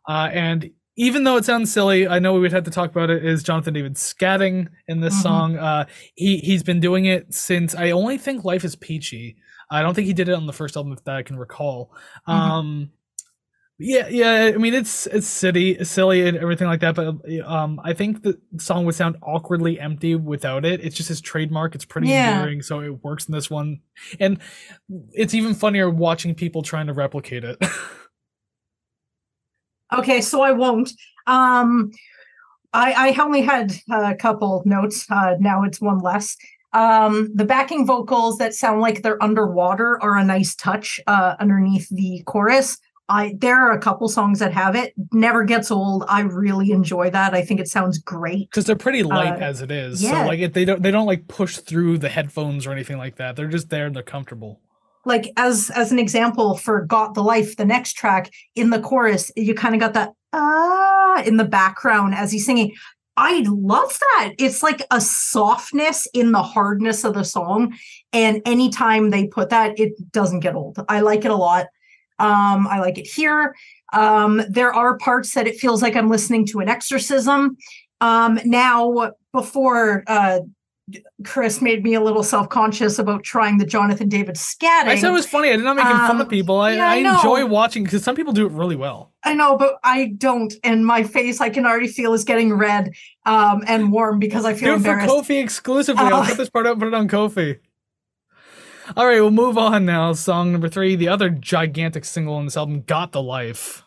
Uh, 0.09 0.29
and 0.33 0.70
even 0.96 1.25
though 1.25 1.37
it 1.37 1.44
sounds 1.44 1.72
silly, 1.72 2.07
I 2.09 2.18
know 2.18 2.33
we 2.35 2.40
would 2.40 2.53
have 2.53 2.64
to 2.64 2.70
talk 2.70 2.90
about 2.90 3.11
it. 3.11 3.25
Is 3.25 3.42
Jonathan 3.42 3.75
David 3.75 3.94
scatting 3.94 4.68
in 4.88 5.01
this 5.01 5.14
Mhm. 5.18 5.22
song? 5.22 5.57
Uh, 5.57 5.85
he 6.14 6.38
he's 6.38 6.62
been 6.62 6.81
doing 6.81 7.05
it 7.05 7.33
since 7.35 7.75
I 7.75 7.90
only 7.90 8.18
think 8.18 8.44
Life 8.44 8.64
is 8.64 8.77
Peachy. 8.77 9.37
I 9.70 9.83
don't 9.83 9.94
think 9.94 10.07
he 10.07 10.12
did 10.12 10.29
it 10.29 10.35
on 10.35 10.46
the 10.46 10.53
first 10.53 10.77
album 10.77 10.96
that 11.05 11.16
I 11.16 11.22
can 11.22 11.37
recall. 11.38 11.94
Mhm. 12.29 12.33
Um, 12.33 12.90
yeah, 13.83 14.09
yeah. 14.09 14.53
I 14.55 14.59
mean, 14.59 14.75
it's 14.75 15.07
it's 15.09 15.27
silly, 15.27 15.83
silly, 15.85 16.27
and 16.27 16.37
everything 16.37 16.66
like 16.66 16.81
that. 16.81 16.95
But 16.95 17.16
um, 17.45 17.81
I 17.85 17.92
think 17.92 18.23
the 18.23 18.40
song 18.59 18.85
would 18.87 18.95
sound 18.95 19.16
awkwardly 19.23 19.79
empty 19.81 20.14
without 20.14 20.64
it. 20.64 20.81
It's 20.85 20.97
just 20.97 21.09
his 21.09 21.21
trademark. 21.21 21.75
It's 21.75 21.85
pretty 21.85 22.09
Yeah. 22.09 22.35
endearing, 22.38 22.62
so 22.62 22.81
it 22.81 23.03
works 23.05 23.27
in 23.27 23.33
this 23.33 23.51
one. 23.51 23.81
And 24.21 24.38
it's 25.12 25.35
even 25.35 25.55
funnier 25.55 25.90
watching 25.90 26.35
people 26.35 26.62
trying 26.62 26.87
to 26.87 26.92
replicate 26.92 27.45
it. 27.45 27.59
Okay, 29.92 30.23
so 30.23 30.40
I 30.40 30.53
won't. 30.53 30.90
Um, 31.27 31.90
I, 32.73 33.11
I 33.11 33.23
only 33.23 33.42
had 33.42 33.75
a 33.92 34.14
couple 34.14 34.62
notes. 34.64 35.05
Uh, 35.11 35.37
now 35.38 35.64
it's 35.64 35.83
one 35.83 35.99
less. 35.99 36.35
Um, 36.73 37.29
the 37.35 37.45
backing 37.45 37.85
vocals 37.87 38.38
that 38.38 38.55
sound 38.55 38.81
like 38.81 39.03
they're 39.03 39.23
underwater 39.23 40.03
are 40.03 40.16
a 40.16 40.25
nice 40.25 40.55
touch 40.55 40.99
uh, 41.07 41.37
underneath 41.38 41.88
the 41.90 42.23
chorus. 42.25 42.79
I 43.09 43.35
there 43.38 43.57
are 43.57 43.73
a 43.73 43.79
couple 43.79 44.09
songs 44.09 44.38
that 44.38 44.53
have 44.53 44.75
it. 44.77 44.95
Never 45.12 45.45
gets 45.45 45.71
old. 45.71 46.05
I 46.09 46.21
really 46.23 46.71
enjoy 46.71 47.11
that. 47.11 47.35
I 47.35 47.43
think 47.43 47.61
it 47.61 47.69
sounds 47.69 47.99
great. 47.99 48.49
because 48.51 48.65
they're 48.65 48.77
pretty 48.77 49.03
light 49.03 49.41
Uh, 49.43 49.45
as 49.45 49.61
it 49.61 49.71
is. 49.71 50.03
yeah. 50.03 50.23
So 50.23 50.27
like 50.29 50.41
if 50.41 50.53
they 50.53 50.65
don't 50.65 50.83
they 50.83 50.91
don't 50.91 51.07
like 51.07 51.29
push 51.29 51.59
through 51.59 51.99
the 51.99 52.09
headphones 52.09 52.67
or 52.67 52.73
anything 52.73 52.99
like 52.99 53.17
that. 53.17 53.37
They're 53.37 53.49
just 53.49 53.69
there 53.71 53.87
and 53.87 53.95
they're 53.95 54.03
comfortable. 54.03 54.61
Like 55.05 55.33
as 55.37 55.71
as 55.75 55.91
an 55.93 55.99
example 55.99 56.57
for 56.57 56.83
"Got 56.87 57.15
the 57.15 57.25
Life," 57.25 57.57
the 57.57 57.65
next 57.65 57.95
track 57.95 58.31
in 58.55 58.71
the 58.71 58.81
chorus, 58.81 59.33
you 59.37 59.53
kind 59.55 59.75
of 59.75 59.81
got 59.81 59.95
that 59.95 60.12
ah 60.33 61.23
in 61.25 61.37
the 61.37 61.45
background 61.45 62.15
as 62.15 62.31
he's 62.33 62.47
singing. 62.47 62.73
I 63.17 63.45
love 63.47 63.99
that. 63.99 64.33
It's 64.38 64.62
like 64.62 64.81
a 64.91 65.01
softness 65.01 66.07
in 66.15 66.33
the 66.33 66.43
hardness 66.43 67.05
of 67.05 67.12
the 67.15 67.25
song. 67.25 67.75
And 68.15 68.41
anytime 68.47 69.11
they 69.11 69.27
put 69.27 69.51
that, 69.51 69.79
it 69.79 69.93
doesn't 70.12 70.41
get 70.41 70.55
old. 70.55 70.79
I 70.88 71.01
like 71.01 71.25
it 71.27 71.31
a 71.31 71.37
lot. 71.37 71.67
Um, 72.23 72.67
I 72.69 72.79
like 72.81 72.99
it 72.99 73.07
here. 73.07 73.55
Um, 73.93 74.43
there 74.49 74.73
are 74.73 74.97
parts 74.97 75.35
that 75.35 75.47
it 75.47 75.57
feels 75.59 75.83
like 75.83 75.97
I'm 75.97 76.09
listening 76.09 76.47
to 76.47 76.61
an 76.61 76.69
exorcism. 76.69 77.57
Um, 78.01 78.39
now, 78.45 79.13
before 79.33 80.05
uh, 80.07 80.41
Kris 81.25 81.63
made 81.63 81.83
me 81.85 81.95
a 81.95 82.01
little 82.01 82.23
self 82.23 82.49
conscious 82.49 82.99
about 82.99 83.23
trying 83.23 83.59
the 83.59 83.65
Jonathan 83.67 84.09
David 84.09 84.35
scatting. 84.35 84.89
I 84.89 84.97
said 84.97 85.09
it 85.11 85.13
was 85.13 85.27
funny. 85.27 85.51
I 85.51 85.57
did 85.57 85.65
not 85.65 85.77
fun 85.79 86.11
Um, 86.17 86.21
of 86.21 86.29
people. 86.29 86.61
I, 86.61 86.75
yeah, 86.75 86.89
I 86.89 86.95
I, 86.95 86.97
enjoy 87.17 87.47
watching 87.47 87.85
because 87.85 88.03
some 88.03 88.17
people 88.17 88.33
do 88.33 88.47
it 88.47 88.53
really 88.53 88.77
well. 88.77 89.13
I 89.25 89.35
know, 89.35 89.57
but 89.57 89.77
I 89.85 90.13
don't. 90.19 90.53
And 90.65 90.85
my 90.85 91.03
face, 91.05 91.41
I 91.41 91.51
can 91.51 91.65
already 91.67 91.87
feel 91.89 92.13
is 92.15 92.25
getting 92.25 92.53
red 92.55 92.93
um, 93.27 93.63
and 93.67 93.93
warm 93.93 94.19
because 94.19 94.45
I 94.45 94.55
feel 94.55 94.71
Do 94.71 94.81
it 94.81 94.85
for 94.85 94.91
embarrassed. 94.99 95.15
Kofi 95.15 95.43
exclusively. 95.43 96.05
I'll 96.05 96.23
Oh. 96.23 96.27
cut 96.27 96.37
this 96.37 96.51
part 96.51 96.67
out 96.67 96.73
and 96.73 96.81
put 96.81 96.89
it 96.89 96.95
on 96.95 97.09
Kofi. 97.09 97.59
All 98.97 99.07
right, 99.07 99.21
we'll 99.21 99.31
move 99.31 99.57
on 99.57 99.85
now. 99.85 100.12
Song 100.12 100.53
number 100.53 100.68
three, 100.68 100.97
the 100.97 101.09
other 101.09 101.31
gigantic 101.31 102.05
single 102.05 102.35
on 102.35 102.45
this 102.47 102.57
album, 102.57 102.83
"Got 102.83 103.12
the 103.12 103.23
Life." 103.23 103.85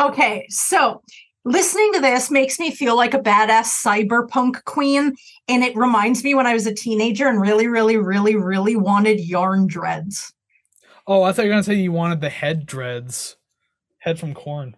Okay, 0.00 0.46
so 0.48 1.02
listening 1.44 1.92
to 1.94 2.00
this 2.00 2.30
makes 2.30 2.58
me 2.58 2.70
feel 2.70 2.96
like 2.96 3.14
a 3.14 3.18
badass 3.18 3.84
cyberpunk 3.84 4.64
queen. 4.64 5.14
And 5.48 5.62
it 5.62 5.76
reminds 5.76 6.24
me 6.24 6.34
when 6.34 6.46
I 6.46 6.54
was 6.54 6.66
a 6.66 6.74
teenager 6.74 7.28
and 7.28 7.40
really, 7.40 7.68
really, 7.68 7.96
really, 7.96 8.36
really 8.36 8.74
wanted 8.76 9.20
yarn 9.20 9.66
dreads. 9.66 10.32
Oh, 11.06 11.22
I 11.22 11.32
thought 11.32 11.42
you 11.42 11.50
were 11.50 11.54
gonna 11.54 11.62
say 11.62 11.74
you 11.74 11.92
wanted 11.92 12.20
the 12.20 12.30
head 12.30 12.66
dreads, 12.66 13.36
head 13.98 14.18
from 14.18 14.34
Korn. 14.34 14.76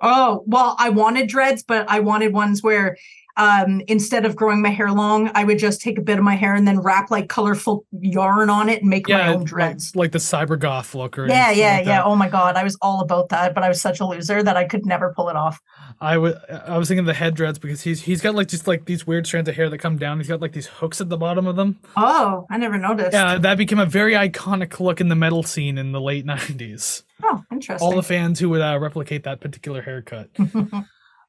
Oh, 0.00 0.44
well, 0.46 0.76
I 0.78 0.90
wanted 0.90 1.28
dreads, 1.28 1.62
but 1.62 1.90
I 1.90 2.00
wanted 2.00 2.32
ones 2.32 2.62
where 2.62 2.96
um 3.36 3.82
instead 3.88 4.24
of 4.24 4.34
growing 4.36 4.62
my 4.62 4.70
hair 4.70 4.90
long, 4.92 5.30
I 5.34 5.44
would 5.44 5.58
just 5.58 5.80
take 5.80 5.98
a 5.98 6.02
bit 6.02 6.18
of 6.18 6.24
my 6.24 6.34
hair 6.34 6.54
and 6.54 6.66
then 6.66 6.80
wrap 6.80 7.10
like 7.10 7.28
colorful 7.28 7.84
yarn 8.00 8.48
on 8.50 8.68
it 8.68 8.80
and 8.82 8.90
make 8.90 9.08
my 9.08 9.28
own 9.28 9.38
like- 9.40 9.46
dreads. 9.46 9.94
like, 9.94 10.12
the 10.12 10.18
cyber 10.18 10.58
goth 10.58 10.94
look. 10.94 11.18
Or 11.18 11.26
Yeah, 11.26 11.50
yeah, 11.50 11.76
like 11.78 11.86
yeah. 11.86 12.02
Oh 12.04 12.16
my 12.16 12.28
god, 12.28 12.56
I 12.56 12.64
was 12.64 12.76
all 12.80 13.00
about 13.00 13.28
that, 13.30 13.54
but 13.54 13.62
I 13.64 13.68
was 13.68 13.80
such 13.80 14.00
a 14.00 14.06
loser 14.06 14.42
that 14.42 14.56
I 14.56 14.64
could 14.64 14.86
never 14.86 15.12
pull 15.14 15.28
it 15.28 15.36
off. 15.36 15.60
I 16.00 16.18
was 16.18 16.34
I 16.66 16.78
was 16.78 16.88
thinking 16.88 17.04
the 17.06 17.14
head 17.14 17.34
dreads 17.34 17.58
because 17.58 17.82
he's 17.82 18.02
he's 18.02 18.20
got 18.20 18.34
like 18.34 18.48
just 18.48 18.66
like 18.66 18.84
these 18.84 19.06
weird 19.06 19.26
strands 19.26 19.48
of 19.48 19.54
hair 19.56 19.68
that 19.70 19.78
come 19.78 19.96
down. 19.98 20.18
He's 20.18 20.28
got 20.28 20.40
like 20.40 20.52
these 20.52 20.66
hooks 20.66 21.00
at 21.00 21.08
the 21.08 21.16
bottom 21.16 21.46
of 21.46 21.56
them. 21.56 21.78
Oh, 21.96 22.46
I 22.50 22.58
never 22.58 22.78
noticed. 22.78 23.12
Yeah, 23.12 23.38
that 23.38 23.56
became 23.58 23.78
a 23.78 23.86
very 23.86 24.12
iconic 24.14 24.78
look 24.80 25.00
in 25.00 25.08
the 25.08 25.14
metal 25.14 25.42
scene 25.42 25.78
in 25.78 25.92
the 25.92 26.00
late 26.00 26.26
'90s. 26.26 27.02
Oh, 27.22 27.42
interesting. 27.50 27.86
All 27.86 27.94
the 27.94 28.02
fans 28.02 28.38
who 28.40 28.50
would 28.50 28.60
uh, 28.60 28.78
replicate 28.78 29.24
that 29.24 29.40
particular 29.40 29.80
haircut. 29.82 30.28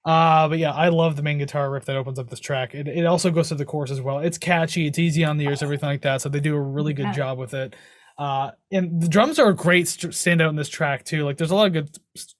Uh, 0.07 0.47
but 0.47 0.57
yeah, 0.57 0.71
I 0.71 0.87
love 0.87 1.17
the 1.17 1.21
main 1.21 1.37
guitar 1.37 1.69
riff 1.69 1.83
that 1.85 1.97
opens 1.97 2.17
up 2.17 2.29
this 2.29 2.39
track. 2.39 2.73
It, 2.73 2.87
it 2.87 3.05
also 3.05 3.29
goes 3.29 3.49
to 3.49 3.55
the 3.55 3.65
chorus 3.65 3.91
as 3.91 3.99
well. 4.01 4.19
It's 4.19 4.37
catchy, 4.37 4.87
it's 4.87 4.97
easy 4.97 5.25
on 5.25 5.35
the 5.37 5.45
ears, 5.45 5.61
everything 5.61 5.89
like 5.89 6.01
that. 6.03 6.21
So 6.21 6.29
they 6.29 6.39
do 6.39 6.55
a 6.55 6.61
really 6.61 6.93
good 6.93 7.07
Yeah. 7.07 7.13
job 7.13 7.37
with 7.37 7.53
it. 7.53 7.75
Uh, 8.17 8.49
and 8.71 8.99
the 8.99 9.07
drums 9.07 9.37
are 9.37 9.49
a 9.49 9.53
great 9.53 9.87
st- 9.87 10.11
standout 10.13 10.49
in 10.49 10.55
this 10.55 10.69
track 10.69 11.03
too. 11.03 11.23
Like 11.23 11.37
there's 11.37 11.51
a 11.51 11.55
lot 11.55 11.67
of 11.67 11.73
good 11.73 11.95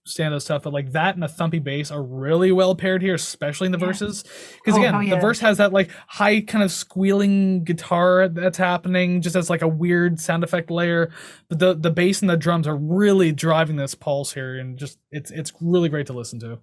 standout 0.07 0.41
stuff, 0.41 0.63
but 0.63 0.73
like 0.73 0.93
that 0.93 1.13
and 1.15 1.23
a 1.23 1.27
thumpy 1.27 1.63
bass 1.63 1.91
are 1.91 2.01
really 2.01 2.51
well 2.51 2.73
paired 2.73 3.01
here, 3.03 3.13
especially 3.15 3.65
in 3.67 3.73
the 3.73 3.77
Yeah. 3.77 3.85
verses. 3.85 4.23
Because 4.55 4.75
Oh, 4.75 4.81
again, 4.81 4.93
hell 5.05 5.15
the 5.17 5.21
verse 5.21 5.39
has 5.41 5.57
that 5.57 5.73
like 5.73 5.91
high 6.07 6.41
kind 6.41 6.63
of 6.63 6.71
squealing 6.71 7.63
guitar 7.65 8.27
that's 8.29 8.57
happening, 8.57 9.21
just 9.21 9.35
as 9.35 9.49
like 9.51 9.61
a 9.61 9.67
weird 9.67 10.19
sound 10.19 10.43
effect 10.43 10.71
layer. 10.71 11.11
But 11.49 11.59
the 11.59 11.73
the 11.75 11.91
bass 11.91 12.21
and 12.21 12.29
the 12.29 12.37
drums 12.37 12.65
are 12.65 12.75
really 12.77 13.31
driving 13.31 13.75
this 13.75 13.93
pulse 13.93 14.33
here, 14.33 14.57
and 14.57 14.79
just 14.79 14.97
it's 15.11 15.29
it's 15.29 15.53
really 15.61 15.89
great 15.89 16.07
to 16.07 16.13
listen 16.13 16.39
to. 16.39 16.57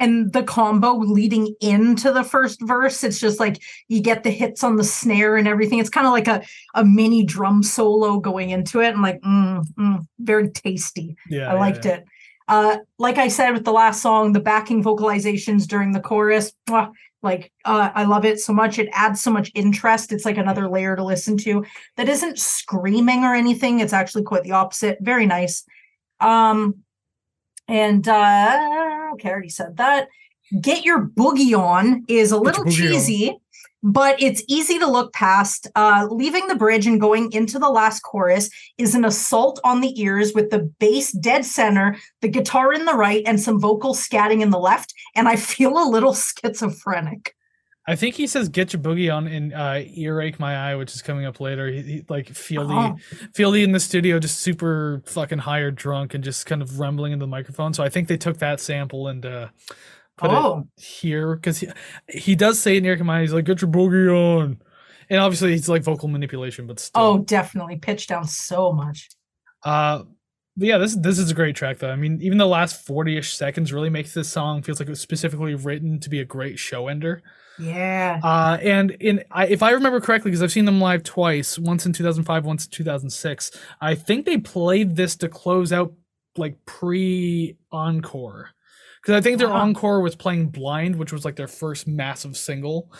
And 0.00 0.32
the 0.32 0.42
combo 0.42 0.94
leading 0.94 1.54
into 1.60 2.10
the 2.10 2.24
first 2.24 2.60
verse 2.62 3.04
it's 3.04 3.20
just 3.20 3.38
like 3.38 3.62
you 3.86 4.00
get 4.00 4.24
the 4.24 4.30
hits 4.30 4.64
on 4.64 4.76
the 4.76 4.84
snare 4.84 5.36
and 5.36 5.46
everything. 5.46 5.78
It's 5.78 5.90
kind 5.90 6.06
of 6.06 6.12
like 6.12 6.26
a, 6.26 6.42
a 6.74 6.84
mini 6.84 7.22
drum 7.22 7.62
solo 7.62 8.18
going 8.18 8.50
into 8.50 8.80
it. 8.80 8.94
And 8.94 9.02
like 9.02 9.20
mm, 9.20 9.64
mm, 9.78 10.06
very 10.18 10.48
tasty. 10.48 11.16
Yeah, 11.28 11.52
i 11.52 11.54
liked 11.54 11.86
it. 11.86 12.04
Uh 12.48 12.78
like 12.98 13.18
i 13.18 13.28
said 13.28 13.52
with 13.52 13.64
the 13.64 13.72
last 13.72 14.02
song 14.02 14.32
the 14.32 14.40
backing 14.40 14.82
vocalizations 14.82 15.68
during 15.68 15.92
the 15.92 16.00
chorus 16.00 16.52
mwah, 16.68 16.90
like 17.22 17.52
uh, 17.66 17.90
i 17.94 18.04
love 18.04 18.24
it 18.24 18.40
so 18.40 18.52
much. 18.52 18.78
It 18.78 18.88
adds 18.92 19.20
so 19.20 19.30
much 19.30 19.52
interest. 19.54 20.12
It's 20.12 20.24
like 20.24 20.38
another 20.38 20.68
layer 20.68 20.96
to 20.96 21.04
listen 21.04 21.36
to 21.38 21.64
that 21.96 22.08
isn't 22.08 22.38
screaming 22.38 23.24
or 23.24 23.34
anything. 23.34 23.80
It's 23.80 23.92
actually 23.92 24.22
quite 24.22 24.44
the 24.44 24.52
opposite. 24.52 24.98
Very 25.00 25.26
nice. 25.26 25.64
Um 26.20 26.76
and 27.68 28.08
uh 28.08 28.99
okay, 29.12 29.28
I 29.28 29.32
already 29.32 29.48
said 29.48 29.76
that. 29.76 30.08
Get 30.60 30.84
your 30.84 31.06
boogie 31.06 31.56
on 31.56 32.04
is 32.08 32.32
a 32.32 32.38
little 32.38 32.64
boogie 32.64 32.86
on. 32.86 32.92
cheesy, 32.92 33.36
but 33.82 34.20
it's 34.20 34.42
easy 34.48 34.78
to 34.78 34.90
look 34.90 35.12
past. 35.12 35.68
Uh 35.76 36.06
leaving 36.10 36.48
the 36.48 36.56
bridge 36.56 36.86
and 36.86 37.00
going 37.00 37.32
into 37.32 37.58
the 37.58 37.68
last 37.68 38.00
chorus 38.00 38.50
is 38.78 38.94
an 38.94 39.04
assault 39.04 39.60
on 39.64 39.80
the 39.80 40.00
ears 40.00 40.32
with 40.34 40.50
the 40.50 40.60
bass 40.80 41.12
dead 41.12 41.44
center, 41.44 41.96
the 42.20 42.28
guitar 42.28 42.72
in 42.72 42.84
the 42.84 42.94
right, 42.94 43.22
and 43.26 43.40
some 43.40 43.60
vocal 43.60 43.94
scatting 43.94 44.42
in 44.42 44.50
the 44.50 44.58
left. 44.58 44.92
And 45.14 45.28
I 45.28 45.36
feel 45.36 45.78
a 45.78 45.88
little 45.88 46.14
schizophrenic. 46.42 47.34
I 47.90 47.96
think 47.96 48.14
he 48.14 48.26
says 48.26 48.48
"Get 48.48 48.72
your 48.72 48.80
boogie 48.80 49.12
on" 49.14 49.26
in 49.26 49.52
uh, 49.52 49.82
"Earache 49.96 50.38
My 50.38 50.56
Eye," 50.70 50.76
which 50.76 50.94
is 50.94 51.02
coming 51.02 51.24
up 51.26 51.40
later. 51.40 51.68
He, 51.68 51.82
he 51.82 52.04
like 52.08 52.28
Fieldy, 52.28 52.72
Oh. 52.72 53.26
Fieldy 53.32 53.64
in 53.64 53.72
the 53.72 53.80
studio, 53.80 54.18
just 54.20 54.38
super 54.40 55.02
fucking 55.06 55.38
high 55.38 55.58
or 55.58 55.70
drunk, 55.70 56.14
and 56.14 56.22
just 56.22 56.46
kind 56.46 56.62
of 56.62 56.78
rumbling 56.78 57.12
into 57.12 57.24
the 57.24 57.28
microphone. 57.30 57.74
So 57.74 57.82
I 57.82 57.88
think 57.88 58.06
they 58.08 58.16
took 58.16 58.38
that 58.38 58.60
sample 58.60 59.08
and 59.08 59.26
uh, 59.26 59.48
put 60.16 60.30
Oh. 60.30 60.66
it 60.76 60.82
here 60.82 61.34
because 61.34 61.58
he 61.58 61.68
he 62.08 62.34
does 62.36 62.60
say 62.60 62.74
it 62.76 62.78
in 62.78 62.84
"Earache 62.86 63.04
My 63.04 63.18
Eye." 63.18 63.22
He's 63.22 63.32
like, 63.32 63.44
"Get 63.44 63.60
your 63.60 63.70
boogie 63.70 64.14
on," 64.14 64.62
and 65.08 65.20
obviously 65.20 65.54
it's 65.54 65.68
like 65.68 65.82
vocal 65.82 66.08
manipulation, 66.08 66.66
but 66.68 66.78
still. 66.78 67.02
Oh, 67.02 67.18
definitely 67.18 67.76
pitch 67.76 68.06
down 68.06 68.24
so 68.26 68.72
much. 68.72 69.08
Uh, 69.64 70.04
but 70.56 70.66
yeah, 70.68 70.78
this 70.78 70.94
this 70.96 71.18
is 71.18 71.30
a 71.30 71.34
great 71.34 71.56
track 71.56 71.78
though. 71.78 71.90
I 71.90 71.96
mean, 71.96 72.20
even 72.22 72.38
the 72.38 72.46
last 72.46 72.84
forty 72.86 73.16
ish 73.16 73.34
seconds 73.34 73.72
really 73.72 73.90
makes 73.90 74.14
this 74.14 74.30
song 74.30 74.62
feels 74.62 74.78
like 74.78 74.88
it 74.88 74.90
was 74.90 75.00
specifically 75.00 75.54
written 75.54 75.98
to 76.00 76.08
be 76.10 76.20
a 76.20 76.24
great 76.24 76.58
show 76.58 76.86
ender. 76.88 77.22
Yeah. 77.60 78.20
Uh, 78.22 78.58
and 78.62 78.90
in 78.92 79.22
I, 79.30 79.46
if 79.46 79.62
I 79.62 79.70
remember 79.72 80.00
correctly, 80.00 80.30
because 80.30 80.42
I've 80.42 80.52
seen 80.52 80.64
them 80.64 80.80
live 80.80 81.02
twice, 81.02 81.58
once 81.58 81.86
in 81.86 81.92
2005, 81.92 82.44
once 82.44 82.64
in 82.66 82.70
2006. 82.70 83.50
I 83.80 83.94
think 83.94 84.26
they 84.26 84.38
played 84.38 84.96
this 84.96 85.16
to 85.16 85.28
close 85.28 85.72
out 85.72 85.92
like 86.36 86.64
pre 86.64 87.56
encore. 87.72 88.50
because 89.02 89.14
I 89.14 89.20
think 89.20 89.38
their 89.38 89.48
Wow. 89.48 89.62
encore 89.62 90.00
was 90.00 90.14
playing 90.14 90.48
Blind, 90.50 90.96
which 90.96 91.12
was 91.12 91.24
like 91.24 91.36
their 91.36 91.48
first 91.48 91.86
massive 91.88 92.36
single. 92.36 92.92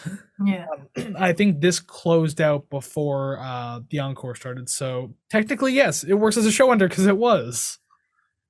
Yeah. 0.45 0.67
I 1.19 1.33
think 1.33 1.61
this 1.61 1.79
closed 1.81 2.41
out 2.41 2.69
before 2.71 3.39
uh, 3.41 3.81
the 3.91 3.99
encore 4.01 4.35
started. 4.35 4.69
So 4.69 5.15
technically, 5.31 5.73
yes, 5.75 6.03
it 6.05 6.15
works 6.15 6.37
as 6.37 6.47
a 6.47 6.51
show 6.53 6.71
under 6.73 6.89
because 6.89 7.07
it 7.07 7.17
was. 7.19 7.79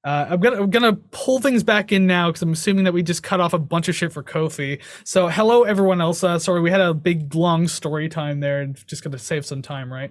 Uh, 0.03 0.29
I'm 0.31 0.41
gonna 0.41 0.63
I'm 0.63 0.71
gonna 0.71 0.95
pull 0.95 1.41
things 1.41 1.63
back 1.63 1.93
in 1.93 2.07
now 2.07 2.29
because 2.29 2.41
I'm 2.41 2.53
assuming 2.53 2.85
that 2.85 2.93
we 2.95 3.03
just 3.03 3.23
cut 3.23 3.39
off 3.39 3.53
a 3.53 3.59
bunch 3.59 3.89
of 3.89 3.95
shit 3.95 4.13
for 4.13 4.23
Kofi. 4.23 4.81
So 5.05 5.29
hello 5.29 5.65
everyone 5.65 6.01
else. 6.01 6.25
Uh, 6.25 6.39
sorry, 6.39 6.63
we 6.63 6.71
had 6.71 6.81
a 6.81 6.95
big 6.95 7.35
long 7.35 7.69
story 7.69 8.09
time 8.09 8.41
there, 8.41 8.63
and 8.63 8.79
just 8.87 9.05
gonna 9.05 9.19
save 9.19 9.45
some 9.45 9.61
time, 9.61 9.93
right? 9.93 10.11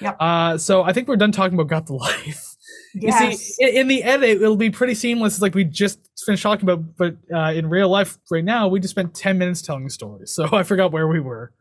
Yep. 0.00 0.16
Uh, 0.20 0.58
so 0.58 0.82
I 0.82 0.92
think 0.92 1.08
we're 1.08 1.16
done 1.16 1.32
talking 1.32 1.54
about 1.54 1.68
Got 1.68 1.86
the 1.86 1.92
Life. 1.94 2.56
Yes. 2.94 3.58
You 3.58 3.68
see, 3.68 3.78
in 3.78 3.88
the 3.88 4.02
edit, 4.02 4.42
it'll 4.42 4.56
be 4.56 4.70
pretty 4.70 4.94
seamless. 4.94 5.34
It's 5.34 5.42
like 5.42 5.54
we 5.54 5.64
just 5.64 5.98
finished 6.24 6.42
talking 6.42 6.68
about, 6.68 6.96
but 6.96 7.16
uh, 7.32 7.52
in 7.52 7.68
real 7.68 7.88
life, 7.88 8.18
right 8.30 8.44
now, 8.44 8.68
we 8.68 8.80
just 8.80 8.92
spent 8.92 9.14
10 9.14 9.38
minutes 9.38 9.62
telling 9.62 9.88
stories. 9.90 10.32
So 10.32 10.48
I 10.52 10.62
forgot 10.62 10.92
where 10.92 11.06
we 11.06 11.20
were. 11.20 11.52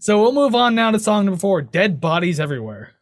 So 0.00 0.20
we'll 0.20 0.32
move 0.32 0.54
on 0.54 0.74
now 0.74 0.90
to 0.90 0.98
song 0.98 1.26
number 1.26 1.38
four 1.38 1.62
Dead 1.62 2.00
Bodies 2.00 2.40
Everywhere. 2.40 2.94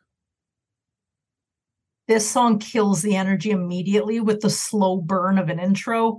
This 2.09 2.29
song 2.29 2.59
kills 2.59 3.03
the 3.03 3.17
energy 3.17 3.51
immediately 3.51 4.21
with 4.21 4.41
the 4.41 4.51
slow 4.51 4.97
burn 4.97 5.39
of 5.39 5.49
an 5.49 5.59
intro. 5.59 6.19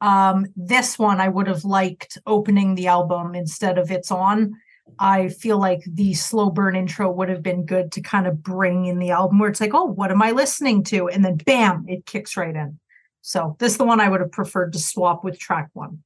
Um, 0.00 0.46
this 0.56 0.98
one 0.98 1.20
I 1.20 1.28
would 1.28 1.46
have 1.46 1.64
liked 1.64 2.18
opening 2.26 2.74
the 2.74 2.86
album 2.86 3.34
instead 3.34 3.78
of 3.78 3.90
It's 3.90 4.10
On. 4.10 4.54
I 4.98 5.28
feel 5.28 5.58
like 5.58 5.82
the 5.86 6.14
slow 6.14 6.50
burn 6.50 6.76
intro 6.76 7.10
would 7.10 7.28
have 7.28 7.42
been 7.42 7.66
good 7.66 7.92
to 7.92 8.00
kind 8.00 8.26
of 8.26 8.42
bring 8.42 8.86
in 8.86 8.98
the 8.98 9.10
album 9.10 9.38
where 9.38 9.50
it's 9.50 9.60
like, 9.60 9.74
oh, 9.74 9.84
what 9.84 10.10
am 10.10 10.22
I 10.22 10.30
listening 10.30 10.84
to? 10.84 11.08
And 11.08 11.24
then 11.24 11.36
bam, 11.36 11.86
it 11.88 12.06
kicks 12.06 12.36
right 12.36 12.54
in. 12.54 12.78
So 13.20 13.56
this 13.58 13.72
is 13.72 13.78
the 13.78 13.84
one 13.84 14.00
I 14.00 14.08
would 14.08 14.20
have 14.20 14.30
preferred 14.30 14.72
to 14.74 14.78
swap 14.78 15.24
with 15.24 15.38
track 15.38 15.70
one. 15.72 16.02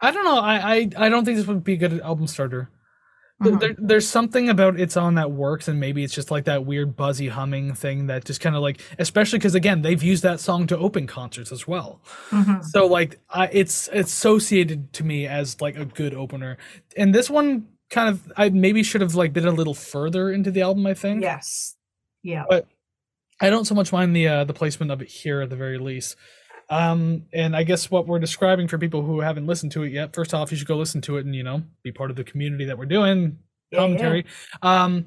I 0.00 0.10
don't 0.10 0.24
know. 0.24 0.38
I, 0.38 0.74
I, 0.74 0.90
I 0.96 1.08
don't 1.08 1.24
think 1.24 1.38
this 1.38 1.46
would 1.46 1.64
be 1.64 1.72
a 1.72 1.76
good 1.78 2.00
album 2.00 2.26
starter. 2.26 2.68
Mhm. 3.42 3.60
There, 3.60 3.74
there's 3.78 4.08
something 4.08 4.48
about 4.48 4.80
It's 4.80 4.96
On 4.96 5.14
that 5.14 5.30
works, 5.30 5.68
and 5.68 5.78
maybe 5.78 6.02
it's 6.02 6.12
just 6.14 6.30
like 6.30 6.44
that 6.46 6.64
weird 6.66 6.96
buzzy 6.96 7.28
humming 7.28 7.72
thing 7.74 8.06
that 8.08 8.24
just 8.24 8.40
kind 8.40 8.56
of 8.56 8.62
like, 8.62 8.80
especially 8.98 9.38
because 9.38 9.54
again, 9.54 9.82
they've 9.82 10.02
used 10.02 10.24
that 10.24 10.40
song 10.40 10.66
to 10.66 10.76
open 10.78 11.06
concerts 11.06 11.52
as 11.52 11.66
well. 11.66 12.00
Mhm. 12.30 12.64
So 12.64 12.86
like 12.86 13.20
I, 13.30 13.48
it's 13.52 13.88
associated 13.92 14.92
to 14.94 15.04
me 15.04 15.26
as 15.28 15.60
like 15.60 15.76
a 15.76 15.84
good 15.84 16.14
opener. 16.14 16.58
And 16.96 17.14
this 17.14 17.30
one 17.30 17.68
kind 17.90 18.08
of 18.08 18.32
I 18.36 18.48
maybe 18.50 18.82
should 18.82 19.00
have 19.02 19.14
like 19.14 19.32
been 19.32 19.46
a 19.46 19.52
little 19.52 19.74
further 19.74 20.30
into 20.32 20.50
the 20.50 20.62
album, 20.62 20.84
I 20.86 20.94
think. 20.94 21.22
Yes. 21.22 21.76
Yeah. 22.24 22.44
But 22.48 22.66
I 23.40 23.50
don't 23.50 23.66
so 23.66 23.74
much 23.76 23.92
mind 23.92 24.16
the 24.16 24.28
uh, 24.28 24.44
the 24.44 24.54
placement 24.54 24.92
of 24.92 25.02
it 25.02 25.08
here 25.08 25.42
at 25.42 25.50
the 25.50 25.56
very 25.56 25.78
least. 25.78 26.16
Um, 26.70 27.24
and 27.32 27.56
I 27.56 27.62
guess 27.62 27.90
what 27.90 28.06
we're 28.06 28.18
describing 28.18 28.68
for 28.68 28.78
people 28.78 29.02
who 29.02 29.20
haven't 29.20 29.46
listened 29.46 29.72
to 29.72 29.82
it 29.84 29.92
yet, 29.92 30.14
first 30.14 30.34
off, 30.34 30.50
you 30.50 30.56
should 30.58 30.68
go 30.68 30.76
listen 30.76 31.00
to 31.02 31.16
it 31.16 31.24
and 31.26 31.34
you 31.34 31.42
know 31.42 31.62
be 31.82 31.92
part 31.92 32.10
of 32.10 32.16
the 32.16 32.24
community 32.24 32.64
that 32.66 32.78
we're 32.78 32.86
doing 32.86 33.38
Yeah, 33.70 33.80
yeah. 33.94 34.18
commentary. 34.18 34.26
Um, 34.62 35.06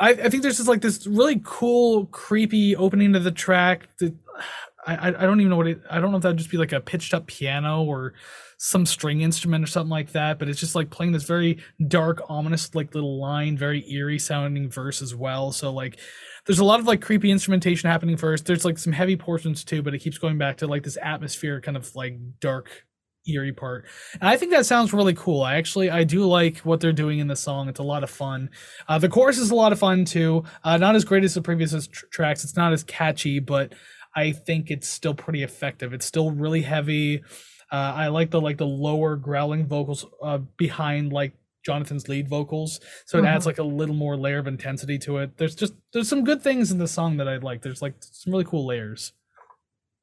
I, 0.00 0.10
I 0.10 0.28
think 0.28 0.42
there's 0.42 0.56
just 0.56 0.68
like 0.68 0.80
this 0.82 1.06
really 1.06 1.40
cool, 1.44 2.06
creepy 2.06 2.76
opening 2.76 3.12
to 3.14 3.20
the 3.20 3.30
track. 3.32 3.88
That 4.00 4.14
I 4.86 4.96
I 4.96 5.08
I 5.08 5.26
don't 5.26 5.40
even 5.40 5.50
know 5.50 5.56
what 5.56 5.68
it. 5.68 5.80
I 5.90 6.00
don't 6.00 6.10
know 6.10 6.16
if 6.18 6.22
that'd 6.24 6.38
just 6.38 6.50
be 6.50 6.56
like 6.58 6.72
a 6.72 6.80
pitched 6.80 7.14
up 7.14 7.26
piano 7.26 7.84
or 7.84 8.14
some 8.58 8.86
string 8.86 9.22
instrument 9.22 9.64
or 9.64 9.66
something 9.68 9.90
like 9.90 10.12
that. 10.12 10.38
But 10.38 10.48
it's 10.48 10.60
just 10.60 10.74
like 10.74 10.90
playing 10.90 11.12
this 11.12 11.24
very 11.24 11.58
dark, 11.88 12.22
ominous 12.28 12.74
like 12.74 12.94
little 12.94 13.20
line, 13.20 13.56
very 13.56 13.88
eerie 13.90 14.18
sounding 14.18 14.68
verse 14.70 15.02
as 15.02 15.14
well. 15.14 15.52
So 15.52 15.72
like. 15.72 15.98
There's 16.46 16.58
a 16.58 16.64
lot 16.64 16.80
of 16.80 16.86
like 16.86 17.00
creepy 17.00 17.30
instrumentation 17.30 17.88
happening 17.88 18.16
first. 18.16 18.46
There's 18.46 18.64
like 18.64 18.78
some 18.78 18.92
heavy 18.92 19.16
portions 19.16 19.64
too, 19.64 19.82
but 19.82 19.94
it 19.94 20.00
keeps 20.00 20.18
going 20.18 20.38
back 20.38 20.56
to 20.58 20.66
like 20.66 20.82
this 20.82 20.98
atmosphere, 21.00 21.60
kind 21.60 21.76
of 21.76 21.94
like 21.94 22.16
dark, 22.40 22.84
eerie 23.28 23.52
part. 23.52 23.86
And 24.14 24.28
I 24.28 24.36
think 24.36 24.50
that 24.52 24.66
sounds 24.66 24.92
really 24.92 25.14
cool. 25.14 25.42
I 25.42 25.56
actually 25.56 25.90
I 25.90 26.04
do 26.04 26.24
like 26.26 26.58
what 26.58 26.80
they're 26.80 26.92
doing 26.92 27.20
in 27.20 27.28
the 27.28 27.36
song. 27.36 27.68
It's 27.68 27.80
a 27.80 27.84
lot 27.84 28.02
of 28.02 28.10
fun. 28.10 28.50
Uh, 28.88 28.98
the 28.98 29.08
chorus 29.08 29.38
is 29.38 29.50
a 29.50 29.54
lot 29.54 29.72
of 29.72 29.78
fun 29.78 30.04
too. 30.04 30.44
Uh, 30.64 30.76
not 30.76 30.96
as 30.96 31.04
great 31.04 31.24
as 31.24 31.34
the 31.34 31.42
previous 31.42 31.86
tr- 31.86 32.06
tracks. 32.06 32.44
It's 32.44 32.56
not 32.56 32.72
as 32.72 32.82
catchy, 32.82 33.38
but 33.38 33.74
I 34.14 34.32
think 34.32 34.70
it's 34.70 34.88
still 34.88 35.14
pretty 35.14 35.42
effective. 35.42 35.92
It's 35.92 36.06
still 36.06 36.30
really 36.30 36.62
heavy. 36.62 37.22
Uh, 37.70 37.94
I 37.96 38.08
like 38.08 38.30
the 38.30 38.40
like 38.40 38.58
the 38.58 38.66
lower 38.66 39.16
growling 39.16 39.66
vocals 39.66 40.04
uh, 40.22 40.38
behind 40.58 41.12
like 41.12 41.32
Jonathan's 41.64 42.08
lead 42.08 42.28
vocals, 42.28 42.80
so 43.06 43.18
it 43.18 43.24
adds 43.24 43.44
Mhm. 43.44 43.46
like 43.46 43.58
a 43.58 43.62
little 43.62 43.94
more 43.94 44.16
layer 44.16 44.38
of 44.38 44.46
intensity 44.46 44.98
to 45.00 45.18
it. 45.18 45.36
There's 45.36 45.54
just 45.54 45.74
there's 45.92 46.08
some 46.08 46.24
good 46.24 46.42
things 46.42 46.70
in 46.72 46.78
the 46.78 46.88
song 46.88 47.16
that 47.18 47.28
I 47.28 47.36
like. 47.36 47.62
There's 47.62 47.82
like 47.82 47.94
some 48.00 48.32
really 48.32 48.44
cool 48.44 48.66
layers. 48.66 49.12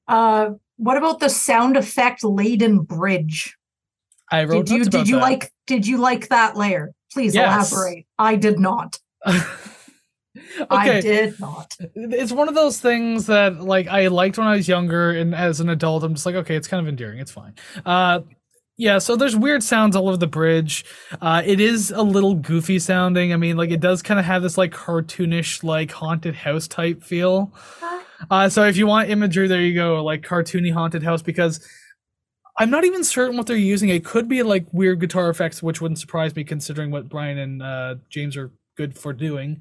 Uh, 0.07 0.51
what 0.77 0.97
about 0.97 1.19
the 1.19 1.29
sound 1.29 1.77
effect 1.77 2.23
laden 2.23 2.79
bridge? 2.79 3.55
I 4.31 4.43
wrote 4.45 4.65
Did 4.67 4.75
you 4.77 4.85
did 4.85 5.07
you 5.09 5.15
that. 5.15 5.21
like 5.21 5.51
did 5.67 5.85
you 5.87 5.97
like 5.97 6.29
that 6.29 6.55
layer? 6.55 6.93
Please 7.11 7.33
Yes. 7.35 7.71
elaborate. 7.71 8.05
I 8.17 8.35
did 8.35 8.59
not. 8.59 8.99
I 9.25 10.87
okay, 10.89 11.01
did 11.01 11.39
not. 11.39 11.75
it's 11.95 12.31
one 12.31 12.47
of 12.47 12.55
those 12.55 12.79
things 12.79 13.25
that 13.25 13.59
like 13.61 13.87
I 13.87 14.07
liked 14.07 14.37
when 14.37 14.47
I 14.47 14.55
was 14.55 14.67
younger, 14.67 15.11
and 15.11 15.33
as 15.35 15.59
an 15.59 15.69
adult, 15.69 16.03
I'm 16.03 16.13
just 16.13 16.25
like, 16.25 16.35
okay, 16.35 16.55
it's 16.55 16.67
kind 16.67 16.79
of 16.81 16.87
endearing. 16.87 17.19
It's 17.19 17.31
fine. 17.31 17.55
Uh, 17.85 18.21
yeah. 18.79 18.97
So 18.97 19.17
there's 19.17 19.35
weird 19.35 19.61
sounds 19.61 19.93
all 19.97 20.07
over 20.07 20.15
the 20.15 20.25
bridge. 20.25 20.85
Uh, 21.21 21.43
it 21.45 21.59
is 21.59 21.91
a 21.91 22.01
little 22.01 22.33
goofy 22.33 22.79
sounding. 22.79 23.33
I 23.33 23.35
mean, 23.35 23.57
like 23.57 23.71
it 23.71 23.81
does 23.81 24.01
kind 24.01 24.19
of 24.19 24.25
have 24.25 24.41
this 24.41 24.57
like 24.57 24.71
cartoonish, 24.71 25.65
like 25.65 25.91
haunted 25.91 26.33
house 26.33 26.65
type 26.65 27.03
feel. 27.03 27.51
Uh, 28.31 28.47
so 28.47 28.63
if 28.63 28.77
you 28.77 28.87
want 28.87 29.09
imagery, 29.09 29.49
there 29.49 29.61
you 29.61 29.75
go, 29.75 30.01
like 30.01 30.21
cartoony 30.21 30.71
haunted 30.71 31.03
house, 31.03 31.21
because 31.21 31.59
I'm 32.57 32.69
not 32.69 32.85
even 32.85 33.03
certain 33.03 33.35
what 33.35 33.47
they're 33.47 33.57
using. 33.57 33.89
It 33.89 34.05
could 34.05 34.29
be 34.29 34.43
like 34.43 34.65
weird 34.71 35.01
guitar 35.01 35.29
effects, 35.29 35.61
which 35.61 35.81
wouldn't 35.81 35.99
surprise 35.99 36.33
me 36.33 36.45
considering 36.45 36.89
what 36.89 37.09
Brian 37.09 37.37
and 37.37 37.61
uh, 37.61 37.95
James 38.09 38.37
are 38.37 38.51
good 38.77 38.97
for 38.97 39.11
doing. 39.11 39.59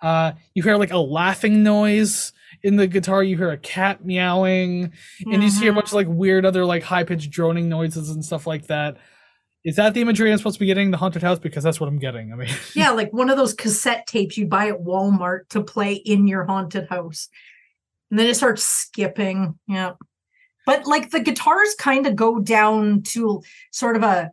Uh, 0.00 0.32
you 0.54 0.62
hear 0.62 0.76
like 0.76 0.92
a 0.92 0.98
laughing 0.98 1.62
noise 1.62 2.32
in 2.62 2.76
the 2.76 2.86
guitar. 2.86 3.22
You 3.22 3.36
hear 3.36 3.50
a 3.50 3.58
cat 3.58 4.04
meowing, 4.04 4.92
and 5.26 5.42
you 5.42 5.50
hear 5.50 5.70
a 5.70 5.72
Mhm. 5.72 5.76
bunch 5.76 5.88
of 5.88 5.92
like 5.94 6.06
weird 6.08 6.44
other 6.44 6.64
like 6.64 6.82
high 6.82 7.04
pitched 7.04 7.30
droning 7.30 7.68
noises 7.68 8.10
and 8.10 8.24
stuff 8.24 8.46
like 8.46 8.66
that. 8.68 8.96
Is 9.64 9.76
that 9.76 9.94
the 9.94 10.02
imagery 10.02 10.30
I'm 10.30 10.36
supposed 10.36 10.56
to 10.56 10.60
be 10.60 10.66
getting? 10.66 10.90
The 10.90 10.98
haunted 10.98 11.22
house, 11.22 11.38
because 11.38 11.64
that's 11.64 11.80
what 11.80 11.88
I'm 11.88 11.98
getting. 11.98 12.32
I 12.32 12.36
mean, 12.36 12.48
Yeah, 12.74 12.90
like 12.90 13.12
one 13.14 13.30
of 13.30 13.36
those 13.38 13.54
cassette 13.54 14.06
tapes 14.06 14.36
you 14.36 14.46
buy 14.46 14.68
at 14.68 14.82
Walmart 14.84 15.48
to 15.50 15.62
play 15.62 15.94
in 15.94 16.26
your 16.26 16.44
haunted 16.44 16.86
house. 16.90 17.28
And 18.10 18.18
then 18.20 18.26
it 18.26 18.36
starts 18.36 18.62
skipping. 18.62 19.58
Yeah. 19.66 19.92
But 20.66 20.86
like 20.86 21.10
the 21.10 21.20
guitars 21.20 21.74
kind 21.78 22.06
of 22.06 22.14
go 22.14 22.40
down 22.40 23.02
to 23.04 23.42
sort 23.72 23.96
of 23.96 24.02
a, 24.02 24.30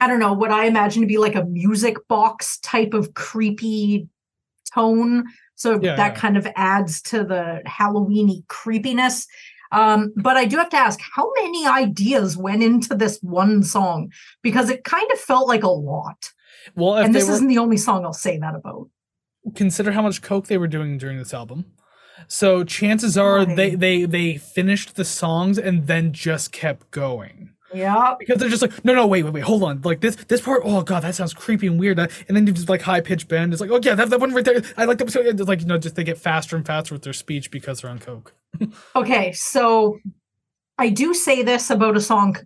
I 0.00 0.06
don't 0.06 0.20
know, 0.20 0.34
what 0.34 0.50
I 0.50 0.66
imagine 0.66 1.00
to 1.02 1.08
be 1.08 1.18
like 1.18 1.34
a 1.34 1.44
music 1.44 1.96
box 2.06 2.58
type 2.58 2.92
of 2.92 3.14
creepy 3.14 4.08
tone. 4.74 5.24
So 5.54 5.72
Yeah, 5.80 5.96
that 5.96 6.14
yeah. 6.14 6.20
kind 6.20 6.36
of 6.36 6.46
adds 6.56 7.00
to 7.02 7.24
the 7.24 7.62
Halloweeny 7.66 8.46
creepiness. 8.48 9.26
Um, 9.72 10.12
but 10.16 10.36
I 10.36 10.44
do 10.44 10.56
have 10.58 10.70
to 10.70 10.76
ask, 10.76 11.00
how 11.16 11.32
many 11.36 11.66
ideas 11.66 12.36
went 12.36 12.62
into 12.62 12.94
this 12.94 13.18
one 13.22 13.62
song? 13.62 14.12
Because 14.42 14.70
it 14.70 14.84
kind 14.84 15.10
of 15.12 15.18
felt 15.18 15.48
like 15.48 15.64
a 15.64 15.68
lot. 15.68 16.30
well, 16.76 16.96
if 16.98 17.06
and 17.06 17.14
this 17.14 17.26
were 17.26 17.34
isn't 17.34 17.48
the 17.48 17.58
only 17.58 17.76
song 17.76 18.04
I'll 18.04 18.12
say 18.12 18.38
that 18.38 18.54
about. 18.54 18.88
consider 19.54 19.92
how 19.92 20.02
much 20.02 20.22
coke 20.22 20.46
they 20.46 20.58
were 20.58 20.68
doing 20.68 20.96
during 20.98 21.18
this 21.18 21.34
album. 21.34 21.64
So 22.28 22.62
chances 22.64 23.18
are 23.18 23.44
they 23.44 23.74
they 23.74 24.04
they 24.04 24.36
finished 24.36 24.94
the 24.94 25.04
songs 25.04 25.58
and 25.58 25.86
then 25.86 26.12
just 26.12 26.52
kept 26.52 26.90
going. 26.90 27.53
Yeah. 27.74 28.14
because 28.18 28.38
they're 28.38 28.48
just 28.48 28.62
like, 28.62 28.84
no, 28.84 28.94
no, 28.94 29.06
wait, 29.06 29.22
wait, 29.24 29.32
wait, 29.32 29.42
hold 29.42 29.62
on. 29.62 29.80
Like 29.82 30.00
this, 30.00 30.16
this 30.16 30.40
part, 30.40 30.62
oh 30.64 30.82
god, 30.82 31.00
that 31.00 31.14
sounds 31.14 31.34
creepy 31.34 31.66
and 31.66 31.78
weird. 31.78 31.98
And 31.98 32.10
then 32.28 32.46
you 32.46 32.52
just 32.52 32.68
like 32.68 32.82
high 32.82 33.00
pitched 33.00 33.28
bend. 33.28 33.52
It's 33.52 33.60
like, 33.60 33.70
oh 33.70 33.80
yeah, 33.82 33.94
that, 33.94 34.10
that 34.10 34.20
one 34.20 34.32
right 34.32 34.44
there. 34.44 34.62
I 34.76 34.84
like 34.84 34.98
that. 34.98 35.44
Like 35.46 35.60
you 35.60 35.66
know, 35.66 35.78
just 35.78 35.96
they 35.96 36.04
get 36.04 36.18
faster 36.18 36.56
and 36.56 36.64
faster 36.66 36.94
with 36.94 37.02
their 37.02 37.12
speech 37.12 37.50
because 37.50 37.80
they're 37.80 37.90
on 37.90 37.98
coke. 37.98 38.34
Okay, 38.96 39.32
so 39.32 39.98
I 40.78 40.88
do 40.88 41.14
say 41.14 41.42
this 41.42 41.70
about 41.70 41.96
a 41.96 42.00
song 42.00 42.36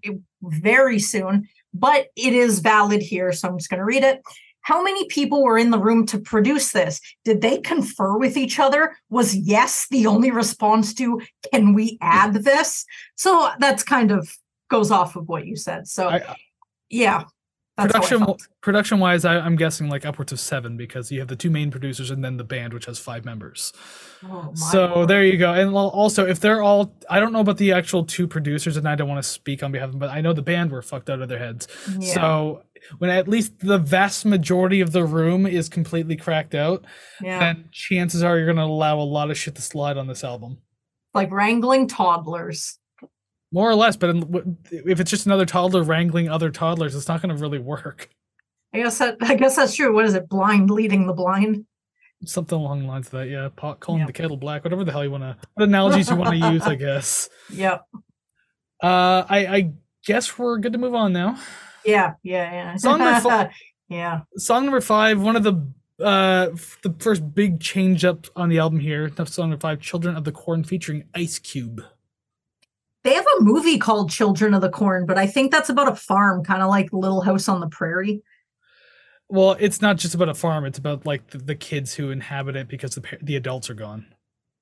very 0.43 0.99
soon, 0.99 1.49
but 1.75 2.07
it 2.17 2.33
is 2.33 2.61
valid 2.61 3.03
here, 3.03 3.33
so 3.33 3.49
I'm 3.49 3.59
just 3.59 3.71
going 3.71 3.79
to 3.79 3.85
read 3.85 4.03
it. 4.03 4.23
How 4.63 4.83
many 4.83 5.07
people 5.07 5.43
were 5.43 5.57
in 5.57 5.71
the 5.71 5.79
room 5.79 6.05
to 6.07 6.19
produce 6.19 6.73
this? 6.73 7.01
Did 7.25 7.41
they 7.41 7.59
confer 7.59 8.19
with 8.19 8.37
each 8.37 8.59
other? 8.59 8.97
Was 9.09 9.35
yes 9.35 9.87
the 9.91 10.07
only 10.07 10.31
response 10.31 10.93
to 10.95 11.23
can 11.53 11.73
we 11.73 11.97
add 12.03 12.35
this? 12.35 12.85
So 13.17 13.49
that's 13.59 13.83
kind 13.83 14.11
of 14.11 14.29
goes 14.69 14.91
off 14.91 15.17
of 15.17 15.29
what 15.29 15.47
you 15.47 15.57
said. 15.57 15.89
So 15.89 16.09
I, 16.09 16.37
yeah, 16.91 17.25
that's 17.77 17.93
production 17.93 18.35
production 18.61 18.99
wise, 18.99 19.25
I, 19.25 19.39
I'm 19.39 19.55
guessing 19.55 19.89
like 19.89 20.05
upwards 20.05 20.33
of 20.33 20.41
seven 20.41 20.77
because 20.77 21.13
you 21.13 21.21
have 21.21 21.29
the 21.29 21.37
two 21.37 21.49
main 21.51 21.71
producers 21.71 22.11
and 22.11 22.25
then 22.25 22.37
the 22.37 22.45
band, 22.45 22.73
which 22.73 22.87
has 22.87 22.99
five 22.99 23.25
members. 23.25 23.73
Oh, 24.25 24.51
So 24.55 24.87
Lord. 24.87 25.09
there 25.09 25.25
you 25.25 25.37
go. 25.37 25.53
And 25.53 25.73
also, 25.75 26.27
if 26.27 26.41
they're 26.41 26.61
all, 26.61 26.93
I 27.09 27.21
don't 27.21 27.33
know 27.33 27.39
about 27.41 27.57
the 27.57 27.73
actual 27.73 28.05
two 28.05 28.27
producers, 28.27 28.77
and 28.77 28.89
I 28.89 28.97
don't 28.97 29.09
want 29.09 29.23
to 29.23 29.29
speak 29.29 29.63
on 29.63 29.71
behalf 29.71 29.87
of 29.87 29.93
them, 29.93 30.01
but 30.01 30.11
I 30.11 30.21
know 30.21 30.33
the 30.33 30.43
band 30.43 30.73
were 30.73 30.83
fucked 30.83 31.09
out 31.09 31.23
of 31.23 31.29
their 31.29 31.39
heads. 31.39 31.69
Yeah. 31.99 32.15
So 32.15 32.63
when 32.99 33.11
at 33.11 33.29
least 33.29 33.61
the 33.61 33.79
vast 33.79 34.25
majority 34.25 34.81
of 34.81 34.91
the 34.91 35.05
room 35.05 35.47
is 35.47 35.69
completely 35.69 36.17
cracked 36.17 36.57
out, 36.57 36.85
yeah. 37.23 37.39
then 37.39 37.69
chances 37.71 38.25
are 38.25 38.37
you're 38.37 38.47
going 38.47 38.57
to 38.57 38.65
allow 38.65 38.99
a 38.99 39.03
lot 39.03 39.31
of 39.31 39.39
shit 39.39 39.55
to 39.55 39.63
slide 39.63 39.97
on 39.97 40.09
this 40.09 40.25
album. 40.25 40.59
like 41.15 41.31
wrangling 41.31 41.87
toddlers. 41.87 42.79
More 43.53 43.71
or 43.71 43.75
less, 43.75 43.97
but 43.97 44.11
in, 44.11 44.59
if 44.71 45.01
it's 45.01 45.11
just 45.11 45.25
another 45.27 45.47
toddler 45.47 45.83
wrangling 45.83 46.29
other 46.29 46.51
toddlers, 46.51 46.95
it's 46.95 47.09
not 47.09 47.23
going 47.23 47.35
to 47.35 47.41
really 47.41 47.59
work. 47.59 48.11
I 48.75 48.79
guess 48.79 48.99
that 48.99 49.17
I 49.23 49.35
guess 49.35 49.57
that's 49.57 49.75
true. 49.75 49.95
What 49.95 50.05
is 50.05 50.13
it? 50.15 50.29
Blind 50.29 50.71
leading 50.71 51.07
the 51.07 51.15
blind. 51.15 51.65
Something 52.25 52.59
along 52.59 52.81
the 52.81 52.87
lines 52.87 53.07
of 53.07 53.13
that, 53.13 53.29
yeah. 53.29 53.49
Pot 53.55 53.81
calling 53.81 54.01
Yeah. 54.01 54.07
the 54.07 54.13
kettle 54.13 54.37
black, 54.37 54.65
whatever 54.65 54.85
the 54.85 54.93
hell 54.93 55.05
you 55.05 55.11
want 55.11 55.23
to, 55.23 55.37
what 55.55 55.65
analogies 55.69 56.11
you 56.11 56.17
want 56.17 56.31
to 56.31 56.37
use, 56.53 56.63
I 56.63 56.75
guess. 56.75 57.31
Yep. 57.51 57.85
Uh, 58.83 59.25
I, 59.29 59.47
I 59.47 59.73
guess 60.05 60.39
we're 60.39 60.59
good 60.59 60.73
to 60.73 60.79
move 60.79 60.95
on 60.95 61.13
now. 61.13 61.39
Yeah. 61.85 62.15
Yeah. 62.23 62.53
Yeah. 62.53 62.77
Song 62.77 62.99
number 62.99 63.21
four- 63.21 63.51
yeah. 63.89 64.21
Song 64.37 64.65
number 64.67 64.81
five, 64.83 65.21
one 65.21 65.37
of 65.37 65.43
the 65.43 65.67
uh 66.05 66.51
the 66.83 66.95
first 67.01 67.35
big 67.35 67.61
change 67.61 68.05
up 68.05 68.27
on 68.37 68.49
the 68.51 68.59
album 68.59 68.79
here. 68.81 69.11
Song 69.27 69.51
number 69.51 69.61
five, 69.61 69.81
"Children 69.81 70.17
of 70.17 70.25
the 70.25 70.31
Corn" 70.33 70.63
featuring 70.63 71.05
Ice 71.15 71.39
Cube. 71.39 71.83
They 73.05 73.15
have 73.15 73.27
a 73.39 73.45
movie 73.45 73.79
called 73.79 74.11
Children 74.11 74.55
of 74.55 74.61
the 74.61 74.69
Corn, 74.69 75.07
but 75.07 75.19
I 75.19 75.27
think 75.27 75.53
that's 75.53 75.69
about 75.69 75.91
a 75.91 75.95
farm, 75.95 76.45
kind 76.45 76.63
of 76.63 76.69
like 76.69 76.93
Little 76.93 77.21
House 77.21 77.49
on 77.49 77.61
the 77.61 77.69
Prairie. 77.69 78.23
Well, 79.29 79.57
it's 79.61 79.81
not 79.81 79.99
just 79.99 80.15
about 80.15 80.29
a 80.29 80.35
farm; 80.35 80.65
it's 80.65 80.79
about 80.79 81.07
like 81.07 81.31
the, 81.31 81.39
the 81.39 81.55
kids 81.55 81.95
who 81.95 82.11
inhabit 82.11 82.57
it 82.57 82.69
because 82.69 82.95
the 82.95 83.03
the 83.23 83.37
adults 83.37 83.71
are 83.71 83.75
gone. 83.75 84.07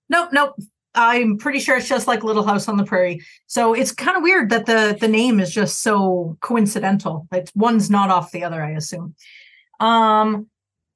Nope, 0.08 0.30
nope. 0.32 0.56
I'm 0.96 1.36
pretty 1.36 1.58
sure 1.60 1.76
it's 1.76 1.88
just 1.88 2.06
like 2.06 2.24
Little 2.24 2.42
House 2.42 2.68
on 2.68 2.78
the 2.78 2.84
Prairie. 2.84 3.20
So 3.46 3.74
it's 3.74 3.92
kind 3.92 4.16
of 4.16 4.22
weird 4.22 4.50
that 4.50 4.66
the 4.66 4.96
the 4.98 5.08
name 5.08 5.40
is 5.40 5.52
just 5.52 5.82
so 5.82 6.36
coincidental. 6.40 7.28
It's 7.32 7.52
one's 7.54 7.90
not 7.90 8.10
off 8.10 8.32
the 8.32 8.44
other, 8.44 8.62
I 8.62 8.70
assume. 8.70 9.14
Um 9.78 10.48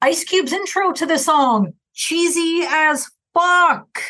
Ice 0.02 0.24
Cube's 0.24 0.54
intro 0.54 0.92
to 0.92 1.04
the 1.04 1.18
song, 1.18 1.74
cheesy 1.92 2.62
as 2.66 3.10
fuck. 3.34 4.02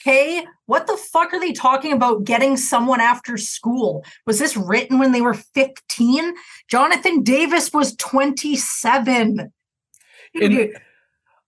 Okay, 0.00 0.46
what 0.66 0.86
the 0.86 0.96
fuck 0.96 1.32
are 1.34 1.40
they 1.40 1.52
talking 1.52 1.92
about 1.92 2.24
getting 2.24 2.56
someone 2.56 3.00
after 3.00 3.36
school? 3.36 4.04
Was 4.26 4.38
this 4.38 4.56
written 4.56 4.98
when 4.98 5.12
they 5.12 5.20
were 5.20 5.34
15? 5.34 6.34
Jonathan 6.68 7.22
Davis 7.22 7.72
was 7.72 7.94
27. 7.96 9.52
In- 10.34 10.72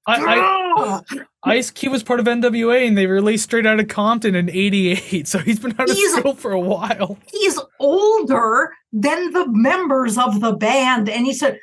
I, 0.08 1.00
I, 1.08 1.20
Ice 1.42 1.72
Cube 1.72 1.90
was 1.92 2.04
part 2.04 2.20
of 2.20 2.26
NWA, 2.26 2.86
and 2.86 2.96
they 2.96 3.06
released 3.08 3.42
Straight 3.44 3.66
Outta 3.66 3.84
Compton 3.84 4.36
in 4.36 4.48
'88, 4.48 5.26
so 5.26 5.40
he's 5.40 5.58
been 5.58 5.74
out 5.80 5.90
of 5.90 5.96
He's- 5.96 6.12
school 6.14 6.34
for 6.34 6.52
a 6.52 6.60
while. 6.60 7.18
he's 7.32 7.58
older 7.80 8.72
than 8.92 9.32
the 9.32 9.46
members 9.48 10.16
of 10.16 10.40
the 10.40 10.52
band 10.52 11.08
and 11.08 11.26
he's 11.26 11.42
uh, 11.42 11.54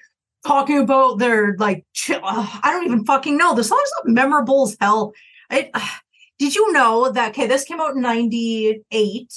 talking 0.46 0.78
about 0.80 1.20
their 1.20 1.56
like 1.58 1.86
ch- 1.94 2.12
uh, 2.12 2.20
i 2.22 2.72
don't 2.72 2.86
even 2.86 3.04
fucking 3.06 3.38
know 3.38 3.56
the 3.56 3.64
song's 3.64 3.90
not 4.04 4.14
memorable 4.14 4.64
as 4.68 4.76
hell 4.80 5.14
it, 5.50 5.72
uh, 5.74 5.88
did 6.40 6.56
you 6.56 6.72
know 6.74 7.10
that 7.12 7.30
okay 7.30 7.48
this 7.48 7.64
came 7.66 7.80
out 7.80 7.96
in 7.96 8.02
98 8.02 9.34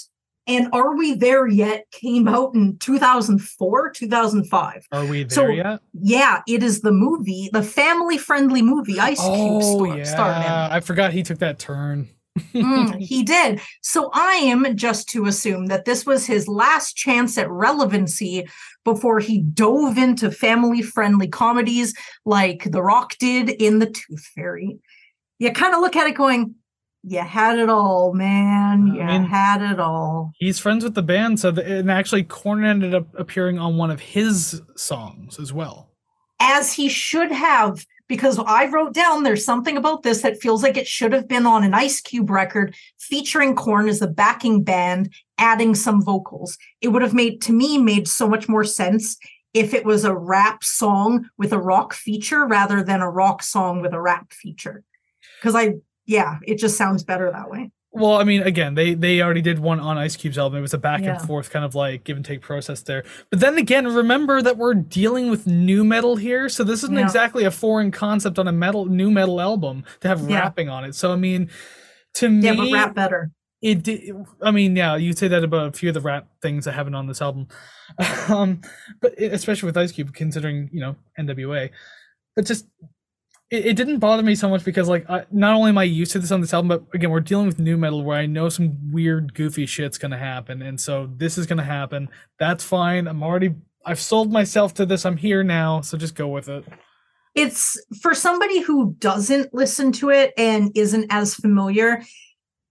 and 0.49 0.69
are 0.73 0.97
we 0.97 1.15
there 1.15 1.47
yet 1.49 1.85
came 1.91 2.29
out 2.29 2.55
in 2.55 2.79
2004 2.79 3.91
2005 3.91 4.87
Are 4.93 5.05
we 5.07 5.25
there 5.25 5.31
So- 5.31 5.49
yet? 5.49 5.81
yeah 5.93 6.43
it 6.47 6.63
is 6.63 6.81
the 6.81 6.93
movie 6.93 7.51
the 7.53 7.63
family 7.63 8.19
friendly 8.19 8.63
movie 8.63 8.99
ice 9.01 9.21
cube 9.21 9.31
Oh 9.35 9.61
star- 9.85 9.99
yeah, 9.99 10.05
starred 10.05 10.37
in 10.47 10.53
I 10.77 10.81
forgot 10.81 11.13
he 11.13 11.23
took 11.23 11.39
that 11.39 11.59
turn. 11.59 12.09
Mm, 12.53 13.01
he 13.01 13.23
did. 13.23 13.63
So 13.81 14.11
I 14.13 14.35
am 14.35 14.77
just 14.77 15.09
to 15.11 15.25
assume 15.25 15.67
that 15.69 15.87
this 15.87 16.05
was 16.05 16.27
his 16.27 16.47
last 16.47 16.95
chance 16.95 17.39
at 17.39 17.49
relevancy 17.51 18.47
before 18.85 19.21
he 19.21 19.39
dove 19.41 19.97
into 19.97 20.31
family 20.31 20.83
friendly 20.83 21.29
comedies 21.29 21.95
like 22.27 22.71
The 22.71 22.83
Rock 22.83 23.17
did 23.19 23.49
in 23.49 23.79
The 23.79 23.87
Tooth 23.87 24.27
Fairy. 24.35 24.79
You 25.39 25.51
kind 25.53 25.75
of 25.75 25.81
look 25.81 25.97
at 25.97 26.07
it 26.09 26.15
going, 26.15 26.57
you 27.09 27.21
had 27.21 27.59
it 27.59 27.71
all, 27.71 28.13
man. 28.13 28.89
You 28.89 29.01
I 29.01 29.19
mean- 29.19 29.29
had 29.29 29.63
it 29.63 29.79
all. 29.79 30.33
He's 30.39 30.59
friends 30.59 30.83
with 30.83 30.95
the 30.95 31.03
band, 31.03 31.39
so 31.39 31.53
the, 31.53 31.65
and 31.65 31.91
actually, 31.91 32.25
Korn 32.25 32.65
ended 32.65 32.95
up 32.95 33.07
appearing 33.17 33.59
on 33.59 33.77
one 33.77 33.93
of 33.93 34.01
his 34.01 34.61
songs 34.75 35.39
as 35.39 35.53
well. 35.53 35.89
As 36.41 36.73
he 36.73 36.89
should 36.89 37.31
have, 37.31 37.87
because 38.09 38.41
I 38.45 38.67
wrote 38.67 38.93
down 38.93 39.23
there's 39.23 39.45
something 39.45 39.77
about 39.77 40.03
this 40.03 40.23
that 40.23 40.41
feels 40.41 40.63
like 40.65 40.77
it 40.77 40.87
should 40.89 41.13
have 41.13 41.29
been 41.29 41.47
on 41.47 41.63
an 41.63 41.75
Ice 41.75 42.01
Cube 42.01 42.29
record 42.29 42.75
featuring 42.99 43.55
Korn 43.55 43.89
as 43.89 44.03
a 44.03 44.09
backing 44.09 44.65
band, 44.65 45.13
adding 45.39 45.75
some 45.77 46.03
vocals. 46.03 46.59
It 46.81 46.89
would 46.89 47.03
have 47.03 47.15
made, 47.15 47.41
to 47.43 47.53
me, 47.53 47.79
made 47.79 48.09
so 48.09 48.29
much 48.29 48.49
more 48.49 48.65
sense 48.65 49.17
if 49.55 49.73
it 49.73 49.85
was 49.85 50.05
a 50.05 50.15
rap 50.15 50.65
song 50.65 51.31
with 51.39 51.53
a 51.53 51.59
rock 51.59 51.95
feature 51.95 52.45
rather 52.47 52.83
than 52.83 53.01
a 53.01 53.11
rock 53.11 53.43
song 53.43 53.81
with 53.81 53.95
a 53.95 54.01
rap 54.01 54.33
feature. 54.33 54.83
Because 55.41 55.55
I, 55.55 55.75
yeah, 56.07 56.39
it 56.47 56.59
just 56.59 56.77
sounds 56.77 57.03
better 57.05 57.31
that 57.31 57.51
way. 57.51 57.71
Well, 57.93 58.17
I 58.21 58.25
mean, 58.25 58.43
again, 58.43 58.75
they 58.75 58.93
they 58.95 59.23
already 59.23 59.41
did 59.41 59.59
one 59.59 59.81
on 59.81 59.97
Ice 59.97 60.17
Cube's 60.17 60.37
album. 60.37 60.59
It 60.59 60.63
was 60.63 60.75
a 60.75 60.79
back 60.79 61.01
Yeah. 61.03 61.19
and 61.19 61.27
forth 61.27 61.49
kind 61.49 61.65
of 61.65 61.75
like 61.75 62.05
give 62.05 62.17
and 62.17 62.27
take 62.27 62.43
process 62.43 62.83
there. 62.83 63.05
But 63.31 63.41
then 63.41 63.57
again, 63.57 63.87
remember 63.87 64.43
that 64.43 64.59
we're 64.59 64.75
dealing 64.75 65.31
with 65.31 65.47
nu 65.47 65.83
metal 65.83 66.17
here, 66.17 66.49
so 66.51 66.63
this 66.63 66.83
isn't 66.85 66.95
Yeah. 66.97 67.05
exactly 67.05 67.45
a 67.45 67.51
foreign 67.51 67.91
concept 67.91 68.39
on 68.39 68.49
a 68.49 68.53
metal 68.53 68.85
nu 68.85 69.11
metal 69.11 69.41
album 69.41 69.85
to 70.01 70.09
have 70.09 70.29
Yeah. 70.29 70.41
rapping 70.41 70.69
on 70.69 70.85
it. 70.85 70.95
So 70.95 71.11
I 71.13 71.17
mean, 71.17 71.49
to 72.15 72.29
me, 72.29 72.45
Yeah, 72.45 72.55
but 72.55 72.73
rap 72.73 72.95
better. 72.95 73.31
it 73.63 73.83
did 73.83 74.15
i 74.43 74.51
mean 74.51 74.77
yeah 74.77 74.97
you'd 74.97 75.17
say 75.17 75.29
that 75.29 75.43
about 75.43 75.69
a 75.69 75.73
few 75.73 75.89
of 75.89 75.95
the 75.95 76.01
rap 76.01 76.29
things 76.43 76.67
that 76.67 76.73
haven't 76.73 76.95
on 76.95 77.07
this 77.07 77.23
album 77.23 77.49
um 78.29 78.61
but 79.01 79.19
especially 79.19 79.67
with 79.67 79.77
ice 79.79 79.93
cube 79.93 80.13
considering 80.13 80.69
you 80.73 80.81
know 80.81 80.95
nwa 81.19 81.71
but 82.37 82.45
just 82.45 82.67
it, 83.51 83.67
it 83.67 83.77
didn't 83.77 83.99
bother 83.99 84.23
me 84.23 84.35
so 84.35 84.49
much 84.49 84.65
because 84.65 84.89
like 84.89 85.09
I, 85.09 85.25
not 85.31 85.55
only 85.55 85.71
am 85.71 85.79
i 85.79 85.85
used 85.85 86.13
to 86.13 86.19
this 86.19 86.33
on 86.33 86.41
this 86.41 86.53
album 86.53 86.69
but 86.69 86.85
again 86.95 87.11
we're 87.11 87.21
dealing 87.21 87.47
with 87.47 87.59
nu 87.59 87.77
metal 87.77 88.03
where 88.03 88.19
i 88.19 88.27
know 88.27 88.49
some 88.49 88.93
weird 88.93 89.35
goofy 89.35 89.67
shit's 89.67 89.99
gonna 89.99 90.19
happen 90.19 90.63
and 90.63 90.81
so 90.81 91.09
this 91.17 91.39
is 91.39 91.47
gonna 91.47 91.65
happen. 91.65 92.09
That's 92.39 92.65
fine. 92.65 93.07
I'm 93.07 93.23
already 93.23 93.55
i've 93.85 94.01
sold 94.01 94.33
myself 94.33 94.75
to 94.75 94.87
this. 94.87 95.07
I'm 95.07 95.17
here 95.17 95.43
now 95.43 95.81
so 95.81 95.97
just 95.97 96.15
go 96.15 96.29
with 96.29 96.49
it. 96.49 96.65
It's 97.35 97.79
for 98.01 98.15
somebody 98.15 98.63
who 98.63 98.95
doesn't 98.99 99.53
listen 99.53 99.93
to 99.93 100.11
it 100.11 100.33
and 100.39 100.73
isn't 100.75 101.07
as 101.11 101.35
familiar 101.35 102.03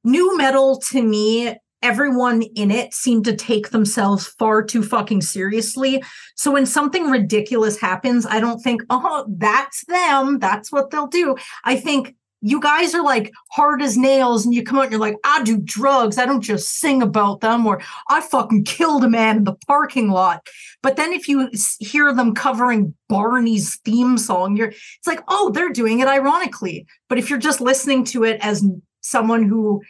nu 0.03 0.37
metal 0.37 0.79
to 0.79 1.01
me 1.01 1.55
everyone 1.85 2.41
in 2.41 2.71
it 2.71 2.95
seemed 2.95 3.23
to 3.25 3.35
take 3.35 3.69
themselves 3.69 4.25
far 4.25 4.63
too 4.63 4.81
fucking 4.81 5.21
seriously. 5.21 6.03
So 6.35 6.51
when 6.51 6.65
something 6.65 7.11
ridiculous 7.11 7.79
happens 7.79 8.25
i 8.25 8.39
don't 8.39 8.59
think 8.59 8.81
oh 8.89 9.25
that's 9.37 9.85
them. 9.85 10.39
That's 10.39 10.71
what 10.71 10.89
they'll 10.89 11.07
do. 11.07 11.35
I 11.63 11.75
think 11.75 12.15
you 12.41 12.59
guys 12.59 12.93
are 12.95 13.03
like 13.03 13.31
hard 13.51 13.81
as 13.83 13.97
nails 13.97 14.45
and 14.45 14.53
you 14.53 14.63
come 14.63 14.79
out 14.79 14.83
and 14.83 14.91
you're 14.91 14.99
like 14.99 15.17
i 15.23 15.43
do 15.43 15.59
drugs. 15.59 16.17
I 16.17 16.25
don't 16.25 16.41
just 16.41 16.79
sing 16.79 17.03
about 17.03 17.41
them 17.41 17.67
or 17.67 17.81
i 18.09 18.19
fucking 18.19 18.63
killed 18.63 19.03
a 19.03 19.09
man 19.09 19.37
in 19.37 19.43
the 19.43 19.55
parking 19.67 20.09
lot. 20.09 20.47
But 20.81 20.95
then 20.95 21.13
if 21.13 21.29
you 21.29 21.51
hear 21.79 22.11
them 22.13 22.33
covering 22.33 22.95
barney's 23.09 23.75
theme 23.85 24.17
song 24.17 24.57
you're 24.57 24.69
it's 24.69 25.07
like 25.07 25.21
oh 25.27 25.51
they're 25.51 25.69
doing 25.69 25.99
it 25.99 26.07
ironically. 26.07 26.87
But 27.09 27.19
if 27.19 27.29
you're 27.29 27.47
just 27.47 27.61
listening 27.61 28.05
to 28.05 28.23
it 28.23 28.39
as 28.41 28.65
someone 29.01 29.43
who 29.43 29.83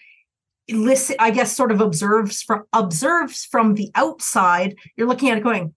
listen 0.70 1.16
i 1.20 1.30
guess 1.30 1.55
sort 1.55 1.72
of 1.72 1.80
observes 1.82 2.41
from 2.41 2.63
observes 2.74 3.45
from 3.45 3.76
the 3.76 3.91
outside 3.95 4.76
you're 4.95 5.07
looking 5.07 5.30
at 5.30 5.38
it 5.38 5.43
going 5.43 5.74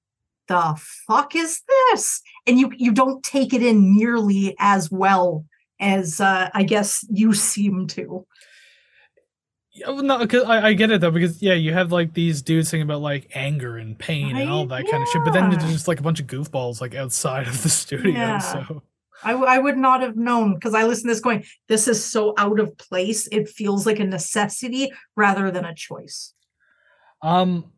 the 0.49 0.81
fuck 1.07 1.37
is 1.37 1.61
this 1.91 2.23
and 2.47 2.59
you 2.59 2.73
you 2.77 2.91
don't 2.93 3.23
take 3.23 3.53
it 3.53 3.63
in 3.63 3.95
nearly 3.95 4.57
as 4.59 4.91
well 4.91 5.45
as 5.79 6.21
uh, 6.21 6.49
i 6.55 6.63
guess 6.63 7.05
you 7.11 7.35
seem 7.35 7.87
to 7.87 8.27
Yeah, 9.73 9.91
well, 9.91 10.03
no, 10.03 10.27
cause 10.27 10.43
I, 10.45 10.69
I 10.69 10.73
get 10.73 10.91
it 10.91 11.01
though, 11.01 11.13
because 11.13 11.41
yeah, 11.41 11.55
you 11.55 11.73
have 11.73 11.93
like 11.93 12.13
these 12.15 12.43
dudes 12.43 12.69
singing 12.69 12.83
about 12.83 13.01
like 13.03 13.31
anger 13.35 13.77
and 13.77 13.97
pain 13.97 14.35
and 14.37 14.51
all 14.51 14.67
that 14.67 14.89
kind 14.91 15.03
of 15.03 15.09
shit, 15.11 15.23
but 15.23 15.33
then 15.35 15.53
Yeah. 15.53 15.59
there's 15.59 15.73
just 15.73 15.87
like 15.87 16.01
a 16.01 16.03
bunch 16.03 16.19
of 16.19 16.27
goofballs 16.27 16.81
like 16.81 16.97
outside 16.97 17.47
of 17.47 17.63
the 17.63 17.69
studio. 17.69 18.13
Yeah. 18.13 18.39
So 18.39 18.83
I, 19.23 19.33
w- 19.33 19.49
I 19.51 19.59
would 19.59 19.77
not 19.77 20.03
have 20.03 20.17
known 20.17 20.55
because 20.55 20.75
I 20.75 20.85
listened 20.85 21.09
to 21.09 21.15
this 21.15 21.21
going, 21.21 21.45
this 21.69 21.89
is 21.89 22.05
so 22.05 22.35
out 22.39 22.61
of 22.61 22.77
place. 22.79 23.29
It 23.33 23.49
feels 23.49 23.87
like 23.87 23.99
a 24.01 24.05
necessity 24.05 24.93
rather 25.17 25.51
than 25.51 25.65
a 25.65 25.75
choice. 25.75 26.35
um, 27.23 27.73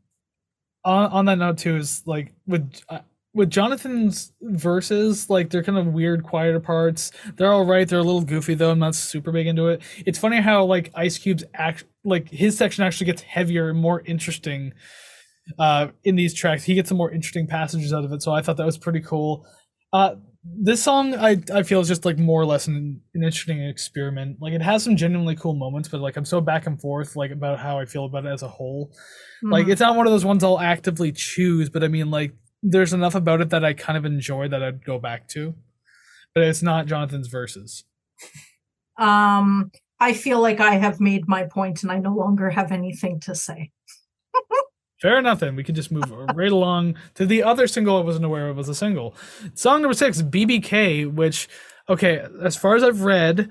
on 0.84 1.10
on 1.12 1.24
that 1.26 1.36
note 1.38 1.58
too 1.58 1.76
is 1.76 2.02
like 2.06 2.32
with 2.46 2.80
uh, 2.88 3.00
with 3.34 3.50
Jonathan's 3.50 4.32
verses, 4.40 5.28
like 5.30 5.50
they're 5.50 5.62
kind 5.62 5.78
of 5.78 5.88
weird, 5.88 6.24
quieter 6.24 6.58
parts. 6.60 7.12
They're 7.36 7.52
all 7.52 7.66
right. 7.66 7.86
They're 7.88 7.98
a 7.98 8.02
little 8.02 8.22
goofy 8.22 8.54
though. 8.54 8.70
I'm 8.70 8.78
not 8.78 8.94
super 8.94 9.30
big 9.32 9.46
into 9.46 9.68
it. 9.68 9.82
It's 10.06 10.18
funny 10.18 10.40
how 10.40 10.64
like 10.64 10.90
Ice 10.94 11.18
Cube's 11.18 11.44
act, 11.54 11.84
like 12.04 12.28
his 12.30 12.56
section 12.56 12.82
actually 12.84 13.06
gets 13.06 13.22
heavier 13.22 13.68
and 13.70 13.78
more 13.78 14.02
interesting 14.06 14.72
uh 15.58 15.88
in 16.04 16.16
these 16.16 16.34
tracks. 16.34 16.64
He 16.64 16.74
gets 16.74 16.88
some 16.88 16.98
more 16.98 17.10
interesting 17.10 17.46
passages 17.46 17.92
out 17.92 18.04
of 18.04 18.12
it. 18.12 18.22
So 18.22 18.32
I 18.32 18.42
thought 18.42 18.56
that 18.56 18.66
was 18.66 18.78
pretty 18.78 19.00
cool. 19.00 19.46
Uh 19.92 20.16
this 20.42 20.82
song 20.82 21.14
I 21.14 21.42
I 21.54 21.62
feel 21.62 21.80
is 21.80 21.88
just 21.88 22.04
like 22.04 22.18
more 22.18 22.40
or 22.40 22.46
less 22.46 22.66
an, 22.66 23.00
an 23.14 23.22
interesting 23.22 23.62
experiment. 23.62 24.38
Like 24.40 24.52
it 24.54 24.62
has 24.62 24.82
some 24.82 24.96
genuinely 24.96 25.36
cool 25.36 25.54
moments, 25.54 25.88
but 25.88 26.00
like 26.00 26.16
I'm 26.16 26.24
so 26.24 26.40
back 26.40 26.66
and 26.66 26.80
forth 26.80 27.14
like 27.16 27.30
about 27.30 27.58
how 27.58 27.78
I 27.78 27.84
feel 27.84 28.06
about 28.06 28.24
it 28.24 28.30
as 28.30 28.42
a 28.42 28.48
whole. 28.48 28.92
Like 29.42 29.66
Mhm. 29.66 29.72
it's 29.72 29.80
not 29.80 29.96
one 29.96 30.06
of 30.06 30.12
those 30.12 30.24
ones 30.24 30.42
I'll 30.42 30.58
actively 30.60 31.12
choose, 31.12 31.68
but 31.68 31.84
I 31.84 31.88
mean 31.88 32.10
like 32.10 32.32
there's 32.62 32.92
enough 32.92 33.14
about 33.14 33.40
it 33.40 33.50
that 33.50 33.64
I 33.64 33.72
kind 33.74 33.96
of 33.98 34.04
enjoy 34.04 34.48
that 34.48 34.62
I'd 34.62 34.84
go 34.84 34.98
back 34.98 35.28
to. 35.28 35.54
But 36.34 36.44
it's 36.44 36.62
not 36.62 36.86
Jonathan's 36.86 37.28
verses. 37.28 37.84
um, 38.98 39.70
I 39.98 40.12
feel 40.14 40.40
like 40.40 40.60
I 40.60 40.76
have 40.76 41.00
made 41.00 41.28
my 41.28 41.44
point 41.44 41.82
and 41.82 41.92
I 41.92 41.98
no 41.98 42.14
longer 42.14 42.50
have 42.50 42.72
anything 42.72 43.20
to 43.20 43.34
say. 43.34 43.72
Fair 45.00 45.18
enough. 45.18 45.40
Then 45.40 45.56
we 45.56 45.64
can 45.64 45.74
just 45.74 45.90
move 45.90 46.10
right 46.34 46.52
along 46.52 46.96
to 47.14 47.26
the 47.26 47.42
other 47.42 47.66
single 47.66 47.96
I 47.96 48.00
wasn't 48.00 48.24
aware 48.24 48.48
of 48.48 48.56
was 48.56 48.68
a 48.68 48.74
single. 48.74 49.14
Song 49.54 49.82
number 49.82 49.94
six, 49.94 50.20
BBK, 50.22 51.12
which 51.12 51.48
okay, 51.88 52.24
as 52.42 52.56
far 52.56 52.76
as 52.76 52.82
I've 52.82 53.02
read, 53.02 53.48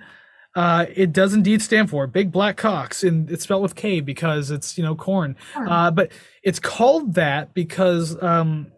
uh, 0.55 0.85
it 0.95 1.11
does 1.11 1.33
indeed 1.33 1.61
stand 1.61 1.89
for 1.89 2.07
Big 2.07 2.31
Black 2.31 2.57
Cocks, 2.57 3.03
and 3.03 3.29
it's 3.29 3.43
spelled 3.43 3.61
with 3.61 3.75
K 3.75 3.99
because 3.99 4.51
it's 4.51 4.77
you 4.77 4.83
know 4.83 4.95
Korn. 4.95 5.35
Uh, 5.55 5.91
but 5.91 6.11
it's 6.43 6.59
called 6.59 7.15
that 7.15 7.53
because 7.53 8.21
um, 8.21 8.71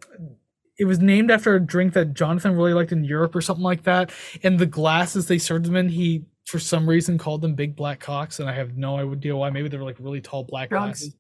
it 0.77 0.85
was 0.85 0.99
named 0.99 1.29
after 1.31 1.55
a 1.55 1.59
drink 1.59 1.93
that 1.93 2.13
Jonathan 2.13 2.55
really 2.55 2.73
liked 2.73 2.91
in 2.91 3.03
Europe 3.03 3.35
or 3.35 3.41
something 3.41 3.63
like 3.63 3.83
that. 3.83 4.11
And 4.43 4.59
the 4.59 4.65
glasses 4.65 5.27
they 5.27 5.37
served 5.37 5.65
them 5.65 5.75
in, 5.75 5.89
he 5.89 6.25
for 6.45 6.59
some 6.59 6.89
reason 6.89 7.17
called 7.17 7.41
them 7.41 7.55
Big 7.55 7.75
Black 7.75 7.99
Cocks, 7.99 8.39
and 8.39 8.49
I 8.49 8.53
have 8.53 8.77
no 8.77 8.97
idea 9.11 9.35
why. 9.35 9.49
Maybe 9.49 9.69
they 9.69 9.77
were 9.77 9.83
like 9.83 9.97
really 9.99 10.21
tall 10.21 10.43
black 10.43 10.69
Drugs. 10.69 11.01
glasses. 11.01 11.15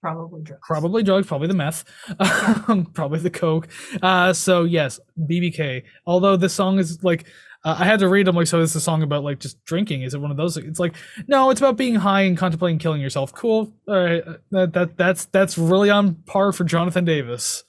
Probably 0.00 0.42
drugs. 0.42 0.62
Probably 0.66 1.02
drugs, 1.02 1.26
probably 1.26 1.48
the 1.48 1.54
meth, 1.54 1.84
um, 2.68 2.86
probably 2.92 3.18
the 3.18 3.30
coke. 3.30 3.68
Uh, 4.02 4.32
so 4.32 4.64
yes, 4.64 5.00
BBK. 5.18 5.82
Although 6.06 6.36
this 6.36 6.52
song 6.52 6.78
is 6.78 7.02
like, 7.02 7.26
uh, 7.64 7.76
I 7.78 7.84
had 7.84 7.98
to 7.98 8.08
read. 8.08 8.28
I'm 8.28 8.36
like, 8.36 8.46
so 8.46 8.60
this 8.60 8.70
is 8.70 8.76
a 8.76 8.80
song 8.80 9.02
about 9.02 9.24
like 9.24 9.40
just 9.40 9.62
drinking. 9.64 10.02
Is 10.02 10.14
it 10.14 10.20
one 10.20 10.30
of 10.30 10.36
those? 10.36 10.56
It's 10.56 10.78
like, 10.78 10.94
no, 11.26 11.50
it's 11.50 11.60
about 11.60 11.76
being 11.76 11.96
high 11.96 12.22
and 12.22 12.36
contemplating 12.38 12.78
killing 12.78 13.00
yourself. 13.00 13.32
Cool. 13.32 13.72
All 13.88 13.94
right, 13.96 14.22
that, 14.52 14.72
that 14.74 14.96
that's 14.96 15.24
that's 15.26 15.58
really 15.58 15.90
on 15.90 16.14
par 16.26 16.52
for 16.52 16.62
Jonathan 16.62 17.04
Davis. 17.04 17.64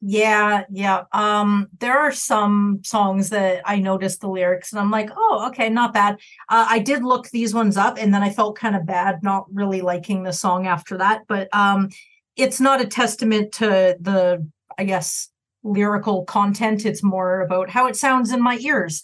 Yeah, 0.00 0.64
yeah. 0.70 1.04
Um, 1.12 1.68
there 1.78 1.98
are 1.98 2.12
some 2.12 2.80
songs 2.84 3.30
that 3.30 3.62
I 3.64 3.78
noticed 3.78 4.20
the 4.20 4.28
lyrics 4.28 4.70
and 4.70 4.80
I'm 4.80 4.90
like, 4.90 5.10
oh, 5.16 5.46
okay, 5.48 5.70
not 5.70 5.94
bad. 5.94 6.16
Uh, 6.50 6.66
I 6.68 6.78
did 6.78 7.02
look 7.02 7.30
these 7.30 7.54
ones 7.54 7.78
up 7.78 7.96
and 7.98 8.12
then 8.12 8.22
I 8.22 8.28
felt 8.28 8.58
kind 8.58 8.76
of 8.76 8.84
bad 8.84 9.22
not 9.22 9.46
really 9.52 9.80
liking 9.80 10.22
the 10.22 10.32
song 10.32 10.66
after 10.66 10.98
that. 10.98 11.22
But 11.26 11.48
um, 11.54 11.88
it's 12.36 12.60
not 12.60 12.82
a 12.82 12.86
testament 12.86 13.52
to 13.54 13.96
the, 13.98 14.46
I 14.76 14.84
guess, 14.84 15.30
lyrical 15.62 16.24
content. 16.24 16.84
It's 16.84 17.02
more 17.02 17.40
about 17.40 17.70
how 17.70 17.86
it 17.86 17.96
sounds 17.96 18.30
in 18.30 18.42
my 18.42 18.58
ears. 18.58 19.02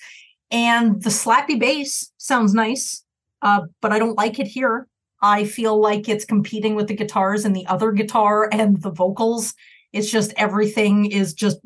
And 0.50 1.02
the 1.02 1.10
slappy 1.10 1.58
bass 1.58 2.12
sounds 2.18 2.52
nice, 2.52 3.04
uh, 3.40 3.62
but 3.80 3.92
I 3.92 3.98
don't 3.98 4.18
like 4.18 4.38
it 4.38 4.48
here. 4.48 4.86
I 5.22 5.44
feel 5.44 5.80
like 5.80 6.08
it's 6.08 6.24
competing 6.24 6.74
with 6.74 6.88
the 6.88 6.96
guitars 6.96 7.44
and 7.44 7.54
the 7.54 7.66
other 7.66 7.92
guitar 7.92 8.48
and 8.52 8.82
the 8.82 8.90
vocals. 8.90 9.54
It's 9.92 10.10
just 10.10 10.32
everything 10.36 11.10
is 11.10 11.34
just 11.34 11.58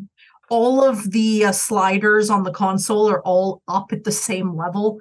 all 0.50 0.84
of 0.84 1.10
the 1.10 1.46
uh, 1.46 1.52
sliders 1.52 2.30
on 2.30 2.44
the 2.44 2.52
console 2.52 3.08
are 3.10 3.22
all 3.22 3.62
up 3.68 3.92
at 3.92 4.04
the 4.04 4.12
same 4.12 4.56
level. 4.56 5.00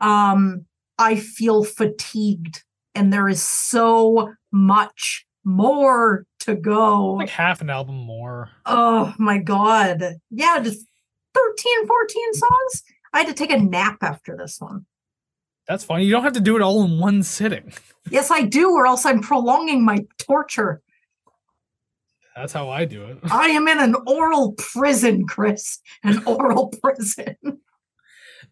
Um, 0.00 0.66
I 0.98 1.16
feel 1.16 1.64
fatigued, 1.64 2.62
and 2.94 3.12
there 3.12 3.28
is 3.28 3.42
so 3.42 4.32
much 4.52 5.26
more 5.44 6.26
to 6.40 6.54
go. 6.54 7.12
Like 7.14 7.28
half 7.28 7.60
an 7.60 7.70
album 7.70 7.96
more. 7.96 8.50
Oh 8.66 9.14
my 9.18 9.38
god. 9.38 10.02
Yeah, 10.30 10.60
just 10.62 10.86
13, 11.34 11.86
14 11.86 12.34
songs. 12.34 12.82
I 13.12 13.18
had 13.18 13.28
to 13.28 13.34
take 13.34 13.50
a 13.50 13.58
nap 13.58 13.98
after 14.02 14.36
this 14.36 14.60
one. 14.60 14.86
That's 15.66 15.84
fine. 15.84 16.02
You 16.02 16.10
don't 16.10 16.24
have 16.24 16.34
to 16.34 16.40
do 16.40 16.56
it 16.56 16.62
all 16.62 16.84
in 16.84 16.98
one 16.98 17.22
sitting. 17.22 17.72
Yes, 18.10 18.30
I 18.30 18.42
do, 18.42 18.70
or 18.72 18.86
else 18.86 19.06
I'm 19.06 19.20
prolonging 19.20 19.84
my 19.84 20.04
torture. 20.18 20.82
That's 22.36 22.52
how 22.52 22.68
I 22.68 22.84
do 22.84 23.04
it. 23.04 23.18
I 23.30 23.48
am 23.48 23.68
in 23.68 23.78
an 23.80 23.94
oral 24.06 24.52
prison, 24.52 25.26
Kris. 25.26 25.78
An 26.02 26.22
oral 26.26 26.72
prison. 26.82 27.36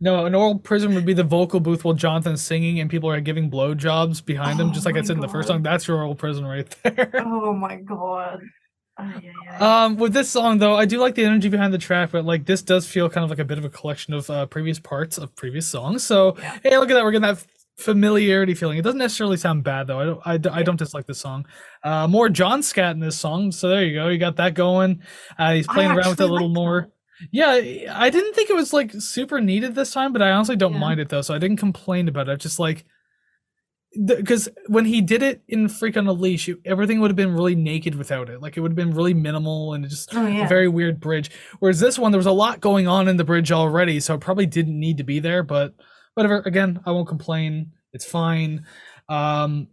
No, 0.00 0.24
an 0.26 0.34
oral 0.34 0.58
prison 0.58 0.94
would 0.94 1.04
be 1.06 1.14
the 1.14 1.24
vocal 1.24 1.60
booth 1.60 1.84
while 1.84 1.94
Jonathan's 1.94 2.42
singing 2.42 2.80
and 2.80 2.90
people 2.90 3.08
are 3.10 3.20
giving 3.20 3.50
blowjobs 3.50 4.24
behind 4.24 4.58
him, 4.58 4.68
Oh 4.68 4.72
just 4.72 4.86
like 4.86 4.94
I 4.96 5.00
my 5.00 5.04
said 5.06 5.16
in 5.16 5.20
the 5.20 5.28
first 5.28 5.48
song. 5.48 5.62
That's 5.62 5.86
your 5.86 5.98
oral 5.98 6.14
prison 6.14 6.44
right 6.44 6.68
there. 6.82 7.10
Oh 7.26 7.52
my 7.52 7.76
god. 7.76 8.40
Ay, 8.98 9.14
ay, 9.16 9.56
ay. 9.60 9.84
Um, 9.84 9.96
with 9.96 10.12
this 10.12 10.28
song 10.28 10.58
though, 10.58 10.76
I 10.76 10.86
do 10.86 10.98
like 10.98 11.14
the 11.14 11.24
energy 11.24 11.48
behind 11.48 11.72
the 11.72 11.78
track, 11.78 12.10
but 12.12 12.24
like 12.24 12.46
this 12.46 12.62
does 12.62 12.86
feel 12.86 13.08
kind 13.08 13.24
of 13.24 13.30
like 13.30 13.38
a 13.38 13.44
bit 13.44 13.58
of 13.58 13.64
a 13.64 13.70
collection 13.70 14.12
of 14.14 14.28
uh, 14.30 14.46
previous 14.46 14.78
parts 14.78 15.18
of 15.18 15.34
previous 15.36 15.66
songs. 15.66 16.02
So 16.04 16.36
Yeah. 16.38 16.58
hey, 16.62 16.78
look 16.78 16.90
at 16.90 16.94
that, 16.94 17.04
we're 17.04 17.12
getting 17.12 17.22
that 17.34 17.44
familiarity 17.76 18.54
feeling. 18.54 18.78
It 18.78 18.82
doesn't 18.82 18.98
necessarily 18.98 19.36
sound 19.36 19.64
bad 19.64 19.86
though. 19.86 20.20
I 20.24 20.36
don't, 20.38 20.52
I, 20.54 20.58
I 20.58 20.62
don't 20.62 20.78
dislike 20.78 21.06
this 21.06 21.18
song. 21.18 21.46
Uh, 21.82 22.06
more 22.06 22.28
John 22.28 22.62
Scat 22.62 22.92
in 22.94 23.00
this 23.00 23.18
song, 23.18 23.50
so 23.52 23.68
there 23.68 23.84
you 23.84 23.94
go. 23.94 24.08
You 24.08 24.18
got 24.18 24.36
that 24.36 24.54
going. 24.54 25.02
Uh, 25.38 25.54
he's 25.54 25.68
I 25.68 25.74
playing 25.74 25.90
around 25.92 26.10
with 26.10 26.20
it 26.20 26.28
a 26.28 26.32
little 26.32 26.48
like 26.48 26.54
more. 26.54 26.80
that. 26.82 26.88
Yeah, 27.30 27.94
I 27.96 28.10
didn't 28.10 28.34
think 28.34 28.50
it 28.50 28.56
was 28.56 28.72
like 28.72 28.92
super 28.98 29.40
needed 29.40 29.74
this 29.74 29.92
time, 29.92 30.12
but 30.12 30.22
I 30.22 30.30
honestly 30.32 30.56
don't 30.56 30.72
Yeah. 30.74 30.78
mind 30.80 31.00
it 31.00 31.08
though. 31.08 31.22
So 31.22 31.34
I 31.34 31.38
didn't 31.38 31.58
complain 31.58 32.08
about 32.08 32.28
it. 32.28 32.32
I 32.32 32.36
just 32.36 32.58
like 32.58 32.84
because 34.06 34.48
when 34.68 34.86
he 34.86 35.02
did 35.02 35.22
it 35.22 35.42
in 35.48 35.68
Freak 35.68 35.98
on 35.98 36.06
a 36.06 36.12
Leash, 36.12 36.48
it- 36.48 36.58
everything 36.64 36.98
would 37.00 37.10
have 37.10 37.16
been 37.16 37.34
really 37.34 37.54
naked 37.54 37.94
without 37.94 38.30
it. 38.30 38.40
Like 38.40 38.56
it 38.56 38.60
would 38.60 38.70
have 38.72 38.76
been 38.76 38.94
really 38.94 39.12
minimal 39.12 39.74
and 39.74 39.86
just 39.88 40.14
Oh 40.14 40.26
a 40.26 40.46
very 40.48 40.66
weird 40.66 40.98
bridge. 40.98 41.30
Whereas 41.58 41.78
this 41.78 41.98
one, 41.98 42.10
there 42.10 42.18
was 42.18 42.26
a 42.26 42.32
lot 42.32 42.60
going 42.60 42.88
on 42.88 43.06
in 43.06 43.18
the 43.18 43.24
bridge 43.24 43.52
already, 43.52 44.00
so 44.00 44.14
it 44.14 44.20
probably 44.20 44.46
didn't 44.46 44.78
need 44.80 44.96
to 44.96 45.04
be 45.04 45.18
there. 45.20 45.42
But 45.42 45.74
whatever. 46.14 46.42
Again, 46.46 46.80
I 46.86 46.90
won't 46.92 47.08
complain. 47.08 47.72
It's 47.92 48.04
fine. 48.04 48.64
Um, 49.08 49.68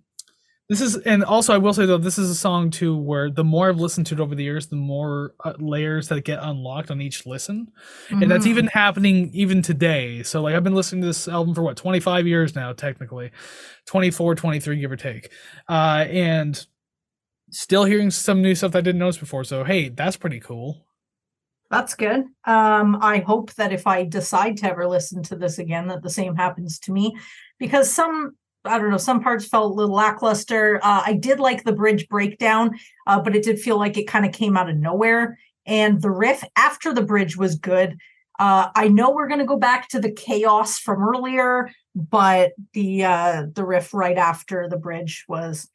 this 0.68 0.82
is, 0.82 0.98
and 0.98 1.24
also 1.24 1.52
I 1.54 1.58
will 1.58 1.74
say 1.74 1.88
though, 1.88 1.98
this 1.98 2.20
is 2.20 2.30
a 2.30 2.36
song 2.36 2.70
too 2.70 2.96
where 2.96 3.32
the 3.32 3.44
more 3.44 3.70
I've 3.70 3.80
listened 3.80 4.06
to 4.08 4.14
it 4.14 4.20
over 4.20 4.36
the 4.36 4.44
years, 4.44 4.68
the 4.68 4.76
more 4.76 5.34
uh, 5.44 5.54
layers 5.58 6.10
that 6.10 6.26
get 6.26 6.40
unlocked 6.44 6.92
on 6.92 7.02
each 7.02 7.26
listen, 7.26 7.72
and 8.12 8.30
that's 8.30 8.46
Mhm. 8.46 8.50
even 8.50 8.68
happening 8.68 9.32
even 9.34 9.64
today. 9.64 10.22
So 10.22 10.44
like 10.44 10.54
I've 10.54 10.64
been 10.64 10.76
listening 10.76 11.02
to 11.02 11.08
this 11.08 11.28
album 11.28 11.56
for 11.56 11.64
what 11.64 11.76
25 11.76 12.28
years 12.28 12.56
now, 12.56 12.72
technically, 12.74 13.32
24, 13.88 14.36
23, 14.36 14.80
give 14.80 14.92
or 14.92 14.96
take, 14.96 15.32
uh, 15.70 16.06
and 16.08 16.64
still 17.50 17.84
hearing 17.86 18.12
some 18.12 18.44
new 18.44 18.54
stuff 18.54 18.74
that 18.74 18.78
I 18.80 18.82
didn't 18.82 19.00
notice 19.00 19.18
before. 19.18 19.44
So 19.46 19.64
hey, 19.64 19.90
that's 19.90 20.18
pretty 20.18 20.40
cool. 20.40 20.86
That's 21.70 21.94
good. 21.94 22.26
Um, 22.46 22.98
I 23.00 23.20
hope 23.20 23.54
that 23.56 23.72
if 23.72 23.86
I 23.86 24.04
decide 24.04 24.58
to 24.58 24.70
ever 24.70 24.88
listen 24.88 25.22
to 25.24 25.36
this 25.36 25.60
again, 25.60 25.88
that 25.88 26.02
the 26.02 26.10
same 26.10 26.36
happens 26.36 26.80
to 26.80 26.92
me, 26.92 27.16
because 27.60 27.92
some 27.92 28.36
I 28.66 28.78
don't 28.78 28.90
know, 28.90 28.98
some 28.98 29.24
parts 29.24 29.46
felt 29.46 29.72
a 29.72 29.74
little 29.74 29.96
lackluster. 29.96 30.80
Uh, 30.84 31.02
I 31.06 31.14
did 31.14 31.40
like 31.40 31.64
the 31.64 31.72
bridge 31.72 32.10
breakdown, 32.10 32.78
uh, 33.08 33.20
but 33.22 33.34
it 33.36 33.44
did 33.44 33.60
feel 33.60 33.78
like 33.78 33.98
it 33.98 34.08
kind 34.08 34.26
of 34.26 34.34
came 34.34 34.58
out 34.58 34.70
of 34.70 34.76
nowhere. 34.76 35.40
And 35.66 36.02
the 36.02 36.12
riff 36.12 36.44
after 36.58 36.94
the 36.94 37.02
bridge 37.02 37.38
was 37.38 37.56
good. 37.56 37.98
Uh, 38.38 38.70
I 38.76 38.90
know 38.90 39.12
we're 39.12 39.28
gonna 39.28 39.46
go 39.46 39.58
back 39.58 39.88
to 39.90 40.00
the 40.00 40.12
chaos 40.12 40.78
from 40.78 41.02
earlier, 41.02 41.70
but 41.96 42.52
the 42.74 43.06
uh, 43.06 43.46
the 43.54 43.66
riff 43.66 43.94
right 43.94 44.18
after 44.18 44.68
the 44.68 44.78
bridge 44.78 45.26
was 45.28 45.70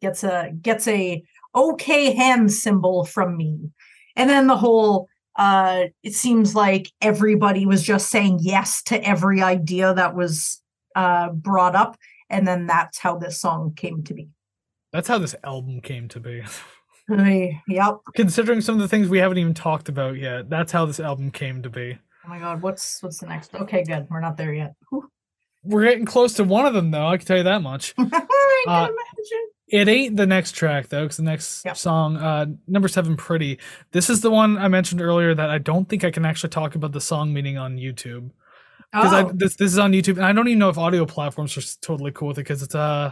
gets 0.00 0.22
a 0.24 0.52
gets 0.60 0.86
a 0.88 1.22
okay 1.54 2.14
hand 2.14 2.52
symbol 2.52 3.04
from 3.04 3.36
me. 3.36 3.70
And 4.14 4.30
then 4.30 4.46
the 4.46 4.56
whole 4.56 5.08
uh 5.38 5.84
it 6.02 6.14
seems 6.14 6.54
like 6.54 6.90
everybody 7.00 7.66
was 7.66 7.82
just 7.82 8.08
saying 8.08 8.38
yes 8.40 8.82
to 8.82 8.96
every 9.06 9.42
idea 9.42 9.92
that 9.94 10.14
was 10.14 10.62
uh 10.94 11.28
brought 11.30 11.74
up 11.76 11.96
and 12.30 12.46
then 12.48 12.66
that's 12.66 12.98
how 12.98 13.16
this 13.18 13.40
song 13.40 13.72
came 13.76 14.02
to 14.02 14.14
be 14.14 14.28
That's 14.92 15.08
how 15.08 15.18
this 15.18 15.34
album 15.44 15.80
came 15.80 16.08
to 16.08 16.20
be. 16.20 16.42
Yep 17.08 17.98
Considering 18.16 18.60
some 18.60 18.74
of 18.74 18.80
the 18.80 18.88
things 18.88 19.08
we 19.08 19.18
haven't 19.18 19.38
even 19.38 19.54
talked 19.54 19.88
about 19.88 20.16
yet, 20.16 20.50
that's 20.50 20.72
how 20.72 20.86
this 20.86 20.98
album 20.98 21.30
came 21.30 21.62
to 21.62 21.70
be. 21.70 21.96
oh 22.24 22.28
my 22.28 22.38
god 22.40 22.62
what's 22.62 23.00
what's 23.02 23.18
the 23.18 23.26
next 23.26 23.54
okay 23.54 23.84
good 23.84 24.06
we're 24.10 24.20
not 24.20 24.36
there 24.36 24.52
yet 24.52 24.74
Whew. 24.90 25.08
We're 25.62 25.84
getting 25.84 26.04
close 26.04 26.34
to 26.34 26.44
one 26.44 26.64
of 26.64 26.74
them, 26.74 26.92
though. 26.92 27.08
I 27.08 27.16
can 27.16 27.26
tell 27.26 27.36
you 27.38 27.42
that 27.42 27.60
much. 27.60 27.92
I 27.98 28.02
can 28.04 28.22
Uh, 28.68 28.88
imagine. 28.88 29.46
It 29.68 29.88
ain't 29.88 30.16
the 30.16 30.26
next 30.26 30.52
track, 30.52 30.88
though, 30.88 31.02
because 31.02 31.16
the 31.16 31.24
next 31.24 31.64
Yep. 31.64 31.76
song, 31.76 32.16
uh, 32.16 32.46
number 32.68 32.86
seven, 32.88 33.16
"Pretty." 33.16 33.58
This 33.90 34.08
is 34.08 34.20
the 34.20 34.30
one 34.30 34.56
I 34.58 34.68
mentioned 34.68 35.00
earlier 35.00 35.34
that 35.34 35.50
I 35.50 35.58
don't 35.58 35.88
think 35.88 36.04
I 36.04 36.10
can 36.10 36.24
actually 36.24 36.50
talk 36.50 36.76
about 36.76 36.92
the 36.92 37.00
song 37.00 37.32
meaning 37.32 37.58
on 37.58 37.76
YouTube 37.76 38.30
because 38.92 39.12
oh, 39.12 39.32
this 39.34 39.56
this 39.56 39.72
is 39.72 39.78
on 39.78 39.92
YouTube, 39.92 40.16
and 40.16 40.24
I 40.24 40.32
don't 40.32 40.46
even 40.46 40.60
know 40.60 40.68
if 40.68 40.78
audio 40.78 41.04
platforms 41.04 41.56
are 41.56 41.62
totally 41.82 42.12
cool 42.12 42.28
with 42.28 42.38
it 42.38 42.42
because 42.42 42.62
it's 42.62 42.74
uh 42.76 43.10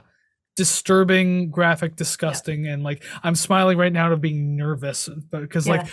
disturbing, 0.57 1.51
graphic, 1.51 1.97
disgusting, 1.97 2.69
and 2.69 2.85
like 2.85 3.03
I'm 3.25 3.35
smiling 3.35 3.77
right 3.77 3.93
now 3.93 4.09
to 4.11 4.17
being 4.17 4.55
nervous 4.57 5.09
because 5.31 5.67
like 5.67 5.87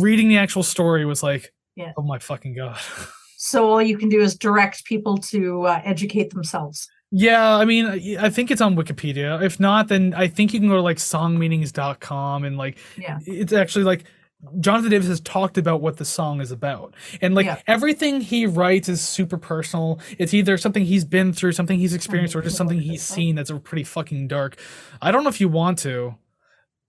reading 0.00 0.28
the 0.28 0.38
actual 0.38 0.64
story 0.64 1.04
was 1.04 1.22
like, 1.22 1.52
Yeah. 1.76 1.92
oh 1.96 2.02
my 2.02 2.18
fucking 2.18 2.54
god. 2.56 2.78
so 3.38 3.70
all 3.70 3.80
you 3.80 3.96
can 3.96 4.08
do 4.08 4.20
is 4.20 4.36
direct 4.36 4.84
people 4.84 5.16
to 5.18 5.62
uh, 5.62 5.80
educate 5.84 6.30
themselves 6.30 6.88
Yeah, 7.12 7.56
I 7.56 7.64
mean, 7.64 7.86
I- 8.18 8.28
think 8.30 8.50
it's 8.50 8.60
on 8.60 8.74
Wikipedia. 8.76 9.42
If 9.42 9.60
not, 9.60 9.88
then 9.88 10.12
I 10.16 10.26
think 10.26 10.52
you 10.52 10.60
can 10.60 10.68
go 10.68 10.74
to 10.76 10.82
like 10.82 10.96
songmeanings.com 10.98 12.44
and 12.44 12.56
like 12.56 12.78
Yeah. 12.98 13.18
it's 13.26 13.52
actually 13.52 13.84
like 13.84 14.04
Jonathan 14.60 14.90
Davis 14.90 15.08
has 15.08 15.20
talked 15.20 15.56
about 15.56 15.80
what 15.80 15.96
the 15.96 16.04
song 16.04 16.40
is 16.40 16.50
about. 16.50 16.94
And 17.22 17.34
like 17.34 17.46
Yeah. 17.46 17.58
everything 17.66 18.20
he 18.20 18.46
writes 18.46 18.88
is 18.88 19.00
super 19.00 19.38
personal. 19.38 19.98
It's 20.18 20.34
either 20.34 20.58
something 20.58 20.84
he's 20.84 21.04
been 21.04 21.32
through, 21.32 21.52
something 21.52 21.78
he's 21.78 21.94
experienced, 21.94 22.36
or 22.36 22.42
just 22.42 22.56
something 22.56 22.78
he's 22.80 23.02
seen 23.02 23.34
that's 23.34 23.50
a 23.50 23.58
pretty 23.58 23.84
fucking 23.84 24.28
dark. 24.28 24.56
I 25.00 25.10
don't 25.10 25.22
know 25.24 25.30
if 25.30 25.40
you 25.40 25.48
want 25.48 25.78
to. 25.80 26.16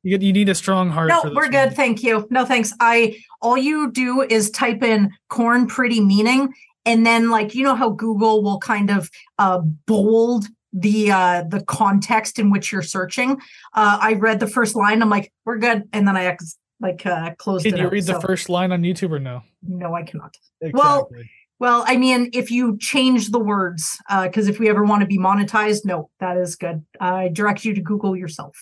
You, 0.04 0.18
you 0.20 0.32
need 0.34 0.50
a 0.50 0.56
strong 0.56 0.90
heart. 0.92 1.10
No, 1.10 1.22
for 1.22 1.30
this 1.30 1.36
we're 1.36 1.50
good. 1.50 1.68
one. 1.68 1.76
Thank 1.76 2.04
you. 2.04 2.28
No, 2.30 2.46
thanks. 2.46 2.74
I 2.80 3.16
all 3.42 3.58
you 3.58 3.92
do 3.92 4.22
is 4.22 4.50
type 4.52 4.84
in 4.84 5.12
Korn 5.30 5.68
pretty 5.68 6.00
meaning, 6.02 6.54
and 6.88 7.06
then 7.06 7.30
like 7.30 7.54
you 7.54 7.64
know 7.64 7.76
how 7.76 7.90
Google 7.90 8.42
will 8.42 8.60
kind 8.60 8.90
of 8.90 9.10
uh 9.38 9.60
bold 9.86 10.46
the 10.74 11.12
uh 11.12 11.44
the 11.48 11.64
context 11.66 12.40
in 12.40 12.50
which 12.50 12.72
you're 12.72 12.82
searching. 12.82 13.38
Uh 13.74 13.98
I 14.02 14.14
read 14.14 14.40
the 14.40 14.48
first 14.48 14.76
line, 14.76 15.02
I'm 15.02 15.10
like, 15.10 15.32
we're 15.46 15.58
good. 15.58 15.84
And 15.94 16.08
then 16.08 16.18
I 16.18 16.26
ex- 16.26 16.58
like 16.80 17.06
uh 17.06 17.36
closed 17.38 17.66
Can 17.66 17.76
it 17.76 17.80
you 17.80 17.86
out, 17.86 17.92
read 17.92 18.06
the 18.06 18.22
first 18.22 18.50
line 18.50 18.72
on 18.72 18.82
YouTube 18.82 19.12
or 19.12 19.20
no? 19.20 19.44
No, 19.64 19.94
I 19.96 20.04
cannot. 20.04 20.36
Well, 20.62 21.02
Exactly. 21.02 21.30
Well, 21.60 21.84
I 21.88 21.98
mean, 21.98 22.30
if 22.34 22.52
you 22.52 22.78
change 22.78 23.32
the 23.32 23.40
words, 23.40 23.98
because 24.24 24.48
if 24.48 24.60
we 24.60 24.70
ever 24.70 24.84
want 24.84 25.02
to 25.02 25.08
be 25.08 25.18
monetized, 25.18 25.86
no, 25.86 26.10
that 26.20 26.38
is 26.38 26.56
good. 26.56 26.86
I 27.00 27.30
direct 27.30 27.66
you 27.66 27.74
to 27.74 27.82
Google 27.82 28.16
yourself. 28.16 28.56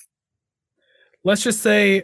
Let's 1.26 1.44
just 1.44 1.62
say 1.62 2.04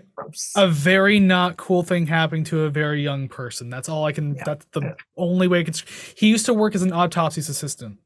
a 0.57 0.67
very 0.67 1.19
not 1.19 1.55
cool 1.55 1.83
thing 1.83 2.07
happening 2.07 2.43
to 2.45 2.61
a 2.63 2.69
very 2.69 3.01
young 3.01 3.29
person. 3.29 3.69
That's 3.69 3.87
all 3.87 4.03
I 4.05 4.11
can. 4.11 4.35
Yeah. 4.35 4.43
That's 4.45 4.65
the 4.73 4.81
Yeah. 4.81 4.93
only 5.15 5.47
way. 5.47 5.59
I 5.59 5.63
can, 5.63 5.73
he 6.15 6.27
used 6.27 6.45
to 6.47 6.53
work 6.53 6.75
as 6.75 6.81
an 6.81 6.91
autopsies 6.91 7.47
assistant, 7.47 7.99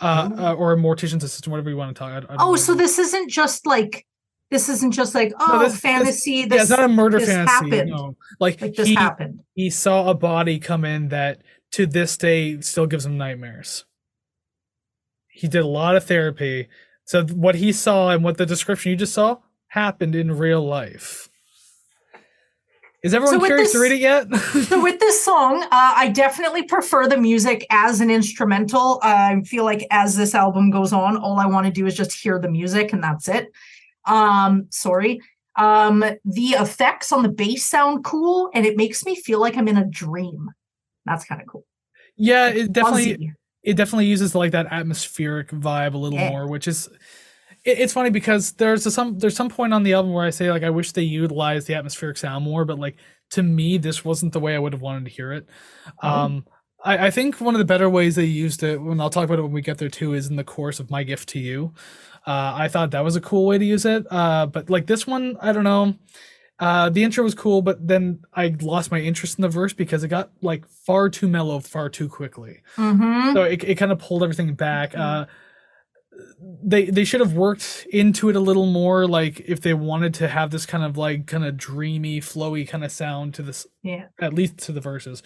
uh, 0.00 0.28
Oh. 0.36 0.46
uh, 0.46 0.54
or 0.54 0.72
a 0.72 0.76
mortician's 0.76 1.24
assistant, 1.24 1.50
whatever 1.50 1.70
you 1.70 1.76
want 1.76 1.96
to 1.96 1.98
talk. 1.98 2.12
I, 2.12 2.32
I 2.32 2.36
oh, 2.38 2.50
know. 2.50 2.56
so 2.56 2.74
this 2.74 2.98
isn't 2.98 3.30
just 3.30 3.66
like 3.66 4.06
this 4.50 4.68
isn't 4.68 4.92
just 4.92 5.14
like 5.16 5.32
oh 5.40 5.58
this- 5.60 5.72
this- 5.72 5.80
fantasy. 5.80 6.30
yeah, 6.32 6.46
This 6.46 6.62
it's 6.62 6.70
not 6.70 6.84
a 6.84 6.88
murder 6.88 7.18
this 7.18 7.28
fantasy. 7.28 7.70
happened. 7.70 7.90
No, 7.90 8.16
like, 8.38 8.60
like 8.60 8.74
this 8.74 8.86
he 8.86 8.94
happened. 8.94 9.40
he 9.54 9.70
saw 9.70 10.10
a 10.10 10.14
body 10.14 10.58
come 10.60 10.84
in 10.84 11.08
that 11.08 11.40
to 11.72 11.86
this 11.86 12.16
day 12.16 12.60
still 12.60 12.86
gives 12.86 13.04
him 13.06 13.16
nightmares. 13.16 13.84
He 15.28 15.48
did 15.48 15.62
a 15.62 15.66
lot 15.66 15.96
of 15.96 16.04
therapy. 16.04 16.68
So 17.06 17.24
what 17.24 17.56
he 17.56 17.72
saw 17.72 18.10
and 18.10 18.22
what 18.22 18.36
the 18.36 18.46
description 18.46 18.90
you 18.90 18.96
just 18.96 19.14
saw 19.14 19.38
happened 19.78 20.14
in 20.14 20.30
real 20.30 20.64
life. 20.64 21.28
Is 23.02 23.12
everyone 23.12 23.40
with 23.40 23.48
curious 23.48 23.72
to 23.72 23.80
read 23.80 23.92
it 23.92 24.00
yet? 24.00 24.28
So 24.68 24.80
with 24.82 24.98
this 25.00 25.22
song, 25.22 25.62
uh, 25.64 25.68
I 25.72 26.08
definitely 26.08 26.62
prefer 26.62 27.06
the 27.08 27.18
music 27.18 27.66
as 27.70 28.00
an 28.00 28.08
instrumental. 28.10 28.98
I 29.02 29.42
feel 29.44 29.64
like 29.64 29.84
as 29.90 30.16
this 30.16 30.34
album 30.34 30.70
goes 30.70 30.92
on, 30.92 31.16
all 31.18 31.38
I 31.38 31.46
want 31.46 31.66
to 31.66 31.72
do 31.72 31.86
is 31.86 31.94
just 31.94 32.12
hear 32.12 32.38
the 32.38 32.48
music, 32.48 32.92
and 32.94 33.02
that's 33.02 33.28
it. 33.28 33.48
Um, 34.06 34.68
sorry. 34.70 35.20
Um, 35.56 36.00
the 36.24 36.48
effects 36.50 37.12
on 37.12 37.22
the 37.22 37.28
bass 37.28 37.64
sound 37.66 38.04
cool, 38.04 38.48
and 38.54 38.64
it 38.64 38.76
makes 38.76 39.04
me 39.04 39.16
feel 39.16 39.40
like 39.40 39.56
I'm 39.56 39.68
in 39.68 39.76
a 39.76 39.84
dream. 39.84 40.50
That's 41.04 41.24
kind 41.26 41.42
of 41.42 41.46
cool. 41.48 41.66
yeah, 42.16 42.48
it 42.48 42.72
definitely 42.72 43.12
Fuzzy. 43.14 43.32
it 43.64 43.74
definitely 43.76 44.06
uses 44.06 44.34
like 44.34 44.52
that 44.52 44.66
atmospheric 44.70 45.50
vibe 45.50 45.92
a 45.94 45.98
little 45.98 46.18
Yeah. 46.18 46.30
more, 46.30 46.46
which 46.48 46.66
is 46.68 46.88
it, 47.64 47.78
it's 47.80 47.92
funny 47.92 48.10
because 48.10 48.52
there's 48.52 48.86
a, 48.86 48.90
some 48.90 49.18
there's 49.18 49.36
some 49.36 49.48
point 49.48 49.72
on 49.74 49.82
the 49.82 49.92
album 49.94 50.12
where 50.12 50.24
I 50.26 50.30
say 50.30 50.50
like 50.50 50.62
I 50.62 50.70
wish 50.70 50.92
they 50.92 51.02
utilized 51.02 51.66
the 51.66 51.74
atmospheric 51.74 52.16
sound 52.16 52.44
more, 52.44 52.64
but 52.64 52.78
like 52.78 52.96
to 53.30 53.42
me 53.42 53.78
this 53.78 54.04
wasn't 54.04 54.32
the 54.32 54.40
way 54.40 54.54
I 54.54 54.58
would 54.58 54.72
have 54.72 54.82
wanted 54.82 55.04
to 55.06 55.10
hear 55.10 55.32
it. 55.32 55.46
Oh. 56.02 56.08
Um, 56.08 56.46
I, 56.84 57.06
I 57.06 57.10
think 57.10 57.40
one 57.40 57.54
of 57.54 57.58
the 57.58 57.64
better 57.64 57.88
ways 57.88 58.14
they 58.16 58.24
used 58.24 58.62
it, 58.62 58.76
when 58.80 59.00
I'll 59.00 59.08
talk 59.08 59.24
about 59.24 59.38
it 59.38 59.42
when 59.42 59.52
we 59.52 59.62
get 59.62 59.78
there 59.78 59.88
too, 59.88 60.12
is 60.12 60.28
in 60.28 60.36
the 60.36 60.44
course 60.44 60.80
of 60.80 60.90
"My 60.90 61.02
Gift 61.02 61.30
to 61.30 61.38
You." 61.38 61.72
Uh, 62.26 62.52
I 62.56 62.68
thought 62.68 62.90
that 62.92 63.04
was 63.04 63.16
a 63.16 63.20
cool 63.20 63.46
way 63.46 63.58
to 63.58 63.64
use 63.64 63.84
it, 63.86 64.06
uh, 64.10 64.46
but 64.46 64.68
like 64.70 64.86
this 64.86 65.06
one, 65.06 65.36
I 65.40 65.52
don't 65.52 65.64
know. 65.64 65.94
Uh, 66.58 66.88
the 66.88 67.02
intro 67.02 67.24
was 67.24 67.34
cool, 67.34 67.62
but 67.62 67.86
then 67.86 68.20
I 68.32 68.54
lost 68.60 68.90
my 68.92 69.00
interest 69.00 69.38
in 69.38 69.42
the 69.42 69.48
verse 69.48 69.72
because 69.72 70.04
it 70.04 70.08
got 70.08 70.30
like 70.40 70.66
far 70.68 71.08
too 71.08 71.26
mellow, 71.28 71.58
far 71.58 71.88
too 71.88 72.08
quickly 72.08 72.60
Mhm. 72.76 73.32
so 73.34 73.42
it, 73.42 73.64
it 73.64 73.74
kind 73.74 73.90
of 73.90 73.98
pulled 73.98 74.22
everything 74.22 74.54
back 74.54 74.96
uh 74.96 75.26
they 76.62 76.86
they 76.86 77.04
should 77.04 77.20
have 77.20 77.32
worked 77.34 77.86
into 77.90 78.28
it 78.28 78.36
a 78.36 78.40
little 78.40 78.66
more 78.66 79.06
like 79.06 79.40
if 79.40 79.60
they 79.60 79.74
wanted 79.74 80.14
to 80.14 80.28
have 80.28 80.50
this 80.50 80.66
kind 80.66 80.84
of 80.84 80.96
like 80.96 81.26
kind 81.26 81.44
of 81.44 81.56
dreamy 81.56 82.20
flowy 82.20 82.66
kind 82.68 82.84
of 82.84 82.92
sound 82.92 83.34
to 83.34 83.42
this 83.42 83.66
Yeah. 83.82 84.06
at 84.20 84.34
least 84.34 84.58
to 84.58 84.72
the 84.72 84.80
verses. 84.80 85.22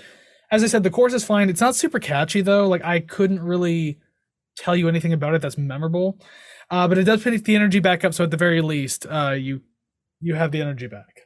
As 0.51 0.63
i 0.65 0.67
said 0.67 0.83
the 0.83 0.91
chorus 0.91 1.15
is 1.15 1.25
fine. 1.25 1.49
It's 1.51 1.61
not 1.61 1.77
super 1.77 1.99
catchy 1.99 2.41
though. 2.41 2.67
Like 2.69 2.85
i 2.85 3.01
couldn't 3.01 3.41
really 3.43 3.99
tell 4.57 4.77
you 4.77 4.89
anything 4.89 5.13
about 5.13 5.35
it 5.35 5.43
that's 5.43 5.59
memorable. 5.59 6.19
Uh 6.71 6.89
but 6.89 6.99
it 6.99 7.05
does 7.05 7.23
pick 7.23 7.45
the 7.45 7.57
energy 7.57 7.81
back 7.81 8.05
up 8.05 8.15
so 8.15 8.25
at 8.25 8.31
the 8.31 8.37
very 8.37 8.61
least 8.61 9.07
uh 9.11 9.31
you 9.39 9.63
you 10.21 10.35
have 10.35 10.51
the 10.53 10.61
energy 10.61 10.87
back. 10.87 11.23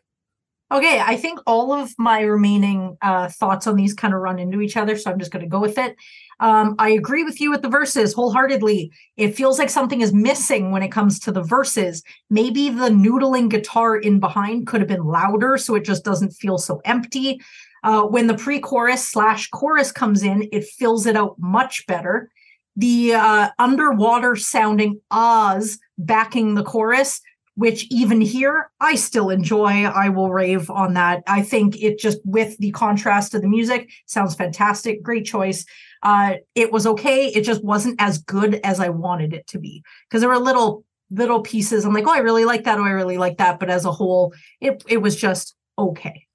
Okay, 0.70 1.00
I 1.04 1.16
think 1.18 1.38
all 1.46 1.70
of 1.74 1.90
my 1.98 2.22
remaining 2.22 2.96
uh, 3.02 3.28
thoughts 3.28 3.66
on 3.66 3.76
these 3.76 3.92
kind 3.92 4.14
of 4.14 4.20
run 4.20 4.38
into 4.38 4.62
each 4.62 4.74
other, 4.78 4.96
so 4.96 5.10
I'm 5.10 5.18
just 5.18 5.30
going 5.30 5.44
to 5.44 5.48
go 5.48 5.60
with 5.60 5.76
it. 5.76 5.94
Um, 6.42 6.74
I 6.80 6.90
agree 6.90 7.22
with 7.22 7.40
you 7.40 7.52
with 7.52 7.62
the 7.62 7.68
verses 7.68 8.12
wholeheartedly. 8.12 8.90
It 9.16 9.36
feels 9.36 9.60
like 9.60 9.70
something 9.70 10.00
is 10.00 10.12
missing 10.12 10.72
when 10.72 10.82
it 10.82 10.90
comes 10.90 11.20
to 11.20 11.30
the 11.30 11.40
verses. 11.40 12.02
Maybe 12.30 12.68
the 12.68 12.88
noodling 12.88 13.48
guitar 13.48 13.96
in 13.96 14.18
behind 14.18 14.66
could 14.66 14.80
have 14.80 14.88
been 14.88 15.04
louder, 15.04 15.56
so 15.56 15.76
it 15.76 15.84
just 15.84 16.04
doesn't 16.04 16.32
feel 16.32 16.58
so 16.58 16.80
empty. 16.84 17.40
Uh, 17.84 18.02
when 18.02 18.26
the 18.26 18.34
pre-chorus 18.34 19.08
slash 19.08 19.50
chorus 19.50 19.92
comes 19.92 20.24
in, 20.24 20.48
it 20.50 20.64
fills 20.64 21.06
it 21.06 21.16
out 21.16 21.36
much 21.38 21.86
better. 21.86 22.28
The 22.74 23.14
uh, 23.14 23.50
underwater 23.60 24.34
sounding 24.34 25.00
ahs 25.12 25.78
backing 25.96 26.56
the 26.56 26.64
chorus 26.64 27.20
which 27.54 27.86
even 27.90 28.20
here 28.20 28.70
I 28.80 28.94
still 28.94 29.30
enjoy. 29.30 29.84
I 29.84 30.08
will 30.08 30.32
rave 30.32 30.70
on 30.70 30.94
that. 30.94 31.22
I 31.26 31.42
think 31.42 31.80
it 31.82 31.98
just 31.98 32.18
with 32.24 32.56
the 32.58 32.70
contrast 32.70 33.34
of 33.34 33.42
the 33.42 33.48
music 33.48 33.90
sounds 34.06 34.34
fantastic. 34.34 35.02
Great 35.02 35.26
choice. 35.26 35.66
Uh, 36.02 36.34
it 36.54 36.72
was 36.72 36.86
okay. 36.86 37.26
It 37.28 37.42
just 37.42 37.62
wasn't 37.62 37.96
as 38.00 38.18
good 38.18 38.60
as 38.64 38.80
I 38.80 38.88
wanted 38.88 39.32
it 39.34 39.46
to 39.48 39.58
be 39.58 39.82
because 40.08 40.20
there 40.20 40.28
were 40.30 40.38
little 40.38 40.84
little 41.10 41.40
pieces. 41.42 41.84
I'm 41.84 41.92
like, 41.94 42.06
oh, 42.06 42.12
I 42.14 42.18
really 42.18 42.44
like 42.44 42.64
that. 42.64 42.78
Oh, 42.78 42.84
I 42.84 42.90
really 42.90 43.18
like 43.18 43.36
that. 43.38 43.60
But 43.60 43.70
as 43.70 43.84
a 43.84 43.92
whole, 43.92 44.34
it 44.60 44.82
it 44.88 44.98
was 44.98 45.14
just 45.16 45.54
okay. 45.78 46.26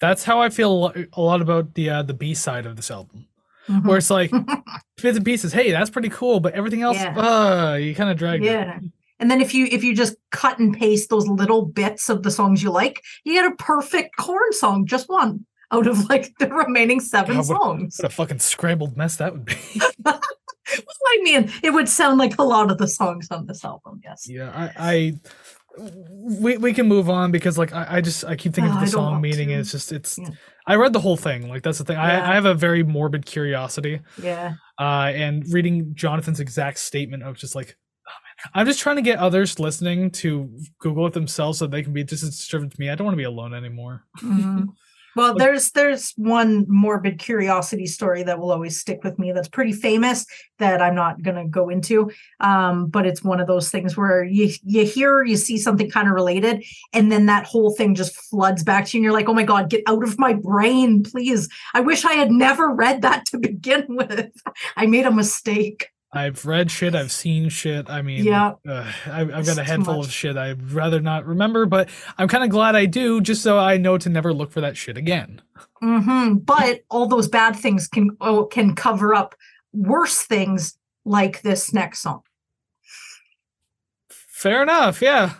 that's 0.00 0.22
how 0.24 0.40
i 0.40 0.48
feel 0.48 0.92
a 1.12 1.20
lot 1.20 1.40
about 1.42 1.74
the 1.74 1.90
uh 1.90 2.02
the 2.02 2.14
b 2.14 2.32
side 2.32 2.66
of 2.66 2.76
this 2.76 2.90
album 2.90 3.26
Mhm. 3.68 3.84
where 3.84 3.98
it's 3.98 4.08
like 4.10 4.30
bits 5.02 5.16
and 5.18 5.24
pieces. 5.26 5.52
Hey, 5.52 5.70
that's 5.72 5.90
pretty 5.90 6.08
cool, 6.08 6.40
but 6.40 6.54
everything 6.54 6.80
else, 6.82 6.96
Yeah. 6.96 7.18
uh, 7.18 7.74
you 7.74 7.94
kind 7.94 8.08
of 8.10 8.16
drag. 8.16 8.42
it. 8.42 8.46
Yeah. 8.46 8.78
And 9.20 9.30
then 9.30 9.40
if 9.42 9.52
you 9.52 9.66
if 9.70 9.82
you 9.84 9.94
just 9.94 10.14
cut 10.30 10.58
and 10.58 10.72
paste 10.74 11.10
those 11.10 11.26
little 11.28 11.66
bits 11.66 12.08
of 12.08 12.22
the 12.22 12.30
songs 12.30 12.62
you 12.62 12.70
like, 12.70 13.02
you 13.24 13.34
get 13.34 13.44
a 13.52 13.54
perfect 13.56 14.16
Korn 14.16 14.52
song, 14.52 14.86
just 14.86 15.08
one 15.10 15.44
out 15.72 15.86
of 15.86 16.08
like 16.08 16.32
the 16.38 16.48
remaining 16.48 17.00
seven 17.00 17.36
God, 17.36 17.48
what- 17.48 17.60
songs. 17.60 17.96
What 17.98 18.12
a 18.12 18.14
fucking 18.14 18.38
scrambled 18.40 18.96
mess 18.96 19.16
that 19.16 19.32
would 19.32 19.44
be. 19.44 19.56
Well, 20.70 20.84
I 21.06 21.20
mean, 21.22 21.50
it 21.62 21.70
would 21.70 21.88
sound 21.88 22.18
like 22.18 22.36
a 22.38 22.42
lot 22.42 22.70
of 22.70 22.76
the 22.76 22.86
songs 22.86 23.30
on 23.30 23.46
this 23.46 23.64
album. 23.64 24.02
Yes. 24.04 24.26
yeah, 24.28 24.52
I, 24.54 24.70
I, 25.78 25.82
we 26.12 26.58
we 26.58 26.74
can 26.74 26.86
move 26.86 27.08
on 27.08 27.30
because 27.32 27.56
like 27.56 27.72
I, 27.72 27.86
I 27.88 28.00
just 28.02 28.22
I 28.24 28.36
keep 28.36 28.52
thinking 28.52 28.72
Oh, 28.72 28.76
of 28.76 28.80
the 28.82 28.86
song 28.86 29.20
meaning. 29.22 29.50
And 29.50 29.62
it's 29.62 29.72
just 29.72 29.92
it's. 29.92 30.18
Yeah. 30.18 30.28
I 30.66 30.74
read 30.74 30.92
the 30.92 31.00
whole 31.00 31.16
thing. 31.16 31.48
Like 31.48 31.62
that's 31.62 31.78
the 31.78 31.84
thing. 31.84 31.96
Yeah. 31.96 32.22
I, 32.22 32.32
I 32.32 32.34
have 32.34 32.44
a 32.44 32.52
very 32.52 32.82
morbid 32.82 33.24
curiosity. 33.24 34.00
Yeah. 34.22 34.54
Uh, 34.78 35.10
and 35.14 35.42
reading 35.50 35.94
Jonathan's 35.94 36.38
exact 36.40 36.78
statement 36.80 37.22
of 37.22 37.38
just 37.38 37.54
like. 37.54 37.74
oh. 38.06 38.12
I'm 38.54 38.66
just 38.66 38.78
trying 38.80 38.96
to 38.96 39.02
get 39.02 39.18
others 39.18 39.58
listening 39.58 40.10
to 40.12 40.54
Google 40.80 41.06
it 41.06 41.14
themselves 41.14 41.58
so 41.60 41.66
they 41.66 41.82
can 41.82 41.94
be 41.94 42.04
just 42.04 42.22
as 42.24 42.30
disturbed 42.36 42.74
as 42.74 42.78
me. 42.78 42.90
I 42.90 42.94
don't 42.94 43.06
want 43.06 43.14
to 43.14 43.18
be 43.18 43.24
alone 43.24 43.54
anymore. 43.54 44.04
Mhm. 44.20 44.66
Well, 45.18 45.34
there's 45.34 45.72
there's 45.72 46.12
one 46.16 46.64
morbid 46.68 47.18
curiosity 47.18 47.86
story 47.86 48.22
that 48.22 48.38
will 48.38 48.52
always 48.52 48.78
stick 48.78 49.02
with 49.02 49.18
me. 49.18 49.32
That's 49.32 49.48
pretty 49.48 49.72
famous 49.72 50.24
that 50.60 50.80
I'm 50.80 50.94
not 50.94 51.22
gonna 51.22 51.44
go 51.44 51.70
into. 51.70 52.12
Um, 52.38 52.86
but 52.86 53.04
it's 53.04 53.24
one 53.24 53.40
of 53.40 53.48
those 53.48 53.68
things 53.68 53.96
where 53.96 54.22
you 54.22 54.52
you 54.62 54.86
hear 54.86 55.24
you 55.24 55.36
see 55.36 55.58
something 55.58 55.90
kind 55.90 56.06
of 56.06 56.14
related, 56.14 56.64
and 56.92 57.10
then 57.10 57.26
that 57.26 57.46
whole 57.46 57.74
thing 57.74 57.96
just 57.96 58.14
floods 58.14 58.62
back 58.62 58.86
to 58.86 58.96
you, 58.96 59.00
and 59.00 59.02
you're 59.02 59.12
like, 59.12 59.28
oh 59.28 59.34
my 59.34 59.42
god, 59.42 59.68
get 59.68 59.82
out 59.88 60.04
of 60.04 60.20
my 60.20 60.34
brain, 60.34 61.02
please. 61.02 61.48
I 61.74 61.80
wish 61.80 62.04
I 62.04 62.12
had 62.12 62.30
never 62.30 62.68
read 62.68 63.02
that 63.02 63.26
to 63.26 63.38
begin 63.38 63.86
with. 63.88 64.30
I 64.76 64.86
made 64.86 65.04
a 65.04 65.10
mistake. 65.10 65.88
I've 66.10 66.46
read 66.46 66.70
shit. 66.70 66.94
I've 66.94 67.12
seen 67.12 67.50
shit. 67.50 67.90
I 67.90 68.00
mean, 68.00 68.24
Yeah. 68.24 68.54
uh, 68.66 68.90
I've, 69.06 69.32
I've 69.34 69.46
got 69.46 69.58
a 69.58 69.62
too 69.62 69.70
handful 69.70 70.00
of 70.00 70.10
shit 70.10 70.36
I'd 70.38 70.70
rather 70.72 71.00
not 71.00 71.26
remember, 71.26 71.66
but 71.66 71.90
I'm 72.16 72.28
kind 72.28 72.44
of 72.44 72.50
glad 72.50 72.74
I 72.76 72.86
do, 72.86 73.20
just 73.20 73.42
so 73.42 73.58
I 73.58 73.76
know 73.76 73.98
to 73.98 74.08
never 74.08 74.32
look 74.32 74.50
for 74.50 74.62
that 74.62 74.76
shit 74.76 74.96
again. 74.96 75.42
hmm 75.80 76.34
But 76.36 76.80
all 76.90 77.06
those 77.08 77.28
bad 77.28 77.56
things 77.56 77.88
can 77.88 78.16
oh, 78.22 78.46
can 78.46 78.74
cover 78.74 79.14
up 79.14 79.34
worse 79.72 80.22
things 80.22 80.78
like 81.04 81.42
this 81.42 81.72
next 81.74 82.00
song. 82.00 82.22
Fair 84.08 84.62
enough. 84.62 85.02
Yeah. 85.02 85.34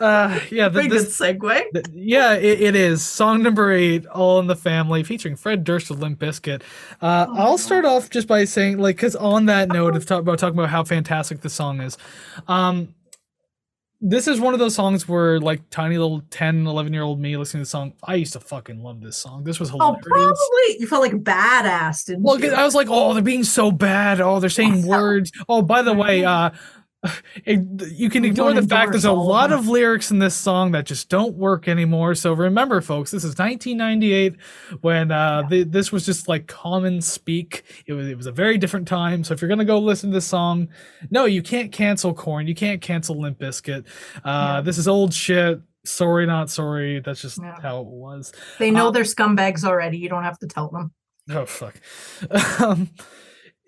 Uh, 0.00 0.38
yeah. 0.50 0.68
the, 0.68 0.74
Very 0.82 0.88
this- 0.88 1.18
good 1.18 1.38
segue. 1.40 1.62
th- 1.74 1.86
yeah, 1.92 2.34
it, 2.34 2.60
it 2.60 2.74
is 2.76 3.02
song 3.04 3.42
number 3.42 3.70
eight, 3.72 4.06
"All 4.06 4.38
in 4.40 4.46
the 4.46 4.56
Family," 4.56 5.02
featuring 5.02 5.36
Fred 5.36 5.64
Durst 5.64 5.90
of 5.90 5.98
Limp 6.00 6.18
Bizkit. 6.18 6.62
Uh, 7.02 7.26
Oh. 7.28 7.34
I'll 7.36 7.58
start 7.58 7.84
off 7.84 8.08
just 8.10 8.26
by 8.28 8.44
saying, 8.44 8.78
like, 8.78 8.96
because 8.96 9.16
on 9.16 9.46
that 9.46 9.68
note 9.68 9.96
of 9.96 10.06
talk 10.06 10.20
about 10.20 10.38
talking 10.38 10.58
about 10.58 10.70
how 10.70 10.84
fantastic 10.84 11.40
the 11.42 11.50
song 11.50 11.80
is, 11.80 11.98
um, 12.48 12.94
this 14.02 14.26
is 14.26 14.40
one 14.40 14.54
of 14.54 14.58
those 14.60 14.74
songs 14.74 15.06
where, 15.06 15.38
like, 15.38 15.68
tiny 15.68 15.98
little 15.98 16.22
10, 16.30 16.66
11 16.66 16.94
year 16.94 17.02
old 17.02 17.20
me 17.20 17.36
listening 17.36 17.60
to 17.60 17.64
the 17.66 17.70
song, 17.70 17.92
I 18.02 18.14
used 18.14 18.32
to 18.32 18.40
fucking 18.40 18.82
love 18.82 19.02
this 19.02 19.18
song. 19.18 19.44
This 19.44 19.60
was 19.60 19.68
hilarious 19.68 20.02
Oh, 20.06 20.08
probably 20.08 20.80
you 20.80 20.86
felt 20.86 21.02
like 21.02 21.12
badass, 21.22 22.06
didn't 22.06 22.22
Well, 22.22 22.40
you? 22.40 22.48
'cause 22.48 22.58
I 22.58 22.64
was 22.64 22.74
like, 22.74 22.88
oh, 22.90 23.12
they're 23.12 23.22
being 23.22 23.44
so 23.44 23.70
bad. 23.70 24.22
Oh, 24.22 24.40
they're 24.40 24.48
saying 24.48 24.86
words. 24.86 25.30
Oh, 25.50 25.60
by 25.60 25.82
the 25.82 25.92
way, 25.92 26.24
uh, 26.24 26.48
it, 26.48 26.54
you 27.46 28.10
can 28.10 28.22
We 28.22 28.28
ignore 28.28 28.52
the 28.52 28.62
fact 28.62 28.92
there's 28.92 29.06
a 29.06 29.10
of 29.10 29.18
lot 29.18 29.52
of 29.52 29.68
lyrics 29.68 30.10
in 30.10 30.18
this 30.18 30.34
song 30.34 30.72
that 30.72 30.84
just 30.84 31.08
don't 31.08 31.34
work 31.34 31.66
anymore. 31.66 32.14
So 32.14 32.32
remember, 32.34 32.80
folks, 32.80 33.10
this 33.10 33.24
is 33.24 33.38
1998 33.38 34.36
when 34.82 35.10
uh, 35.10 35.42
the, 35.48 35.62
this 35.64 35.92
was 35.92 36.04
just 36.04 36.28
like 36.28 36.46
common 36.46 37.00
speak. 37.00 37.64
It 37.86 37.94
was 37.94 38.06
it 38.08 38.16
was 38.16 38.26
a 38.26 38.32
very 38.32 38.58
different 38.58 38.86
time. 38.86 39.24
So 39.24 39.32
if 39.32 39.40
you're 39.40 39.48
gonna 39.48 39.64
go 39.64 39.78
listen 39.78 40.10
to 40.10 40.14
this 40.14 40.26
song, 40.26 40.68
no, 41.10 41.24
you 41.24 41.42
can't 41.42 41.72
cancel 41.72 42.12
Korn. 42.12 42.46
You 42.46 42.54
can't 42.54 42.82
cancel 42.82 43.18
Limp 43.18 43.38
Bizkit. 43.38 43.86
Uh, 44.16 44.56
Yeah. 44.56 44.60
This 44.60 44.76
is 44.76 44.86
old 44.86 45.14
shit. 45.14 45.60
Sorry, 45.86 46.26
not 46.26 46.50
sorry. 46.50 47.00
That's 47.00 47.22
just 47.22 47.38
Yeah. 47.42 47.56
how 47.62 47.80
it 47.80 47.86
was. 47.86 48.32
They 48.58 48.70
know 48.70 48.88
Um, 48.88 48.92
they're 48.92 49.04
scumbags 49.04 49.64
already. 49.64 49.96
You 49.96 50.10
don't 50.10 50.24
have 50.24 50.38
to 50.40 50.46
tell 50.46 50.68
them. 50.68 50.92
Oh 51.30 51.46
fuck. 51.46 51.76
um, 52.60 52.90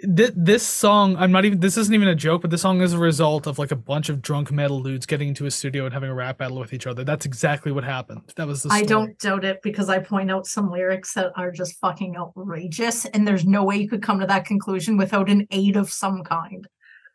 thi- 0.02 0.32
this 0.34 0.66
song, 0.66 1.16
I'm 1.16 1.32
not 1.32 1.44
even. 1.44 1.60
This 1.60 1.76
isn't 1.76 1.94
even 1.94 2.08
a 2.08 2.14
joke, 2.14 2.42
but 2.42 2.50
this 2.50 2.62
song 2.62 2.80
is 2.80 2.92
a 2.92 2.98
result 2.98 3.46
of 3.46 3.58
like 3.58 3.70
a 3.70 3.76
bunch 3.76 4.08
of 4.08 4.20
drunk 4.22 4.50
metal 4.52 4.82
dudes 4.82 5.06
getting 5.06 5.28
into 5.28 5.46
a 5.46 5.50
studio 5.50 5.84
and 5.84 5.94
having 5.94 6.10
a 6.10 6.14
rap 6.14 6.38
battle 6.38 6.58
with 6.58 6.72
each 6.72 6.86
other. 6.86 7.04
That's 7.04 7.26
exactly 7.26 7.72
what 7.72 7.84
happened. 7.84 8.22
That 8.36 8.46
was 8.46 8.62
the. 8.62 8.70
I 8.72 8.82
don't 8.82 9.18
doubt 9.18 9.44
it 9.44 9.60
because 9.62 9.88
I 9.88 9.98
point 9.98 10.30
out 10.30 10.46
some 10.46 10.70
lyrics 10.70 11.14
that 11.14 11.32
are 11.36 11.50
just 11.50 11.78
fucking 11.80 12.16
outrageous, 12.16 13.04
and 13.06 13.26
there's 13.26 13.44
no 13.44 13.64
way 13.64 13.76
you 13.76 13.88
could 13.88 14.02
come 14.02 14.20
to 14.20 14.26
that 14.26 14.44
conclusion 14.44 14.96
without 14.96 15.30
an 15.30 15.46
aid 15.50 15.76
of 15.76 15.90
some 15.90 16.22
kind. 16.24 16.66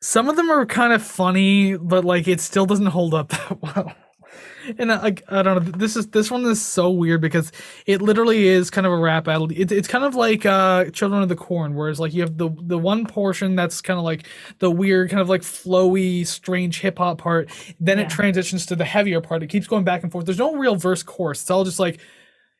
Some 0.01 0.29
of 0.29 0.35
them 0.35 0.49
are 0.49 0.65
kind 0.65 0.93
of 0.93 1.01
funny, 1.01 1.75
but 1.75 2.05
like 2.05 2.27
it 2.27 2.39
still 2.39 2.65
doesn't 2.65 2.87
hold 2.87 3.13
up 3.13 3.29
that 3.29 3.61
well. 3.61 3.95
And 4.77 4.91
I, 4.91 5.01
like 5.01 5.23
I 5.29 5.41
don't 5.43 5.63
know, 5.65 5.71
this 5.77 5.95
is 5.95 6.07
this 6.07 6.29
one 6.31 6.45
is 6.45 6.61
so 6.63 6.89
weird 6.89 7.21
because 7.21 7.51
it 7.85 8.01
literally 8.01 8.47
is 8.47 8.69
kind 8.69 8.85
of 8.87 8.93
a 8.93 8.97
rap 8.97 9.25
battle. 9.25 9.49
It, 9.51 9.71
it's 9.71 9.87
kind 9.87 10.03
of 10.03 10.15
like 10.15 10.45
uh 10.45 10.85
Children 10.91 11.23
of 11.23 11.29
the 11.29 11.35
Corn, 11.35 11.73
whereas 11.75 11.99
like 11.99 12.13
you 12.13 12.21
have 12.21 12.37
the 12.37 12.49
the 12.61 12.77
one 12.77 13.05
portion 13.05 13.55
that's 13.55 13.81
kind 13.81 13.97
of 13.97 14.03
like 14.03 14.27
the 14.59 14.69
weird, 14.71 15.09
kind 15.09 15.21
of 15.21 15.29
like 15.29 15.41
flowy, 15.41 16.25
strange 16.25 16.81
hip 16.81 16.97
hop 16.97 17.17
part. 17.19 17.49
Then 17.79 17.97
Yeah. 17.97 18.05
it 18.05 18.09
transitions 18.09 18.65
to 18.67 18.75
the 18.75 18.85
heavier 18.85 19.21
part. 19.21 19.43
It 19.43 19.47
keeps 19.47 19.67
going 19.67 19.83
back 19.83 20.03
and 20.03 20.11
forth. 20.11 20.25
There's 20.25 20.37
no 20.37 20.55
real 20.55 20.75
verse 20.75 21.03
chorus. 21.03 21.41
It's 21.41 21.51
all 21.51 21.63
just 21.63 21.79
like 21.79 21.99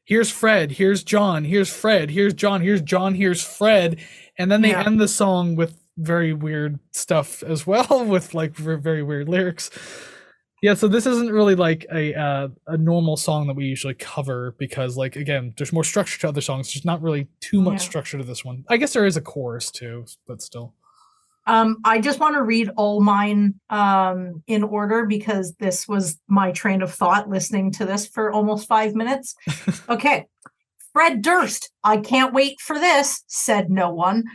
here's 0.06 0.32
Fred, 0.32 0.72
here's 0.72 1.04
John, 1.04 1.44
here's 1.44 1.70
Fred, 1.74 2.10
here's 2.12 2.34
John, 2.34 2.62
here's 2.62 2.82
John, 2.82 3.14
here's 3.16 3.44
Fred, 3.44 4.00
and 4.38 4.50
then 4.50 4.62
they 4.62 4.70
Yeah. 4.70 4.86
end 4.86 5.02
the 5.02 5.08
song 5.08 5.56
with 5.58 5.78
very 5.98 6.32
weird 6.32 6.80
stuff 6.92 7.44
as 7.44 7.68
well, 7.68 8.06
with 8.08 8.34
like 8.34 8.56
very 8.56 9.04
weird 9.04 9.28
lyrics. 9.28 9.70
Yeah, 10.64 10.74
so 10.74 10.88
this 10.88 11.06
isn't 11.06 11.32
really 11.32 11.54
like 11.54 11.86
a 11.94 12.16
uh, 12.16 12.48
a 12.66 12.78
normal 12.78 13.16
song 13.16 13.46
that 13.48 13.56
we 13.56 13.66
usually 13.66 13.94
cover 13.94 14.56
because, 14.58 14.98
like, 14.98 15.16
again, 15.16 15.54
there's 15.56 15.72
more 15.72 15.84
structure 15.84 16.20
to 16.22 16.30
other 16.30 16.42
songs. 16.42 16.74
There's 16.74 16.86
not 16.86 17.02
really 17.02 17.28
too 17.42 17.62
much 17.62 17.74
Yeah. 17.74 17.90
structure 17.90 18.18
to 18.18 18.24
this 18.24 18.44
one. 18.44 18.66
I 18.68 18.78
guess 18.78 18.94
there 18.94 19.06
is 19.06 19.18
a 19.18 19.22
chorus 19.22 19.70
too, 19.70 20.06
but 20.28 20.42
still. 20.42 20.74
Um, 21.46 21.78
I 21.86 22.02
just 22.02 22.20
want 22.20 22.36
to 22.36 22.42
read 22.42 22.72
all 22.76 23.00
mine 23.02 23.54
um, 23.70 24.44
in 24.48 24.64
order 24.64 25.06
because 25.06 25.54
this 25.56 25.88
was 25.88 26.20
my 26.28 26.52
train 26.52 26.82
of 26.82 26.94
thought 26.94 27.30
listening 27.30 27.72
to 27.74 27.86
this 27.86 28.06
for 28.08 28.34
almost 28.34 28.68
five 28.68 28.96
minutes. 28.96 29.36
okay. 29.90 30.26
Fred 30.92 31.22
Durst, 31.22 31.72
I 31.84 31.98
can't 31.98 32.34
wait 32.34 32.60
for 32.60 32.78
this, 32.80 33.24
said 33.28 33.70
no 33.70 33.94
one. 33.94 34.26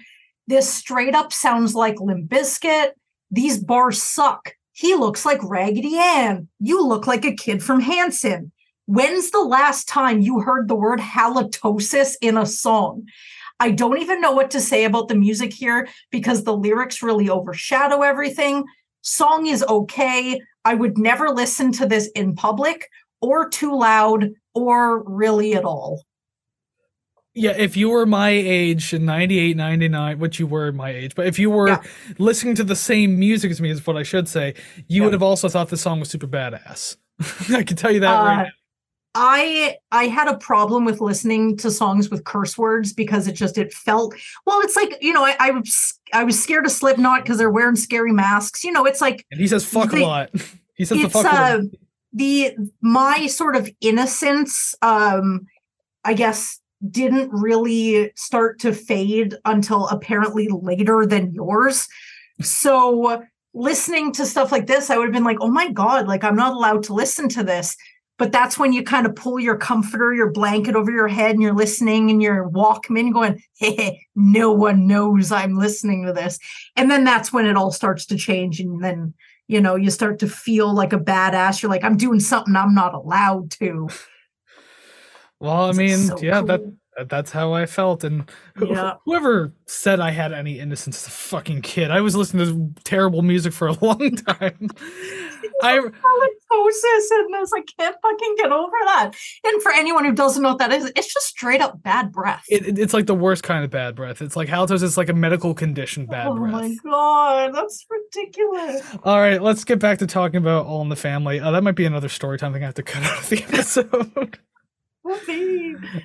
This 0.46 0.72
straight 0.72 1.14
up 1.14 1.32
sounds 1.32 1.74
like 1.74 2.00
Limp 2.00 2.30
Bizkit. 2.30 2.92
These 3.30 3.58
bars 3.58 4.00
suck. 4.02 4.54
He 4.82 4.96
looks 4.96 5.24
like 5.24 5.38
Raggedy 5.44 5.96
Ann. 5.96 6.48
You 6.58 6.84
look 6.84 7.06
like 7.06 7.24
a 7.24 7.36
kid 7.36 7.62
from 7.62 7.78
Hanson. 7.78 8.50
When's 8.86 9.30
the 9.30 9.40
last 9.40 9.86
time 9.86 10.20
you 10.20 10.40
heard 10.40 10.66
the 10.66 10.74
word 10.74 10.98
halitosis 10.98 12.16
in 12.20 12.36
a 12.36 12.44
song? 12.44 13.04
I 13.60 13.70
don't 13.70 14.02
even 14.02 14.20
know 14.20 14.32
what 14.32 14.50
to 14.50 14.60
say 14.60 14.82
about 14.82 15.06
the 15.06 15.14
music 15.14 15.52
here 15.52 15.86
because 16.10 16.42
the 16.42 16.56
lyrics 16.56 17.00
really 17.00 17.30
overshadow 17.30 18.02
everything. 18.02 18.64
Song 19.02 19.46
is 19.46 19.62
okay. 19.62 20.40
I 20.64 20.74
would 20.74 20.98
never 20.98 21.30
listen 21.30 21.70
to 21.74 21.86
this 21.86 22.08
in 22.16 22.34
public 22.34 22.88
or 23.20 23.48
too 23.48 23.78
loud 23.78 24.30
or 24.52 25.04
really 25.04 25.54
at 25.54 25.64
all. 25.64 26.02
Yeah, 27.34 27.52
if 27.56 27.76
you 27.78 27.88
were 27.88 28.04
my 28.04 28.28
age 28.30 28.92
in 28.92 29.06
98, 29.06 29.56
99, 29.56 30.18
which 30.18 30.38
you 30.38 30.46
were 30.46 30.70
my 30.72 30.90
age, 30.90 31.14
but 31.14 31.26
if 31.26 31.38
you 31.38 31.48
were 31.50 31.68
Yeah. 31.68 31.82
listening 32.18 32.54
to 32.56 32.64
the 32.64 32.76
same 32.76 33.18
music 33.18 33.50
as 33.50 33.60
me, 33.60 33.70
is 33.70 33.86
what 33.86 33.96
I 33.96 34.02
should 34.02 34.28
say, 34.28 34.54
you 34.86 35.00
Yeah. 35.00 35.04
would 35.06 35.12
have 35.14 35.22
also 35.22 35.48
thought 35.48 35.70
this 35.70 35.80
song 35.80 35.98
was 36.00 36.10
super 36.10 36.26
badass. 36.26 36.96
I 37.54 37.62
can 37.62 37.76
tell 37.76 37.90
you 37.90 38.00
that 38.00 38.12
right 38.12 38.38
Uh, 38.40 38.42
now. 38.42 38.48
I 39.14 39.76
I 39.90 40.04
had 40.06 40.26
a 40.28 40.38
problem 40.38 40.86
with 40.86 41.02
listening 41.02 41.56
to 41.58 41.70
songs 41.70 42.10
with 42.10 42.24
curse 42.24 42.56
words 42.56 42.94
because 42.94 43.26
it 43.28 43.32
just 43.32 43.58
it 43.58 43.72
felt 43.72 44.14
well. 44.46 44.60
It's 44.62 44.74
like 44.74 44.96
you 45.02 45.12
know 45.12 45.22
I 45.24 45.36
I 45.38 45.50
was 45.50 45.94
I 46.14 46.24
was 46.24 46.42
scared 46.42 46.64
of 46.64 46.72
Slipknot 46.72 47.22
because 47.22 47.36
they're 47.36 47.50
wearing 47.50 47.76
scary 47.76 48.12
masks. 48.12 48.64
You 48.64 48.72
know, 48.72 48.86
it's 48.86 49.02
like 49.02 49.26
And 49.30 49.38
he 49.38 49.46
says 49.46 49.66
fuck 49.66 49.90
they- 49.90 50.02
a 50.02 50.06
lot. 50.06 50.30
He 50.74 50.86
says 50.86 51.02
the 51.02 51.10
fuck 51.10 51.26
uh, 51.26 51.58
the 52.14 52.52
my 52.80 53.26
sort 53.26 53.54
of 53.56 53.70
innocence 53.82 54.74
um 54.82 55.46
i 56.04 56.14
guess 56.14 56.58
didn't 56.90 57.30
really 57.32 58.12
start 58.16 58.58
to 58.60 58.72
fade 58.72 59.36
until 59.44 59.86
apparently 59.88 60.48
later 60.48 61.06
than 61.06 61.32
yours. 61.32 61.86
So 62.40 63.22
listening 63.54 64.12
to 64.12 64.24
stuff 64.24 64.50
like 64.50 64.66
this 64.66 64.88
i 64.88 64.96
would 64.96 65.04
have 65.04 65.12
been 65.12 65.24
like 65.24 65.36
oh 65.42 65.50
my 65.50 65.70
god 65.70 66.06
like 66.08 66.24
i'm 66.24 66.34
not 66.34 66.54
allowed 66.54 66.82
to 66.82 66.94
listen 66.94 67.28
to 67.28 67.42
this. 67.42 67.76
But 68.18 68.30
that's 68.30 68.56
when 68.56 68.72
you 68.72 68.84
kind 68.84 69.04
of 69.06 69.16
pull 69.16 69.40
your 69.40 69.56
comforter 69.56 70.14
your 70.14 70.30
blanket 70.30 70.76
over 70.76 70.90
your 70.90 71.08
head 71.08 71.32
and 71.32 71.42
you're 71.42 71.54
listening 71.54 72.10
and 72.10 72.22
you're 72.22 72.48
walkman 72.48 73.12
going 73.12 73.42
hey 73.58 74.06
no 74.14 74.52
one 74.52 74.86
knows 74.86 75.32
i'm 75.32 75.58
listening 75.58 76.06
to 76.06 76.12
this. 76.12 76.38
And 76.76 76.90
then 76.90 77.04
that's 77.04 77.32
when 77.32 77.46
it 77.46 77.56
all 77.56 77.72
starts 77.72 78.06
to 78.06 78.16
change 78.16 78.60
and 78.60 78.82
then 78.82 79.14
you 79.48 79.60
know 79.60 79.76
you 79.76 79.90
start 79.90 80.18
to 80.20 80.28
feel 80.28 80.72
like 80.72 80.92
a 80.92 80.98
badass. 80.98 81.62
You're 81.62 81.70
like 81.70 81.84
i'm 81.84 81.96
doing 81.96 82.20
something 82.20 82.56
i'm 82.56 82.74
not 82.74 82.94
allowed 82.94 83.50
to 83.52 83.88
Well, 85.42 85.68
I 85.68 85.72
mean, 85.72 85.98
so 85.98 86.18
yeah, 86.20 86.40
that 86.42 86.60
cool. 86.60 86.66
that- 86.68 87.08
that's 87.08 87.30
how 87.30 87.54
I 87.54 87.64
felt. 87.64 88.04
And 88.04 88.30
Yeah. 88.60 88.96
whoever 89.06 89.54
said 89.66 89.98
I 89.98 90.10
had 90.10 90.30
any 90.34 90.58
innocence 90.58 90.98
as 90.98 91.06
a 91.06 91.10
fucking 91.10 91.62
kid. 91.62 91.90
I 91.90 92.02
was 92.02 92.14
listening 92.14 92.74
to 92.74 92.82
terrible 92.84 93.22
music 93.22 93.54
for 93.54 93.66
a 93.68 93.72
long 93.80 94.10
time. 94.14 94.68
I 95.62 95.78
halitosis 95.78 97.10
and 97.12 97.34
this 97.34 97.50
i 97.54 97.62
can't 97.78 97.96
fucking 98.02 98.34
get 98.38 98.52
over 98.52 98.72
that 98.86 99.12
and 99.44 99.62
for 99.62 99.72
anyone 99.72 100.04
who 100.04 100.12
doesn't 100.12 100.42
know 100.42 100.50
what 100.50 100.58
that 100.58 100.72
is 100.72 100.90
it's 100.96 101.12
just 101.12 101.26
straight 101.26 101.60
up 101.60 101.82
bad 101.82 102.12
breath 102.12 102.44
it, 102.48 102.66
it- 102.66 102.78
it's 102.78 102.92
like 102.92 103.06
the 103.06 103.14
worst 103.14 103.42
kind 103.42 103.64
of 103.64 103.70
bad 103.70 103.94
breath. 103.94 104.20
It's 104.20 104.36
like 104.36 104.48
halitosis 104.48 104.82
is 104.82 104.96
like 104.98 105.08
a 105.08 105.14
medical 105.14 105.54
condition 105.54 106.06
bad 106.06 106.26
oh 106.28 106.34
breath. 106.36 106.54
Oh 106.54 106.58
my 106.58 106.76
god 106.84 107.54
that's 107.54 107.86
ridiculous 107.90 108.82
All 109.04 109.18
right, 109.18 109.40
let's 109.40 109.64
get 109.64 109.78
back 109.78 109.98
to 110.00 110.06
talking 110.06 110.36
about 110.36 110.66
All 110.66 110.82
in 110.82 110.88
the 110.90 110.96
Family. 110.96 111.40
Uh, 111.40 111.50
that 111.52 111.62
might 111.64 111.74
be 111.76 111.86
another 111.86 112.08
story 112.10 112.38
time 112.38 112.52
thing 112.52 112.62
I 112.62 112.66
have 112.66 112.74
to 112.74 112.82
cut 112.82 113.02
out 113.10 113.18
of 113.20 113.28
the 113.30 113.42
episode. 113.44 114.38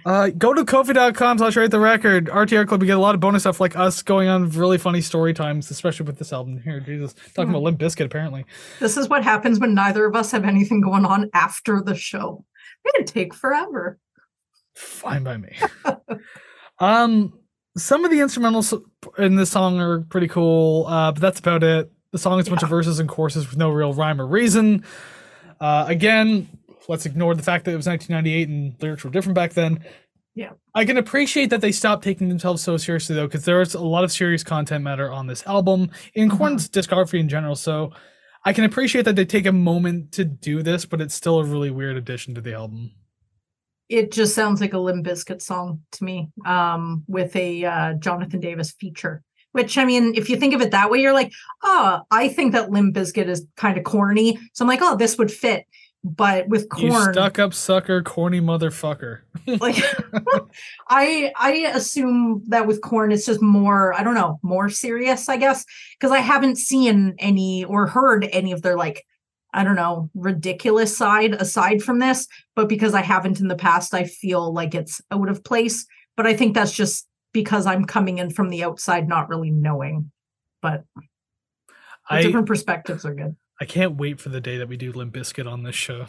Uh, 0.06 0.30
go 0.30 0.54
to 0.54 0.66
ko-fi.com 0.66 1.38
slash 1.38 1.56
rate 1.56 1.72
the 1.72 1.80
record. 1.80 2.28
RTR 2.28 2.68
Club, 2.68 2.82
you 2.82 2.88
get 2.88 2.98
a 2.98 3.02
lot 3.02 3.14
of 3.14 3.22
bonus 3.22 3.44
stuff 3.44 3.60
like 3.60 3.76
us 3.76 4.02
going 4.02 4.28
on 4.28 4.50
really 4.50 4.78
funny 4.78 5.02
story 5.02 5.34
times, 5.34 5.70
especially 5.70 6.06
with 6.06 6.18
this 6.18 6.34
album 6.34 6.60
here. 6.60 6.80
Jesus. 6.80 7.14
Talking 7.36 7.52
about 7.52 7.62
Limp 7.62 7.80
Bizkit, 7.80 8.06
apparently. 8.06 8.46
this 8.80 8.98
is 8.98 9.08
what 9.08 9.24
happens 9.24 9.60
when 9.60 9.76
neither 9.76 10.06
of 10.06 10.16
us 10.16 10.32
have 10.32 10.46
anything 10.46 10.82
going 10.82 11.06
on 11.06 11.30
after 11.34 11.82
the 11.82 11.96
show 11.96 12.44
it'd 12.96 13.08
take 13.08 13.34
forever 13.34 14.00
Fine 14.78 15.24
by 15.24 15.38
me. 15.38 15.58
um, 16.80 17.34
some 17.76 18.06
of 18.06 18.12
the 18.12 18.18
instrumentals 18.18 18.80
in 19.18 19.36
this 19.36 19.50
song 19.50 19.80
are 19.80 20.02
pretty 20.02 20.28
cool, 20.28 20.86
uh, 20.86 21.12
but 21.12 21.20
that's 21.20 21.40
about 21.40 21.64
it. 21.64 21.92
The 22.12 22.20
song 22.20 22.40
is 22.40 22.46
a 22.46 22.52
bunch 22.52 22.62
of 22.62 22.70
verses 22.70 23.00
and 23.00 23.10
choruses 23.10 23.50
with 23.50 23.58
no 23.58 23.72
real 23.72 23.94
rhyme 23.94 24.22
or 24.22 24.28
reason. 24.28 24.84
Uh, 25.60 25.86
again, 25.88 26.48
let's 26.88 27.06
ignore 27.06 27.36
the 27.36 27.44
fact 27.44 27.66
that 27.66 27.72
it 27.72 27.78
was 27.78 27.88
1998 27.88 28.48
and 28.50 28.76
lyrics 28.82 29.04
were 29.04 29.10
different 29.10 29.36
back 29.36 29.54
then. 29.54 29.84
Yeah. 30.36 30.52
I 30.76 30.86
can 30.86 30.98
appreciate 30.98 31.50
that 31.50 31.62
they 31.62 31.72
stopped 31.72 32.04
taking 32.04 32.30
themselves 32.30 32.62
so 32.62 32.78
seriously 32.78 33.16
though, 33.16 33.26
because 33.28 33.46
there's 33.46 33.74
a 33.74 33.80
lot 33.82 34.04
of 34.04 34.12
serious 34.12 34.44
content 34.44 34.84
matter 34.84 35.12
on 35.12 35.26
this 35.28 35.46
album 35.48 35.90
in 36.14 36.30
Mhm. 36.30 36.38
Korn's 36.38 36.70
discography 36.70 37.20
in 37.20 37.28
general. 37.28 37.56
So 37.56 37.92
I 38.46 38.54
can 38.54 38.64
appreciate 38.64 39.06
that 39.06 39.16
they 39.16 39.26
take 39.26 39.48
a 39.48 39.52
moment 39.52 40.12
to 40.14 40.24
do 40.26 40.62
this, 40.62 40.86
but 40.86 41.02
it's 41.02 41.16
still 41.16 41.40
a 41.40 41.44
really 41.44 41.72
weird 41.72 41.98
addition 41.98 42.36
to 42.36 42.42
the 42.42 42.54
album. 42.54 42.92
it 43.90 44.12
just 44.12 44.36
sounds 44.36 44.60
like 44.60 44.74
a 44.74 44.78
Limp 44.78 45.06
Bizkit 45.06 45.42
song 45.42 45.82
to 45.94 46.04
me, 46.04 46.30
um, 46.46 47.06
with 47.08 47.34
a 47.38 47.64
uh, 47.64 47.94
Jonathan 47.94 48.42
Davis 48.42 48.72
feature. 48.72 49.24
Which 49.54 49.78
I 49.78 49.86
mean, 49.86 50.14
if 50.14 50.30
you 50.30 50.36
think 50.36 50.54
of 50.54 50.60
it 50.62 50.72
that 50.72 50.92
way, 50.92 51.00
you're 51.02 51.14
like, 51.14 51.32
oh, 51.64 52.02
I 52.12 52.28
think 52.28 52.52
that 52.52 52.70
Limp 52.70 52.94
Bizkit 52.94 53.28
is 53.30 53.48
kind 53.56 53.78
of 53.78 53.86
corny, 53.86 54.38
so 54.52 54.66
I'm 54.66 54.68
like, 54.68 54.82
oh, 54.82 54.98
this 54.98 55.18
would 55.18 55.32
fit. 55.32 55.66
But 56.08 56.48
with 56.48 56.68
You 56.78 56.90
corn, 56.90 57.14
stuck 57.14 57.38
up 57.38 57.54
sucker, 57.54 58.02
corny 58.02 58.40
motherfucker. 58.40 59.20
like, 59.60 59.76
I 60.88 61.34
I 61.36 61.70
assume 61.74 62.44
that 62.48 62.66
with 62.66 62.82
Korn, 62.82 63.12
it's 63.12 63.26
just 63.26 63.42
more, 63.42 63.94
I 63.94 64.04
don't 64.04 64.14
know, 64.14 64.40
more 64.42 64.70
serious, 64.70 65.28
I 65.28 65.36
guess, 65.36 65.66
because 66.00 66.14
I 66.14 66.20
haven't 66.20 66.56
seen 66.56 67.14
any 67.20 67.66
or 67.66 67.88
heard 67.88 68.26
any 68.32 68.54
of 68.54 68.62
their 68.62 68.78
like 68.78 69.06
I 69.54 69.66
don't 69.66 69.76
know, 69.76 70.10
ridiculous 70.16 70.96
side 70.96 71.34
aside 71.34 71.82
from 71.82 72.00
this, 72.00 72.28
but 72.56 72.70
because 72.70 72.94
I 72.94 73.02
haven't 73.02 73.42
in 73.42 73.50
the 73.50 73.56
past, 73.56 73.94
I 73.94 74.06
feel 74.06 74.54
like 74.54 74.76
it's 74.76 75.02
out 75.12 75.30
of 75.30 75.44
place. 75.44 75.86
But 76.16 76.26
I 76.26 76.36
think 76.36 76.54
that's 76.54 76.72
just 76.72 77.06
because 77.34 77.66
I'm 77.66 77.84
coming 77.84 78.20
in 78.20 78.30
from 78.30 78.50
the 78.50 78.64
outside, 78.64 79.10
not 79.10 79.28
really 79.28 79.52
knowing. 79.52 80.12
But 80.62 80.86
I 82.10 82.22
different 82.22 82.48
perspectives 82.48 83.06
are 83.06 83.14
good. 83.14 83.36
I 83.60 83.66
can't 83.66 83.96
wait 83.98 84.20
for 84.20 84.30
the 84.30 84.42
day 84.42 84.58
that 84.58 84.70
we 84.70 84.78
do 84.78 84.92
Limp 84.92 85.14
Bizkit 85.14 85.52
on 85.52 85.64
this 85.64 85.76
show. 85.76 86.06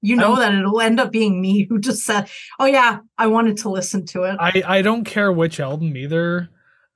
You 0.00 0.16
know 0.16 0.36
that 0.36 0.52
it'll 0.54 0.80
end 0.82 1.00
up 1.00 1.10
being 1.12 1.40
me 1.40 1.66
who 1.68 1.78
just 1.78 2.04
said, 2.04 2.28
"Oh 2.58 2.66
yeah, 2.66 2.98
I 3.16 3.26
wanted 3.26 3.56
to 3.58 3.70
listen 3.70 4.04
to 4.06 4.24
it." 4.24 4.36
I 4.38 4.62
I 4.66 4.82
don't 4.82 5.04
care 5.04 5.32
which 5.32 5.60
album 5.60 5.96
either. 5.96 6.50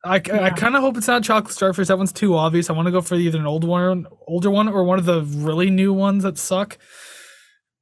I, 0.05 0.17
I 0.17 0.51
kind 0.51 0.77
of 0.77 0.83
hope 0.83 0.97
it's 0.97 1.09
not 1.09 1.25
Chocolate 1.25 1.53
Starfish. 1.55 1.89
That 1.89 1.99
one's 1.99 2.13
too 2.13 2.37
obvious. 2.37 2.71
I 2.71 2.73
want 2.75 2.87
to 2.87 2.93
go 2.93 3.01
for 3.01 3.17
either 3.17 3.39
an 3.39 3.47
old 3.47 3.65
one, 3.65 4.07
older 4.29 4.51
one, 4.51 4.69
or 4.69 4.85
one 4.85 4.99
of 4.99 5.07
the 5.07 5.23
really 5.23 5.71
new 5.71 5.93
ones 5.93 6.23
that 6.23 6.39
suck. 6.39 6.79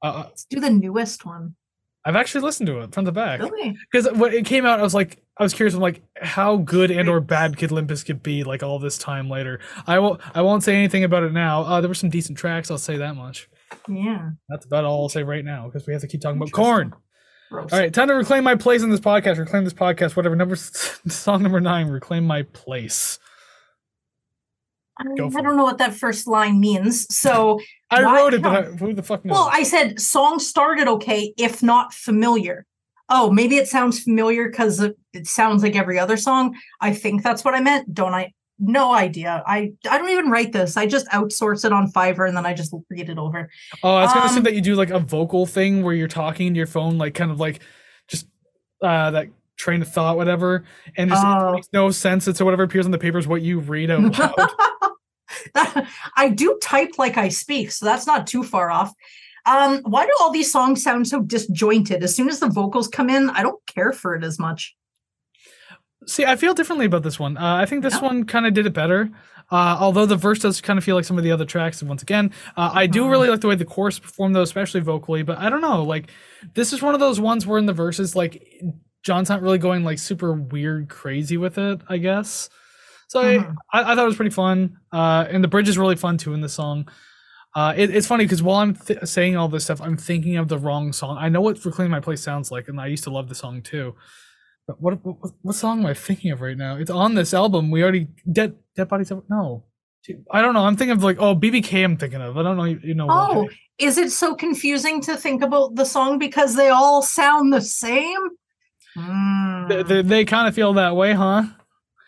Uh, 0.02 0.24
Let's 0.28 0.44
do 0.46 0.58
the 0.60 0.70
newest 0.70 1.26
one. 1.26 1.56
I've 2.04 2.16
actually 2.16 2.42
listened 2.42 2.68
to 2.68 2.80
it 2.80 2.94
front 2.94 3.06
to 3.06 3.12
back 3.12 3.40
Really? 3.40 3.76
because 3.90 4.10
when 4.12 4.32
it 4.32 4.46
came 4.46 4.64
out, 4.64 4.78
I 4.78 4.82
was 4.82 4.94
like, 4.94 5.22
I 5.38 5.42
was 5.42 5.52
curious. 5.52 5.74
I'm 5.74 5.80
like, 5.80 6.02
how 6.20 6.56
good 6.56 6.90
and 6.90 7.08
or 7.08 7.20
bad 7.20 7.58
could 7.58 7.70
Limp 7.70 7.90
Bizkit 7.90 8.22
be? 8.22 8.42
Like 8.42 8.62
all 8.62 8.78
this 8.78 8.96
time 8.96 9.28
later, 9.28 9.60
I 9.86 9.98
won't. 9.98 10.20
I 10.34 10.42
won't 10.42 10.62
say 10.62 10.74
anything 10.74 11.04
about 11.04 11.24
it 11.24 11.32
now. 11.32 11.62
Uh, 11.62 11.80
there 11.80 11.88
were 11.88 11.94
some 11.94 12.10
decent 12.10 12.38
tracks. 12.38 12.70
I'll 12.70 12.78
say 12.78 12.96
that 12.96 13.16
much. 13.16 13.48
Yeah. 13.88 14.30
That's 14.48 14.64
about 14.64 14.84
all 14.84 15.02
I'll 15.02 15.08
say 15.08 15.22
right 15.22 15.44
now 15.44 15.66
because 15.66 15.86
we 15.86 15.92
have 15.92 16.02
to 16.02 16.08
keep 16.08 16.20
talking 16.20 16.38
about 16.38 16.52
Korn. 16.52 16.94
Gross. 17.50 17.72
All 17.72 17.78
right, 17.78 17.94
time 17.94 18.08
to 18.08 18.14
reclaim 18.14 18.42
my 18.42 18.56
place 18.56 18.82
in 18.82 18.90
this 18.90 19.00
podcast. 19.00 19.38
Reclaim 19.38 19.64
this 19.64 19.72
podcast. 19.72 20.16
Whatever 20.16 20.34
number 20.34 20.56
song 20.56 21.42
number 21.42 21.60
nine. 21.60 21.88
Reclaim 21.88 22.26
my 22.26 22.42
place. 22.42 23.18
I, 24.98 25.04
for 25.04 25.38
I 25.38 25.42
don't 25.42 25.56
know 25.56 25.64
what 25.64 25.78
that 25.78 25.94
first 25.94 26.26
line 26.26 26.58
means. 26.58 27.14
So, 27.14 27.60
I 27.90 28.02
Why 28.02 28.16
wrote 28.16 28.34
it, 28.34 28.42
but 28.42 28.52
I, 28.52 28.62
who 28.62 28.94
the 28.94 29.02
fuck 29.02 29.24
knows? 29.24 29.34
well, 29.34 29.50
I 29.52 29.62
said 29.62 30.00
song 30.00 30.38
started 30.38 30.88
okay, 30.88 31.34
if 31.36 31.62
not 31.62 31.92
familiar. 31.92 32.66
Oh, 33.08 33.30
maybe 33.30 33.56
it 33.56 33.68
sounds 33.68 34.02
familiar 34.02 34.48
because 34.48 34.84
it, 35.16 35.26
sounds 35.26 35.62
like 35.62 35.76
every 35.76 35.98
other 35.98 36.16
song. 36.16 36.56
I 36.80 36.92
think 36.92 37.22
that's 37.22 37.44
what 37.44 37.54
I 37.54 37.60
meant. 37.60 37.92
Don't 37.94 38.14
I? 38.14 38.32
No 38.58 38.92
idea. 38.94 39.42
I 39.46 39.72
I 39.90 39.98
don't 39.98 40.08
even 40.10 40.30
write 40.30 40.52
this. 40.52 40.76
I 40.76 40.86
just 40.86 41.06
outsource 41.08 41.64
it 41.64 41.72
on 41.72 41.90
Fiverr 41.92 42.26
and 42.26 42.36
then 42.36 42.46
I 42.46 42.54
just 42.54 42.74
read 42.88 43.10
it 43.10 43.18
over. 43.18 43.50
oh, 43.82 43.94
I 43.94 44.02
was 44.02 44.12
gonna 44.14 44.26
assume 44.26 44.38
um, 44.38 44.44
that 44.44 44.54
you 44.54 44.62
do 44.62 44.74
like 44.74 44.90
a 44.90 44.98
vocal 44.98 45.44
thing 45.44 45.82
where 45.82 45.94
you're 45.94 46.08
talking 46.08 46.54
to 46.54 46.56
your 46.56 46.66
phone, 46.66 46.96
like 46.96 47.14
kind 47.14 47.30
of 47.30 47.38
like 47.38 47.60
just 48.08 48.26
uh 48.82 49.10
that 49.10 49.28
train 49.56 49.82
of 49.82 49.88
thought, 49.92 50.16
whatever, 50.16 50.64
and 50.96 51.10
just 51.10 51.22
Oh. 51.24 51.48
it 51.48 51.52
makes 51.52 51.68
no 51.72 51.90
sense. 51.90 52.28
It's 52.28 52.40
whatever 52.40 52.62
appears 52.62 52.86
on 52.86 52.92
the 52.92 52.98
paper 52.98 53.18
is 53.18 53.26
what 53.28 53.42
you 53.42 53.58
read 53.60 53.90
out 53.90 54.18
loud. 54.18 54.50
I 56.16 56.28
do 56.30 56.58
type 56.62 56.92
like 56.98 57.16
I 57.18 57.28
speak, 57.28 57.70
so 57.72 57.84
that's 57.84 58.06
not 58.06 58.26
too 58.26 58.42
far 58.42 58.70
off. 58.70 58.92
Um, 59.44 59.80
why 59.84 60.06
do 60.06 60.12
all 60.20 60.32
these 60.32 60.50
songs 60.50 60.82
sound 60.82 61.06
so 61.06 61.20
disjointed? 61.22 62.02
As 62.02 62.14
soon 62.14 62.28
as 62.28 62.40
the 62.40 62.48
vocals 62.48 62.88
come 62.88 63.08
in, 63.08 63.30
I 63.30 63.42
don't 63.42 63.60
care 63.66 63.92
for 63.92 64.14
it 64.14 64.24
as 64.24 64.38
much. 64.38 64.74
See, 66.06 66.24
I 66.24 66.36
feel 66.36 66.54
differently 66.54 66.86
about 66.86 67.02
this 67.02 67.18
one. 67.18 67.36
Uh, 67.36 67.56
I 67.56 67.66
think 67.66 67.82
this 67.82 67.94
Yeah. 67.94 68.00
one 68.02 68.24
kind 68.24 68.46
of 68.46 68.54
did 68.54 68.66
it 68.66 68.72
better. 68.72 69.10
Uh, 69.50 69.76
although 69.78 70.06
the 70.06 70.16
verse 70.16 70.40
does 70.40 70.60
kind 70.60 70.76
of 70.78 70.84
feel 70.84 70.96
like 70.96 71.04
some 71.04 71.18
of 71.18 71.24
the 71.24 71.30
other 71.32 71.44
tracks. 71.44 71.80
And 71.80 71.88
once 71.88 72.02
again, 72.02 72.32
uh, 72.56 72.70
I 72.74 72.86
do 72.86 73.04
Mhm. 73.04 73.10
really 73.10 73.28
like 73.28 73.40
the 73.40 73.48
way 73.48 73.54
the 73.54 73.64
chorus 73.64 73.98
performed, 73.98 74.34
though, 74.34 74.42
especially 74.42 74.80
vocally. 74.80 75.22
But 75.22 75.38
I 75.38 75.50
don't 75.50 75.60
know, 75.60 75.82
like 75.84 76.10
this 76.54 76.72
is 76.72 76.82
one 76.82 76.94
of 76.94 77.00
those 77.00 77.20
ones 77.20 77.46
where 77.46 77.58
in 77.58 77.66
the 77.66 77.72
verses, 77.72 78.16
like 78.16 78.42
John's 79.04 79.28
not 79.28 79.42
really 79.42 79.58
going 79.58 79.84
like 79.84 79.98
super 80.00 80.32
weird, 80.32 80.88
crazy 80.88 81.36
with 81.36 81.58
it. 81.58 81.80
I 81.88 81.98
guess. 81.98 82.48
So 83.08 83.20
I- 83.20 83.38
Mhm. 83.38 83.54
I, 83.72 83.92
I 83.92 83.94
thought 83.94 84.02
it 84.02 84.06
was 84.06 84.16
pretty 84.16 84.30
fun, 84.32 84.78
uh, 84.92 85.26
and 85.30 85.44
the 85.44 85.48
bridge 85.48 85.68
is 85.68 85.78
really 85.78 85.94
fun 85.96 86.18
too 86.18 86.34
in 86.34 86.40
the 86.40 86.48
song. 86.48 86.88
Uh, 87.54 87.72
it, 87.76 87.94
it's 87.94 88.06
funny 88.08 88.24
because 88.24 88.42
while 88.42 88.56
I'm 88.58 88.74
th- 88.74 88.98
saying 89.04 89.36
all 89.36 89.48
this 89.48 89.64
stuff, 89.64 89.80
I'm 89.80 89.96
thinking 89.96 90.36
of 90.36 90.48
the 90.48 90.58
wrong 90.58 90.92
song. 90.92 91.16
I 91.18 91.28
know 91.28 91.40
what 91.40 91.64
"Reclaim 91.64 91.90
My 91.92 92.00
Place" 92.00 92.20
sounds 92.20 92.50
like, 92.50 92.66
and 92.68 92.80
I 92.80 92.86
used 92.88 93.04
to 93.04 93.10
love 93.10 93.28
the 93.28 93.34
song 93.36 93.62
too. 93.62 93.94
What 94.66 95.04
what, 95.04 95.32
what 95.42 95.54
song 95.54 95.80
am 95.80 95.86
I 95.86 95.94
thinking 95.94 96.32
of 96.32 96.40
right 96.40 96.56
now? 96.56 96.76
It's 96.76 96.90
on 96.90 97.14
this 97.14 97.32
album. 97.32 97.70
We 97.70 97.82
already 97.82 98.08
dead 98.30 98.56
dead 98.74 98.88
bodies. 98.88 99.12
No, 99.28 99.64
I 100.30 100.42
don't 100.42 100.54
know. 100.54 100.64
I'm 100.64 100.76
thinking 100.76 100.96
of 100.96 101.04
like 101.04 101.18
oh 101.20 101.36
BBK. 101.36 101.84
I'm 101.84 101.96
thinking 101.96 102.20
of. 102.20 102.36
I 102.36 102.42
don't 102.42 102.56
know. 102.56 102.64
You, 102.64 102.80
you 102.82 102.94
know. 102.94 103.06
Oh, 103.08 103.48
is 103.78 103.96
it 103.96 104.10
so 104.10 104.34
confusing 104.34 105.00
to 105.02 105.16
think 105.16 105.42
about 105.42 105.76
the 105.76 105.84
song 105.84 106.18
because 106.18 106.56
they 106.56 106.68
all 106.68 107.02
sound 107.02 107.52
the 107.52 107.60
same? 107.60 108.20
they, 108.96 109.02
Mm, 109.02 109.88
they, 109.88 110.02
they 110.02 110.24
kind 110.24 110.48
of 110.48 110.54
feel 110.54 110.72
that 110.72 110.96
way, 110.96 111.12
huh? 111.12 111.42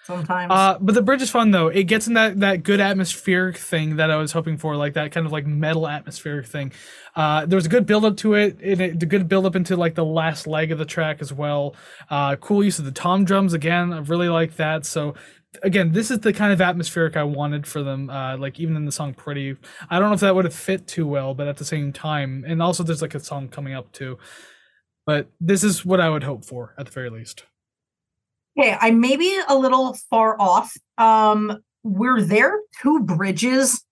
Sometimes. 0.08 0.50
Uh, 0.50 0.78
but 0.80 0.94
the 0.94 1.02
bridge 1.02 1.22
is 1.22 1.30
fun 1.30 1.52
though. 1.52 1.68
It 1.68 1.84
gets 1.84 2.08
in 2.08 2.14
that 2.14 2.40
that 2.40 2.64
good 2.64 2.80
atmospheric 2.80 3.56
thing 3.56 3.96
that 3.96 4.10
I 4.10 4.16
was 4.16 4.32
hoping 4.32 4.56
for, 4.56 4.74
like 4.74 4.94
that 4.94 5.12
kind 5.12 5.26
of 5.26 5.30
like 5.32 5.46
metal 5.46 5.86
atmospheric 5.86 6.46
thing. 6.46 6.72
Uh, 7.14 7.46
there 7.46 7.56
was 7.56 7.66
a 7.66 7.68
good 7.68 7.86
build 7.86 8.04
up 8.04 8.16
to 8.18 8.34
it, 8.34 8.58
and 8.60 8.80
it, 8.80 9.00
the 9.00 9.06
good 9.06 9.28
build 9.28 9.46
up 9.46 9.54
into 9.54 9.76
like 9.76 9.94
the 9.94 10.04
last 10.04 10.46
leg 10.46 10.72
of 10.72 10.78
the 10.78 10.84
track 10.84 11.18
as 11.20 11.32
well. 11.32 11.76
Uh, 12.10 12.36
cool 12.36 12.64
use 12.64 12.78
of 12.78 12.84
the 12.84 12.92
tom 12.92 13.24
drums 13.24 13.52
again. 13.52 13.92
I 13.92 13.98
really 13.98 14.28
like 14.28 14.56
that. 14.56 14.86
So 14.86 15.14
again, 15.62 15.92
this 15.92 16.10
is 16.10 16.20
the 16.20 16.32
kind 16.32 16.52
of 16.52 16.60
atmospheric 16.60 17.16
I 17.16 17.24
wanted 17.24 17.66
for 17.66 17.82
them. 17.82 18.10
Uh, 18.10 18.36
like 18.38 18.58
even 18.58 18.76
in 18.76 18.86
the 18.86 18.92
song 18.92 19.14
"Pretty," 19.14 19.56
I 19.90 19.98
don't 19.98 20.08
know 20.08 20.14
if 20.14 20.20
that 20.20 20.34
would 20.34 20.46
have 20.46 20.54
fit 20.54 20.88
too 20.88 21.06
well, 21.06 21.34
but 21.34 21.46
at 21.46 21.58
the 21.58 21.64
same 21.64 21.92
time, 21.92 22.44
and 22.46 22.62
also 22.62 22.82
there's 22.82 23.02
like 23.02 23.14
a 23.14 23.20
song 23.20 23.48
coming 23.48 23.74
up 23.74 23.92
too. 23.92 24.18
But 25.06 25.30
this 25.40 25.64
is 25.64 25.86
what 25.86 26.00
I 26.00 26.10
would 26.10 26.24
hope 26.24 26.44
for 26.44 26.74
at 26.78 26.86
the 26.86 26.92
very 26.92 27.08
least. 27.08 27.44
Okay, 28.58 28.76
I 28.78 28.90
may 28.90 29.16
be 29.16 29.40
a 29.48 29.56
little 29.56 29.94
far 30.10 30.40
off. 30.40 30.76
Um, 30.96 31.62
were 31.82 32.20
there 32.22 32.58
two 32.82 33.00
bridges? 33.00 33.84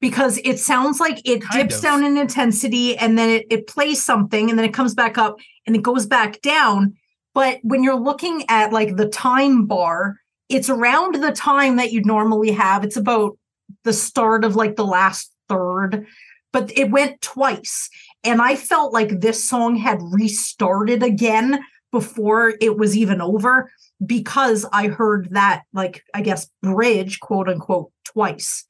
Because 0.00 0.38
it 0.44 0.58
sounds 0.58 1.00
like 1.00 1.26
it 1.26 1.42
Kind 1.42 1.68
dips 1.68 1.76
of. 1.76 1.82
down 1.82 2.04
in 2.04 2.18
intensity 2.18 2.96
and 2.98 3.16
then 3.16 3.30
it, 3.30 3.46
it 3.50 3.66
plays 3.66 4.04
something 4.04 4.50
and 4.50 4.58
then 4.58 4.66
it 4.66 4.74
comes 4.74 4.94
back 4.94 5.16
up 5.16 5.38
and 5.66 5.74
it 5.74 5.82
goes 5.82 6.06
back 6.06 6.40
down. 6.42 6.94
But 7.34 7.58
when 7.62 7.82
you're 7.82 7.98
looking 7.98 8.44
at 8.48 8.72
like 8.72 8.96
the 8.96 9.08
time 9.08 9.66
bar, 9.66 10.16
it's 10.48 10.68
around 10.68 11.14
the 11.14 11.32
time 11.32 11.76
that 11.76 11.92
you'd 11.92 12.06
normally 12.06 12.52
have. 12.52 12.84
It's 12.84 12.96
about 12.96 13.38
the 13.84 13.92
start 13.92 14.44
of 14.44 14.54
like 14.54 14.76
the 14.76 14.84
last 14.84 15.32
third, 15.48 16.06
but 16.52 16.76
it 16.76 16.90
went 16.90 17.20
twice. 17.20 17.88
And 18.22 18.42
I 18.42 18.54
felt 18.56 18.92
like 18.92 19.20
this 19.20 19.42
song 19.42 19.76
had 19.76 19.98
restarted 20.02 21.02
again 21.02 21.60
before 21.96 22.52
it 22.60 22.76
was 22.76 22.94
even 22.94 23.22
over 23.22 23.72
because 24.04 24.66
I 24.70 24.88
heard 24.88 25.28
that, 25.30 25.62
like, 25.72 26.04
I 26.12 26.20
guess, 26.20 26.50
bridge, 26.62 27.20
quote 27.20 27.48
unquote, 27.48 27.90
twice. 28.04 28.66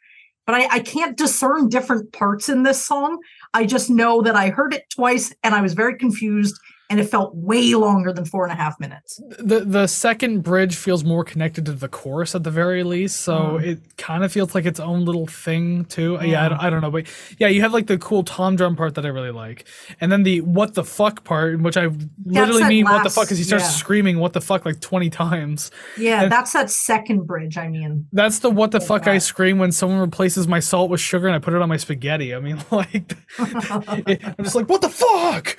But 0.46 0.54
I, 0.54 0.68
I 0.70 0.78
can't 0.78 1.16
discern 1.16 1.68
different 1.68 2.12
parts 2.12 2.48
in 2.48 2.62
this 2.62 2.80
song. 2.86 3.18
I 3.52 3.66
just 3.66 3.90
know 3.90 4.22
that 4.22 4.36
I 4.36 4.50
heard 4.50 4.72
it 4.72 4.84
twice 4.94 5.34
and 5.42 5.56
I 5.56 5.60
was 5.60 5.74
very 5.74 5.98
confused 5.98 6.56
and 6.88 7.00
it 7.00 7.04
felt 7.08 7.34
way 7.34 7.74
longer 7.74 8.12
than 8.12 8.24
four 8.24 8.44
and 8.44 8.52
a 8.52 8.56
half 8.56 8.78
minutes. 8.78 9.20
the 9.38 9.60
the 9.60 9.86
second 9.86 10.42
bridge 10.42 10.76
feels 10.76 11.02
more 11.04 11.24
connected 11.24 11.64
to 11.66 11.72
the 11.72 11.88
chorus 11.88 12.34
at 12.34 12.44
the 12.44 12.50
very 12.50 12.82
least 12.84 13.20
so 13.22 13.36
Mm. 13.58 13.62
it 13.64 13.96
kind 13.96 14.22
of 14.24 14.32
feels 14.32 14.54
like 14.54 14.66
its 14.66 14.78
own 14.80 15.04
little 15.04 15.26
thing 15.26 15.84
too 15.86 16.18
yeah 16.22 16.46
I, 16.46 16.48
don't, 16.48 16.58
I 16.58 16.70
don't 16.70 16.80
know 16.82 16.90
but 16.90 17.06
yeah 17.38 17.48
you 17.48 17.60
have 17.62 17.72
like 17.72 17.86
the 17.86 17.98
cool 17.98 18.22
tom 18.22 18.54
drum 18.56 18.76
part 18.76 18.94
that 18.94 19.04
i 19.04 19.08
really 19.08 19.30
like 19.32 19.66
and 20.00 20.10
then 20.12 20.22
the 20.22 20.40
what 20.42 20.74
the 20.74 20.84
fuck 20.84 21.24
part 21.24 21.54
in 21.54 21.62
which 21.62 21.76
i 21.76 21.88
literally 22.24 22.62
that 22.62 22.68
mean 22.68 22.84
what 22.84 23.02
the 23.02 23.10
fuck 23.10 23.24
because 23.24 23.38
he 23.38 23.44
starts 23.44 23.64
yeah. 23.64 23.70
screaming 23.70 24.18
what 24.18 24.32
the 24.32 24.40
fuck 24.40 24.64
like 24.64 24.80
20 24.80 25.10
times 25.10 25.70
Yeah, 25.96 26.22
And- 26.22 26.32
that's 26.32 26.52
that 26.52 26.70
second 26.70 27.26
bridge. 27.26 27.56
I 27.58 27.68
mean, 27.68 28.06
that's 28.12 28.38
the 28.40 28.50
what 28.50 28.70
the 28.70 28.78
Like 28.78 28.88
fuck 28.88 29.06
i 29.08 29.18
scream 29.18 29.58
when 29.58 29.72
someone 29.72 29.98
replaces 29.98 30.46
my 30.46 30.60
salt 30.60 30.90
with 30.90 31.00
sugar 31.00 31.26
and 31.26 31.34
i 31.34 31.38
put 31.40 31.52
it 31.54 31.60
on 31.62 31.68
my 31.68 31.76
spaghetti 31.78 32.34
i 32.34 32.40
mean 32.40 32.58
like 32.70 33.14
i'm 33.38 34.34
just 34.44 34.54
like 34.54 34.68
what 34.68 34.82
the 34.82 34.88
fuck 34.88 35.56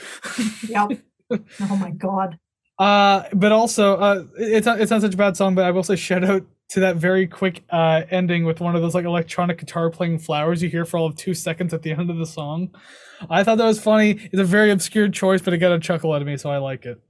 yep. 0.69 0.91
Oh 1.31 1.75
my 1.77 1.91
god. 1.91 2.39
Uh, 2.79 3.23
but 3.33 3.51
also, 3.51 3.95
uh, 3.97 4.23
it's 4.37 4.65
not 4.65 4.79
it's 4.79 4.91
not 4.91 5.01
such 5.01 5.13
a 5.13 5.17
bad 5.17 5.35
song. 5.35 5.55
But 5.55 5.65
I 5.65 5.71
will 5.71 5.83
say 5.83 5.95
shout 5.95 6.23
out 6.23 6.43
to 6.69 6.79
that 6.81 6.97
very 6.97 7.25
quick 7.27 7.63
uh 7.69 8.01
ending 8.11 8.43
with 8.45 8.59
one 8.59 8.75
of 8.75 8.81
those 8.81 8.93
like 8.93 9.05
electronic 9.05 9.57
guitar 9.57 9.89
playing 9.89 10.19
flowers 10.19 10.61
you 10.61 10.69
hear 10.69 10.83
for 10.85 10.97
all 10.97 11.05
of 11.07 11.15
two 11.15 11.33
seconds 11.33 11.73
at 11.73 11.81
the 11.81 11.91
end 11.91 12.09
of 12.09 12.17
the 12.17 12.25
song. 12.25 12.69
I 13.29 13.43
thought 13.43 13.57
that 13.57 13.65
was 13.65 13.79
funny. 13.79 14.11
It's 14.31 14.39
a 14.39 14.43
very 14.43 14.69
obscure 14.71 15.09
choice, 15.09 15.41
but 15.41 15.53
it 15.53 15.57
got 15.57 15.71
a 15.71 15.79
chuckle 15.79 16.13
out 16.13 16.21
of 16.21 16.27
me, 16.27 16.37
so 16.37 16.49
I 16.51 16.57
like 16.57 16.85
it. 16.85 17.01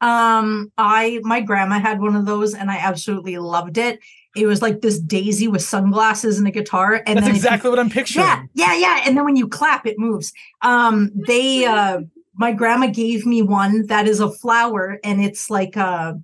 Um, 0.00 0.70
I 0.76 1.20
my 1.22 1.40
grandma 1.40 1.78
had 1.78 2.00
one 2.00 2.16
of 2.16 2.26
those 2.26 2.54
and 2.54 2.70
I 2.70 2.76
absolutely 2.76 3.38
loved 3.38 3.78
it. 3.78 3.98
It 4.36 4.46
was 4.46 4.60
like 4.60 4.82
this 4.82 4.98
daisy 4.98 5.48
with 5.48 5.62
sunglasses 5.62 6.38
and 6.38 6.46
a 6.46 6.50
guitar, 6.50 7.02
and 7.06 7.16
That's 7.16 7.20
then 7.20 7.22
if 7.24 7.28
you- 7.28 7.36
exactly 7.36 7.70
what 7.70 7.78
I'm 7.78 7.88
picturing. 7.90 8.26
yeah, 8.26 8.42
yeah, 8.54 8.74
yeah. 8.76 9.02
And 9.06 9.16
then 9.16 9.24
when 9.24 9.36
you 9.36 9.48
clap, 9.48 9.86
it 9.86 9.98
moves. 9.98 10.32
Um, 10.62 11.10
they 11.26 11.64
uh 11.64 12.00
my 12.36 12.52
grandma 12.52 12.86
gave 12.86 13.26
me 13.26 13.42
one 13.42 13.86
that 13.86 14.06
is 14.06 14.20
a 14.20 14.30
flower 14.30 14.98
and 15.02 15.22
it's 15.22 15.50
like 15.50 15.76
uh 15.76 16.14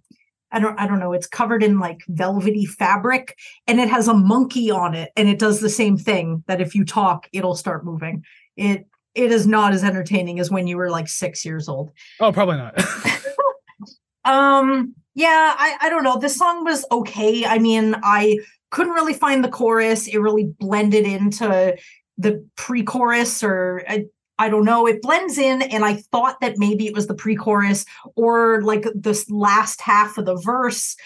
I 0.51 0.61
don't 0.61 0.79
I 0.79 0.87
don't 0.87 0.99
know, 0.99 1.13
it's 1.13 1.27
covered 1.27 1.63
in 1.63 1.79
like 1.79 2.03
velvety 2.09 2.67
fabric 2.67 3.37
and 3.67 3.81
it 3.81 3.89
has 3.89 4.09
a 4.09 4.15
monkey 4.15 4.71
on 4.71 4.95
it 4.95 5.11
and 5.17 5.29
it 5.29 5.39
does 5.39 5.61
the 5.61 5.71
same 5.71 5.97
thing 5.97 6.45
that 6.47 6.61
if 6.61 6.75
you 6.75 6.85
talk, 6.85 7.29
it'll 7.33 7.55
start 7.55 7.85
moving. 7.85 8.25
It 8.57 8.87
it 9.15 9.31
is 9.31 9.47
not 9.47 9.73
as 9.73 9.85
entertaining 9.85 10.41
as 10.41 10.51
when 10.51 10.67
you 10.67 10.77
were 10.77 10.91
like 10.91 11.09
six 11.09 11.45
years 11.45 11.69
old. 11.69 11.93
Oh, 12.21 12.33
probably 12.33 12.57
not. 12.57 12.75
Um, 14.25 14.95
yeah, 15.15 15.55
I, 15.57 15.77
I 15.81 15.91
don't 15.91 16.05
know. 16.05 16.19
This 16.19 16.37
song 16.37 16.65
was 16.65 16.85
okay. 16.91 17.45
I 17.45 17.59
mean, 17.59 17.97
I 18.03 18.39
couldn't 18.71 18.93
really 18.93 19.15
find 19.15 19.45
the 19.45 19.49
chorus. 19.49 20.07
It 20.07 20.19
really 20.19 20.55
blended 20.59 21.05
into 21.05 21.77
the 22.19 22.47
pre-chorus 22.57 23.43
or 23.43 23.85
I, 23.89 24.07
I 24.43 24.49
don't 24.49 24.65
know. 24.65 24.89
It 24.89 25.03
blends 25.03 25.39
in 25.39 25.63
and 25.63 25.85
I 25.85 25.95
thought 25.95 26.41
that 26.41 26.59
maybe 26.59 26.89
it 26.89 26.95
was 26.95 27.07
the 27.07 27.15
pre-chorus 27.15 27.85
or 28.17 28.61
like 28.63 28.85
this 28.93 29.31
last 29.31 29.81
half 29.81 30.19
of 30.19 30.25
the 30.25 30.35
verse. 30.35 30.97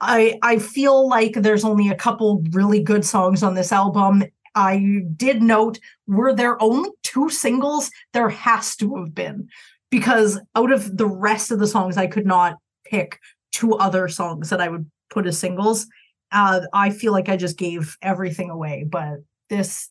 I 0.00 0.38
I 0.42 0.60
feel 0.60 1.08
like 1.08 1.32
there's 1.32 1.64
only 1.64 1.88
a 1.88 1.96
couple 1.96 2.44
really 2.52 2.80
good 2.80 3.04
songs 3.04 3.42
on 3.42 3.54
this 3.54 3.72
album. 3.72 4.22
I 4.54 5.02
did 5.16 5.42
note 5.42 5.80
were 6.06 6.32
there 6.32 6.62
only 6.62 6.90
two 7.02 7.28
singles? 7.30 7.90
There 8.12 8.28
has 8.28 8.76
to 8.76 8.94
have 8.94 9.12
been 9.12 9.48
because 9.90 10.38
out 10.54 10.70
of 10.70 10.96
the 10.96 11.08
rest 11.08 11.50
of 11.50 11.58
the 11.58 11.66
songs 11.66 11.96
I 11.96 12.06
could 12.06 12.26
not 12.26 12.58
pick 12.84 13.18
two 13.50 13.74
other 13.74 14.06
songs 14.06 14.50
that 14.50 14.60
I 14.60 14.68
would 14.68 14.88
put 15.10 15.26
as 15.26 15.36
singles. 15.36 15.88
Uh, 16.30 16.60
I 16.72 16.90
feel 16.90 17.10
like 17.10 17.28
I 17.28 17.36
just 17.36 17.58
gave 17.58 17.96
everything 18.02 18.50
away, 18.50 18.86
but 18.88 19.14
this 19.50 19.90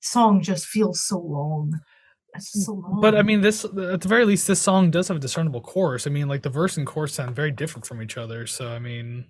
song 0.00 0.42
just 0.42 0.66
feels 0.66 1.00
so 1.00 1.20
long. 1.20 1.78
So. 2.38 2.82
But 3.00 3.14
I 3.14 3.22
mean, 3.22 3.40
this 3.40 3.64
at 3.64 4.00
the 4.00 4.08
very 4.08 4.24
least, 4.24 4.46
this 4.46 4.60
song 4.60 4.90
does 4.90 5.08
have 5.08 5.16
a 5.16 5.20
discernible 5.20 5.60
chorus. 5.60 6.06
I 6.06 6.10
mean, 6.10 6.28
like 6.28 6.42
the 6.42 6.50
verse 6.50 6.76
and 6.76 6.86
chorus 6.86 7.14
sound 7.14 7.34
very 7.34 7.50
different 7.50 7.86
from 7.86 8.02
each 8.02 8.16
other. 8.16 8.46
So 8.46 8.68
I 8.68 8.78
mean, 8.78 9.26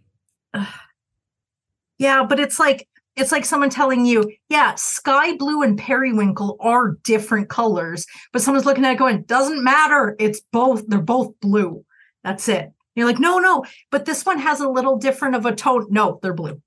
yeah, 1.99 2.25
but 2.25 2.41
it's 2.41 2.59
like 2.59 2.89
it's 3.17 3.33
like 3.33 3.45
someone 3.45 3.71
telling 3.71 4.07
you, 4.07 4.31
yeah, 4.49 4.75
sky 4.77 5.37
blue 5.37 5.63
and 5.63 5.77
periwinkle 5.77 6.57
are 6.61 6.97
different 7.03 7.49
colors, 7.49 8.07
but 8.33 8.43
someone's 8.43 8.67
looking 8.67 8.85
at 8.85 8.93
it 8.93 8.99
going, 8.99 9.23
doesn't 9.23 9.63
matter. 9.63 10.15
It's 10.19 10.41
both. 10.53 10.87
They're 10.87 11.01
both 11.01 11.39
blue. 11.41 11.85
That's 12.23 12.49
it. 12.49 12.73
You're 12.95 13.07
like, 13.07 13.21
no, 13.21 13.39
no, 13.39 13.65
but 13.91 14.07
this 14.07 14.27
one 14.27 14.39
has 14.39 14.61
a 14.61 14.69
little 14.69 14.97
different 14.97 15.37
of 15.37 15.47
a 15.47 15.55
tone. 15.55 15.87
No, 15.91 16.19
they're 16.23 16.35
blue. 16.35 16.61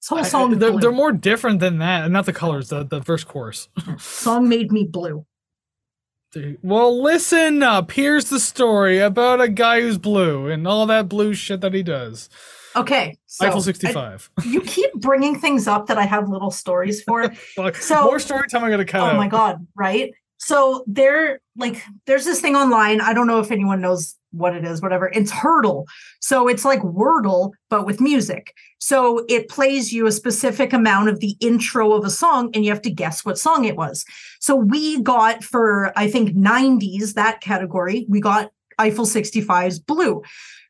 This 0.00 0.08
whole 0.08 0.24
song, 0.24 0.54
I, 0.54 0.58
they're, 0.58 0.78
they're, 0.78 0.92
more 0.92 1.12
different 1.12 1.60
than 1.60 1.78
that, 1.78 2.04
and 2.04 2.12
not 2.12 2.26
the 2.26 2.32
colors. 2.32 2.68
The 2.68 2.84
the 2.84 3.00
verse 3.00 3.24
chorus. 3.24 3.68
song 3.98 4.48
made 4.48 4.70
me 4.70 4.84
blue. 4.84 5.26
Well, 6.62 7.02
listen 7.02 7.62
up. 7.62 7.92
Here's 7.92 8.26
the 8.26 8.40
story 8.40 8.98
about 8.98 9.40
a 9.40 9.48
guy 9.48 9.80
who's 9.80 9.98
blue 9.98 10.48
and 10.48 10.66
all 10.66 10.86
that 10.86 11.08
blue 11.08 11.34
shit 11.34 11.60
that 11.60 11.74
he 11.74 11.82
does. 11.82 12.28
Okay. 12.76 13.16
So 13.26 13.46
Eiffel 13.46 13.62
65. 13.62 14.30
I, 14.36 14.44
you 14.46 14.60
keep 14.62 14.92
bringing 14.94 15.38
things 15.38 15.68
up 15.68 15.86
that 15.86 15.98
I 15.98 16.04
have 16.04 16.28
little 16.28 16.50
stories 16.50 17.02
for. 17.02 17.32
so 17.74 18.04
more 18.04 18.18
story 18.18 18.48
time 18.48 18.64
I'm 18.64 18.70
going 18.70 18.78
to 18.78 18.84
cut. 18.84 19.02
Oh 19.02 19.06
out. 19.06 19.16
my 19.16 19.28
God. 19.28 19.66
Right. 19.76 20.12
So 20.38 20.84
there, 20.86 21.40
like, 21.56 21.82
there's 22.06 22.24
this 22.24 22.40
thing 22.40 22.56
online. 22.56 23.00
I 23.00 23.14
don't 23.14 23.26
know 23.26 23.40
if 23.40 23.50
anyone 23.50 23.80
knows 23.80 24.16
what 24.34 24.54
it 24.54 24.64
is, 24.64 24.82
whatever. 24.82 25.10
It's 25.14 25.30
Heardle. 25.30 25.86
So 26.20 26.48
it's 26.48 26.64
like 26.64 26.80
Wordle, 26.80 27.52
but 27.70 27.86
with 27.86 28.00
music. 28.00 28.54
So 28.78 29.24
it 29.28 29.48
plays 29.48 29.92
you 29.92 30.06
a 30.06 30.12
specific 30.12 30.72
amount 30.72 31.08
of 31.08 31.20
the 31.20 31.36
intro 31.40 31.92
of 31.92 32.04
a 32.04 32.10
song, 32.10 32.50
and 32.54 32.64
you 32.64 32.70
have 32.70 32.82
to 32.82 32.90
guess 32.90 33.24
what 33.24 33.38
song 33.38 33.64
it 33.64 33.76
was. 33.76 34.04
So 34.40 34.56
we 34.56 35.00
got 35.02 35.42
for, 35.42 35.92
I 35.96 36.10
think, 36.10 36.36
90s, 36.36 37.14
that 37.14 37.40
category, 37.40 38.06
we 38.08 38.20
got 38.20 38.50
Eiffel 38.78 39.06
65's 39.06 39.78
Blue. 39.78 40.22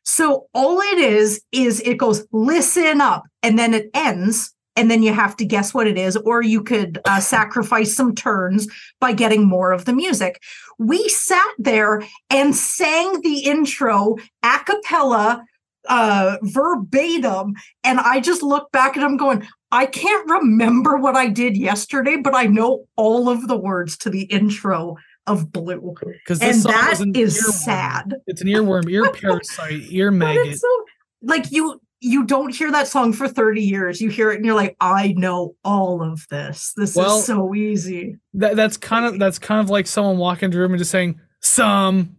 So 0.03 0.47
all 0.53 0.79
it 0.79 0.99
is, 0.99 1.41
is 1.51 1.81
it 1.81 1.97
goes, 1.97 2.25
listen 2.31 3.01
up, 3.01 3.23
and 3.41 3.57
then 3.57 3.73
it 3.73 3.89
ends 3.93 4.55
and 4.75 4.91
then 4.91 5.03
you 5.03 5.13
have 5.13 5.37
to 5.37 5.45
guess 5.45 5.73
what 5.73 5.87
it 5.87 5.97
is, 5.97 6.17
or 6.17 6.41
you 6.41 6.61
could 6.61 6.99
uh, 7.05 7.19
sacrifice 7.19 7.95
some 7.95 8.13
turns 8.13 8.67
by 8.99 9.13
getting 9.13 9.47
more 9.47 9.71
of 9.71 9.85
the 9.85 9.93
music. 9.93 10.41
We 10.79 11.07
sat 11.09 11.51
there 11.57 12.03
and 12.29 12.55
sang 12.55 13.21
the 13.21 13.39
intro 13.39 14.17
a 14.43 14.59
cappella, 14.59 15.43
uh, 15.87 16.37
verbatim, 16.41 17.55
and 17.83 17.99
I 17.99 18.19
just 18.19 18.43
looked 18.43 18.71
back 18.71 18.97
at 18.97 19.03
him 19.03 19.17
going, 19.17 19.47
I 19.71 19.85
can't 19.85 20.29
remember 20.29 20.97
what 20.97 21.15
I 21.15 21.27
did 21.27 21.57
yesterday, 21.57 22.17
but 22.17 22.35
I 22.35 22.45
know 22.45 22.85
all 22.95 23.29
of 23.29 23.47
the 23.47 23.57
words 23.57 23.97
to 23.99 24.09
the 24.09 24.23
intro 24.23 24.95
of 25.27 25.51
blue. 25.51 25.93
Because 26.23 26.41
and 26.41 26.61
that 26.63 27.01
is 27.15 27.37
earworm. 27.37 27.51
sad. 27.51 28.15
It's 28.27 28.41
an 28.41 28.47
earworm, 28.47 28.89
ear 28.89 29.11
parasite, 29.13 29.83
ear 29.89 30.11
maggot. 30.11 30.59
So, 30.59 30.85
like 31.21 31.51
you 31.51 31.81
you 32.05 32.23
don't 32.23 32.53
hear 32.53 32.71
that 32.71 32.87
song 32.87 33.11
for 33.13 33.27
30 33.27 33.63
years. 33.63 33.99
You 33.99 34.11
hear 34.11 34.31
it 34.31 34.35
and 34.35 34.45
you're 34.45 34.53
like, 34.53 34.77
I 34.79 35.13
know 35.17 35.55
all 35.63 36.03
of 36.03 36.27
this. 36.29 36.71
This 36.77 36.95
well, 36.95 37.17
is 37.17 37.25
so 37.25 37.55
easy. 37.55 38.17
That, 38.35 38.55
that's 38.55 38.77
kind 38.77 39.05
of 39.05 39.17
that's 39.17 39.39
kind 39.39 39.59
of 39.59 39.71
like 39.71 39.87
someone 39.87 40.19
walking 40.19 40.45
into 40.45 40.59
a 40.59 40.61
room 40.61 40.73
and 40.73 40.77
just 40.77 40.91
saying, 40.91 41.19
some. 41.39 42.17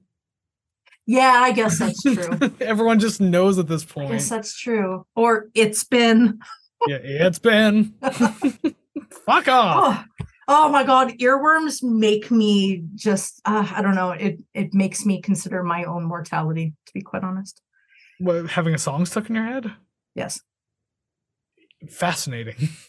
Yeah, 1.07 1.41
I 1.41 1.53
guess 1.53 1.79
that's 1.79 2.03
true. 2.03 2.51
Everyone 2.61 2.99
just 2.99 3.21
knows 3.21 3.61
at 3.61 3.69
this 3.69 3.85
point. 3.85 4.11
Yes, 4.11 4.29
that's 4.29 4.59
true. 4.59 5.07
Or 5.15 5.51
it's 5.55 5.85
been. 5.85 6.41
yeah, 6.89 6.99
it's 7.01 7.39
been. 7.39 7.95
Fuck 8.03 9.47
off. 9.47 10.05
Oh, 10.19 10.25
oh, 10.49 10.69
my 10.69 10.83
god, 10.83 11.13
earworms 11.21 11.81
make 11.85 12.33
me 12.33 12.83
just 12.97 13.41
uh, 13.45 13.71
I 13.73 13.83
don't 13.83 13.95
know, 13.95 14.11
it 14.11 14.41
it 14.53 14.75
makes 14.75 15.07
me 15.07 15.23
consider 15.23 15.63
my 15.63 15.85
own 15.85 16.03
mortality, 16.03 16.75
to 16.87 16.93
be 16.93 17.03
quite 17.03 17.23
honest. 17.23 17.63
What, 18.19 18.51
having 18.51 18.75
a 18.75 18.79
song 18.79 19.07
stuck 19.07 19.29
in 19.29 19.35
your 19.35 19.45
head? 19.45 19.73
Yes. 20.15 20.41
Fascinating. 21.91 22.69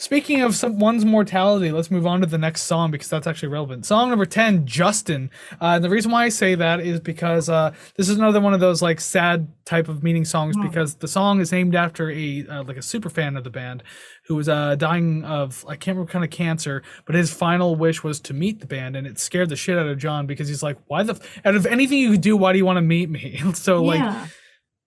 Speaking 0.00 0.40
of 0.40 0.56
someone's 0.56 1.04
mortality, 1.04 1.70
let's 1.70 1.90
move 1.90 2.06
on 2.06 2.22
to 2.22 2.26
the 2.26 2.38
next 2.38 2.62
song 2.62 2.90
because 2.90 3.10
that's 3.10 3.26
actually 3.26 3.50
relevant. 3.50 3.84
Song 3.84 4.08
number 4.08 4.24
10, 4.24 4.64
Justin. 4.64 5.30
Uh, 5.60 5.78
the 5.78 5.90
reason 5.90 6.10
why 6.10 6.24
I 6.24 6.30
say 6.30 6.54
that 6.54 6.80
is 6.80 7.00
because 7.00 7.50
uh, 7.50 7.74
this 7.96 8.08
is 8.08 8.16
another 8.16 8.40
one 8.40 8.54
of 8.54 8.60
those 8.60 8.80
like 8.80 8.98
sad 8.98 9.46
type 9.66 9.88
of 9.88 10.02
meaning 10.02 10.24
songs 10.24 10.56
oh. 10.58 10.62
because 10.62 10.94
the 10.94 11.06
song 11.06 11.38
is 11.38 11.52
named 11.52 11.74
after 11.74 12.10
a 12.10 12.46
uh, 12.48 12.62
like 12.62 12.78
a 12.78 12.82
super 12.82 13.10
fan 13.10 13.36
of 13.36 13.44
the 13.44 13.50
band 13.50 13.82
who 14.24 14.36
was 14.36 14.48
uh, 14.48 14.74
dying 14.76 15.22
of 15.24 15.66
I 15.68 15.76
can't 15.76 15.98
remember 15.98 16.10
kind 16.10 16.24
of 16.24 16.30
cancer, 16.30 16.82
but 17.04 17.14
his 17.14 17.30
final 17.30 17.76
wish 17.76 18.02
was 18.02 18.20
to 18.20 18.32
meet 18.32 18.60
the 18.60 18.66
band, 18.66 18.96
and 18.96 19.06
it 19.06 19.18
scared 19.18 19.50
the 19.50 19.56
shit 19.56 19.76
out 19.76 19.86
of 19.86 19.98
John 19.98 20.26
because 20.26 20.48
he's 20.48 20.62
like, 20.62 20.78
"Why 20.86 21.02
the 21.02 21.12
f- 21.12 21.40
out 21.44 21.56
of 21.56 21.66
anything 21.66 21.98
you 21.98 22.12
could 22.12 22.22
do, 22.22 22.38
why 22.38 22.52
do 22.52 22.58
you 22.58 22.64
want 22.64 22.78
to 22.78 22.82
meet 22.82 23.10
me?" 23.10 23.42
so 23.54 23.92
yeah. 23.92 24.22
like, 24.22 24.30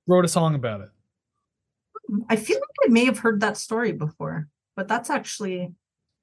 wrote 0.08 0.26
a 0.26 0.28
song 0.28 0.56
about 0.56 0.82
it. 0.82 0.90
I 2.30 2.36
feel 2.36 2.58
like 2.58 2.90
I 2.90 2.92
may 2.92 3.06
have 3.06 3.20
heard 3.20 3.42
that 3.42 3.58
story 3.58 3.92
before 3.92 4.50
but 4.76 4.88
that's 4.88 5.10
actually 5.10 5.72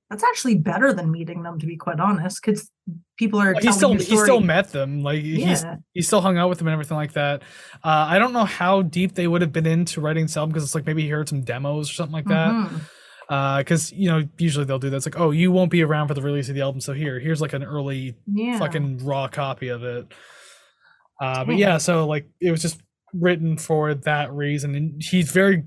that's 0.09 0.24
actually 0.24 0.57
better 0.57 0.92
than 0.92 1.11
meeting 1.11 1.42
them 1.42 1.59
to 1.59 1.66
be 1.66 1.76
quite 1.76 2.01
honest 2.01 2.42
because 2.42 2.70
people 3.16 3.40
are 3.40 3.53
well, 3.53 3.62
he 3.62 3.72
still 3.72 3.94
he 3.94 4.16
still 4.16 4.40
met 4.40 4.72
them 4.72 5.03
like 5.03 5.22
yeah. 5.22 5.46
he's 5.46 5.64
he 5.94 6.03
still 6.03 6.20
hung 6.20 6.36
out 6.36 6.48
with 6.48 6.59
them 6.59 6.66
and 6.66 6.72
everything 6.72 6.96
like 6.96 7.12
that 7.12 7.42
uh, 7.84 8.07
i 8.09 8.18
don't 8.18 8.32
know 8.32 8.44
how 8.44 8.82
deep 8.82 9.14
they 9.14 9.28
would 9.28 9.40
have 9.40 9.53
been 9.53 9.66
into 9.66 10.01
writing 10.01 10.24
this 10.24 10.36
album 10.36 10.51
because 10.51 10.64
it's 10.64 10.74
like 10.74 10.86
maybe 10.86 11.03
he 11.03 11.09
heard 11.09 11.28
some 11.28 11.42
demos 11.42 11.90
or 11.90 11.94
something 11.94 12.14
like 12.14 12.26
that 12.26 12.53
mm-hmm 12.53 12.76
because 13.30 13.92
uh, 13.92 13.96
you 13.96 14.11
know 14.11 14.28
usually 14.38 14.64
they'll 14.64 14.80
do 14.80 14.90
that. 14.90 14.96
It's 14.96 15.07
like, 15.07 15.18
oh, 15.18 15.30
you 15.30 15.53
won't 15.53 15.70
be 15.70 15.84
around 15.84 16.09
for 16.09 16.14
the 16.14 16.20
release 16.20 16.48
of 16.48 16.57
the 16.57 16.62
album, 16.62 16.80
so 16.80 16.92
here, 16.92 17.20
here's 17.20 17.40
like 17.40 17.53
an 17.53 17.62
early 17.62 18.16
yeah. 18.26 18.59
fucking 18.59 19.05
raw 19.05 19.28
copy 19.28 19.68
of 19.68 19.84
it. 19.84 20.12
Uh, 21.20 21.44
but 21.44 21.57
yeah, 21.57 21.78
so 21.78 22.09
like 22.09 22.28
it 22.40 22.51
was 22.51 22.61
just 22.61 22.80
written 23.14 23.57
for 23.57 23.94
that 23.94 24.32
reason, 24.32 24.74
and 24.74 25.01
he's 25.01 25.30
very 25.30 25.62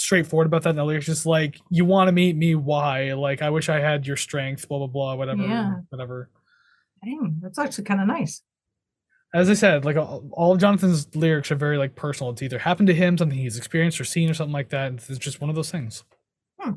straightforward 0.00 0.46
about 0.46 0.62
that 0.62 0.74
the 0.74 0.84
lyrics. 0.84 1.06
Just 1.06 1.26
like, 1.26 1.60
you 1.70 1.84
want 1.84 2.08
to 2.08 2.12
meet 2.12 2.36
me? 2.36 2.54
Why? 2.54 3.12
Like, 3.12 3.42
I 3.42 3.50
wish 3.50 3.68
I 3.68 3.80
had 3.80 4.06
your 4.06 4.16
strength. 4.16 4.68
Blah 4.68 4.78
blah 4.78 4.86
blah. 4.86 5.14
Whatever. 5.14 5.42
Yeah. 5.42 5.74
Whatever. 5.90 6.30
Dang, 7.04 7.38
that's 7.40 7.58
actually 7.58 7.84
kind 7.84 8.00
of 8.00 8.06
nice. 8.06 8.42
As 9.32 9.48
I 9.48 9.54
said, 9.54 9.84
like 9.84 9.96
all 9.96 10.52
of 10.52 10.58
Jonathan's 10.58 11.14
lyrics 11.14 11.50
are 11.52 11.56
very 11.56 11.78
like 11.78 11.94
personal. 11.94 12.32
It's 12.32 12.42
either 12.42 12.58
happened 12.58 12.88
to 12.88 12.94
him, 12.94 13.16
something 13.16 13.38
he's 13.38 13.56
experienced 13.56 14.00
or 14.00 14.04
seen, 14.04 14.28
or 14.28 14.34
something 14.34 14.52
like 14.52 14.70
that. 14.70 14.92
It's 15.08 15.18
just 15.18 15.40
one 15.40 15.50
of 15.50 15.56
those 15.56 15.70
things. 15.70 16.04
Hmm. 16.58 16.72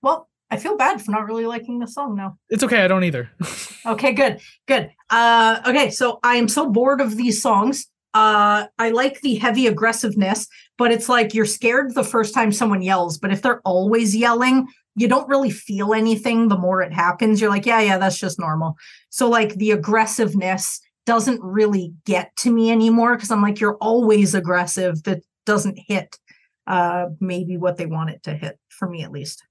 Well, 0.00 0.28
I 0.50 0.56
feel 0.56 0.76
bad 0.76 1.02
for 1.02 1.10
not 1.10 1.26
really 1.26 1.46
liking 1.46 1.80
the 1.80 1.88
song 1.88 2.14
now. 2.14 2.38
It's 2.48 2.62
okay, 2.62 2.82
I 2.82 2.88
don't 2.88 3.04
either. 3.04 3.30
okay, 3.86 4.12
good. 4.12 4.40
Good. 4.66 4.90
Uh 5.10 5.60
okay, 5.66 5.90
so 5.90 6.20
I 6.22 6.36
am 6.36 6.48
so 6.48 6.70
bored 6.70 7.00
of 7.00 7.16
these 7.16 7.42
songs 7.42 7.86
uh 8.14 8.66
i 8.78 8.90
like 8.90 9.20
the 9.20 9.36
heavy 9.36 9.66
aggressiveness 9.66 10.46
but 10.78 10.90
it's 10.90 11.08
like 11.08 11.32
you're 11.32 11.44
scared 11.44 11.94
the 11.94 12.02
first 12.02 12.34
time 12.34 12.50
someone 12.50 12.82
yells 12.82 13.18
but 13.18 13.32
if 13.32 13.40
they're 13.40 13.60
always 13.60 14.16
yelling 14.16 14.66
you 14.96 15.08
don't 15.08 15.28
really 15.28 15.50
feel 15.50 15.94
anything 15.94 16.48
the 16.48 16.58
more 16.58 16.82
it 16.82 16.92
happens. 16.92 17.40
You're 17.40 17.50
like 17.50 17.66
yeah 17.66 17.80
yeah 17.80 17.98
that's 17.98 18.18
just 18.18 18.38
normal. 18.38 18.76
So 19.08 19.28
like 19.28 19.54
the 19.54 19.70
aggressiveness 19.70 20.80
doesn't 21.06 21.40
really 21.42 21.94
get 22.04 22.34
to 22.36 22.52
me 22.52 22.70
anymore 22.70 23.16
because 23.16 23.30
i'm 23.30 23.42
like 23.42 23.60
you're 23.60 23.76
always 23.76 24.34
aggressive. 24.34 25.02
That 25.04 25.22
doesn't 25.46 25.78
hit 25.78 26.18
uh 26.66 27.06
maybe 27.20 27.56
what 27.56 27.76
they 27.76 27.86
want 27.86 28.10
it 28.10 28.22
to 28.24 28.34
hit 28.34 28.58
for 28.68 28.88
me 28.88 29.02
at 29.02 29.10
least 29.10 29.42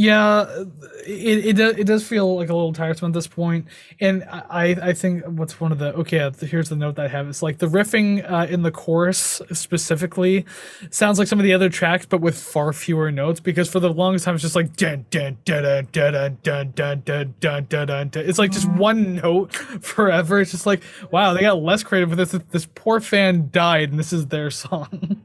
yeah, 0.00 0.64
it 1.06 1.44
it 1.44 1.56
does, 1.56 1.76
it 1.76 1.86
does 1.86 2.06
feel 2.06 2.36
like 2.36 2.48
a 2.48 2.54
little 2.54 2.72
tiresome 2.72 3.08
at 3.08 3.12
this 3.12 3.26
point, 3.26 3.66
and 4.00 4.24
I 4.24 4.74
I 4.80 4.92
think 4.94 5.24
what's 5.26 5.60
one 5.60 5.72
of 5.72 5.78
the 5.78 5.94
okay 5.96 6.30
here's 6.40 6.70
the 6.70 6.76
note 6.76 6.96
that 6.96 7.04
I 7.04 7.08
have 7.08 7.28
it's 7.28 7.42
like 7.42 7.58
the 7.58 7.66
riffing 7.66 8.24
uh, 8.30 8.46
in 8.48 8.62
the 8.62 8.70
chorus 8.70 9.42
specifically 9.52 10.46
sounds 10.88 11.18
like 11.18 11.28
some 11.28 11.38
of 11.38 11.44
the 11.44 11.52
other 11.52 11.68
tracks 11.68 12.06
but 12.06 12.22
with 12.22 12.38
far 12.38 12.72
fewer 12.72 13.12
notes 13.12 13.40
because 13.40 13.68
for 13.68 13.78
the 13.78 13.92
longest 13.92 14.24
time 14.24 14.34
it's 14.34 14.42
just 14.42 14.56
like 14.56 14.74
dun 14.74 15.04
dun 15.10 15.36
dun 15.44 15.62
dun 15.64 15.86
dun 15.92 16.38
dun 16.42 17.02
dun 17.04 17.34
dun 17.40 17.66
dun 17.68 17.86
dun 17.86 18.08
dun 18.08 18.24
it's 18.24 18.38
like 18.38 18.52
just 18.52 18.70
one 18.70 19.16
note 19.16 19.54
forever. 19.82 20.40
It's 20.40 20.52
just 20.52 20.64
like 20.64 20.82
wow 21.10 21.34
they 21.34 21.42
got 21.42 21.60
less 21.60 21.82
creative 21.82 22.08
with 22.08 22.18
this. 22.18 22.42
This 22.50 22.66
poor 22.74 23.00
fan 23.00 23.50
died 23.52 23.90
and 23.90 23.98
this 23.98 24.12
is 24.14 24.28
their 24.28 24.50
song. 24.50 25.22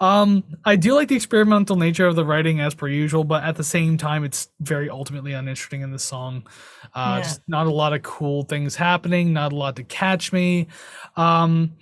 Um, 0.00 0.44
I 0.64 0.76
do 0.76 0.94
like 0.94 1.08
the 1.08 1.16
experimental 1.16 1.76
nature 1.76 2.06
of 2.06 2.16
the 2.16 2.24
writing 2.24 2.60
as 2.60 2.74
per 2.74 2.88
usual, 2.88 3.22
but 3.22 3.44
at 3.44 3.56
the 3.56 3.64
same 3.64 3.98
time, 3.98 4.24
it's 4.24 4.48
very 4.60 4.88
ultimately 4.88 5.34
uninteresting 5.34 5.82
in 5.82 5.92
the 5.92 5.98
song. 5.98 6.44
Uh, 6.94 7.16
yeah. 7.18 7.22
Just 7.22 7.42
not 7.46 7.66
a 7.66 7.70
lot 7.70 7.92
of 7.92 8.02
cool 8.02 8.44
things 8.44 8.76
happening, 8.76 9.34
not 9.34 9.52
a 9.52 9.56
lot 9.56 9.76
to 9.76 9.84
catch 9.84 10.32
me. 10.32 10.68
Um, 11.16 11.74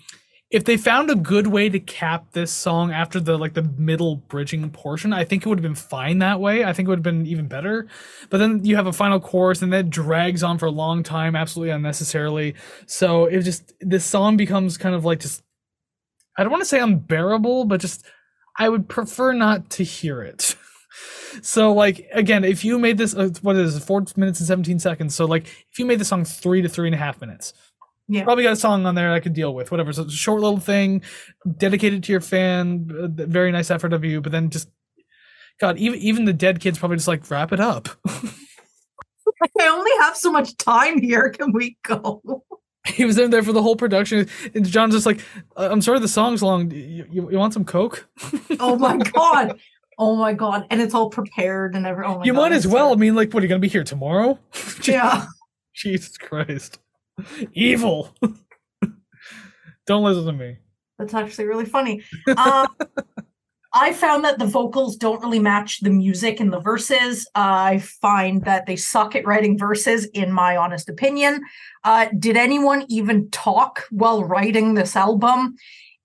if 0.50 0.64
they 0.64 0.78
found 0.78 1.10
a 1.10 1.14
good 1.14 1.46
way 1.46 1.68
to 1.68 1.78
cap 1.78 2.32
this 2.32 2.50
song 2.50 2.90
after 2.90 3.20
the 3.20 3.36
like 3.36 3.52
the 3.52 3.62
middle 3.62 4.16
bridging 4.16 4.68
portion, 4.70 5.12
I 5.12 5.24
think 5.24 5.44
it 5.44 5.48
would 5.48 5.58
have 5.58 5.62
been 5.62 5.74
fine 5.74 6.18
that 6.20 6.40
way. 6.40 6.64
I 6.64 6.72
think 6.72 6.86
it 6.86 6.88
would 6.88 7.00
have 7.00 7.04
been 7.04 7.26
even 7.26 7.48
better. 7.48 7.86
But 8.30 8.38
then 8.38 8.64
you 8.64 8.76
have 8.76 8.86
a 8.86 8.92
final 8.92 9.20
chorus 9.20 9.60
and 9.60 9.72
that 9.74 9.90
drags 9.90 10.42
on 10.42 10.56
for 10.56 10.64
a 10.64 10.70
long 10.70 11.02
time, 11.02 11.36
absolutely 11.36 11.70
unnecessarily. 11.70 12.54
So 12.86 13.26
it 13.26 13.42
just 13.42 13.74
this 13.80 14.06
song 14.06 14.38
becomes 14.38 14.78
kind 14.78 14.94
of 14.94 15.04
like 15.04 15.20
just 15.20 15.42
I 16.38 16.44
don't 16.44 16.52
want 16.52 16.62
to 16.62 16.68
say 16.68 16.80
unbearable, 16.80 17.66
but 17.66 17.82
just 17.82 18.06
I 18.58 18.70
would 18.70 18.88
prefer 18.88 19.34
not 19.34 19.70
to 19.72 19.84
hear 19.84 20.22
it. 20.22 20.56
so 21.42 21.72
like 21.74 22.08
again, 22.14 22.44
if 22.44 22.64
you 22.64 22.78
made 22.78 22.98
this 22.98 23.14
uh, 23.16 23.30
what 23.42 23.56
is 23.56 23.76
it, 23.76 23.80
four 23.82 24.04
minutes 24.16 24.40
and 24.40 24.48
seventeen 24.48 24.80
seconds. 24.80 25.14
So 25.16 25.26
like 25.26 25.46
if 25.72 25.78
you 25.80 25.86
made 25.86 26.00
the 26.00 26.06
song 26.06 26.24
three 26.24 26.62
to 26.62 26.68
three 26.70 26.88
and 26.88 26.94
a 26.96 26.98
half 26.98 27.20
minutes 27.20 27.52
Yeah. 28.08 28.24
Probably 28.24 28.44
got 28.44 28.54
a 28.54 28.56
song 28.56 28.86
on 28.86 28.94
there 28.94 29.12
I 29.12 29.20
could 29.20 29.34
deal 29.34 29.54
with. 29.54 29.70
Whatever. 29.70 29.92
So 29.92 30.02
it's 30.02 30.14
a 30.14 30.16
short 30.16 30.40
little 30.42 30.60
thing, 30.60 31.02
dedicated 31.58 32.04
to 32.04 32.12
your 32.12 32.20
fan. 32.20 32.90
uh, 32.92 33.08
Very 33.26 33.52
nice 33.52 33.70
effort 33.70 33.92
of 33.94 34.04
you. 34.04 34.20
But 34.20 34.32
then 34.32 34.50
just, 34.50 34.68
God, 35.60 35.78
even 35.78 35.98
even 36.00 36.24
the 36.26 36.32
dead 36.34 36.60
kids 36.60 36.78
probably 36.78 36.98
just 36.98 37.08
like 37.08 37.30
wrap 37.30 37.52
it 37.52 37.60
up. 37.60 37.88
I 39.60 39.68
only 39.68 39.90
have 40.00 40.16
so 40.16 40.32
much 40.32 40.56
time 40.56 41.00
here. 41.00 41.30
Can 41.30 41.52
we 41.52 41.76
go? 41.84 42.22
he 42.94 43.04
was 43.04 43.18
in 43.18 43.30
there 43.30 43.42
for 43.42 43.52
the 43.52 43.62
whole 43.62 43.76
production, 43.76 44.28
and 44.54 44.66
John's 44.66 44.94
just 44.94 45.06
like, 45.06 45.20
"Uh, 45.56 45.68
"I'm 45.70 45.80
sorry, 45.82 45.98
the 46.00 46.08
song's 46.08 46.42
long. 46.42 46.70
You, 46.70 47.06
you, 47.10 47.30
you 47.30 47.38
want 47.38 47.52
some 47.54 47.64
coke? 47.64 48.08
Oh 48.60 48.76
my 48.76 48.96
god. 48.96 49.58
Oh 49.98 50.16
my 50.16 50.32
god. 50.32 50.66
And 50.70 50.80
it's 50.80 50.94
all 50.94 51.10
prepared 51.10 51.74
and 51.74 51.86
everything. 51.86 52.12
oh 52.16 52.24
you 52.24 52.32
god, 52.32 52.40
might 52.40 52.52
as 52.52 52.66
well. 52.66 52.92
I 52.92 52.96
mean, 52.96 53.14
like, 53.14 53.32
what 53.32 53.40
are 53.42 53.46
you 53.46 53.48
gonna 53.48 53.60
be 53.60 53.68
here 53.68 53.84
tomorrow? 53.84 54.38
Yeah. 54.84 55.26
Jesus 55.74 56.16
Christ, 56.18 56.78
evil. 57.52 58.14
Don't 59.86 60.02
listen 60.02 60.24
to 60.26 60.32
me. 60.32 60.58
That's 60.98 61.14
actually 61.14 61.46
really 61.46 61.66
funny. 61.66 62.02
Um, 62.36 62.66
I 63.74 63.92
found 63.92 64.24
that 64.24 64.38
the 64.38 64.46
vocals 64.46 64.96
don't 64.96 65.22
really 65.22 65.38
match 65.38 65.80
the 65.80 65.90
music 65.90 66.40
in 66.40 66.50
the 66.50 66.60
verses. 66.60 67.28
I 67.34 67.78
find 67.78 68.44
that 68.44 68.66
they 68.66 68.76
suck 68.76 69.14
at 69.14 69.26
writing 69.26 69.58
verses, 69.58 70.06
in 70.06 70.32
my 70.32 70.56
honest 70.56 70.88
opinion. 70.88 71.42
Uh, 71.84 72.06
did 72.18 72.36
anyone 72.36 72.86
even 72.88 73.30
talk 73.30 73.84
while 73.90 74.24
writing 74.24 74.74
this 74.74 74.96
album? 74.96 75.56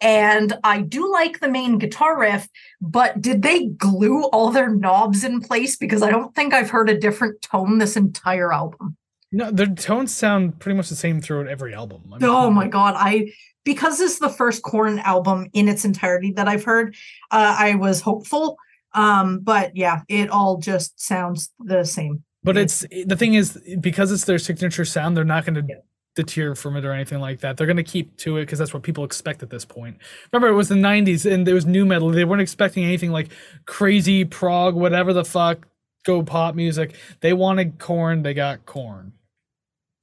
And 0.02 0.52
I 0.66 0.82
do 0.82 1.10
like 1.10 1.40
the 1.40 1.48
main 1.48 1.78
guitar 1.78 2.20
riff, 2.20 2.50
but 2.82 3.22
did 3.22 3.42
they 3.42 3.68
glue 3.68 4.24
all 4.26 4.52
their 4.52 4.70
knobs 4.70 5.24
in 5.24 5.40
place? 5.40 5.78
Because 5.78 6.04
I 6.04 6.12
don't 6.12 6.36
think 6.36 6.54
I've 6.54 6.70
heard 6.70 6.90
a 6.90 6.98
different 6.98 7.42
tone 7.42 7.78
this 7.78 7.96
entire 7.96 8.52
album. 8.52 8.98
No, 9.32 9.50
their 9.50 9.68
tones 9.68 10.14
sound 10.14 10.60
pretty 10.60 10.76
much 10.76 10.90
the 10.90 10.96
same 10.96 11.22
throughout 11.22 11.48
every 11.48 11.74
album. 11.74 12.04
I 12.14 12.20
mean, 12.20 12.30
Oh 12.30 12.52
my 12.52 12.68
god, 12.68 12.96
I 12.98 13.32
because 13.64 13.98
this 13.98 14.14
is 14.14 14.20
the 14.20 14.30
first 14.30 14.64
Korn 14.64 15.00
album 15.00 15.48
in 15.54 15.68
its 15.68 15.86
entirety 15.86 16.32
that 16.34 16.48
I've 16.48 16.64
heard, 16.64 16.96
uh, 17.32 17.56
I 17.60 17.76
was 17.76 18.02
hopeful. 18.02 18.58
Um, 18.94 19.40
but 19.40 19.76
yeah, 19.76 20.02
it 20.08 20.30
all 20.30 20.58
just 20.58 21.00
sounds 21.00 21.52
the 21.60 21.84
same. 21.84 22.24
But 22.44 22.58
it's 22.58 22.86
the 23.06 23.16
thing 23.16 23.34
is 23.36 23.58
because 23.80 24.12
it's 24.12 24.26
their 24.26 24.38
signature 24.38 24.86
sound, 24.86 25.16
they're 25.18 25.24
not 25.24 25.46
going 25.46 25.56
to 25.56 25.66
Yeah. 25.68 25.78
deter 26.16 26.54
from 26.56 26.76
it 26.76 26.86
or 26.86 26.92
anything 26.92 27.20
like 27.20 27.40
that. 27.40 27.58
They're 27.58 27.66
going 27.66 27.78
to 27.78 27.84
keep 27.84 28.18
to 28.18 28.38
it 28.38 28.42
because 28.42 28.60
that's 28.60 28.74
what 28.74 28.84
people 28.84 29.04
expect 29.04 29.42
at 29.42 29.50
this 29.50 29.66
point. 29.66 29.98
Remember, 30.32 30.48
it 30.50 30.56
was 30.56 30.70
the 30.70 30.76
'90s 30.76 31.26
and 31.32 31.48
there 31.48 31.56
was 31.56 31.66
nu 31.66 31.86
metal. 31.86 32.10
They 32.12 32.26
weren't 32.26 32.42
expecting 32.42 32.84
anything 32.84 33.12
like 33.12 33.30
crazy 33.66 34.26
prog, 34.26 34.76
whatever 34.76 35.12
the 35.14 35.26
fuck, 35.26 35.68
go 36.06 36.22
pop 36.22 36.54
music. 36.54 36.96
They 37.22 37.34
wanted 37.34 37.80
Korn. 37.80 38.22
They 38.24 38.34
got 38.36 38.66
Korn. 38.66 39.14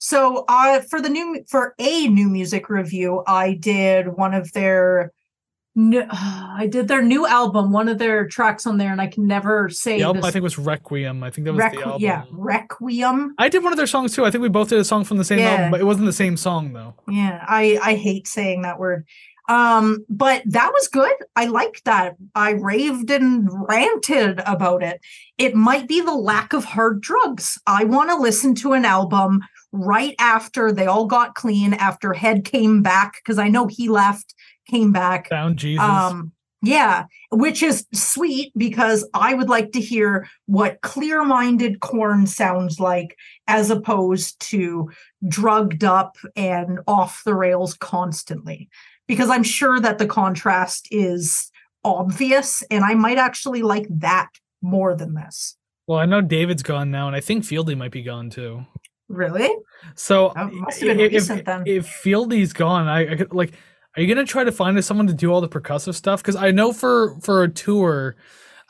So 0.03 0.45
uh 0.49 0.81
for 0.81 1.01
the 1.01 1.09
new 1.11 1.45
for 1.49 1.75
a 1.79 2.09
new 2.09 2.29
music 2.29 2.69
review, 2.69 3.23
I 3.27 3.53
did 3.55 4.09
one 4.17 4.35
of 4.35 4.51
their 4.53 5.13
I 5.79 6.67
did 6.71 6.89
their 6.89 7.01
new 7.03 7.27
album, 7.27 7.71
one 7.71 7.89
of 7.89 7.99
their 7.99 8.27
tracks 8.27 8.67
on 8.67 8.77
there, 8.79 8.91
and 8.93 9.01
I 9.01 9.07
can 9.07 9.27
never 9.27 9.69
say 9.69 9.99
The 9.99 10.05
album, 10.05 10.25
I 10.25 10.31
think, 10.31 10.43
was 10.43 10.59
Requiem. 10.59 11.23
I 11.23 11.31
think 11.31 11.45
that 11.47 11.53
was 11.55 11.63
Requ- 11.65 11.77
the 11.77 11.83
album. 11.87 12.01
yeah, 12.03 12.25
Requiem. 12.33 13.35
I 13.39 13.49
did 13.49 13.63
one 13.63 13.73
of 13.73 13.77
their 13.77 13.87
songs 13.87 14.15
too. 14.15 14.25
I 14.25 14.31
think 14.31 14.43
we 14.43 14.49
both 14.49 14.69
did 14.71 14.79
a 14.81 14.85
song 14.85 15.05
from 15.05 15.19
the 15.19 15.25
same 15.25 15.39
Yeah. 15.39 15.51
album, 15.53 15.71
but 15.71 15.81
it 15.81 15.85
wasn't 15.85 16.07
the 16.07 16.13
same 16.13 16.37
song 16.37 16.73
though. 16.73 16.95
Yeah, 17.09 17.45
I 17.47 17.79
I 17.83 17.95
hate 17.95 18.27
saying 18.27 18.63
that 18.63 18.79
word. 18.79 19.07
Um, 19.49 20.05
but 20.09 20.43
that 20.47 20.71
was 20.73 20.87
good. 20.87 21.13
I 21.35 21.47
liked 21.47 21.85
that. 21.85 22.15
I 22.37 22.51
raved 22.51 23.11
and 23.11 23.49
ranted 23.69 24.41
about 24.47 24.83
it. 24.85 25.01
It 25.39 25.57
might 25.57 25.89
be 25.89 26.01
the 26.01 26.15
lack 26.15 26.53
of 26.53 26.65
hard 26.65 27.01
drugs. 27.01 27.59
I 27.67 27.83
want 27.83 28.11
to 28.11 28.17
listen 28.17 28.55
to 28.57 28.75
an 28.75 28.85
album 28.85 29.41
right 29.73 30.15
after 30.19 30.73
they 30.73 30.87
all 30.87 31.07
got 31.07 31.35
clean, 31.35 31.75
after 31.75 32.13
Head 32.13 32.45
came 32.45 32.83
back, 32.83 33.15
because 33.17 33.39
I 33.39 33.49
know 33.49 33.67
he 33.67 33.89
left, 33.89 34.35
came 34.69 34.93
back. 34.93 35.29
Found 35.29 35.57
Jesus. 35.57 35.85
Um, 35.85 36.33
yeah, 36.63 37.05
which 37.31 37.63
is 37.63 37.87
sweet 37.95 38.53
because 38.57 39.09
I 39.15 39.33
would 39.33 39.49
like 39.49 39.73
to 39.73 39.81
hear 39.81 40.29
what 40.47 40.83
clear 40.83 41.25
minded 41.25 41.81
Korn 41.81 42.27
sounds 42.27 42.79
like 42.79 43.17
as 43.47 43.71
opposed 43.71 44.39
to 44.51 44.91
drugged 45.27 45.85
up 45.85 46.17
and 46.37 46.81
off 46.87 47.23
the 47.25 47.35
rails 47.35 47.75
constantly. 47.75 48.69
Because 49.09 49.31
I'm 49.31 49.43
sure 49.43 49.81
that 49.81 49.99
the 49.99 50.07
contrast 50.07 50.87
is 50.91 51.51
obvious 51.83 52.63
and 52.71 52.85
I 52.85 52.95
might 52.95 53.19
actually 53.19 53.63
like 53.63 53.87
that 53.89 54.29
more 54.61 54.95
than 54.95 55.15
this. 55.15 55.57
well, 55.87 55.99
I 55.99 56.05
know 56.05 56.21
David's 56.21 56.63
gone 56.63 56.91
now, 56.91 57.07
and 57.07 57.17
I 57.17 57.21
think 57.21 57.45
Fieldy 57.45 57.77
might 57.77 57.91
be 57.91 58.03
gone 58.03 58.29
too. 58.29 58.67
Really? 59.11 59.51
So 59.97 60.33
That 60.37 60.53
must 60.53 60.81
have 60.81 60.89
been 60.89 61.01
if, 61.01 61.13
recent 61.13 61.45
then. 61.45 61.65
if 61.67 61.87
Fieldy's 61.87 62.53
gone, 62.53 62.87
I, 62.89 63.13
I 63.13 63.17
could 63.17 63.33
like. 63.35 63.53
Are 63.97 64.03
you 64.03 64.07
gonna 64.15 64.25
try 64.25 64.45
to 64.45 64.53
find 64.53 64.83
someone 64.85 65.09
to 65.09 65.13
do 65.13 65.33
all 65.33 65.41
the 65.41 65.49
percussive 65.49 65.95
stuff? 65.97 66.23
Because 66.23 66.37
I 66.37 66.53
know 66.53 66.73
for 66.73 67.19
for 67.21 67.43
a 67.43 67.49
tour 67.49 68.15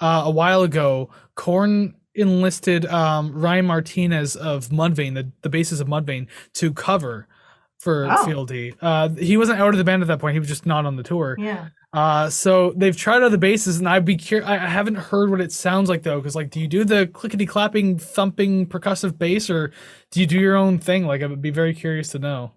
uh, 0.00 0.22
a 0.24 0.30
while 0.30 0.62
ago, 0.62 1.10
Korn 1.34 1.94
enlisted 2.14 2.86
um, 2.86 3.32
Ryan 3.32 3.66
Martinez 3.66 4.34
of 4.34 4.68
Mudvayne, 4.70 5.12
the 5.14 5.30
the 5.42 5.50
basis 5.50 5.78
of 5.80 5.88
Mudvayne, 5.88 6.26
to 6.54 6.72
cover 6.72 7.28
for 7.78 8.06
Oh. 8.10 8.24
Fieldy. 8.26 8.74
Uh, 8.80 9.10
he 9.10 9.36
wasn't 9.36 9.60
out 9.60 9.68
of 9.74 9.78
the 9.78 9.84
band 9.84 10.00
at 10.00 10.08
that 10.08 10.20
point; 10.20 10.32
he 10.32 10.38
was 10.38 10.48
just 10.48 10.64
not 10.64 10.86
on 10.86 10.96
the 10.96 11.02
tour. 11.02 11.36
Yeah. 11.38 11.68
Uh, 11.92 12.30
so 12.30 12.72
they've 12.76 12.96
tried 12.96 13.22
other 13.22 13.36
basses, 13.36 13.78
and 13.78 13.88
I'd 13.88 14.04
be 14.04 14.16
curious. 14.16 14.48
I 14.48 14.56
haven't 14.58 14.94
heard 14.94 15.28
what 15.30 15.40
it 15.40 15.50
sounds 15.50 15.88
like 15.88 16.02
though, 16.04 16.20
because 16.20 16.36
like, 16.36 16.50
do 16.50 16.60
you 16.60 16.68
do 16.68 16.84
the 16.84 17.08
clickety 17.08 17.46
clapping, 17.46 17.98
thumping, 17.98 18.66
percussive 18.66 19.18
bass, 19.18 19.50
or 19.50 19.72
do 20.12 20.20
you 20.20 20.26
do 20.26 20.38
your 20.38 20.56
own 20.56 20.78
thing? 20.78 21.06
Like, 21.06 21.22
I 21.22 21.26
would 21.26 21.42
be 21.42 21.50
very 21.50 21.74
curious 21.74 22.10
to 22.10 22.20
know. 22.20 22.52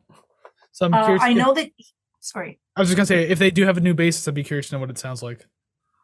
So 0.71 0.85
I'm 0.85 0.93
Uh, 0.93 1.03
curious. 1.03 1.23
I 1.23 1.31
if- 1.31 1.37
know 1.37 1.53
that 1.55 1.69
sorry. 2.19 2.59
I 2.75 2.79
was 2.81 2.89
just 2.89 2.95
gonna 2.95 3.07
say 3.07 3.27
if 3.27 3.39
they 3.39 3.49
do 3.51 3.65
have 3.65 3.77
a 3.77 3.81
new 3.81 3.95
bassist, 3.95 4.27
I'd 4.27 4.33
be 4.35 4.43
curious 4.43 4.69
to 4.69 4.75
know 4.75 4.79
what 4.79 4.89
it 4.91 4.97
sounds 4.99 5.23
like. 5.23 5.45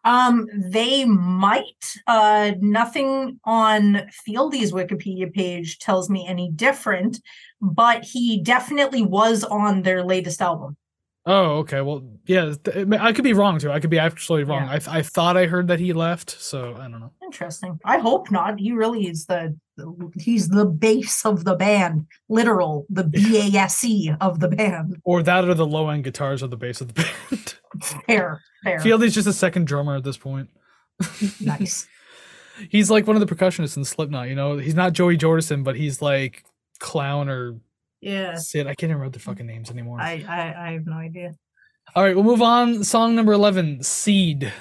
Um, 0.05 0.47
they 0.55 1.05
might. 1.05 1.93
Uh, 2.07 2.53
nothing 2.61 3.39
on 3.43 4.07
Fieldy's 4.25 4.71
Wikipedia 4.71 5.31
page 5.31 5.77
tells 5.79 6.09
me 6.09 6.25
any 6.27 6.49
different, 6.51 7.19
but 7.61 8.03
he 8.05 8.41
definitely 8.41 9.01
was 9.03 9.43
on 9.43 9.81
their 9.83 10.01
latest 10.03 10.41
album. 10.41 10.77
Oh, 11.31 11.57
okay. 11.57 11.81
Well, 11.81 12.01
yeah, 12.25 12.55
I 12.99 13.13
could 13.13 13.23
be 13.23 13.33
wrong 13.33 13.59
too. 13.59 13.71
I 13.71 13.79
could 13.79 13.91
be 13.91 13.99
actually 13.99 14.43
wrong. 14.43 14.63
Yeah. 14.63 14.79
I, 14.87 14.97
I 14.97 15.01
thought 15.03 15.37
I 15.37 15.45
heard 15.45 15.67
that 15.67 15.79
he 15.79 15.93
left, 15.93 16.31
so 16.31 16.75
I 16.75 16.89
don't 16.89 16.99
know. 16.99 17.11
Interesting. 17.23 17.79
I 17.85 17.99
hope 17.99 18.31
not. 18.31 18.59
He 18.59 18.71
really 18.71 19.07
is 19.07 19.27
the, 19.27 19.55
he's 20.17 20.49
the 20.49 20.65
base 20.65 21.23
of 21.27 21.45
the 21.45 21.55
band, 21.55 22.07
literal, 22.29 22.87
the 22.89 23.03
B 23.09 23.37
A 23.37 23.59
S 23.59 23.83
E 23.85 24.11
of 24.19 24.39
the 24.39 24.47
band. 24.47 24.97
Or 25.03 25.21
that, 25.21 25.47
or 25.47 25.53
the 25.53 25.67
low 25.67 25.89
end 25.89 26.03
guitars 26.03 26.41
of 26.41 26.49
the 26.49 26.57
bass 26.57 26.81
of 26.81 26.95
the 26.95 27.03
band. 27.03 27.55
Fair, 28.07 28.41
fair, 28.63 28.79
Fieldy's 28.79 29.13
just 29.13 29.27
a 29.27 29.33
second 29.33 29.67
drummer 29.67 29.95
at 29.95 30.03
this 30.03 30.17
point. 30.17 30.49
nice. 31.39 31.87
He's 32.71 32.89
like 32.89 33.05
one 33.05 33.15
of 33.15 33.25
the 33.25 33.33
percussionists 33.33 33.77
in 33.77 33.85
Slipknot. 33.85 34.29
You 34.29 34.35
know, 34.35 34.57
he's 34.57 34.73
not 34.73 34.93
Joey 34.93 35.15
Jordison, 35.15 35.63
but 35.63 35.75
he's 35.75 36.01
like 36.01 36.43
Clown 36.79 37.29
or 37.29 37.59
Yeah, 38.01 38.35
Sid. 38.35 38.65
I 38.67 38.75
can't 38.75 38.91
remember 38.91 39.11
the 39.11 39.19
fucking 39.19 39.45
names 39.45 39.69
anymore. 39.69 39.99
I, 39.99 40.23
I 40.27 40.67
I 40.67 40.71
have 40.73 40.85
no 40.85 40.93
idea. 40.97 41.35
All 41.95 42.03
right, 42.03 42.15
we'll 42.15 42.23
move 42.23 42.41
on. 42.41 42.83
Song 42.83 43.15
number 43.15 43.33
eleven, 43.33 43.83
"Seed." 43.83 44.53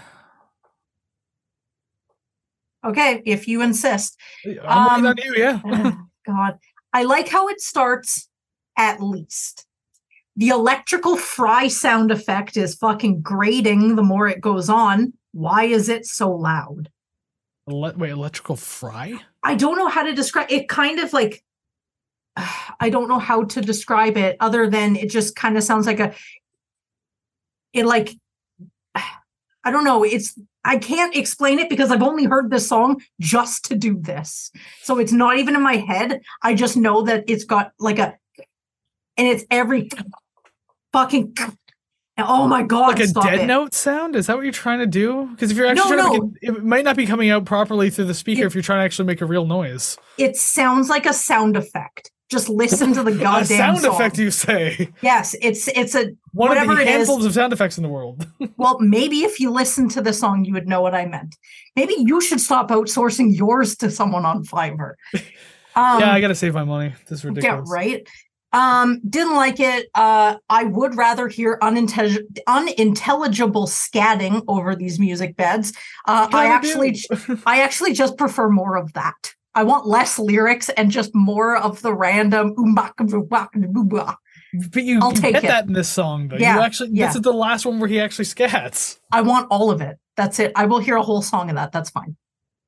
Okay, 2.85 3.23
if 3.27 3.49
you 3.49 3.63
insist. 3.63 4.17
I'm 4.65 5.05
Um, 5.05 5.07
on 5.07 5.17
you. 5.23 5.35
Yeah. 5.37 5.93
God, 6.27 6.59
I 6.93 7.05
like 7.05 7.29
how 7.29 7.49
it 7.49 7.61
starts. 7.61 8.29
At 8.77 9.03
least 9.03 9.67
the 10.37 10.49
electrical 10.51 11.17
fry 11.17 11.67
sound 11.67 12.13
effect 12.13 12.57
is 12.57 12.77
fucking 12.77 13.23
grating. 13.23 13.97
The 13.97 14.05
more 14.05 14.29
it 14.29 14.41
goes 14.41 14.69
on, 14.71 15.13
why 15.33 15.65
is 15.65 15.89
it 15.89 16.07
so 16.07 16.31
loud? 16.31 16.89
Ele- 17.69 17.95
wait, 17.97 18.11
electrical 18.13 18.55
fry? 18.55 19.19
I 19.43 19.57
don't 19.57 19.77
know 19.77 19.89
how 19.89 20.05
to 20.05 20.15
describe 20.15 20.47
it. 20.51 20.69
Kind 20.69 21.01
of 21.01 21.13
like 21.13 21.43
I 22.81 22.91
don't 22.91 23.09
know 23.09 23.19
how 23.19 23.45
to 23.45 23.61
describe 23.61 24.17
it 24.17 24.37
other 24.41 24.69
than 24.69 24.97
it 24.97 25.11
just 25.11 25.35
kind 25.37 25.57
of 25.57 25.63
sounds 25.65 25.87
like 25.87 26.01
a 26.01 26.15
it 27.73 27.85
like 27.87 28.15
I 28.95 29.71
don't 29.71 29.85
know. 29.85 30.05
It's 30.05 30.39
I 30.65 30.79
can't 30.79 31.17
explain 31.17 31.59
it 31.59 31.69
because 31.69 31.91
I've 31.91 32.03
only 32.03 32.25
heard 32.25 32.51
this 32.51 32.69
song 32.69 33.01
just 33.21 33.65
to 33.67 33.75
do 33.75 33.99
this. 33.99 34.51
So 34.83 34.99
it's 34.99 35.13
not 35.13 35.39
even 35.39 35.55
in 35.57 35.63
my 35.63 35.77
head. 35.77 36.21
I 36.43 36.55
just 36.55 36.77
know 36.77 37.03
that 37.03 37.25
it's 37.27 37.45
got 37.45 37.73
like 37.79 37.99
a 37.99 38.17
and 39.17 39.27
it's 39.27 39.45
every 39.51 39.89
fucking 40.93 41.37
Oh 42.21 42.49
my 42.49 42.65
god! 42.65 42.99
like 42.99 43.01
a 43.01 43.13
dead 43.13 43.41
it. 43.43 43.47
note 43.47 43.75
sound? 43.75 44.17
Is 44.17 44.27
that 44.27 44.35
what 44.37 44.43
you're 44.43 44.51
trying 44.53 44.81
to 44.81 44.87
do? 44.87 45.27
Because 45.27 45.53
if 45.53 45.57
you're 45.57 45.69
actually 45.69 45.97
No, 45.97 46.03
trying 46.03 46.13
to 46.13 46.19
no. 46.19 46.25
make 46.27 46.43
it, 46.43 46.49
it 46.57 46.65
might 46.65 46.83
not 46.85 46.97
be 46.97 47.07
coming 47.07 47.31
out 47.31 47.45
properly 47.45 47.91
through 47.91 48.07
the 48.07 48.15
speaker 48.15 48.43
It- 48.43 48.47
if 48.47 48.55
you're 48.57 48.63
trying 48.63 48.81
to 48.81 48.85
actually 48.85 49.07
make 49.07 49.21
a 49.21 49.27
real 49.27 49.47
noise. 49.47 49.97
It 50.19 50.37
sounds 50.37 50.89
like 50.89 51.07
a 51.07 51.13
sound 51.13 51.57
effect. 51.57 52.11
Just 52.29 52.49
listen 52.49 52.93
to 52.95 53.03
the 53.03 53.11
a 53.17 53.17
goddamn 53.17 53.45
sound 53.47 53.79
song. 53.81 53.95
effect, 53.95 54.19
you 54.19 54.31
say? 54.31 54.89
Yes, 55.03 55.35
it's 55.41 55.69
it's 55.69 55.95
a 55.95 56.11
One 56.33 56.57
of 56.57 56.67
the 56.69 56.75
handfuls 56.85 57.25
of 57.25 57.33
sound 57.33 57.53
effects 57.53 57.79
in 57.79 57.83
the 57.83 57.89
world. 57.89 58.27
well. 58.57 58.79
Maybe 58.81 59.21
if 59.25 59.41
you 59.41 59.51
listen 59.51 59.89
to 59.91 60.03
the 60.03 60.13
song, 60.13 60.45
you 60.45 60.53
would 60.53 60.69
know 60.69 60.81
what 60.83 60.95
I 60.95 61.07
meant. 61.07 61.37
Maybe 61.77 61.95
you 61.99 62.21
should 62.21 62.41
stop 62.41 62.69
outsourcing 62.71 63.37
yours 63.37 63.77
to 63.77 63.91
someone 63.91 64.25
on 64.25 64.45
Fiverr. 64.45 64.93
Um, 65.77 66.01
yeah, 66.01 66.13
I 66.13 66.21
gotta 66.21 66.35
save 66.35 66.55
my 66.55 66.65
money. 66.65 66.93
This 67.07 67.21
is 67.21 67.25
Yeah, 67.25 67.29
ridiculous. 67.29 67.71
right. 67.71 68.09
Um, 68.53 69.01
didn't 69.09 69.37
like 69.37 69.61
it. 69.61 69.87
Uh, 69.95 70.37
I 70.51 70.65
would 70.65 70.97
rather 70.97 71.29
hear 71.29 71.57
unintellig- 71.63 72.25
unintelligible 72.49 73.67
scatting 73.69 74.43
over 74.49 74.75
these 74.75 74.99
music 74.99 75.37
beds. 75.37 75.73
Uh, 76.07 76.27
I 76.33 76.47
actually. 76.47 76.99
I 77.47 77.61
actually 77.61 77.93
just 77.93 78.17
prefer 78.19 78.49
more 78.49 78.77
of 78.77 78.93
that. 78.95 79.35
I 79.59 79.65
want 79.65 79.89
less 79.89 80.21
lyrics 80.21 80.69
and 80.69 80.89
just 80.89 81.13
more 81.17 81.57
of 81.57 81.83
the 81.83 81.93
random. 81.93 82.55
but 84.71 84.85
you, 84.85 85.01
I'll 85.03 85.13
you 85.13 85.21
take 85.21 85.35
get 85.35 85.43
it. 85.43 85.49
that 85.49 85.67
in 85.67 85.73
this 85.73 85.89
song, 85.89 86.29
though. 86.29 86.37
Yeah, 86.37 86.55
you 86.55 86.61
actually, 86.61 86.91
yeah. 86.93 87.07
this 87.09 87.17
is 87.17 87.23
the 87.23 87.33
last 87.33 87.67
one 87.67 87.81
where 87.81 87.89
he 87.89 87.99
actually 87.99 88.27
scats. 88.27 89.01
I 89.11 89.23
want 89.23 89.49
all 89.51 89.73
of 89.73 89.81
it. 89.81 89.99
That's 90.17 90.39
it. 90.39 90.53
I 90.55 90.67
will 90.67 90.79
hear 90.79 90.95
a 90.95 91.03
whole 91.03 91.23
song 91.23 91.51
of 91.51 91.57
that. 91.57 91.73
That's 91.73 91.91
fine. 91.91 92.17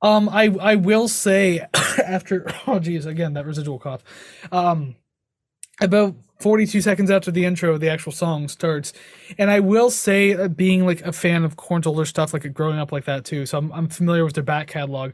Um, 0.02 0.28
I 0.28 0.46
I 0.60 0.74
will 0.74 1.06
say 1.06 1.60
after 2.04 2.52
oh 2.66 2.80
geez, 2.80 3.06
again 3.06 3.34
that 3.34 3.46
residual 3.46 3.78
cough. 3.78 4.02
Um, 4.50 4.96
about 5.81 6.15
forty 6.40 6.66
two 6.66 6.81
seconds 6.81 7.11
after 7.11 7.31
the 7.31 7.44
intro, 7.44 7.78
the 7.78 7.90
actual 7.90 8.12
song 8.12 8.48
starts, 8.48 8.93
and 9.39 9.51
I 9.51 9.61
will 9.61 9.90
say, 9.90 10.35
uh, 10.35 10.48
being 10.48 10.86
like 10.86 11.02
a 11.02 11.12
fan 11.12 11.44
of 11.44 11.57
Korn's 11.57 11.86
older 11.86 12.05
stuff, 12.05 12.32
like 12.32 12.52
growing 12.55 12.78
up 12.78 12.93
like 12.93 13.05
that 13.05 13.24
too, 13.24 13.47
so 13.47 13.59
I'm 13.59 13.73
I'm 13.73 13.89
familiar 13.89 14.24
with 14.24 14.35
their 14.35 14.44
back 14.44 14.69
catalog. 14.69 15.12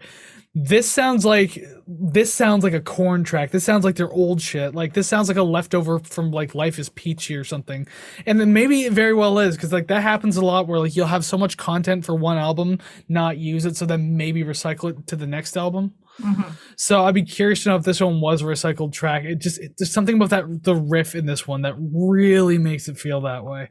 This 0.59 0.91
sounds 0.91 1.27
like 1.27 1.63
this 1.87 2.33
sounds 2.33 2.65
like 2.65 2.73
a 2.73 2.81
Korn 2.81 3.25
track. 3.25 3.51
This 3.51 3.63
sounds 3.63 3.85
like 3.85 3.97
their 3.97 4.11
old 4.11 4.41
shit. 4.41 4.75
Like 4.75 4.95
this 4.95 5.07
sounds 5.07 5.29
like 5.29 5.37
a 5.37 5.43
leftover 5.43 5.99
from 5.99 6.31
like 6.31 6.55
Life 6.55 6.79
is 6.79 6.89
Peachy 6.89 7.37
or 7.37 7.45
something. 7.45 7.87
And 8.25 8.41
then 8.41 8.55
maybe 8.55 8.85
it 8.85 8.95
very 8.95 9.13
well 9.13 9.39
is 9.39 9.55
because 9.55 9.71
like 9.71 9.89
that 9.89 10.01
happens 10.01 10.39
a 10.39 10.45
lot 10.45 10.67
where 10.67 10.79
like 10.79 10.97
you'll 10.97 11.09
have 11.09 11.27
so 11.27 11.37
much 11.37 11.59
content 11.59 12.07
for 12.07 12.15
one 12.15 12.39
album, 12.39 12.79
not 13.07 13.37
use 13.37 13.67
it, 13.67 13.77
so 13.77 13.85
then 13.85 14.17
maybe 14.17 14.45
recycle 14.45 14.99
it 14.99 15.07
to 15.09 15.17
the 15.17 15.27
next 15.27 15.59
album. 15.59 15.93
Mhm. 16.21 16.57
So 16.77 17.05
I'd 17.05 17.15
be 17.15 17.23
curious 17.23 17.63
to 17.65 17.71
know 17.71 17.77
if 17.77 17.85
this 17.85 18.01
one 18.01 18.21
was 18.21 18.43
a 18.43 18.45
recycled 18.47 18.93
track. 18.93 19.25
It 19.25 19.37
just 19.41 19.59
it, 19.61 19.75
there's 19.79 19.93
something 19.93 20.17
about 20.17 20.31
that 20.31 20.63
the 20.63 20.75
riff 20.75 21.15
in 21.15 21.27
this 21.27 21.47
one 21.47 21.63
that 21.63 21.75
really 21.79 22.59
makes 22.59 22.89
it 22.89 22.99
feel 22.99 23.21
that 23.23 23.45
way. 23.45 23.69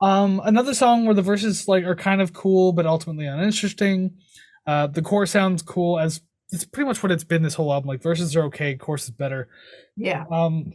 Um, 0.00 0.40
another 0.44 0.74
song 0.74 1.06
where 1.06 1.14
the 1.14 1.22
verses 1.22 1.66
like 1.66 1.84
are 1.84 1.96
kind 1.96 2.20
of 2.20 2.32
cool 2.32 2.72
but 2.72 2.86
ultimately 2.86 3.26
uninteresting. 3.26 4.16
Uh, 4.66 4.86
the 4.86 5.02
core 5.02 5.26
sounds 5.26 5.62
cool 5.62 5.98
as 5.98 6.20
it's 6.50 6.64
pretty 6.64 6.86
much 6.86 7.02
what 7.02 7.12
it's 7.12 7.24
been 7.24 7.42
this 7.42 7.54
whole 7.54 7.72
album. 7.72 7.88
Like 7.88 8.02
verses 8.02 8.36
are 8.36 8.44
okay, 8.44 8.76
chorus 8.76 9.04
is 9.04 9.10
better. 9.10 9.48
Yeah. 9.96 10.24
Um, 10.30 10.74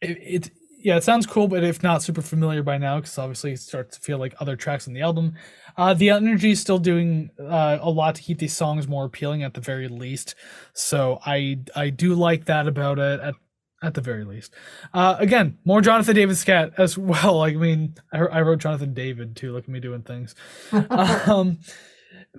it, 0.00 0.18
it 0.20 0.50
yeah, 0.84 0.96
it 0.96 1.04
sounds 1.04 1.26
cool, 1.26 1.46
but 1.46 1.62
if 1.62 1.82
not 1.82 2.02
super 2.02 2.22
familiar 2.22 2.62
by 2.62 2.76
now, 2.76 2.96
because 2.96 3.16
obviously 3.16 3.52
it 3.52 3.60
starts 3.60 3.96
to 3.96 4.02
feel 4.02 4.18
like 4.18 4.34
other 4.40 4.56
tracks 4.56 4.88
on 4.88 4.94
the 4.94 5.00
album. 5.02 5.34
Uh, 5.76 5.94
the 5.94 6.10
energy 6.10 6.52
is 6.52 6.60
still 6.60 6.78
doing 6.78 7.30
uh, 7.40 7.78
a 7.80 7.90
lot 7.90 8.14
to 8.16 8.22
keep 8.22 8.38
these 8.38 8.56
songs 8.56 8.86
more 8.86 9.04
appealing 9.04 9.42
at 9.42 9.54
the 9.54 9.60
very 9.60 9.88
least. 9.88 10.34
So 10.72 11.18
I 11.24 11.60
I 11.74 11.90
do 11.90 12.14
like 12.14 12.46
that 12.46 12.66
about 12.66 12.98
it 12.98 13.20
at 13.20 13.34
at 13.82 13.94
the 13.94 14.00
very 14.00 14.24
least. 14.24 14.54
Uh, 14.94 15.16
again, 15.18 15.58
more 15.64 15.80
Jonathan 15.80 16.14
David 16.14 16.36
scat 16.36 16.72
as 16.78 16.96
well. 17.12 17.42
I 17.42 17.52
mean, 17.52 17.96
I, 18.12 18.18
I 18.18 18.42
wrote 18.42 18.60
Jonathan 18.60 18.94
David 18.94 19.36
too. 19.36 19.52
Look 19.52 19.64
at 19.64 19.70
me 19.70 19.80
doing 19.80 20.02
things. 20.02 20.34
um, 20.72 21.58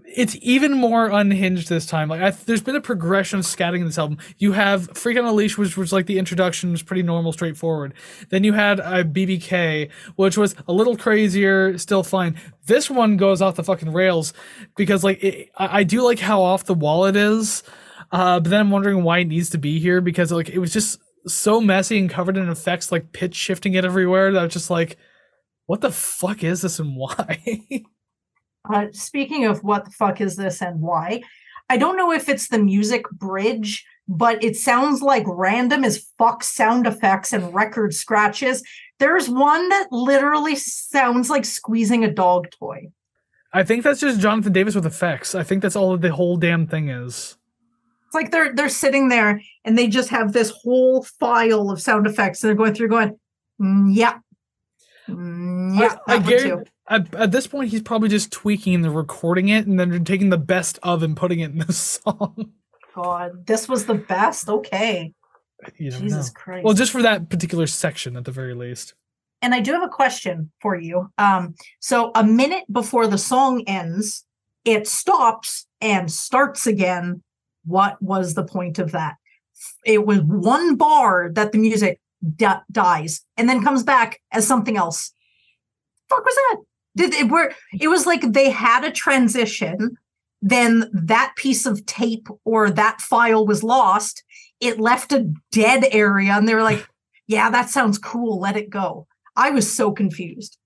it's 0.06 0.36
even 0.42 0.74
more 0.74 1.08
unhinged 1.10 1.70
this 1.70 1.86
time. 1.86 2.10
Like, 2.10 2.22
I, 2.22 2.32
there's 2.32 2.64
been 2.64 2.76
a 2.76 2.82
progression 2.82 3.40
of 3.40 3.46
scatting 3.46 3.80
in 3.80 3.86
this 3.86 3.98
album. 3.98 4.18
You 4.38 4.54
have 4.54 4.98
Freak 4.98 5.18
on 5.18 5.26
a 5.26 5.32
Leash, 5.32 5.58
which 5.58 5.78
was 5.78 5.94
like 5.94 6.08
the 6.08 6.18
introduction, 6.18 6.72
was 6.72 6.82
pretty 6.82 7.04
normal, 7.04 7.32
straightforward. 7.32 7.94
Then 8.30 8.44
you 8.44 8.54
had 8.54 8.80
a 8.80 9.04
BBK, 9.04 9.92
which 10.16 10.38
was 10.38 10.56
a 10.68 10.74
little 10.74 10.98
crazier, 10.98 11.78
still 11.78 12.04
fine. 12.04 12.40
This 12.66 12.90
one 12.90 13.18
goes 13.18 13.42
off 13.42 13.56
the 13.56 13.64
fucking 13.64 13.94
rails 13.94 14.34
because, 14.76 15.04
like, 15.04 15.24
it, 15.24 15.50
I, 15.58 15.80
I 15.80 15.84
do 15.84 16.02
like 16.02 16.20
how 16.20 16.42
off 16.42 16.66
the 16.66 16.74
wall 16.74 17.06
it 17.06 17.16
is. 17.16 17.64
Uh, 18.12 18.40
but 18.40 18.50
then 18.50 18.62
I'm 18.62 18.72
wondering 18.72 19.04
why 19.04 19.20
it 19.20 19.28
needs 19.28 19.52
to 19.52 19.58
be 19.58 19.80
here 19.80 20.02
because, 20.02 20.32
like, 20.32 20.50
it 20.50 20.60
was 20.60 20.74
just 20.74 21.00
so 21.28 21.62
messy 21.62 22.00
and 22.00 22.10
covered 22.10 22.38
in 22.38 22.50
effects, 22.50 22.92
like 22.92 23.14
pitch 23.14 23.36
shifting 23.36 23.76
it 23.76 23.86
everywhere. 23.86 24.32
That 24.32 24.40
I 24.40 24.44
was 24.44 24.54
just 24.54 24.70
like, 24.70 24.98
what 25.68 25.82
the 25.82 25.92
fuck 25.92 26.44
is 26.44 26.62
this 26.62 26.80
and 26.80 26.96
why? 26.96 27.64
Uh, 28.72 28.88
speaking 28.92 29.46
of 29.46 29.64
what 29.64 29.86
the 29.86 29.92
fuck 29.92 30.22
is 30.22 30.36
this 30.36 30.62
and 30.62 30.80
why, 30.80 31.22
I 31.70 31.78
don't 31.78 31.98
know 31.98 32.12
if 32.12 32.30
it's 32.30 32.48
the 32.48 32.60
music 32.60 33.10
bridge, 33.12 33.86
but 34.08 34.44
it 34.44 34.56
sounds 34.56 35.02
like 35.02 35.24
random 35.28 35.84
as 35.84 36.08
fuck 36.18 36.44
sound 36.44 36.88
effects 36.88 37.34
and 37.34 37.54
record 37.54 37.94
scratches. 37.94 38.64
There's 39.00 39.30
one 39.30 39.70
that 39.70 39.88
literally 39.92 40.56
sounds 40.56 41.30
like 41.30 41.46
squeezing 41.46 42.04
a 42.04 42.12
dog 42.12 42.50
toy. 42.52 42.90
I 43.54 43.64
think 43.64 43.84
that's 43.84 44.00
just 44.00 44.20
Jonathan 44.20 44.54
Davis 44.54 44.76
with 44.76 44.86
effects. 44.86 45.36
I 45.36 45.44
think 45.44 45.62
that's 45.62 45.76
all 45.76 45.96
the 45.98 46.12
whole 46.12 46.38
damn 46.38 46.68
thing 46.68 46.90
is. 46.90 47.38
It's 48.08 48.16
like 48.16 48.32
they're 48.32 48.54
they're 48.54 48.70
sitting 48.70 49.10
there 49.10 49.42
and 49.64 49.78
they 49.78 49.88
just 49.88 50.10
have 50.10 50.34
this 50.34 50.52
whole 50.52 51.04
file 51.04 51.70
of 51.70 51.82
sound 51.82 52.08
effects 52.08 52.44
and 52.44 52.50
they're 52.50 52.56
going 52.56 52.74
through 52.74 52.90
going, 52.90 53.20
"Mm, 53.62 53.90
yeah, 53.96 54.20
Mm, 55.10 55.80
yeah, 55.80 55.98
I, 56.08 56.16
I 56.16 56.18
that 56.20 56.26
too." 56.26 56.38
guarantee 56.38 56.70
at, 56.90 57.14
at 57.16 57.32
this 57.32 57.48
point 57.48 57.70
he's 57.72 57.82
probably 57.82 58.10
just 58.10 58.32
tweaking 58.32 58.76
and 58.76 58.96
recording 58.96 59.50
it 59.50 59.68
and 59.68 59.80
then 59.80 60.04
taking 60.04 60.30
the 60.30 60.38
best 60.38 60.80
of 60.84 61.04
and 61.04 61.16
putting 61.16 61.40
it 61.40 61.52
in 61.52 61.60
the 61.60 61.74
song. 61.74 62.52
God, 62.96 63.48
this 63.48 63.68
was 63.68 63.86
the 63.86 63.96
best. 63.96 64.50
Okay, 64.50 65.14
Jesus 65.78 66.28
know. 66.28 66.34
Christ. 66.36 66.66
Well, 66.66 66.74
just 66.74 66.92
for 66.92 67.02
that 67.02 67.30
particular 67.30 67.68
section 67.68 68.16
at 68.16 68.26
the 68.26 68.32
very 68.32 68.54
least. 68.54 68.94
and 69.42 69.54
I 69.54 69.60
do 69.60 69.74
have 69.74 69.84
a 69.84 69.90
question 69.90 70.52
for 70.62 70.76
you. 70.76 71.10
Um, 71.18 71.56
so 71.80 72.12
a 72.16 72.24
minute 72.24 72.66
before 72.72 73.08
the 73.08 73.18
song 73.18 73.64
ends, 73.68 74.26
it 74.66 74.88
stops 74.88 75.66
and 75.82 76.12
starts 76.12 76.68
again. 76.68 77.24
What 77.66 78.02
was 78.02 78.34
the 78.34 78.44
point 78.44 78.78
of 78.78 78.92
that? 78.92 79.16
It 79.86 80.06
was 80.06 80.22
one 80.22 80.76
bar 80.76 81.32
that 81.34 81.54
the 81.54 81.58
music 81.58 82.00
di- 82.36 82.62
dies 82.72 83.22
and 83.38 83.50
then 83.50 83.64
comes 83.64 83.84
back 83.84 84.22
as 84.32 84.48
something 84.48 84.78
else. 84.78 85.14
Fuck 86.10 86.26
was 86.26 86.36
that? 86.36 86.58
Did 86.96 87.14
it 87.14 87.30
were 87.30 87.54
it 87.80 87.88
was 87.88 88.06
like 88.06 88.34
they 88.34 88.50
had 88.50 88.84
a 88.84 88.92
transition, 88.92 89.98
then 90.42 90.90
that 90.94 91.34
piece 91.36 91.66
of 91.66 91.86
tape 91.86 92.28
or 92.46 92.70
that 92.70 93.02
file 93.02 93.46
was 93.46 93.64
lost. 93.64 94.24
It 94.60 94.80
left 94.80 95.12
a 95.12 95.32
dead 95.52 95.86
area, 95.92 96.34
and 96.34 96.48
they 96.48 96.56
were 96.56 96.64
like, 96.64 96.88
"Yeah, 97.28 97.50
that 97.50 97.70
sounds 97.70 97.98
cool. 97.98 98.40
Let 98.40 98.58
it 98.58 98.70
go." 98.70 99.08
I 99.36 99.50
was 99.50 99.72
so 99.72 99.92
confused. 99.92 100.58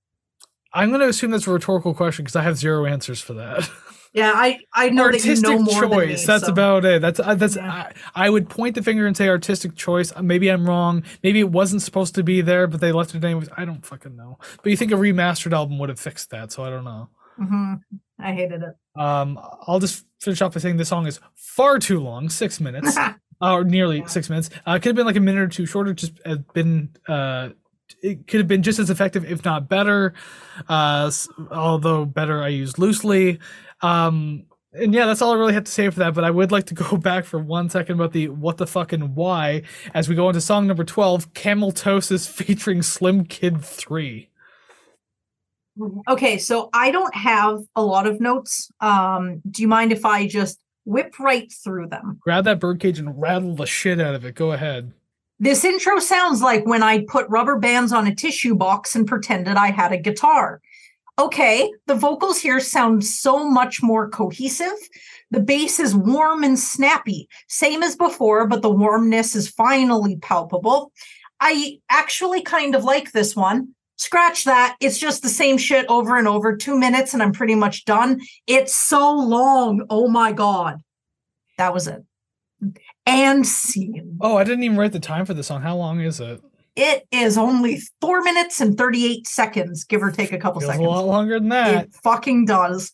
I'm 0.73 0.89
going 0.89 0.99
to 0.99 1.07
assume 1.07 1.31
that's 1.31 1.47
a 1.47 1.51
rhetorical 1.51 1.93
question 1.93 2.25
because 2.25 2.35
I 2.35 2.43
have 2.43 2.57
zero 2.57 2.85
answers 2.85 3.21
for 3.21 3.33
that. 3.33 3.69
Yeah, 4.17 4.31
I 4.35 4.59
I 4.73 4.89
know 4.89 5.03
that 5.11 5.23
you 5.23 5.29
artistic 5.31 5.43
know 5.49 5.59
more 5.59 5.81
choice. 5.83 5.89
than 5.89 6.07
me. 6.09 6.25
that's 6.25 6.45
so- 6.45 6.51
about 6.51 6.85
it. 6.85 7.01
That's 7.01 7.19
uh, 7.19 7.35
that's. 7.35 7.55
Yeah. 7.55 7.71
I, 8.15 8.25
I 8.25 8.29
would 8.29 8.49
point 8.49 8.75
the 8.75 8.81
finger 8.81 9.05
and 9.05 9.15
say 9.15 9.29
artistic 9.29 9.75
choice. 9.75 10.11
Uh, 10.15 10.23
Maybe 10.23 10.49
I'm 10.49 10.65
wrong. 10.65 11.03
Maybe 11.23 11.39
it 11.39 11.51
wasn't 11.51 11.81
supposed 11.83 12.15
to 12.15 12.23
be 12.23 12.41
there, 12.41 12.65
but 12.67 12.81
they 12.81 12.91
left 12.91 13.13
it 13.13 13.23
anyways. 13.23 13.49
I 13.55 13.65
don't 13.65 13.85
fucking 13.85 14.15
know. 14.15 14.39
But 14.63 14.69
you 14.71 14.77
think 14.77 14.91
a 14.91 14.95
remastered 14.95 15.53
album 15.53 15.77
would 15.79 15.89
have 15.89 15.99
fixed 15.99 16.31
that? 16.31 16.51
So 16.51 16.63
I 16.63 16.69
don't 16.71 16.83
know. 16.83 17.09
Mhm. 17.39 17.81
I 18.19 18.33
hated 18.33 18.63
it. 18.63 18.75
Um, 18.99 19.39
I'll 19.67 19.79
just 19.79 20.05
finish 20.19 20.41
off 20.41 20.55
by 20.55 20.59
saying 20.59 20.77
this 20.77 20.89
song 20.89 21.05
is 21.05 21.19
far 21.35 21.77
too 21.77 21.99
long, 21.99 22.29
six 22.29 22.59
minutes, 22.59 22.97
uh, 22.97 23.13
or 23.41 23.63
nearly 23.63 24.03
six 24.07 24.29
minutes. 24.31 24.49
Uh, 24.67 24.71
it 24.71 24.79
could 24.81 24.89
have 24.89 24.95
been 24.95 25.05
like 25.05 25.15
a 25.17 25.19
minute 25.19 25.41
or 25.41 25.47
two 25.47 25.67
shorter. 25.67 25.93
Just 25.93 26.13
been. 26.53 26.89
Uh, 27.07 27.49
it 28.03 28.27
could 28.27 28.39
have 28.41 28.47
been 28.49 28.63
just 28.63 28.79
as 28.79 28.89
effective, 28.89 29.23
if 29.25 29.45
not 29.45 29.69
better. 29.69 30.13
Uh, 30.67 31.09
although 31.51 32.03
better, 32.05 32.43
I 32.43 32.49
use 32.49 32.77
loosely. 32.77 33.39
Um, 33.81 34.45
and 34.73 34.93
yeah, 34.93 35.05
that's 35.05 35.21
all 35.21 35.33
I 35.33 35.37
really 35.37 35.53
have 35.53 35.63
to 35.63 35.71
say 35.71 35.89
for 35.89 35.99
that. 35.99 36.13
But 36.13 36.23
I 36.23 36.31
would 36.31 36.51
like 36.51 36.65
to 36.67 36.73
go 36.73 36.97
back 36.97 37.25
for 37.25 37.39
one 37.39 37.69
second 37.69 37.95
about 37.95 38.13
the 38.13 38.29
what 38.29 38.57
the 38.57 38.67
fuck 38.67 38.93
and 38.93 39.15
why 39.15 39.63
as 39.93 40.09
we 40.09 40.15
go 40.15 40.29
into 40.29 40.41
song 40.41 40.67
number 40.67 40.83
twelve, 40.83 41.33
Cameltosis 41.33 42.29
featuring 42.29 42.79
Slimkid3. 42.79 44.27
okay, 46.09 46.37
so 46.37 46.69
I 46.73 46.91
don't 46.91 47.15
have 47.15 47.59
a 47.75 47.83
lot 47.83 48.07
of 48.07 48.19
notes. 48.19 48.71
Um, 48.79 49.41
do 49.49 49.61
you 49.61 49.67
mind 49.67 49.91
if 49.91 50.05
I 50.05 50.27
just 50.27 50.59
whip 50.85 51.19
right 51.19 51.51
through 51.51 51.87
them? 51.87 52.17
Grab 52.19 52.45
that 52.45 52.59
birdcage 52.59 52.99
and 52.99 53.19
rattle 53.19 53.55
the 53.55 53.65
shit 53.65 53.99
out 53.99 54.15
of 54.15 54.25
it. 54.25 54.35
Go 54.35 54.51
ahead. 54.53 54.93
This 55.39 55.63
intro 55.63 55.99
sounds 55.99 56.41
like 56.41 56.65
when 56.65 56.81
I 56.81 57.05
put 57.07 57.29
rubber 57.29 57.59
bands 57.59 57.93
on 57.93 58.07
a 58.07 58.15
tissue 58.15 58.55
box 58.55 58.95
and 58.95 59.05
pretended 59.05 59.55
I 59.55 59.67
had 59.67 59.91
a 59.91 59.97
guitar. 59.97 60.61
Okay, 61.19 61.71
the 61.87 61.95
vocals 61.95 62.39
here 62.39 62.59
sound 62.59 63.03
so 63.03 63.49
much 63.49 63.81
more 63.81 64.07
cohesive. 64.09 64.77
The 65.31 65.39
bass 65.39 65.79
is 65.79 65.95
warm 65.95 66.43
and 66.43 66.57
snappy, 66.59 67.27
same 67.47 67.81
as 67.81 67.95
before, 67.95 68.47
but 68.47 68.61
the 68.61 68.69
warmness 68.69 69.35
is 69.35 69.49
finally 69.49 70.17
palpable. 70.17 70.91
I 71.39 71.79
actually 71.89 72.41
kind 72.41 72.75
of 72.75 72.83
like 72.83 73.11
this 73.11 73.35
one. 73.35 73.73
scratch 73.97 74.45
that. 74.45 74.77
It's 74.79 74.97
just 74.97 75.21
the 75.21 75.29
same 75.29 75.57
shit 75.57 75.85
over 75.89 76.17
and 76.17 76.27
over. 76.27 76.55
Two 76.55 76.77
minutes 76.77 77.13
and 77.13 77.21
I'm 77.21 77.33
pretty 77.33 77.55
much 77.55 77.85
done. 77.85 78.21
It's 78.45 78.73
so 78.73 79.11
long. 79.13 79.85
Oh 79.89 80.07
my 80.07 80.31
God. 80.31 80.77
That 81.57 81.73
was 81.73 81.87
it. 81.87 82.03
And 83.05 83.45
scene. 83.45 84.17
Oh, 84.21 84.37
I 84.37 84.43
didn't 84.43 84.63
even 84.63 84.77
write 84.77 84.91
the 84.91 84.99
time 84.99 85.25
for 85.25 85.33
the 85.33 85.43
song. 85.43 85.61
How 85.61 85.75
long 85.75 85.99
is 85.99 86.19
it? 86.19 86.41
It 86.77 87.07
is 87.11 87.37
only 87.37 87.81
four 87.99 88.21
minutes 88.21 88.61
and 88.61 88.77
38 88.77 89.27
seconds, 89.27 89.83
give 89.83 90.01
or 90.03 90.11
take 90.11 90.31
a 90.31 90.37
couple 90.37 90.61
Feels 90.61 90.71
seconds. 90.73 90.87
a 90.87 90.89
lot 90.89 91.05
longer 91.05 91.39
than 91.39 91.49
that. 91.49 91.85
It 91.85 91.93
fucking 92.03 92.45
does. 92.45 92.93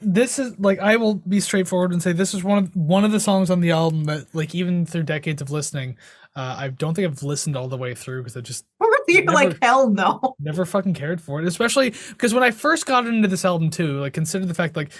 this 0.00 0.38
is 0.38 0.58
like 0.58 0.78
I 0.78 0.96
will 0.96 1.14
be 1.14 1.40
straightforward 1.40 1.92
and 1.92 2.02
say 2.02 2.12
this 2.12 2.34
is 2.34 2.44
one 2.44 2.58
of 2.58 2.76
one 2.76 3.04
of 3.04 3.10
the 3.12 3.20
songs 3.20 3.50
on 3.50 3.60
the 3.60 3.70
album 3.70 4.04
that 4.04 4.26
like 4.34 4.54
even 4.54 4.86
through 4.86 5.04
decades 5.04 5.40
of 5.42 5.50
listening, 5.50 5.96
uh, 6.36 6.56
I 6.58 6.68
don't 6.68 6.94
think 6.94 7.08
I've 7.10 7.22
listened 7.22 7.56
all 7.56 7.68
the 7.68 7.76
way 7.78 7.94
through 7.94 8.22
because 8.22 8.36
I 8.36 8.40
just 8.40 8.64
You're 9.08 9.24
Never- 9.24 9.32
like, 9.34 9.58
hell 9.62 9.90
no. 9.90 10.34
never 10.38 10.64
fucking 10.64 10.94
cared 10.94 11.20
for 11.20 11.40
it. 11.40 11.46
Especially 11.46 11.90
because 12.10 12.32
when 12.34 12.42
I 12.42 12.50
first 12.50 12.86
got 12.86 13.06
into 13.06 13.28
this 13.28 13.44
album 13.44 13.70
too, 13.70 14.00
like 14.00 14.12
consider 14.14 14.46
the 14.46 14.54
fact 14.54 14.76
like 14.76 14.92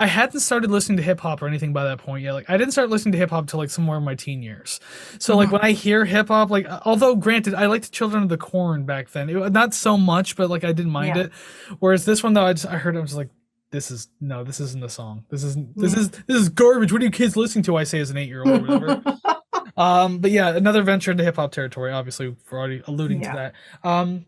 I 0.00 0.06
hadn't 0.06 0.40
started 0.40 0.70
listening 0.70 0.96
to 0.96 1.02
hip 1.02 1.20
hop 1.20 1.42
or 1.42 1.46
anything 1.46 1.72
by 1.72 1.84
that 1.84 1.98
point 1.98 2.24
yet. 2.24 2.32
Like 2.32 2.48
I 2.50 2.56
didn't 2.56 2.72
start 2.72 2.88
listening 2.90 3.12
to 3.12 3.18
hip 3.18 3.30
hop 3.30 3.46
till 3.46 3.60
like 3.60 3.70
somewhere 3.70 3.98
in 3.98 4.04
my 4.04 4.14
teen 4.14 4.42
years. 4.42 4.80
So 5.18 5.36
like 5.36 5.50
Mhm. 5.50 5.52
when 5.52 5.60
I 5.60 5.72
hear 5.72 6.04
hip 6.06 6.28
hop, 6.28 6.50
like 6.50 6.66
although 6.86 7.14
granted 7.14 7.54
I 7.54 7.66
liked 7.66 7.92
Children 7.92 8.22
of 8.24 8.28
the 8.30 8.38
Korn 8.38 8.84
back 8.84 9.10
then, 9.10 9.28
it, 9.28 9.52
not 9.52 9.74
so 9.74 9.96
much, 9.96 10.36
but 10.36 10.48
like 10.50 10.64
I 10.64 10.72
didn't 10.72 10.90
mind 10.92 11.16
Yeah. 11.16 11.22
it. 11.24 11.32
Whereas 11.78 12.04
this 12.06 12.22
one 12.22 12.32
though, 12.32 12.46
I 12.46 12.54
just 12.54 12.66
I 12.66 12.78
heard 12.78 12.96
it, 12.96 12.98
I 12.98 13.02
was 13.02 13.14
like, 13.14 13.28
this 13.72 13.90
is 13.90 14.08
no, 14.20 14.42
this 14.42 14.58
isn't 14.58 14.82
a 14.82 14.88
song. 14.88 15.24
This 15.30 15.44
isn't 15.44 15.76
this 15.78 15.94
Yeah. 15.94 16.00
is 16.00 16.10
this 16.10 16.36
is 16.36 16.48
garbage. 16.48 16.92
What 16.92 17.02
are 17.02 17.04
you 17.04 17.10
kids 17.10 17.36
listening 17.36 17.62
to? 17.64 17.76
I 17.76 17.84
say 17.84 18.00
as 18.00 18.10
an 18.10 18.16
eight 18.16 18.28
year 18.28 18.42
old 18.44 18.68
or 18.68 18.78
whatever. 18.78 19.02
um, 19.76 20.18
but 20.18 20.30
yeah, 20.30 20.48
another 20.56 20.82
venture 20.82 21.10
into 21.10 21.24
hip 21.24 21.36
hop 21.36 21.52
territory. 21.52 21.92
Obviously, 21.92 22.34
we're 22.50 22.58
already 22.58 22.82
alluding 22.86 23.22
Yeah. 23.22 23.30
to 23.32 23.36
that. 23.36 23.88
Um, 23.88 24.24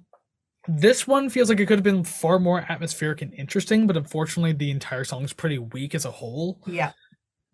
this 0.69 1.07
one 1.07 1.29
feels 1.29 1.49
like 1.49 1.59
it 1.61 1.67
could 1.67 1.79
have 1.79 1.85
been 1.85 2.05
far 2.05 2.39
more 2.39 2.65
atmospheric 2.69 3.23
and 3.23 3.35
interesting, 3.35 3.87
but 3.87 3.97
unfortunately, 3.97 4.53
the 4.53 4.71
entire 4.71 5.05
song 5.05 5.25
is 5.25 5.33
pretty 5.33 5.59
weak 5.59 5.95
as 5.95 6.05
a 6.05 6.11
whole. 6.11 6.61
yeah. 6.67 6.93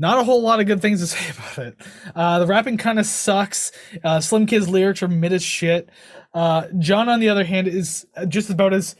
Not 0.01 0.19
a 0.19 0.23
whole 0.23 0.43
lot 0.43 0.61
of 0.61 0.67
good 0.67 0.81
things 0.81 1.01
to 1.01 1.07
say 1.17 1.31
about 1.31 1.59
it. 1.59 1.81
Uh, 2.15 2.39
the 2.39 2.47
rapping 2.47 2.77
kind 2.77 3.01
of 3.01 3.07
sucks. 3.07 3.73
Uh, 4.05 4.21
Slim 4.21 4.47
Kid's 4.47 4.69
lyrics 4.69 5.03
are 5.03 5.09
mid 5.09 5.33
as 5.33 5.43
shit. 5.43 5.91
Uh, 6.33 6.69
John, 6.79 7.09
on 7.09 7.19
the 7.19 7.29
other 7.31 7.43
hand, 7.43 7.67
is 7.67 8.07
just 8.29 8.49
about 8.49 8.73
as 8.73 8.95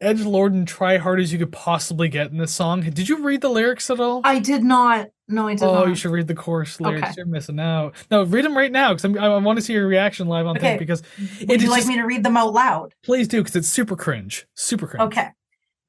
edge 0.00 0.22
lord 0.22 0.52
and 0.52 0.66
try 0.66 0.96
hard 0.96 1.20
as 1.20 1.32
you 1.32 1.38
could 1.38 1.52
possibly 1.52 2.08
get 2.08 2.30
in 2.30 2.38
this 2.38 2.52
song. 2.52 2.80
Did 2.82 3.08
you 3.08 3.22
read 3.22 3.40
the 3.40 3.48
lyrics 3.48 3.90
at 3.90 4.00
all? 4.00 4.20
I 4.24 4.38
did 4.38 4.62
not. 4.64 5.08
No, 5.28 5.46
I 5.48 5.54
did 5.54 5.60
not. 5.62 5.70
Oh, 5.70 5.74
not. 5.80 5.88
you 5.88 5.94
should 5.94 6.10
read 6.10 6.26
the 6.26 6.34
chorus 6.34 6.80
lyrics. 6.80 7.02
Okay. 7.02 7.14
You're 7.18 7.26
missing 7.26 7.60
out. 7.60 7.94
No, 8.10 8.22
read 8.24 8.44
them 8.44 8.56
right 8.56 8.72
now 8.72 8.94
because 8.94 9.16
I, 9.16 9.26
I 9.26 9.36
want 9.38 9.58
to 9.58 9.62
see 9.64 9.74
your 9.74 9.86
reaction 9.86 10.26
live 10.26 10.46
on 10.46 10.56
Okay. 10.56 10.70
tape. 10.72 10.78
Because 10.80 11.02
Would 11.46 11.62
you 11.62 11.68
like 11.70 11.80
just- 11.80 11.88
me 11.88 11.96
to 11.96 12.02
read 12.04 12.24
them 12.24 12.36
out 12.36 12.52
loud? 12.52 12.94
please 13.04 13.28
do 13.28 13.40
because 13.42 13.54
it's 13.56 13.68
super 13.68 13.94
cringe, 13.96 14.46
super 14.54 14.86
cringe. 14.86 15.02
Okay. 15.02 15.28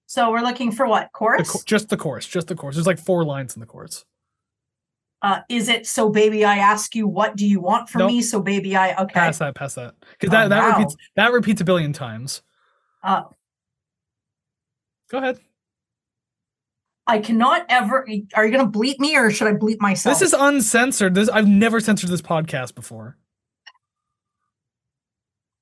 So 0.07 0.29
we're 0.29 0.41
looking 0.41 0.71
for 0.73 0.85
what? 0.87 1.03
The 1.05 1.09
Chorus? 1.13 1.53
cho- 1.53 1.59
just 1.65 1.87
the 1.89 1.95
chorus, 1.97 2.27
just 2.27 2.47
the 2.47 2.55
chorus. 2.55 2.75
There's 2.75 2.85
like 2.87 2.99
four 2.99 3.23
lines 3.23 3.55
in 3.55 3.61
the 3.61 3.65
chorus. 3.65 4.03
uh, 5.21 5.39
is 5.49 5.69
it 5.69 5.87
so 5.87 6.09
baby 6.09 6.43
I 6.43 6.57
ask 6.57 6.95
you 6.95 7.07
what 7.07 7.35
do 7.37 7.47
you 7.47 7.61
want 7.61 7.87
from 7.89 7.99
Nope. 7.99 8.09
me? 8.11 8.21
So 8.21 8.41
baby 8.41 8.75
I 8.75 8.93
okay. 9.03 9.13
Pass 9.13 9.37
that, 9.37 9.55
pass 9.55 9.75
that, 9.75 9.93
because 10.19 10.29
Oh, 10.29 10.31
that 10.31 10.49
that 10.49 10.61
wow. 10.63 10.77
repeats 10.77 10.95
that 11.15 11.31
repeats 11.31 11.61
a 11.61 11.63
billion 11.63 11.93
times. 11.93 12.41
Uh, 13.03 13.23
Go 15.11 15.17
ahead. 15.17 15.39
I 17.05 17.19
cannot 17.19 17.65
ever 17.67 18.07
are 18.35 18.45
you 18.45 18.51
gonna 18.57 18.71
bleep 18.71 18.99
me 18.99 19.17
or 19.17 19.29
should 19.29 19.47
I 19.47 19.53
bleep 19.53 19.81
myself? 19.81 20.17
This 20.17 20.29
is 20.29 20.33
uncensored. 20.37 21.15
This 21.15 21.27
I've 21.27 21.47
never 21.47 21.81
censored 21.81 22.09
this 22.09 22.21
podcast 22.21 22.75
before. 22.75 23.17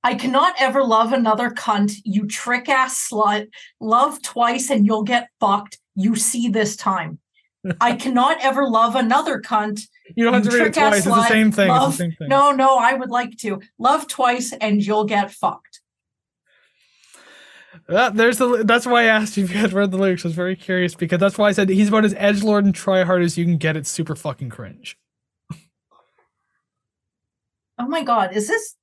I 0.04 0.14
cannot 0.16 0.54
ever 0.60 0.84
love 0.84 1.12
another 1.12 1.50
cunt, 1.50 1.94
you 2.06 2.28
trick 2.28 2.70
ass 2.70 3.10
slut. 3.10 3.48
Love 3.82 4.22
twice 4.22 4.70
and 4.70 4.86
you'll 4.86 5.04
get 5.04 5.30
fucked. 5.40 5.80
You 5.96 6.16
see 6.16 6.48
this 6.50 6.76
time. 6.76 7.20
I 7.82 7.96
cannot 7.96 8.38
ever 8.42 8.68
love 8.68 8.96
another 8.96 9.42
cunt. 9.42 9.82
You 10.16 10.26
don't 10.26 10.34
have 10.36 10.44
to 10.44 10.52
read 10.52 10.68
it 10.68 10.74
twice. 10.74 10.98
It's 10.98 11.06
the. 11.06 11.10
Love- 11.70 11.90
it's 11.90 11.98
the 11.98 12.04
same 12.04 12.12
thing. 12.14 12.30
No, 12.30 12.52
no, 12.52 12.78
I 12.78 12.94
would 12.94 13.10
like 13.10 13.36
to. 13.40 13.60
Love 13.78 14.08
twice 14.08 14.54
and 14.54 14.86
you'll 14.86 15.06
get 15.06 15.32
fucked. 15.32 15.69
That, 17.88 18.16
there's 18.16 18.38
the. 18.38 18.64
That's 18.64 18.86
why 18.86 19.04
I 19.04 19.06
asked 19.06 19.38
if 19.38 19.52
you 19.52 19.58
had 19.58 19.74
read 19.74 19.92
the 19.92 19.98
lyrics. 19.98 20.26
I 20.26 20.30
was 20.30 20.36
very 20.36 20.56
curious 20.56 20.96
because 20.96 21.20
that's 21.20 21.38
why 21.38 21.50
I 21.50 21.52
said 21.52 21.70
he's 21.70 21.90
about 21.90 22.06
as 22.06 22.16
edge 22.18 22.44
lord 22.44 22.66
and 22.66 22.74
try 22.74 23.04
hard 23.04 23.22
as 23.22 23.38
you 23.38 23.46
can 23.46 23.58
get. 23.58 23.78
It's 23.78 23.90
super 23.90 24.16
fucking 24.16 24.50
cringe. 24.50 24.98
Oh 27.78 27.88
my 27.88 28.04
god, 28.04 28.36
is 28.36 28.48
this 28.48 28.76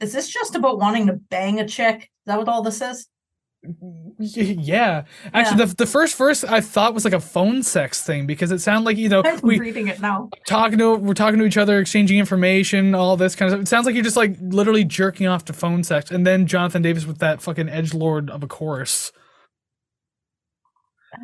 is 0.00 0.12
this 0.12 0.28
just 0.28 0.54
about 0.54 0.78
wanting 0.78 1.06
to 1.06 1.14
bang 1.14 1.60
a 1.60 1.68
chick? 1.68 2.02
Is 2.02 2.08
that 2.26 2.38
what 2.38 2.48
all 2.48 2.62
this 2.62 2.80
is? 2.80 3.06
Yeah, 4.18 5.04
actually, 5.34 5.64
the 5.64 5.74
the 5.74 5.86
first 5.86 6.16
verse 6.16 6.44
I 6.44 6.60
thought 6.60 6.94
was 6.94 7.04
like 7.04 7.14
a 7.14 7.20
phone 7.20 7.62
sex 7.62 8.02
thing 8.02 8.26
because 8.26 8.50
it 8.52 8.60
sounded 8.60 8.84
like 8.84 8.96
you 8.96 9.08
know 9.08 9.22
we 9.42 9.58
reading 9.58 9.88
it 9.88 10.00
now. 10.00 10.30
talking 10.46 10.78
to 10.78 10.94
we're 10.96 11.14
talking 11.14 11.38
to 11.38 11.44
each 11.44 11.56
other, 11.56 11.78
exchanging 11.78 12.18
information, 12.18 12.94
all 12.94 13.16
this 13.16 13.34
kind 13.34 13.48
of 13.48 13.52
stuff. 13.56 13.62
It 13.62 13.68
sounds 13.68 13.86
like 13.86 13.94
you're 13.94 14.04
just 14.04 14.16
like 14.16 14.36
literally 14.40 14.84
jerking 14.84 15.26
off 15.26 15.44
to 15.46 15.52
phone 15.52 15.84
sex, 15.84 16.10
and 16.10 16.26
then 16.26 16.46
Jonathan 16.46 16.82
Davis 16.82 17.06
with 17.06 17.18
that 17.18 17.40
fucking 17.42 17.68
edge 17.68 17.94
lord 17.94 18.30
of 18.30 18.42
a 18.42 18.46
chorus. 18.46 19.12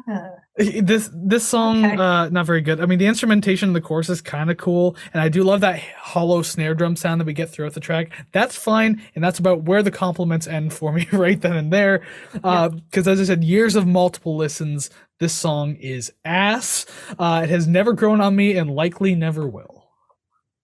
Uh, 0.08 0.28
This 0.58 1.10
this 1.12 1.46
song 1.46 1.84
Okay. 1.84 1.96
uh 1.96 2.28
not 2.30 2.46
very 2.46 2.60
good. 2.60 2.80
I 2.80 2.86
mean 2.86 2.98
the 2.98 3.06
instrumentation 3.06 3.68
in 3.68 3.72
the 3.72 3.80
chorus 3.80 4.08
is 4.08 4.20
kind 4.20 4.50
of 4.50 4.56
cool 4.56 4.96
and 5.12 5.20
I 5.20 5.28
do 5.28 5.42
love 5.44 5.60
that 5.60 5.78
hollow 5.98 6.42
snare 6.42 6.74
drum 6.74 6.96
sound 6.96 7.20
that 7.20 7.26
we 7.26 7.32
get 7.34 7.50
throughout 7.50 7.74
the 7.74 7.80
track. 7.80 8.10
That's 8.32 8.56
fine 8.56 9.02
and 9.14 9.22
that's 9.22 9.38
about 9.38 9.62
where 9.64 9.82
the 9.82 9.90
compliments 9.90 10.46
end 10.46 10.72
for 10.72 10.92
me 10.92 11.06
right 11.12 11.40
then 11.40 11.56
and 11.56 11.72
there. 11.72 12.02
Uh 12.42 12.70
cuz 12.90 13.06
as 13.06 13.20
I 13.20 13.24
said 13.24 13.44
years 13.44 13.76
of 13.76 13.86
multiple 13.86 14.36
listens 14.36 14.90
this 15.20 15.34
song 15.34 15.76
is 15.76 16.12
ass. 16.24 16.86
Uh 17.18 17.42
it 17.44 17.50
has 17.50 17.66
never 17.66 17.92
grown 17.92 18.20
on 18.20 18.34
me 18.34 18.56
and 18.56 18.70
likely 18.70 19.14
never 19.14 19.46
will. 19.46 19.84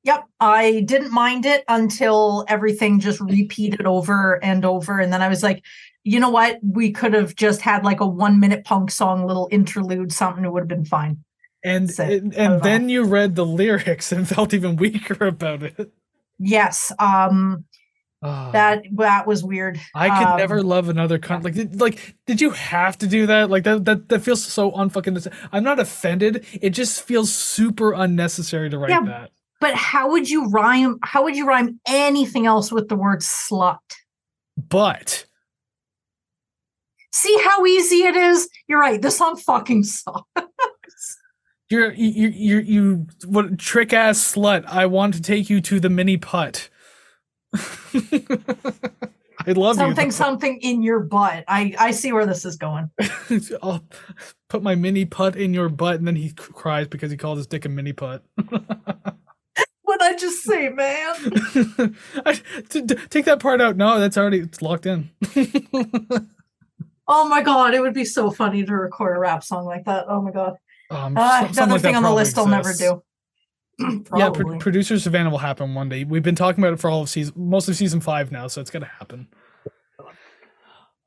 Yep, 0.05 0.24
I 0.40 0.81
didn't 0.81 1.12
mind 1.12 1.47
it 1.47 1.62
until 1.69 2.44
everything 2.49 2.99
just 2.99 3.20
repeated 3.20 3.86
over 3.86 4.43
and 4.43 4.65
over. 4.65 4.99
And 4.99 5.12
then 5.12 5.23
I 5.23 5.28
was 5.28 5.44
like, 5.44 5.62
you 6.04 6.18
know 6.20 6.30
what? 6.30 6.58
We 6.62 6.90
could 6.92 7.14
have 7.14 7.34
just 7.36 7.60
had 7.60 7.84
like 7.84 8.00
a 8.00 8.06
one 8.06 8.40
minute 8.40 8.64
punk 8.64 8.90
song, 8.90 9.26
little 9.26 9.48
interlude, 9.50 10.12
something, 10.12 10.44
it 10.44 10.52
would 10.52 10.60
have 10.62 10.68
been 10.68 10.84
fine. 10.84 11.22
And 11.64 11.88
it. 11.90 12.00
and, 12.00 12.34
and 12.34 12.62
then 12.62 12.88
you 12.88 13.04
read 13.04 13.36
the 13.36 13.46
lyrics 13.46 14.10
and 14.12 14.28
felt 14.34 14.52
even 14.52 14.76
weaker 14.76 15.26
about 15.26 15.62
it. 15.62 15.92
Yes, 16.38 16.92
um, 16.98 17.64
Ah. 18.24 18.52
that 18.52 18.84
that 18.98 19.26
was 19.26 19.42
weird. 19.42 19.80
I 19.96 20.08
could 20.16 20.26
Um, 20.28 20.38
never 20.38 20.62
love 20.62 20.88
another 20.88 21.18
cunt. 21.18 21.42
Like, 21.42 21.54
did, 21.54 21.80
like, 21.80 22.14
did 22.24 22.40
you 22.40 22.50
have 22.50 22.96
to 22.98 23.08
do 23.08 23.26
that? 23.26 23.50
Like, 23.50 23.64
that 23.64 23.84
that, 23.84 24.08
that 24.10 24.20
feels 24.20 24.44
so 24.44 24.70
unfucking. 24.70 25.26
I'm 25.50 25.64
not 25.64 25.80
offended. 25.80 26.44
It 26.60 26.70
just 26.70 27.02
feels 27.02 27.34
super 27.34 27.92
unnecessary 27.92 28.70
to 28.70 28.78
write 28.78 28.90
Yeah. 28.90 29.04
that. 29.06 29.30
But 29.60 29.74
how 29.74 30.10
would 30.12 30.30
you 30.30 30.48
rhyme? 30.50 30.98
How 31.02 31.24
would 31.24 31.34
you 31.36 31.46
rhyme 31.48 31.80
anything 31.86 32.46
else 32.46 32.70
with 32.70 32.88
the 32.88 32.94
word 32.94 33.20
slut? 33.22 33.78
But 34.56 35.26
See 37.12 37.36
how 37.44 37.64
easy 37.66 38.05
it 38.05 38.16
is? 38.16 38.48
You're 38.66 38.80
right. 38.80 39.01
This 39.01 39.18
song 39.18 39.36
fucking 39.36 39.84
sucks. 39.84 41.18
you're 41.68 41.93
you 41.93 42.28
you 42.28 42.59
you 42.59 43.06
what 43.26 43.59
trick 43.59 43.93
ass 43.93 44.34
slut. 44.34 44.64
I 44.66 44.86
want 44.86 45.14
to 45.14 45.22
take 45.22 45.51
you 45.51 45.60
to 45.60 45.78
the 45.78 45.90
mini 45.90 46.16
putt. 46.16 46.70
I 49.44 49.52
love 49.52 49.76
something, 49.76 50.06
you. 50.06 50.12
something 50.12 50.59
in 50.60 50.82
your 50.82 51.01
butt. 51.01 51.44
I 51.48 51.74
I 51.78 51.90
see 51.90 52.12
where 52.12 52.24
this 52.24 52.47
is 52.47 52.56
going. 52.56 52.90
I'll 53.62 53.84
put 54.48 54.62
my 54.62 54.74
mini 54.74 55.05
putt 55.05 55.36
in 55.36 55.52
your 55.52 55.68
butt, 55.68 55.97
and 55.97 56.06
then 56.06 56.16
he 56.16 56.32
cries 56.32 56.89
because 56.89 57.10
he 57.10 57.16
called 57.18 57.39
his 57.39 57.47
dick 57.47 57.64
a 57.66 57.68
mini 57.68 57.93
putt. 57.93 58.24
What 59.82 60.01
I 60.01 60.16
just 60.16 60.43
say, 60.44 60.70
man? 60.70 61.94
I, 62.24 62.40
t- 62.70 62.86
t- 62.86 62.94
take 63.10 63.26
that 63.26 63.40
part 63.40 63.60
out. 63.60 63.76
No, 63.76 64.01
that's 64.01 64.16
already 64.16 64.39
it's 64.39 64.62
locked 64.62 64.86
in. 64.86 65.10
Oh 67.08 67.28
my 67.28 67.42
god, 67.42 67.74
it 67.74 67.80
would 67.80 67.94
be 67.94 68.04
so 68.04 68.30
funny 68.30 68.64
to 68.64 68.74
record 68.76 69.16
a 69.16 69.20
rap 69.20 69.42
song 69.44 69.64
like 69.66 69.84
that. 69.86 70.04
Oh 70.08 70.22
my 70.22 70.30
god. 70.30 70.56
Um, 70.90 71.16
Uh, 71.16 71.48
another 71.50 71.72
like 71.72 71.82
thing 71.82 71.96
on 71.96 72.02
the 72.02 72.12
list 72.12 72.38
I'll 72.38 72.46
never 72.46 72.72
do. 72.72 73.02
Yeah, 74.16 74.30
pro- 74.30 74.58
producer 74.58 74.98
Savannah 74.98 75.30
will 75.30 75.38
happen 75.38 75.74
one 75.74 75.88
day. 75.88 76.04
We've 76.04 76.22
been 76.22 76.34
talking 76.36 76.62
about 76.62 76.74
it 76.74 76.78
for 76.80 76.90
all 76.90 77.02
of 77.02 77.08
season, 77.08 77.34
most 77.36 77.68
of 77.68 77.74
season 77.74 78.00
five 78.00 78.30
now, 78.30 78.46
so 78.46 78.60
it's 78.60 78.70
gonna 78.70 78.90
happen. 78.98 79.26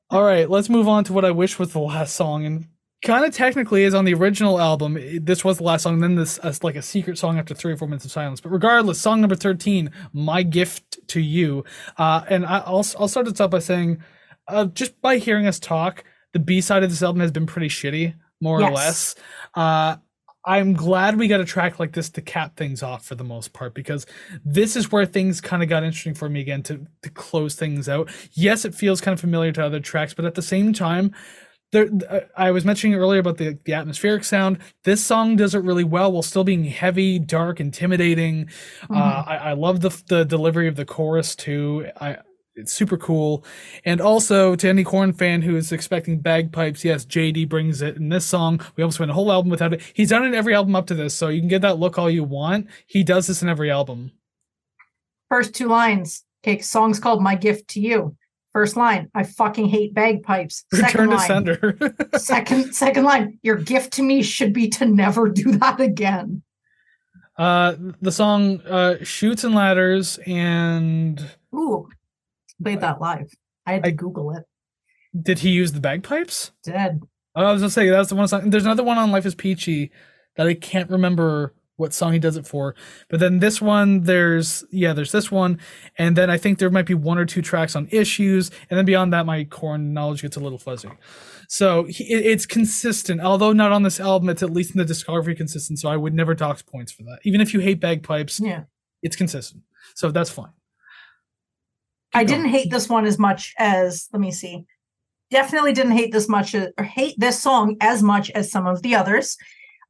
All 0.10 0.24
right, 0.24 0.50
let's 0.50 0.70
move 0.70 0.88
on 0.88 1.04
to 1.06 1.14
what 1.14 1.24
I 1.26 1.32
wish 1.32 1.58
was 1.58 1.72
the 1.74 1.80
last 1.80 2.16
song, 2.16 2.46
and 2.46 2.68
kind 3.04 3.24
of 3.24 3.34
technically 3.34 3.84
is 3.84 3.94
on 3.94 4.04
the 4.06 4.14
original 4.14 4.60
album. 4.60 4.98
This 5.22 5.46
was 5.46 5.58
the 5.58 5.64
last 5.64 5.84
song. 5.84 6.00
Then 6.00 6.16
this 6.16 6.38
as 6.40 6.64
like 6.64 6.76
a 6.76 6.82
secret 6.82 7.18
song 7.18 7.38
after 7.40 7.54
three 7.56 7.72
or 7.74 7.78
four 7.78 7.88
minutes 7.88 8.06
of 8.06 8.12
silence. 8.12 8.42
But 8.42 8.52
regardless, 8.52 9.00
song 9.00 9.22
number 9.22 9.36
thirteen, 9.36 9.92
"My 10.12 10.44
Gift 10.44 11.08
to 11.10 11.22
You," 11.22 11.64
uh, 11.98 12.24
and 12.30 12.46
I, 12.46 12.60
I'll 12.60 12.86
I'll 13.00 13.08
start 13.08 13.28
this 13.28 13.40
up 13.40 13.52
by 13.52 13.60
saying, 13.60 14.02
uh, 14.48 14.66
just 14.66 15.00
by 15.02 15.18
hearing 15.18 15.48
us 15.48 15.60
talk, 15.60 16.04
the 16.34 16.40
B 16.40 16.62
side 16.62 16.84
of 16.84 16.90
this 16.90 17.02
album 17.04 17.22
has 17.22 17.32
been 17.32 17.46
pretty 17.46 17.70
shitty, 17.70 18.14
more 18.42 18.60
or 18.60 18.62
less. 18.76 19.16
Uh, 19.54 19.98
I'm 20.48 20.74
glad 20.74 21.18
we 21.18 21.28
got 21.28 21.40
a 21.42 21.46
track 21.46 21.80
like 21.80 21.94
this 21.94 22.10
to 22.12 22.22
cap 22.22 22.56
things 22.56 22.84
off 22.84 23.04
for 23.06 23.16
the 23.16 23.24
most 23.24 23.52
part 23.52 23.74
because 23.74 24.06
this 24.44 24.76
is 24.76 24.92
where 24.92 25.06
things 25.06 25.42
kind 25.42 25.64
of 25.64 25.70
got 25.70 25.84
interesting 25.84 26.14
for 26.14 26.30
me 26.30 26.40
again 26.42 26.62
to 26.64 26.86
to 27.02 27.10
close 27.10 27.56
things 27.56 27.90
out. 27.90 28.12
Yes, 28.34 28.64
it 28.64 28.76
feels 28.76 29.02
kind 29.02 29.14
of 29.14 29.20
familiar 29.20 29.52
to 29.54 29.66
other 29.66 29.80
tracks, 29.80 30.14
but 30.14 30.24
at 30.26 30.36
the 30.36 30.44
same 30.44 30.72
time, 30.72 31.16
there 31.72 31.90
uh, 32.10 32.20
I 32.38 32.52
was 32.52 32.64
mentioning 32.64 32.94
earlier 32.96 33.20
about 33.22 33.38
the 33.38 33.58
the 33.64 33.74
atmospheric 33.74 34.24
sound. 34.24 34.60
This 34.84 35.04
song 35.04 35.36
does 35.36 35.56
it 35.56 35.64
really 35.64 35.84
well 35.84 36.12
while 36.12 36.22
still 36.22 36.44
being 36.44 36.66
heavy, 36.66 37.18
dark, 37.18 37.60
intimidating. 37.60 38.50
Uh, 38.84 39.24
Mhm. 39.24 39.28
I, 39.28 39.38
I 39.38 39.54
love 39.54 39.80
the 39.82 39.90
the 40.10 40.26
delivery 40.26 40.68
of 40.68 40.76
the 40.76 40.86
chorus 40.86 41.36
too. 41.36 41.88
I 42.00 42.18
it's 42.56 42.72
super 42.74 42.98
cool. 42.98 43.44
And 43.84 44.00
also 44.02 44.56
to 44.56 44.68
any 44.70 44.84
Korn 44.84 45.14
fan 45.14 45.42
who 45.42 45.56
is 45.56 45.72
expecting 45.72 46.20
bagpipes, 46.20 46.86
yes, 46.86 47.06
JD 47.06 47.50
brings 47.50 47.82
it 47.82 47.98
in 47.98 48.10
this 48.10 48.26
song. 48.26 48.62
We 48.76 48.84
almost 48.84 49.00
went 49.00 49.12
a 49.12 49.14
whole 49.14 49.32
album 49.32 49.50
without 49.52 49.74
it. 49.74 49.82
He's 49.94 50.10
done 50.10 50.24
it 50.24 50.28
in 50.28 50.36
every 50.36 50.56
album 50.56 50.76
up 50.76 50.88
to 50.88 50.96
this, 50.96 51.14
so 51.14 51.28
you 51.28 51.42
can 51.42 51.50
get 51.50 51.62
that 51.62 51.80
look 51.80 51.98
all 51.98 52.10
you 52.10 52.24
want. 52.24 52.68
He 52.88 53.04
does 53.04 53.28
this 53.28 53.42
in 53.42 53.50
every 53.50 53.70
album. 53.72 54.12
First 55.30 55.54
two 55.54 55.68
lines. 55.68 56.24
Okay, 56.44 56.60
song's 56.60 57.00
called 57.00 57.22
My 57.22 57.36
Gift 57.36 57.70
to 57.70 57.82
You. 57.82 58.16
First 58.54 58.78
line, 58.78 59.10
I 59.14 59.24
fucking 59.24 59.68
hate 59.68 59.94
bagpipes. 59.94 60.64
Return 60.72 60.90
Second 60.90 61.10
to 61.10 61.16
line, 61.16 61.28
sender. 61.28 61.96
second 62.18 62.74
second 62.74 63.04
line, 63.04 63.38
your 63.42 63.58
gift 63.58 63.92
to 63.94 64.02
me 64.04 64.24
should 64.24 64.54
be 64.54 64.70
to 64.70 64.86
never 64.86 65.28
do 65.28 65.52
that 65.58 65.82
again. 65.82 66.42
uh, 67.38 67.76
the 68.02 68.14
song 68.14 68.62
uh, 68.62 68.96
"Shoots 69.04 69.44
and 69.44 69.56
Ladders" 69.56 70.20
and 70.26 71.22
Ooh, 71.54 71.90
played 72.62 72.82
that 72.82 73.00
live. 73.02 73.30
I 73.66 73.74
had 73.74 73.84
to 73.84 73.90
I- 73.90 73.94
Google 73.94 74.32
it. 74.32 74.44
did 75.20 75.40
he 75.40 75.50
use 75.50 75.72
the 75.74 75.80
bagpipes? 75.80 76.52
Dead. 76.64 77.02
Oh, 77.36 77.44
I 77.46 77.52
was 77.52 77.62
gonna 77.62 77.70
say 77.70 77.90
that's 77.90 78.10
the 78.10 78.16
one 78.16 78.28
song. 78.28 78.50
There's 78.50 78.66
another 78.66 78.84
one 78.84 78.98
on 78.98 79.12
"Life 79.12 79.26
Is 79.26 79.36
Peachy" 79.36 79.92
that 80.38 80.48
I 80.48 80.54
can't 80.54 80.90
remember 80.90 81.54
what 81.78 81.94
song 81.94 82.14
he 82.14 82.20
does 82.20 82.38
it 82.38 82.48
for. 82.48 82.74
But 83.10 83.20
then 83.20 83.40
this 83.40 83.62
one, 83.62 84.04
there's 84.04 84.64
yeah, 84.72 84.94
there's 84.94 85.12
this 85.12 85.30
one, 85.32 85.60
and 85.98 86.16
then 86.16 86.30
I 86.30 86.38
think 86.38 86.60
there 86.60 86.70
might 86.70 86.86
be 86.86 86.94
one 86.94 87.18
or 87.18 87.26
two 87.26 87.42
tracks 87.42 87.76
on 87.76 87.90
"Issues," 87.92 88.52
and 88.70 88.78
then 88.78 88.86
beyond 88.86 89.12
that, 89.12 89.26
my 89.26 89.44
Korn 89.44 89.94
knowledge 89.94 90.22
gets 90.22 90.38
a 90.38 90.40
little 90.40 90.58
fuzzy. 90.58 90.90
So 91.50 91.84
he, 91.86 92.06
it- 92.06 92.26
it's 92.26 92.46
consistent, 92.46 93.20
although 93.20 93.52
not 93.52 93.74
on 93.74 93.84
this 93.84 94.00
album. 94.00 94.30
It's 94.30 94.42
at 94.44 94.52
least 94.52 94.72
in 94.74 94.78
the 94.78 94.86
discography 94.86 95.36
consistent. 95.36 95.80
So 95.80 95.90
I 95.90 95.98
would 95.98 96.14
never 96.14 96.34
dox 96.36 96.62
points 96.62 96.94
for 96.94 97.04
that. 97.04 97.20
Even 97.26 97.42
if 97.42 97.54
you 97.54 97.60
hate 97.60 97.82
bagpipes, 97.82 98.40
Yeah. 98.40 98.64
it's 99.04 99.18
consistent. 99.18 99.64
So 99.96 100.10
that's 100.12 100.30
fine. 100.30 100.52
I 102.16 102.24
didn't 102.24 102.48
hate 102.48 102.72
this 102.72 102.90
one 102.90 103.06
as 103.06 103.20
much 103.20 103.54
as 103.58 104.08
let 104.14 104.22
me 104.22 104.32
see. 104.32 104.66
Definitely 105.32 105.74
didn't 105.74 105.98
hate 105.98 106.12
this 106.12 106.30
much 106.30 106.56
or 106.56 106.84
hate 106.84 107.16
this 107.20 107.40
song 107.42 107.76
as 107.82 108.02
much 108.02 108.32
as 108.32 108.52
some 108.52 108.66
of 108.66 108.82
the 108.82 108.96
others. 108.96 109.38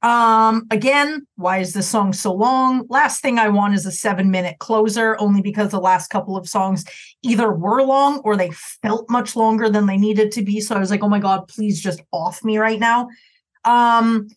Um 0.01 0.67
again, 0.71 1.27
why 1.35 1.59
is 1.59 1.73
this 1.73 1.87
song 1.87 2.13
so 2.13 2.33
long? 2.33 2.85
Last 2.89 3.21
thing 3.21 3.37
I 3.37 3.49
want 3.49 3.75
is 3.75 3.85
a 3.85 3.89
7-minute 3.89 4.57
closer 4.59 5.15
only 5.19 5.41
because 5.41 5.69
the 5.69 5.79
last 5.79 6.09
couple 6.09 6.35
of 6.35 6.49
songs 6.49 6.83
either 7.21 7.51
were 7.51 7.83
long 7.83 8.19
or 8.19 8.35
they 8.35 8.51
felt 8.81 9.09
much 9.09 9.35
longer 9.35 9.69
than 9.69 9.85
they 9.85 9.97
needed 9.97 10.31
to 10.33 10.41
be. 10.43 10.59
So 10.61 10.75
I 10.75 10.79
was 10.79 10.91
like, 10.91 11.03
"Oh 11.03 11.09
my 11.09 11.19
god, 11.19 11.47
please 11.47 11.79
just 11.79 12.01
off 12.11 12.43
me 12.43 12.57
right 12.57 12.79
now." 12.79 13.07
Um 13.63 14.29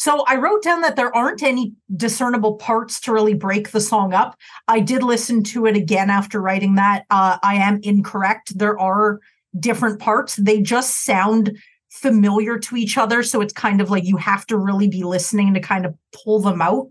so 0.00 0.24
I 0.26 0.36
wrote 0.36 0.62
down 0.62 0.80
that 0.80 0.96
there 0.96 1.14
aren't 1.14 1.42
any 1.42 1.74
discernible 1.94 2.54
parts 2.54 3.00
to 3.00 3.12
really 3.12 3.34
break 3.34 3.70
the 3.70 3.82
song 3.82 4.14
up. 4.14 4.34
I 4.66 4.80
did 4.80 5.02
listen 5.02 5.42
to 5.42 5.66
it 5.66 5.76
again 5.76 6.08
after 6.08 6.40
writing 6.40 6.76
that. 6.76 7.04
Uh, 7.10 7.36
I 7.42 7.56
am 7.56 7.80
incorrect. 7.82 8.58
There 8.58 8.78
are 8.78 9.20
different 9.58 10.00
parts. 10.00 10.36
They 10.36 10.62
just 10.62 11.04
sound 11.04 11.54
familiar 11.90 12.58
to 12.60 12.76
each 12.76 12.96
other. 12.96 13.22
So 13.22 13.42
it's 13.42 13.52
kind 13.52 13.82
of 13.82 13.90
like 13.90 14.04
you 14.04 14.16
have 14.16 14.46
to 14.46 14.56
really 14.56 14.88
be 14.88 15.04
listening 15.04 15.52
to 15.52 15.60
kind 15.60 15.84
of 15.84 15.94
pull 16.24 16.40
them 16.40 16.62
out. 16.62 16.88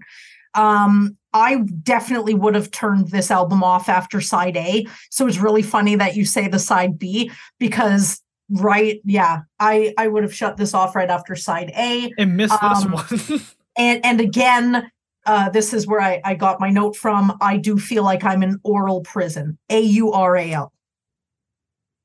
Um, 0.53 1.17
I 1.33 1.63
definitely 1.81 2.35
would 2.35 2.53
have 2.53 2.69
turned 2.69 3.07
this 3.07 3.31
album 3.31 3.63
off 3.63 3.89
after 3.89 4.21
side 4.21 4.55
A. 4.55 4.85
So 5.09 5.25
it's 5.25 5.39
really 5.39 5.63
funny 5.63 5.95
that 5.95 6.15
you 6.15 6.25
say 6.25 6.47
the 6.47 6.59
side 6.59 6.99
B 6.99 7.31
because 7.57 8.21
right, 8.49 9.01
yeah, 9.05 9.41
I 9.59 9.93
I 9.97 10.07
would 10.07 10.23
have 10.23 10.33
shut 10.33 10.57
this 10.57 10.73
off 10.73 10.95
right 10.95 11.09
after 11.09 11.35
side 11.35 11.71
A 11.77 12.11
and 12.17 12.35
miss 12.37 12.51
Um, 12.61 12.91
this 12.91 13.29
one. 13.29 13.39
and 13.77 14.03
and 14.05 14.19
again 14.21 14.91
uh 15.25 15.49
this 15.49 15.73
is 15.73 15.85
where 15.87 16.01
I, 16.01 16.21
I 16.23 16.35
got 16.35 16.59
my 16.59 16.69
note 16.69 16.95
from 16.95 17.37
i 17.41 17.57
do 17.57 17.77
feel 17.77 18.03
like 18.03 18.23
i'm 18.23 18.41
in 18.41 18.59
aural 18.63 19.01
prison 19.01 19.57
a-u-r-a-l 19.69 20.71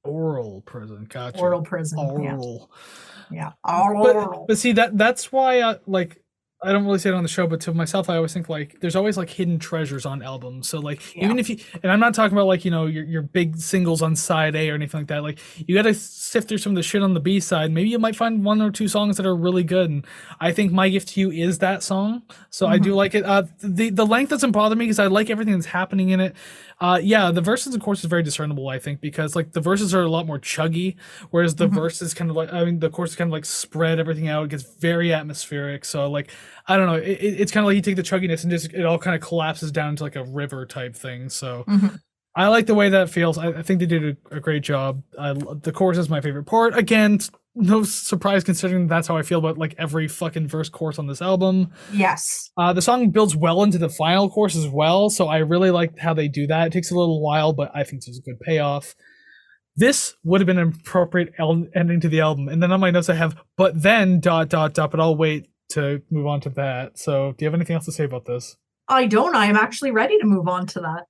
Oral 0.05 0.61
prison, 0.67 1.07
gotcha. 1.09 1.39
oral 1.39 1.63
prison 1.63 1.99
yeah 2.23 2.35
Oral. 2.35 2.71
yeah 3.31 3.53
but, 3.63 4.17
oral 4.17 4.45
but 4.47 4.59
see 4.59 4.73
that 4.73 4.99
that's 4.99 5.33
why 5.33 5.63
I 5.63 5.77
like 5.87 6.21
I 6.65 6.73
don't 6.73 6.85
really 6.85 6.99
say 6.99 7.11
it 7.11 7.15
on 7.15 7.23
the 7.23 7.29
show, 7.29 7.47
but 7.47 7.61
to 7.63 7.75
myself, 7.75 8.09
I 8.09 8.17
always 8.17 8.33
think 8.33 8.49
like 8.49 8.81
there's 8.81 8.97
always 8.97 9.17
like 9.17 9.31
hidden 9.31 9.59
treasures 9.59 10.07
on 10.07 10.23
albums. 10.23 10.69
So 10.69 10.81
like 10.81 11.01
even 11.17 11.39
if 11.39 11.49
you 11.51 11.59
and 11.83 11.93
I'm 11.93 12.01
not 12.01 12.15
talking 12.15 12.37
about 12.37 12.47
like 12.47 12.65
you 12.65 12.71
know 12.71 12.87
your 12.87 13.05
your 13.05 13.23
big 13.23 13.57
singles 13.57 14.03
on 14.03 14.17
side 14.17 14.57
A 14.57 14.71
or 14.71 14.75
anything 14.75 15.01
like 15.01 15.09
that. 15.09 15.23
Like 15.23 15.39
you 15.57 15.75
got 15.75 15.83
to 15.83 15.95
sift 15.95 16.49
through 16.49 16.59
some 16.59 16.73
of 16.73 16.77
the 16.77 16.83
shit 16.83 17.03
on 17.03 17.15
the 17.15 17.21
B 17.21 17.39
side. 17.41 17.71
Maybe 17.71 17.91
you 17.91 17.99
might 17.99 18.17
find 18.17 18.45
one 18.45 18.63
or 18.63 18.71
two 18.71 18.89
songs 18.89 19.17
that 19.19 19.27
are 19.27 19.37
really 19.37 19.65
good. 19.65 19.91
And 19.91 20.07
I 20.41 20.53
think 20.53 20.73
My 20.73 20.89
Gift 20.89 21.09
to 21.09 21.21
You 21.21 21.31
is 21.31 21.59
that 21.59 21.83
song. 21.83 22.23
So 22.51 22.67
I 22.67 22.79
do 22.79 22.95
like 22.95 23.15
it. 23.15 23.25
Uh, 23.25 23.45
the 23.61 23.91
the 23.91 24.07
length 24.07 24.31
doesn't 24.31 24.53
bother 24.53 24.77
me 24.77 24.87
because 24.87 24.99
I 24.99 25.07
like 25.07 25.31
everything 25.31 25.55
that's 25.55 25.67
happening 25.67 26.11
in 26.11 26.21
it. 26.21 26.35
Uh, 26.85 26.99
yeah, 26.99 27.31
the 27.31 27.41
verses 27.41 27.75
of 27.75 27.81
course 27.81 28.01
is 28.01 28.07
very 28.07 28.23
discernible. 28.23 28.69
I 28.69 28.79
think 28.79 29.01
because 29.01 29.35
like 29.35 29.53
the 29.53 29.61
verses 29.61 29.95
are 29.95 30.03
a 30.03 30.09
lot 30.11 30.27
more 30.27 30.39
chuggy, 30.39 30.97
whereas 31.31 31.55
the 31.55 31.67
Mhm. 31.69 31.75
verses 31.75 32.13
kind 32.15 32.29
of 32.31 32.37
like 32.37 32.53
I 32.53 32.65
mean 32.65 32.79
the 32.79 32.91
chorus 32.91 33.17
kind 33.17 33.29
of 33.31 33.33
like 33.33 33.45
spread 33.47 33.99
everything 33.99 34.29
out. 34.29 34.45
It 34.45 34.51
gets 34.51 34.65
very 34.81 35.13
atmospheric. 35.13 35.85
So 35.85 36.11
like 36.11 36.31
I 36.69 36.77
don't 36.77 36.87
know. 36.87 36.95
It, 36.97 37.19
it- 37.27 37.41
it's 37.41 37.53
kind 37.53 37.65
of 37.65 37.69
like 37.69 37.77
you 37.77 37.83
take 37.83 37.97
the 37.97 38.03
chugginess 38.03 38.43
and 38.43 38.51
just 38.51 38.67
it 38.75 38.85
all 38.85 38.99
kind 38.99 39.15
of 39.17 39.23
collapses 39.27 39.73
down 39.73 39.91
into 39.91 40.03
like 40.03 40.17
a 40.17 40.25
river 40.25 40.67
type 40.67 40.95
thing. 40.95 41.29
So 41.31 41.65
Mhm. 41.69 42.01
I 42.37 42.49
like 42.49 42.67
the 42.67 42.75
way 42.75 42.89
that 42.91 43.09
feels. 43.09 43.39
I, 43.39 43.49
I 43.61 43.63
think 43.63 43.79
they 43.81 43.87
did 43.87 44.05
a, 44.33 44.37
a 44.37 44.41
great 44.41 44.63
job. 44.65 45.03
I, 45.19 45.33
the 45.35 45.73
chorus 45.73 45.99
is 45.99 46.09
my 46.11 46.21
favorite 46.21 46.45
part. 46.45 46.77
Again, 46.77 47.19
no 47.55 47.83
surprise 47.85 48.43
considering 48.45 48.89
that's 48.89 49.07
how 49.09 49.17
I 49.17 49.23
feel 49.23 49.39
about 49.39 49.59
like 49.59 49.75
every 49.79 50.09
fucking 50.09 50.49
verse 50.49 50.69
course 50.69 50.99
on 50.99 51.07
this 51.07 51.23
album. 51.23 51.73
yes 51.93 52.51
Uh, 52.57 52.73
the 52.73 52.83
song 52.83 53.11
builds 53.11 53.37
well 53.37 53.63
into 53.63 53.79
the 53.79 53.89
final 53.89 54.29
course 54.29 54.57
as 54.57 54.67
well, 54.69 55.11
so 55.11 55.29
I 55.29 55.39
really 55.39 55.71
like 55.71 55.99
how 55.99 56.15
they 56.15 56.29
do 56.29 56.47
that. 56.49 56.67
It 56.69 56.73
takes 56.73 56.91
a 56.91 56.95
little 56.97 57.21
while, 57.23 57.53
but 57.53 57.71
I 57.75 57.85
think 57.85 58.05
there's 58.05 58.19
a 58.19 58.23
good 58.23 58.41
payoff. 58.41 58.95
This 59.77 60.15
would 60.25 60.41
have 60.41 60.47
been 60.47 60.59
an 60.59 60.75
appropriate 60.81 61.33
el- 61.39 61.67
ending 61.75 62.01
to 62.01 62.09
the 62.09 62.21
album. 62.21 62.49
And 62.49 62.63
then 62.63 62.71
on 62.73 62.79
my 62.81 62.91
notes, 62.93 63.09
I 63.09 63.15
have, 63.15 63.37
but 63.57 63.83
then 63.83 64.21
dot 64.21 64.49
dot 64.49 64.73
dot. 64.75 64.91
But 64.93 65.01
I'll 65.01 65.17
wait 65.17 65.49
to 65.71 66.01
move 66.11 66.27
on 66.27 66.41
to 66.43 66.51
that. 66.51 66.97
So, 66.99 67.33
do 67.33 67.45
you 67.45 67.47
have 67.49 67.55
anything 67.55 67.75
else 67.75 67.85
to 67.87 67.93
say 67.93 68.05
about 68.05 68.25
this? 68.27 68.57
i 68.87 69.07
don't 69.07 69.35
i 69.35 69.47
am 69.47 69.57
actually 69.57 69.91
ready 69.91 70.19
to 70.19 70.27
move 70.27 70.47
on 70.47 70.67
to 70.67 70.79
that 70.79 71.05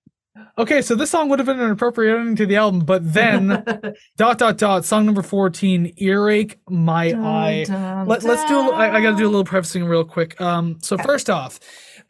Okay, 0.58 0.82
so 0.82 0.94
this 0.96 1.10
song 1.10 1.28
would 1.28 1.38
have 1.38 1.46
been 1.46 1.60
an 1.60 1.70
appropriate 1.70 2.16
ending 2.18 2.34
to 2.36 2.46
the 2.46 2.56
album, 2.56 2.80
but 2.80 3.12
then 3.12 3.48
dot 4.16 4.38
dot 4.38 4.58
dot. 4.58 4.84
Song 4.84 5.06
number 5.06 5.22
fourteen, 5.22 5.92
earache, 5.96 6.58
my 6.68 7.12
eye. 7.12 7.64
Let, 8.08 8.22
let's 8.24 8.44
do. 8.46 8.58
A, 8.58 8.72
I, 8.74 8.96
I 8.96 9.00
got 9.00 9.12
to 9.12 9.16
do 9.16 9.26
a 9.26 9.30
little 9.30 9.44
prefacing 9.44 9.84
real 9.84 10.04
quick. 10.04 10.40
Um, 10.40 10.78
so 10.82 10.94
Okay. 10.94 11.04
first 11.04 11.30
off, 11.30 11.60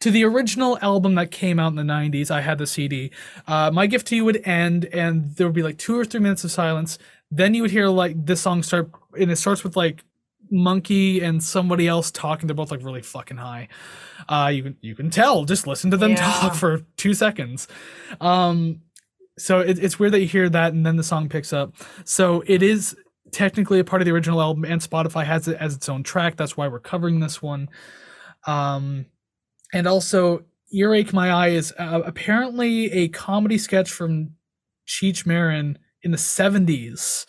to 0.00 0.10
the 0.10 0.24
original 0.24 0.78
album 0.80 1.14
that 1.16 1.30
came 1.30 1.58
out 1.58 1.68
in 1.68 1.76
the 1.76 1.82
'90s, 1.82 2.30
I 2.30 2.40
had 2.40 2.56
the 2.58 2.66
CD. 2.66 3.10
Uh, 3.46 3.70
My 3.70 3.86
gift 3.86 4.06
to 4.08 4.16
you 4.16 4.24
would 4.24 4.40
end, 4.46 4.86
and 4.86 5.34
there 5.36 5.46
would 5.46 5.54
be 5.54 5.62
like 5.62 5.76
two 5.78 5.98
or 5.98 6.04
three 6.06 6.20
minutes 6.20 6.44
of 6.44 6.50
silence. 6.50 6.98
Then 7.30 7.52
you 7.52 7.60
would 7.62 7.70
hear 7.72 7.88
like 7.88 8.24
this 8.24 8.40
song 8.40 8.62
start, 8.62 8.90
and 9.18 9.30
it 9.30 9.36
starts 9.36 9.64
with 9.64 9.76
like 9.76 10.02
Munky 10.52 11.20
and 11.22 11.42
somebody 11.42 11.88
else 11.88 12.10
talking. 12.10 12.46
They're 12.46 12.54
both 12.54 12.70
like 12.70 12.84
really 12.84 13.02
fucking 13.02 13.36
high. 13.36 13.68
Uh, 14.28 14.50
you 14.52 14.62
can 14.62 14.76
you 14.80 14.94
can 14.94 15.10
tell. 15.10 15.44
Just 15.44 15.66
listen 15.66 15.90
to 15.90 15.96
them 15.96 16.10
Yeah. 16.16 16.16
talk 16.16 16.54
for 16.54 16.80
two 16.96 17.14
seconds. 17.14 17.68
Um, 18.20 18.82
so 19.38 19.60
it, 19.60 19.82
it's 19.82 19.98
weird 19.98 20.12
that 20.12 20.20
you 20.20 20.26
hear 20.28 20.48
that 20.48 20.72
and 20.72 20.86
then 20.86 20.96
the 20.96 21.02
song 21.02 21.28
picks 21.28 21.52
up. 21.52 21.74
So 22.04 22.42
it 22.46 22.62
is 22.62 22.96
technically 23.32 23.80
a 23.80 23.84
part 23.84 24.00
of 24.00 24.06
the 24.06 24.12
original 24.12 24.40
album, 24.40 24.64
and 24.64 24.80
Spotify 24.80 25.24
has 25.24 25.48
it 25.48 25.56
as 25.58 25.74
its 25.74 25.88
own 25.88 26.02
track. 26.04 26.36
That's 26.36 26.56
why 26.56 26.68
we're 26.68 26.78
covering 26.78 27.18
this 27.20 27.42
one. 27.42 27.68
Um, 28.46 29.06
and 29.72 29.86
also, 29.88 30.44
Earache 30.72 31.12
My 31.12 31.30
Eye 31.30 31.48
is 31.48 31.72
uh, 31.78 32.02
apparently 32.04 32.92
a 32.92 33.08
comedy 33.08 33.58
sketch 33.58 33.90
from 33.90 34.30
Cheech 34.86 35.26
Marin 35.26 35.78
in 36.02 36.10
the 36.12 36.16
70s. 36.16 37.26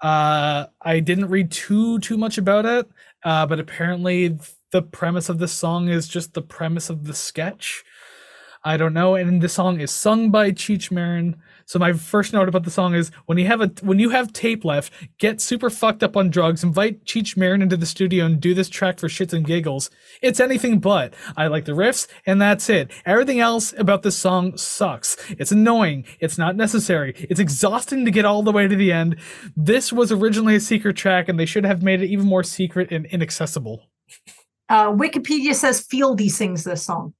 Uh, 0.00 0.66
I 0.80 1.00
didn't 1.00 1.28
read 1.28 1.50
too 1.50 1.98
too 1.98 2.16
much 2.16 2.38
about 2.38 2.66
it, 2.66 2.88
uh, 3.24 3.46
but 3.46 3.58
apparently 3.58 4.38
the 4.70 4.82
premise 4.82 5.28
of 5.28 5.38
this 5.38 5.52
song 5.52 5.88
is 5.88 6.08
just 6.08 6.34
the 6.34 6.42
premise 6.42 6.90
of 6.90 7.04
the 7.06 7.14
sketch. 7.14 7.84
I 8.64 8.76
don't 8.76 8.94
know. 8.94 9.14
And 9.14 9.40
the 9.40 9.48
song 9.48 9.80
is 9.80 9.90
sung 9.90 10.30
by 10.30 10.52
Cheech 10.52 10.90
Marin. 10.90 11.36
So 11.68 11.78
my 11.78 11.92
first 11.92 12.32
note 12.32 12.48
about 12.48 12.64
the 12.64 12.70
song 12.70 12.94
is 12.94 13.10
when 13.26 13.36
you 13.36 13.44
have 13.44 13.60
a 13.60 13.70
when 13.82 13.98
you 13.98 14.08
have 14.08 14.32
tape 14.32 14.64
left, 14.64 14.90
get 15.18 15.38
super 15.38 15.68
fucked 15.68 16.02
up 16.02 16.16
on 16.16 16.30
drugs, 16.30 16.64
invite 16.64 17.04
Cheech 17.04 17.36
Marin 17.36 17.60
into 17.60 17.76
the 17.76 17.84
studio 17.84 18.24
and 18.24 18.40
do 18.40 18.54
this 18.54 18.70
track 18.70 18.98
for 18.98 19.08
shits 19.08 19.34
and 19.34 19.44
giggles. 19.44 19.90
It's 20.22 20.40
anything 20.40 20.78
but. 20.78 21.12
I 21.36 21.48
like 21.48 21.66
the 21.66 21.72
riffs, 21.72 22.06
and 22.24 22.40
that's 22.40 22.70
it. 22.70 22.90
Everything 23.04 23.38
else 23.38 23.74
about 23.76 24.02
this 24.02 24.16
song 24.16 24.56
sucks. 24.56 25.18
It's 25.32 25.52
annoying. 25.52 26.06
It's 26.20 26.38
not 26.38 26.56
necessary. 26.56 27.12
It's 27.28 27.38
exhausting 27.38 28.06
to 28.06 28.10
get 28.10 28.24
all 28.24 28.42
the 28.42 28.50
way 28.50 28.66
to 28.66 28.74
the 28.74 28.90
end. 28.90 29.16
This 29.54 29.92
was 29.92 30.10
originally 30.10 30.54
a 30.54 30.60
secret 30.60 30.96
track, 30.96 31.28
and 31.28 31.38
they 31.38 31.44
should 31.44 31.64
have 31.64 31.82
made 31.82 32.00
it 32.00 32.08
even 32.08 32.24
more 32.24 32.44
secret 32.44 32.90
and 32.90 33.04
inaccessible. 33.04 33.90
Uh, 34.70 34.90
Wikipedia 34.92 35.54
says 35.54 35.86
Fieldy 35.86 36.30
sings 36.30 36.64
this 36.64 36.82
song. 36.82 37.12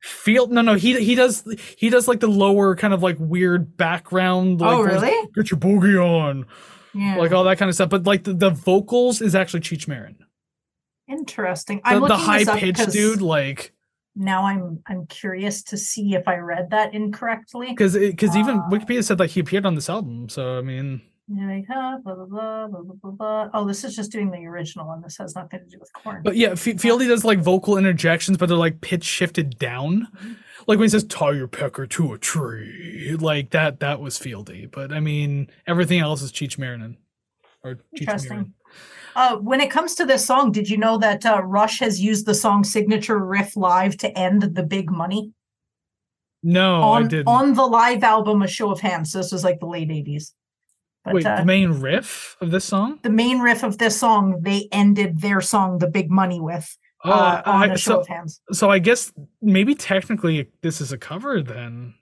Field 0.00 0.52
no 0.52 0.60
no 0.62 0.74
he 0.74 1.02
he 1.04 1.14
does 1.16 1.42
he 1.76 1.90
does 1.90 2.06
like 2.06 2.20
the 2.20 2.28
lower 2.28 2.76
kind 2.76 2.94
of 2.94 3.02
like 3.02 3.16
weird 3.18 3.76
background 3.76 4.60
like 4.60 4.70
oh, 4.76 4.82
really? 4.82 5.28
get 5.34 5.50
your 5.50 5.58
boogie 5.58 6.00
on 6.00 6.46
Yeah. 6.94 7.16
like 7.16 7.32
all 7.32 7.42
that 7.44 7.58
kind 7.58 7.68
of 7.68 7.74
stuff 7.74 7.88
but 7.90 8.04
like 8.04 8.22
the, 8.22 8.32
the 8.32 8.50
vocals 8.50 9.20
is 9.20 9.34
actually 9.34 9.60
Cheech 9.60 9.88
Marin 9.88 10.16
Interesting. 11.08 11.78
the, 11.78 11.88
I'm 11.88 12.00
the 12.02 12.08
looking 12.08 12.24
high 12.24 12.44
pitched 12.58 12.90
dude 12.92 13.22
like 13.22 13.72
Now 14.14 14.44
I'm 14.46 14.82
I'm 14.86 15.06
curious 15.06 15.62
to 15.64 15.76
see 15.76 16.14
if 16.14 16.28
I 16.28 16.36
read 16.36 16.70
that 16.70 16.94
incorrectly. 16.94 17.68
because 17.68 17.94
because 17.94 18.36
even 18.36 18.58
Uh, 18.58 18.68
Wikipedia 18.70 19.02
said 19.02 19.18
like 19.18 19.30
he 19.30 19.40
appeared 19.40 19.66
on 19.66 19.74
this 19.74 19.88
album 19.90 20.28
so 20.28 20.58
I 20.58 20.62
mean 20.62 21.00
Yeah, 21.30 21.46
like, 21.46 21.66
huh, 21.68 21.98
blah, 22.02 22.14
blah, 22.14 22.24
blah, 22.24 22.66
blah, 22.68 22.80
blah, 22.82 22.94
blah, 23.02 23.10
blah. 23.10 23.48
Oh, 23.52 23.66
this 23.66 23.84
is 23.84 23.94
just 23.94 24.10
doing 24.10 24.30
the 24.30 24.46
original 24.46 24.86
one. 24.86 25.02
This 25.02 25.18
has 25.18 25.34
nothing 25.34 25.60
to 25.60 25.66
do 25.66 25.78
with 25.78 25.92
Korn. 25.92 26.22
but 26.24 26.36
yeah 26.36 26.52
F- 26.52 26.60
Fieldy 26.64 27.06
does 27.06 27.22
like 27.24 27.38
vocal 27.40 27.76
interjections 27.76 28.38
but 28.38 28.48
they're 28.48 28.56
like 28.56 28.80
pitch 28.80 29.04
shifted 29.04 29.58
down 29.58 30.08
Mm-hmm. 30.16 30.32
like 30.66 30.78
when 30.78 30.84
he 30.84 30.88
says 30.88 31.04
tie 31.04 31.32
your 31.32 31.46
pecker 31.48 31.86
to 31.86 32.12
a 32.14 32.18
tree 32.18 33.14
like 33.20 33.50
that 33.50 33.80
that 33.80 34.00
was 34.00 34.18
Fieldy 34.18 34.70
but 34.70 34.90
I 34.92 35.00
mean 35.00 35.50
everything 35.66 36.00
else 36.00 36.22
is 36.22 36.32
Cheech 36.32 36.56
Marin 36.58 36.96
or 37.62 37.74
Cheech 37.74 38.00
Interesting. 38.00 38.30
Marin. 38.30 38.54
Uh, 39.14 39.36
when 39.36 39.60
it 39.60 39.70
comes 39.70 39.94
to 39.96 40.04
this 40.06 40.24
song, 40.24 40.52
did 40.52 40.68
you 40.70 40.76
know 40.78 40.96
that 40.98 41.26
uh, 41.26 41.42
Rush 41.42 41.80
has 41.80 42.00
used 42.00 42.24
the 42.24 42.34
song 42.34 42.62
signature 42.64 43.18
riff 43.18 43.54
live 43.56 43.96
to 43.98 44.16
end 44.18 44.42
the 44.42 44.62
big 44.62 44.90
money 44.90 45.32
no 46.42 46.76
Oh, 46.82 46.90
I 46.92 46.96
on 47.02 47.08
didn't 47.08 47.28
on 47.28 47.54
the 47.54 47.66
live 47.66 48.02
album 48.02 48.40
A 48.42 48.48
Show 48.48 48.70
of 48.70 48.80
Hands? 48.80 49.10
So 49.10 49.18
This 49.18 49.32
was 49.32 49.44
like 49.44 49.60
the 49.60 49.66
late 49.66 49.88
'80s. 49.90 50.32
But 51.08 51.14
Wait, 51.14 51.26
uh, 51.26 51.36
the 51.36 51.44
main 51.44 51.70
riff 51.80 52.36
of 52.40 52.50
this 52.50 52.64
song? 52.64 52.98
the 53.02 53.10
main 53.10 53.40
riff 53.40 53.62
of 53.62 53.78
this 53.78 53.98
song, 53.98 54.40
they 54.42 54.68
ended 54.72 55.20
their 55.20 55.40
song 55.40 55.78
"The 55.78 55.88
Big 55.88 56.10
Money" 56.10 56.40
with 56.40 56.76
Oh, 57.04 57.10
uh, 57.12 57.42
on 57.46 57.70
I- 57.70 57.74
A 57.74 57.76
Show 57.78 57.92
so, 57.92 58.00
of 58.00 58.06
Hands. 58.08 58.40
so 58.52 58.70
I 58.70 58.78
guess 58.80 59.12
maybe 59.40 59.74
technically 59.74 60.50
this 60.62 60.80
is 60.80 60.90
a 60.92 60.98
cover 60.98 61.40
then, 61.42 61.94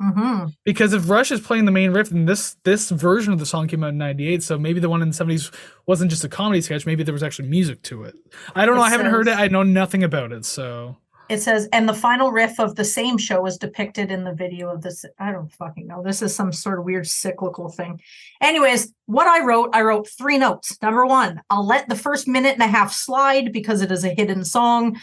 hmm 0.00 0.46
because 0.64 0.92
if 0.92 1.08
Rush 1.08 1.30
is 1.32 1.40
playing 1.40 1.64
the 1.66 1.72
main 1.72 1.90
riff, 1.92 2.10
then 2.10 2.24
this 2.26 2.56
this 2.64 2.90
version 2.90 3.32
of 3.32 3.38
the 3.38 3.46
song 3.46 3.66
came 3.68 3.82
out 3.84 3.90
in 3.90 3.98
'98, 3.98 4.42
so 4.42 4.58
maybe 4.58 4.78
the 4.80 4.88
one 4.88 5.02
in 5.02 5.08
the 5.08 5.14
'70s 5.14 5.52
wasn't 5.86 6.10
just 6.10 6.24
a 6.24 6.28
comedy 6.28 6.60
sketch. 6.60 6.86
Maybe 6.86 7.02
there 7.02 7.12
was 7.12 7.22
actually 7.22 7.48
music 7.48 7.82
to 7.82 8.04
it. 8.04 8.14
I 8.54 8.64
don't 8.66 8.76
know. 8.76 8.82
I 8.82 8.90
haven't 8.90 9.06
heard 9.06 9.28
it. 9.28 9.36
I 9.38 9.48
know 9.48 9.62
nothing 9.62 10.02
about 10.04 10.30
it. 10.32 10.44
So 10.44 10.96
It 11.28 11.38
says, 11.40 11.68
and 11.72 11.88
the 11.88 11.94
final 11.94 12.32
riff 12.32 12.60
of 12.60 12.74
the 12.74 12.84
same 12.84 13.16
show 13.16 13.46
is 13.46 13.56
depicted 13.56 14.10
in 14.10 14.24
the 14.24 14.34
video 14.34 14.68
of 14.68 14.82
this. 14.82 15.04
I 15.18 15.32
don't 15.32 15.50
fucking 15.52 15.86
know. 15.86 16.02
This 16.02 16.20
is 16.20 16.34
some 16.34 16.52
sort 16.52 16.78
of 16.78 16.84
weird 16.84 17.06
cyclical 17.06 17.70
thing. 17.70 18.00
Anyways, 18.42 18.92
what 19.06 19.26
I 19.26 19.42
wrote, 19.44 19.70
I 19.72 19.80
wrote 19.82 20.06
three 20.06 20.36
notes. 20.36 20.76
Number 20.82 21.06
one, 21.06 21.40
I'll 21.48 21.66
let 21.66 21.88
the 21.88 21.96
first 21.96 22.28
minute 22.28 22.52
and 22.52 22.62
a 22.62 22.66
half 22.66 22.92
slide 22.92 23.52
because 23.52 23.80
it 23.80 23.90
is 23.90 24.04
a 24.04 24.10
hidden 24.10 24.44
song. 24.44 24.98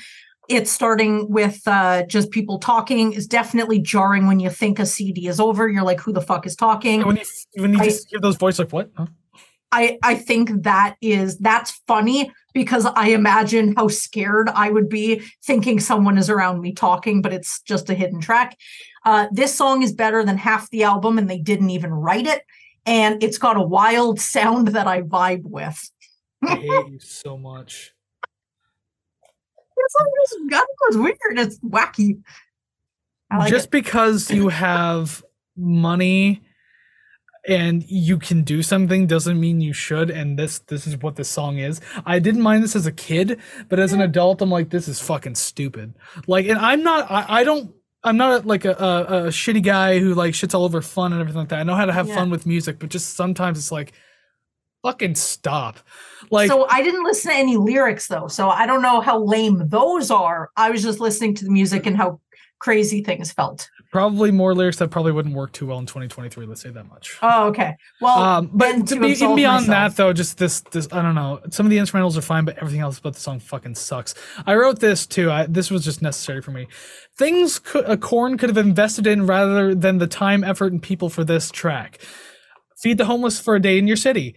It's 0.48 0.72
starting 0.72 1.32
with 1.32 1.60
uh, 1.66 2.04
just 2.06 2.30
people 2.30 2.60
talking 2.60 3.14
is 3.14 3.26
definitely 3.26 3.80
jarring 3.80 4.28
when 4.28 4.40
you 4.40 4.50
think 4.52 4.78
a 4.78 4.86
CD 4.86 5.28
is 5.28 5.40
over. 5.40 5.68
You're 5.70 5.84
like, 5.84 6.00
who 6.00 6.12
the 6.14 6.22
fuck 6.22 6.46
is 6.46 6.56
talking? 6.56 7.04
when 7.06 7.16
you 7.18 7.24
when 7.56 7.74
you 7.74 7.80
I- 7.80 7.86
just 7.86 8.10
hear 8.12 8.20
those 8.20 8.36
voices, 8.38 8.60
like 8.60 8.72
what? 8.74 8.92
Huh? 8.96 9.08
I 9.72 9.98
I 10.04 10.16
think 10.16 10.64
that 10.64 10.98
is 11.02 11.38
that's 11.38 11.72
funny 11.88 12.32
because 12.54 12.86
I 12.86 13.10
imagine 13.10 13.76
how 13.76 13.88
scared 13.88 14.50
I 14.50 14.70
would 14.70 14.90
be 14.90 15.22
thinking 15.44 15.80
someone 15.80 16.18
is 16.18 16.30
around 16.30 16.62
me 16.62 16.74
talking, 16.74 17.22
but 17.22 17.34
it's 17.34 17.62
just 17.62 17.90
a 17.90 17.94
hidden 17.94 18.20
track. 18.20 18.58
Uh, 19.06 19.28
this 19.32 19.56
song 19.56 19.82
is 19.82 19.94
better 19.94 20.24
than 20.24 20.38
half 20.38 20.70
the 20.70 20.84
album, 20.84 21.18
and 21.18 21.30
they 21.30 21.40
didn't 21.40 21.70
even 21.70 21.92
write 21.92 22.28
it. 22.28 22.44
And 22.86 23.24
it's 23.24 23.38
got 23.38 23.58
a 23.58 23.62
wild 23.62 24.20
sound 24.20 24.70
that 24.70 24.88
I 24.88 25.02
vibe 25.02 25.44
with. 25.44 25.92
I 26.44 26.56
hate 26.56 26.68
you 26.90 27.00
so 27.00 27.38
much. 27.38 27.94
It's 29.78 29.96
like 30.00 30.10
this 30.22 30.52
gun 30.52 30.66
was 30.88 30.98
weird. 30.98 31.40
It's 31.40 31.60
wacky. 31.60 32.22
Like 33.32 33.50
just 33.50 33.68
it. 33.68 33.72
because 33.72 34.30
you 34.30 34.50
have 34.50 35.24
money 35.56 36.42
and 37.48 37.84
you 37.90 38.18
can 38.20 38.44
do 38.44 38.62
something 38.62 39.08
doesn't 39.08 39.40
mean 39.40 39.62
you 39.62 39.74
should 39.74 40.10
and 40.12 40.38
this 40.38 40.60
this 40.60 40.86
is 40.86 40.96
what 40.98 41.16
this 41.16 41.28
song 41.30 41.58
is 41.58 41.82
i 42.06 42.20
didn't 42.20 42.42
mind 42.42 42.64
this 42.64 42.76
as 42.76 42.86
a 42.86 42.92
kid 42.92 43.40
but 43.68 43.80
as 43.80 43.94
an 43.94 44.02
adult 44.02 44.42
i'm 44.42 44.50
like 44.52 44.70
this 44.70 44.88
is 44.88 45.00
fucking 45.02 45.34
stupid 45.34 45.94
like 46.28 46.46
and 46.46 46.60
i'm 46.60 46.84
not 46.84 47.10
i, 47.10 47.40
I 47.40 47.44
don't 47.44 47.74
i'm 48.04 48.16
not 48.18 48.46
like 48.46 48.64
a, 48.66 48.74
a, 48.74 49.02
a 49.26 49.28
shitty 49.30 49.64
guy 49.64 49.98
who 50.00 50.14
like 50.14 50.34
shits 50.36 50.54
all 50.54 50.66
over 50.66 50.82
fun 50.84 51.14
and 51.14 51.20
everything 51.22 51.40
like 51.40 51.50
that 51.50 51.60
i 51.60 51.64
know 51.64 51.74
how 51.76 51.86
to 51.86 51.94
have 51.94 52.08
Yeah. 52.08 52.16
fun 52.16 52.30
with 52.30 52.46
music 52.46 52.78
but 52.78 52.90
just 52.90 53.16
sometimes 53.16 53.58
it's 53.58 53.72
like 53.72 53.94
fucking 54.84 55.16
stop 55.16 55.80
like 56.30 56.48
so 56.50 56.68
I 56.70 56.82
didn't 56.84 57.04
listen 57.04 57.32
to 57.32 57.38
any 57.38 57.58
lyrics 57.58 58.08
though, 58.08 58.28
so 58.28 58.50
I 58.50 58.66
don't 58.66 58.82
know 58.82 59.02
how 59.02 59.20
lame 59.24 59.68
those 59.70 60.10
are. 60.12 60.50
I 60.56 60.70
was 60.70 60.82
just 60.82 61.00
listening 61.00 61.34
to 61.36 61.46
the 61.46 61.52
music 61.52 61.86
and 61.88 61.98
how 61.98 62.20
crazy 62.60 63.04
things 63.04 63.32
felt. 63.34 63.70
Probably 63.92 64.32
more 64.32 64.56
lyrics 64.56 64.78
that 64.78 64.90
probably 64.90 65.12
wouldn't 65.12 65.36
work 65.36 65.52
too 65.52 65.68
well 65.68 65.78
in 65.78 65.86
2023 65.86 66.46
let's 66.46 66.62
say 66.62 66.70
that 66.70 66.88
much. 66.88 67.18
Oh, 67.22 67.48
okay. 67.50 67.76
Well, 68.00 68.18
um, 68.18 68.50
but 68.54 68.88
to 68.88 69.00
be, 69.00 69.08
even 69.10 69.36
beyond 69.36 69.68
myself- 69.68 69.96
that 69.96 70.02
though 70.02 70.14
just 70.14 70.38
this 70.38 70.62
this 70.72 70.88
i 70.94 71.02
don't 71.02 71.16
know. 71.16 71.42
Some 71.50 71.66
of 71.66 71.70
the 71.70 71.78
instrumentals 71.78 72.18
are 72.18 72.22
fine 72.22 72.46
but 72.46 72.58
everything 72.58 72.80
else 72.80 73.00
about 73.00 73.16
the 73.16 73.20
song 73.20 73.40
fucking 73.40 73.76
sucks. 73.76 74.14
I 74.46 74.56
wrote 74.56 74.80
this 74.80 75.06
too. 75.06 75.30
I, 75.30 75.46
this 75.46 75.70
was 75.70 75.84
just 75.84 76.02
necessary 76.02 76.42
for 76.42 76.52
me. 76.52 76.68
Things 77.18 77.60
could, 77.60 77.84
a 77.86 77.98
Korn 77.98 78.38
could 78.38 78.50
have 78.50 78.58
invested 78.58 79.06
in 79.06 79.28
rather 79.28 79.76
than 79.76 79.98
the 79.98 80.08
time 80.08 80.44
effort 80.44 80.72
and 80.72 80.82
people 80.82 81.10
for 81.10 81.24
this 81.24 81.52
track. 81.52 82.00
Feed 82.78 82.98
the 82.98 83.06
homeless 83.06 83.40
for 83.40 83.56
a 83.56 83.62
day 83.62 83.78
in 83.78 83.88
your 83.88 83.98
city 83.98 84.36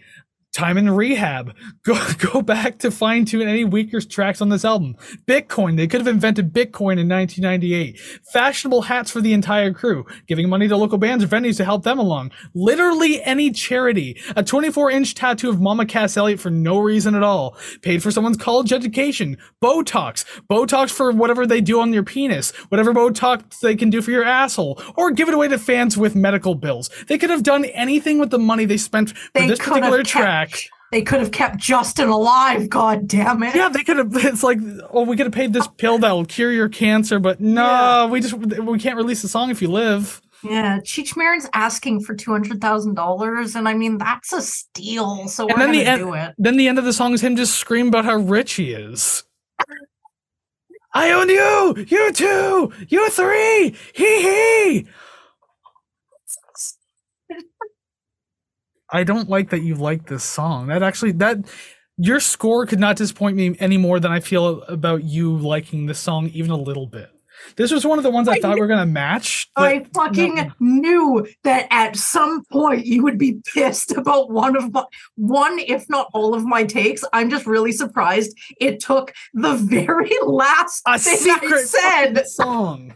time 0.55 0.79
in 0.79 0.89
rehab. 0.91 1.55
Go 1.85 1.99
go 2.33 2.41
back 2.41 2.79
to 2.79 2.91
fine 2.91 3.25
tune 3.27 3.47
any 3.47 3.65
weaker 3.65 4.01
tracks 4.01 4.41
on 4.41 4.49
this 4.49 4.65
album. 4.65 4.97
Bitcoin 5.27 5.77
they 5.77 5.87
could 5.87 6.01
have 6.01 6.07
invented 6.09 6.53
bitcoin 6.53 6.99
in 6.99 7.09
1998 7.09 7.99
fashionable 8.33 8.83
hats 8.83 9.11
for 9.11 9.21
the 9.21 9.33
entire 9.35 9.73
crew 9.73 10.07
giving 10.27 10.49
money 10.49 10.67
to 10.69 10.77
local 10.77 10.97
bands 10.97 11.23
or 11.23 11.27
venues 11.29 11.57
to 11.59 11.65
help 11.65 11.83
them 11.83 11.99
along. 11.99 12.31
Literally 12.55 13.23
any 13.25 13.51
charity. 13.51 14.19
A 14.37 14.43
24 14.43 14.91
inch 14.93 15.15
tattoo 15.15 15.51
of 15.51 15.61
mama 15.61 15.85
cass 15.85 16.17
elliot 16.17 16.41
for 16.41 16.51
no 16.51 16.79
reason 16.79 17.15
at 17.15 17.23
all. 17.23 17.57
Paid 17.83 18.03
for 18.03 18.11
someone's 18.11 18.37
college 18.39 18.73
education. 18.73 19.37
Botox. 19.63 20.25
Botox 20.49 20.91
for 20.91 21.11
whatever 21.13 21.47
they 21.47 21.61
do 21.61 21.81
on 21.81 21.93
your 21.93 22.03
penis. 22.05 22.53
Whatever 22.71 22.95
botox 22.95 23.59
they 23.61 23.77
can 23.77 23.91
do 23.91 24.01
for 24.01 24.11
your 24.11 24.25
asshole. 24.25 24.81
Or 24.97 25.11
give 25.11 25.29
it 25.29 25.35
away 25.35 25.49
to 25.49 25.59
fans 25.59 25.99
with 25.99 26.15
medical 26.15 26.55
bills. 26.55 26.89
They 27.09 27.19
could 27.19 27.31
have 27.31 27.43
done 27.43 27.65
anything 27.67 28.19
with 28.19 28.31
the 28.31 28.39
money 28.39 28.65
they 28.65 28.77
spent 28.79 29.11
for 29.11 29.17
They 29.35 29.49
this 29.49 29.59
particular 29.59 29.99
kept- 29.99 30.09
track 30.49 30.71
They 30.93 31.03
could 31.03 31.21
have 31.21 31.33
kept 31.33 31.57
Justin 31.59 32.09
alive. 32.09 32.69
God 32.69 33.09
damn 33.09 33.43
it. 33.43 33.55
yeah, 33.55 33.69
they 33.69 33.83
could 33.83 33.97
have. 33.97 34.15
It's 34.17 34.43
like, 34.45 34.59
oh, 34.91 35.03
we 35.03 35.17
could 35.17 35.27
have 35.27 35.33
paid 35.33 35.53
this 35.53 35.67
pill 35.77 35.99
that 35.99 36.13
will 36.13 36.25
cure 36.25 36.53
your 36.53 36.69
cancer, 36.69 37.19
but 37.19 37.41
no, 37.41 37.65
Yeah. 37.65 38.07
we 38.07 38.21
just 38.21 38.35
we 38.35 38.79
can't 38.79 38.97
release 38.97 39.23
the 39.23 39.29
song 39.29 39.51
if 39.51 39.61
you 39.61 39.69
live. 39.69 40.21
Yeah, 40.45 40.79
Cheech 40.81 41.17
Marin's 41.17 41.49
asking 41.55 42.03
for 42.03 42.15
two 42.15 42.31
hundred 42.31 42.61
thousand 42.61 42.95
dollars, 42.95 43.57
and 43.57 43.67
I 43.69 43.73
mean 43.75 43.97
that's 43.99 44.33
a 44.33 44.43
steal. 44.43 45.27
So 45.27 45.49
And 45.49 45.57
we're 45.57 45.63
then 45.65 45.73
the 45.73 45.79
gonna 45.85 45.91
end- 45.91 46.01
do 46.03 46.13
it. 46.15 46.35
Then 46.39 46.57
the 46.59 46.69
end 46.69 46.79
of 46.79 46.85
the 46.85 46.93
song 46.93 47.15
is 47.15 47.23
him 47.23 47.35
just 47.35 47.55
screaming 47.55 47.89
about 47.89 48.05
how 48.05 48.17
rich 48.17 48.53
he 48.53 48.73
is. 48.73 49.25
I 50.97 51.11
own 51.11 51.29
you, 51.29 51.87
you 51.89 52.13
two, 52.13 52.73
you 52.89 53.11
three, 53.11 53.75
hee 53.95 54.23
hee. 54.23 54.87
I 58.95 59.03
don't 59.03 59.29
like 59.29 59.51
that 59.51 59.63
you 59.63 59.75
like 59.75 60.07
this 60.07 60.23
song. 60.23 60.69
That 60.69 60.85
actually 60.85 61.13
that 61.13 61.39
your 61.99 62.21
score 62.21 62.65
could 62.65 62.79
not 62.79 62.97
disappoint 62.97 63.37
me 63.37 63.57
any 63.59 63.77
more 63.77 63.99
than 63.99 64.13
I 64.13 64.21
feel 64.21 64.63
about 64.63 65.03
you 65.03 65.37
liking 65.37 65.87
this 65.87 65.99
song 65.99 66.29
even 66.29 66.53
a 66.53 66.57
little 66.57 66.87
bit. 66.87 67.11
This 67.57 67.73
was 67.73 67.85
one 67.85 67.99
of 67.99 68.05
the 68.05 68.11
ones 68.11 68.29
I 68.29 68.35
I 68.35 68.41
thought 68.41 68.55
we 68.55 68.61
were 68.61 68.69
gonna 68.69 68.87
match. 68.87 69.51
I 69.57 69.85
fucking 69.93 70.37
no. 70.37 70.53
knew 70.61 71.27
that 71.43 71.67
at 71.71 71.97
some 71.97 72.45
point 72.45 72.87
you 72.87 73.03
would 73.03 73.19
be 73.19 73.41
pissed 73.53 73.91
about 73.97 74.31
one 74.31 74.57
of 74.57 74.73
my 74.73 74.85
one, 75.17 75.59
if 75.59 75.91
not 75.91 76.09
all 76.15 76.33
of 76.33 76.45
my 76.45 76.63
takes. 76.63 77.03
I'm 77.13 77.31
just 77.31 77.47
really 77.47 77.73
surprised 77.73 78.39
it 78.61 78.79
took 78.79 79.13
the 79.33 79.57
very 79.57 80.13
last 80.25 80.83
a 80.87 81.01
thing 81.01 81.17
secret 81.17 81.53
I 81.53 81.65
said. 81.65 82.29
song. 82.29 82.95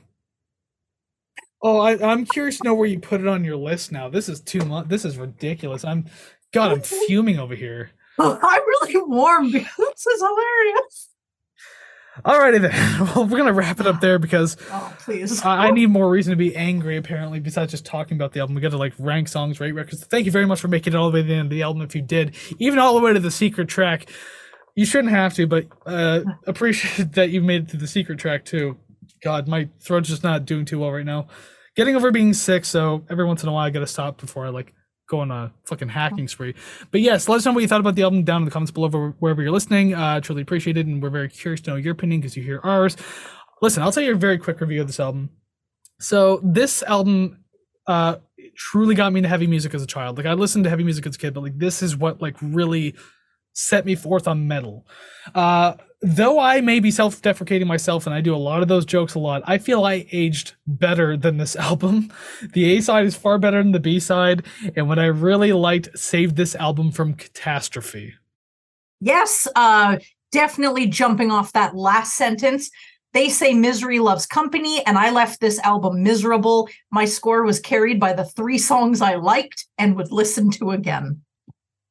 Oh, 1.60 1.80
I, 1.80 2.12
I'm 2.12 2.24
curious 2.24 2.59
to 2.59 2.64
know 2.64 2.74
where 2.74 2.86
you 2.86 3.01
put 3.01 3.20
it 3.20 3.26
on 3.26 3.44
your 3.44 3.56
list 3.56 3.90
now. 3.90 4.09
This 4.09 4.28
is 4.28 4.40
too 4.40 4.64
much. 4.64 4.89
This 4.89 5.05
is 5.05 5.18
ridiculous. 5.18 5.85
I'm, 5.85 6.06
God, 6.52 6.72
I'm 6.72 6.82
fuming 6.82 7.39
over 7.39 7.55
here. 7.55 7.90
I'm 8.18 8.39
really 8.40 9.02
warm 9.02 9.51
because 9.51 9.74
this 9.78 10.06
is 10.06 10.20
hilarious. 10.20 11.09
Alrighty 12.24 12.60
then. 12.60 13.09
Well, 13.14 13.26
we're 13.26 13.39
gonna 13.39 13.52
wrap 13.52 13.78
it 13.80 13.86
up 13.86 14.01
there 14.01 14.18
because 14.18 14.56
Oh, 14.72 14.97
please. 15.01 15.43
I, 15.43 15.68
I 15.68 15.70
need 15.70 15.90
more 15.90 16.10
reason 16.10 16.32
to 16.32 16.36
be 16.36 16.55
angry. 16.56 16.97
Apparently, 16.97 17.39
besides 17.40 17.70
just 17.70 17.86
talking 17.86 18.16
about 18.16 18.32
the 18.32 18.40
album, 18.40 18.56
we 18.56 18.60
got 18.60 18.70
to 18.70 18.76
like 18.76 18.93
rank 18.98 19.28
songs, 19.28 19.60
rate 19.60 19.72
records. 19.72 20.05
Thank 20.05 20.26
you 20.26 20.32
very 20.32 20.47
much 20.47 20.60
for 20.60 20.68
making 20.68 20.94
it 20.94 20.97
all 20.97 21.10
the 21.10 21.14
way 21.14 21.22
to 21.22 21.28
the 21.28 21.35
end 21.35 21.47
of 21.47 21.51
the 21.51 21.62
album. 21.62 21.82
If 21.82 21.94
you 21.94 22.02
did, 22.02 22.35
even 22.59 22.78
all 22.78 22.94
the 22.94 23.01
way 23.01 23.12
to 23.12 23.20
the 23.20 23.30
secret 23.30 23.68
track, 23.68 24.10
you 24.74 24.85
shouldn't 24.85 25.12
have 25.12 25.35
to, 25.35 25.47
but 25.47 25.66
uh, 25.86 26.22
appreciate 26.47 27.12
that 27.12 27.30
you 27.30 27.40
made 27.40 27.62
it 27.64 27.68
to 27.70 27.76
the 27.76 27.86
secret 27.86 28.18
track 28.18 28.44
too. 28.44 28.76
God, 29.23 29.49
my 29.49 29.69
throat's 29.81 30.09
just 30.09 30.24
not 30.24 30.45
doing 30.45 30.65
too 30.65 30.78
well 30.81 30.93
right 30.93 31.07
now. 31.07 31.28
Getting 31.77 31.97
over 31.97 32.11
being 32.11 32.35
sick, 32.35 32.65
so 32.65 33.05
every 33.09 33.24
once 33.24 33.43
in 33.43 33.49
a 33.49 33.53
while 33.53 33.66
I 33.66 33.70
got 33.70 33.81
to 33.81 33.86
stop 33.86 34.20
before 34.20 34.47
I 34.47 34.49
like 34.49 34.74
go 35.09 35.20
on 35.20 35.31
a 35.31 35.53
fucking 35.65 35.89
hacking 35.89 36.28
spree. 36.28 36.55
But 36.90 37.01
yes, 37.01 37.28
let 37.28 37.36
us 37.36 37.47
know 37.47 37.53
what 37.53 37.61
you 37.61 37.69
thought 37.69 37.81
about 37.81 37.95
the 37.95 38.03
album 38.03 38.24
down 38.24 38.43
in 38.43 38.45
the 38.45 38.51
comments 38.51 38.70
below 38.70 39.15
wherever 39.19 39.43
you're 39.43 39.53
listening. 39.53 39.95
Uh, 39.95 40.20
truly 40.20 40.43
appreciate 40.43 40.77
it, 40.77 40.86
and 40.86 41.03
we're 41.03 41.11
very 41.11 41.28
curious 41.28 41.61
to 41.62 41.70
know 41.70 41.77
your 41.77 41.93
opinion 41.93 42.20
because 42.20 42.36
you 42.36 42.43
hear 42.43 42.61
ours. 42.62 42.97
Listen, 43.62 43.82
I'll 43.82 43.93
tell 43.93 44.03
you 44.03 44.12
a 44.12 44.16
very 44.16 44.39
quick 44.39 44.61
review 44.61 44.81
of 44.81 44.86
this 44.86 45.01
album. 45.01 45.31
So 46.01 46.40
this 46.45 46.82
album 46.85 47.45
uh 47.86 48.16
truly 48.57 48.95
got 48.95 49.12
me 49.12 49.19
into 49.19 49.28
heavy 49.28 49.47
music 49.47 49.73
as 49.74 49.82
a 49.82 49.86
child. 49.86 50.16
Like 50.16 50.27
I 50.27 50.35
listened 50.35 50.65
to 50.65 50.70
heavy 50.70 50.85
music 50.85 51.07
as 51.07 51.15
a 51.15 51.19
kid, 51.19 51.32
but 51.35 51.43
like 51.43 51.59
this 51.59 51.82
is 51.82 51.97
what 51.97 52.20
like 52.20 52.36
really 52.43 52.95
set 53.59 53.85
me 53.85 53.94
forth 53.94 54.28
on 54.28 54.47
metal. 54.48 54.86
Uh 55.35 55.74
though 56.01 56.39
I 56.39 56.60
may 56.60 56.78
be 56.78 56.93
self-deprecating 56.93 57.66
myself 57.66 58.06
and 58.06 58.14
I 58.14 58.20
do 58.20 58.32
a 58.32 58.36
lot 58.36 58.62
of 58.62 58.68
those 58.68 58.86
jokes 58.86 59.14
a 59.14 59.18
lot, 59.18 59.43
I 59.47 59.59
feel 59.59 59.85
I 59.85 60.06
aged 60.12 60.55
better 60.64 61.16
than 61.16 61.39
this 61.39 61.56
album. 61.68 62.12
The 62.52 62.76
A 62.76 62.80
side 62.80 63.06
is 63.06 63.16
far 63.16 63.39
better 63.39 63.60
than 63.60 63.72
the 63.72 63.80
B 63.80 63.98
side, 63.98 64.44
and 64.76 64.89
what 64.89 65.01
I 65.01 65.06
really 65.06 65.52
liked 65.52 65.98
saved 65.98 66.36
this 66.36 66.55
album 66.55 66.93
from 66.93 67.14
catastrophe. 67.14 68.14
Yes, 69.01 69.48
uh 69.56 69.98
definitely 70.30 70.86
jumping 70.86 71.30
off 71.30 71.52
that 71.52 71.74
last 71.74 72.14
sentence. 72.14 72.70
They 73.14 73.30
say 73.30 73.55
misery 73.55 73.98
loves 73.98 74.26
company, 74.26 74.85
and 74.86 74.98
I 74.98 75.10
left 75.10 75.40
this 75.40 75.59
album 75.60 76.02
miserable. 76.02 76.68
My 76.90 77.06
score 77.06 77.43
was 77.43 77.59
carried 77.59 77.98
by 77.98 78.12
the 78.12 78.24
three 78.24 78.59
songs 78.59 79.01
I 79.01 79.14
liked 79.14 79.66
and 79.78 79.97
would 79.97 80.12
listen 80.12 80.51
to 80.52 80.72
again. 80.72 81.22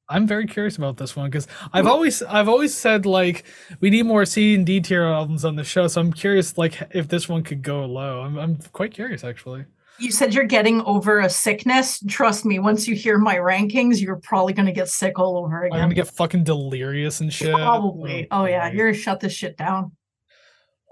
I'm 0.09 0.25
very 0.25 0.45
curious 0.47 0.77
about 0.77 0.97
this 0.97 1.15
one 1.15 1.29
because 1.29 1.47
I've 1.73 1.87
always 1.87 2.23
I've 2.23 2.47
always 2.47 2.73
said 2.73 3.05
like 3.05 3.43
we 3.81 3.89
need 3.89 4.05
more 4.05 4.25
C 4.25 4.55
and 4.55 4.65
D 4.65 4.79
tier 4.79 5.03
albums 5.03 5.43
on 5.43 5.55
the 5.55 5.63
show, 5.63 5.87
so 5.87 5.99
I'm 5.99 6.13
curious 6.13 6.57
like 6.57 6.81
if 6.91 7.07
this 7.09 7.27
one 7.27 7.43
could 7.43 7.61
go 7.61 7.85
low. 7.85 8.21
I'm 8.21 8.37
I'm 8.37 8.57
quite 8.71 8.93
curious 8.93 9.23
actually. 9.23 9.65
You 9.99 10.11
said 10.11 10.33
you're 10.33 10.43
getting 10.43 10.81
over 10.83 11.19
a 11.19 11.29
sickness. 11.29 12.01
Trust 12.07 12.45
me, 12.45 12.59
once 12.59 12.87
you 12.87 12.95
hear 12.95 13.17
my 13.17 13.35
rankings, 13.35 13.99
you're 13.99 14.17
probably 14.17 14.53
gonna 14.53 14.71
get 14.71 14.89
sick 14.89 15.19
all 15.19 15.37
over 15.37 15.63
again. 15.63 15.79
I'm 15.79 15.85
gonna 15.85 15.95
get 15.95 16.07
fucking 16.07 16.43
delirious 16.43 17.19
and 17.19 17.33
shit. 17.33 17.53
Probably. 17.53 18.27
Oh, 18.31 18.43
oh 18.43 18.45
yeah, 18.45 18.71
you're 18.71 18.91
gonna 18.91 18.97
shut 18.97 19.19
this 19.19 19.33
shit 19.33 19.57
down. 19.57 19.91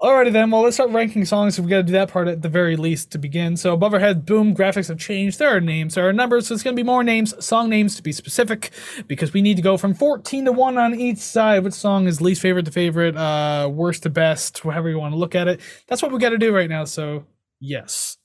Alrighty 0.01 0.33
then, 0.33 0.51
well 0.51 0.61
let's 0.61 0.75
start 0.75 0.91
ranking 0.91 1.23
songs. 1.23 1.57
We've 1.57 1.69
got 1.69 1.77
to 1.77 1.83
do 1.83 1.93
that 1.93 2.11
part 2.11 2.27
at 2.27 2.41
the 2.41 2.49
very 2.49 2.75
least 2.75 3.11
to 3.11 3.17
begin. 3.17 3.55
So 3.55 3.73
above 3.73 3.93
our 3.93 3.99
head, 3.99 4.25
boom, 4.25 4.53
graphics 4.53 4.89
have 4.89 4.99
changed. 4.99 5.39
There 5.39 5.55
are 5.55 5.61
names, 5.61 5.95
there 5.95 6.07
are 6.07 6.13
numbers, 6.13 6.47
so 6.47 6.53
it's 6.53 6.63
going 6.63 6.75
to 6.75 6.79
be 6.79 6.85
more 6.85 7.03
names, 7.03 7.33
song 7.43 7.69
names 7.69 7.95
to 7.95 8.03
be 8.03 8.11
specific, 8.11 8.71
because 9.07 9.31
we 9.31 9.41
need 9.41 9.55
to 9.55 9.63
go 9.63 9.77
from 9.77 9.93
14 9.93 10.45
to 10.45 10.51
1 10.51 10.77
on 10.77 10.95
each 10.95 11.19
side. 11.19 11.63
Which 11.63 11.73
song 11.73 12.07
is 12.07 12.19
least 12.19 12.41
favorite 12.41 12.65
to 12.65 12.71
favorite, 12.71 13.15
uh, 13.15 13.69
worst 13.71 14.03
to 14.03 14.09
best, 14.09 14.59
however 14.59 14.89
you 14.89 14.99
want 14.99 15.13
to 15.13 15.17
look 15.17 15.33
at 15.33 15.47
it. 15.47 15.61
That's 15.87 16.01
what 16.01 16.11
we 16.11 16.19
got 16.19 16.31
to 16.31 16.37
do 16.37 16.53
right 16.53 16.69
now, 16.69 16.83
so 16.83 17.25
yes. 17.61 18.17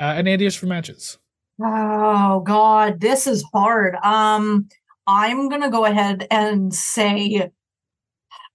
Uh, 0.00 0.14
any 0.16 0.32
ideas 0.32 0.54
for 0.54 0.66
matches? 0.66 1.18
Oh 1.62 2.40
god, 2.40 3.00
this 3.00 3.26
is 3.26 3.44
hard. 3.52 3.96
Um, 3.96 4.68
I'm 5.06 5.48
gonna 5.48 5.68
go 5.68 5.84
ahead 5.84 6.26
and 6.30 6.72
say 6.72 7.50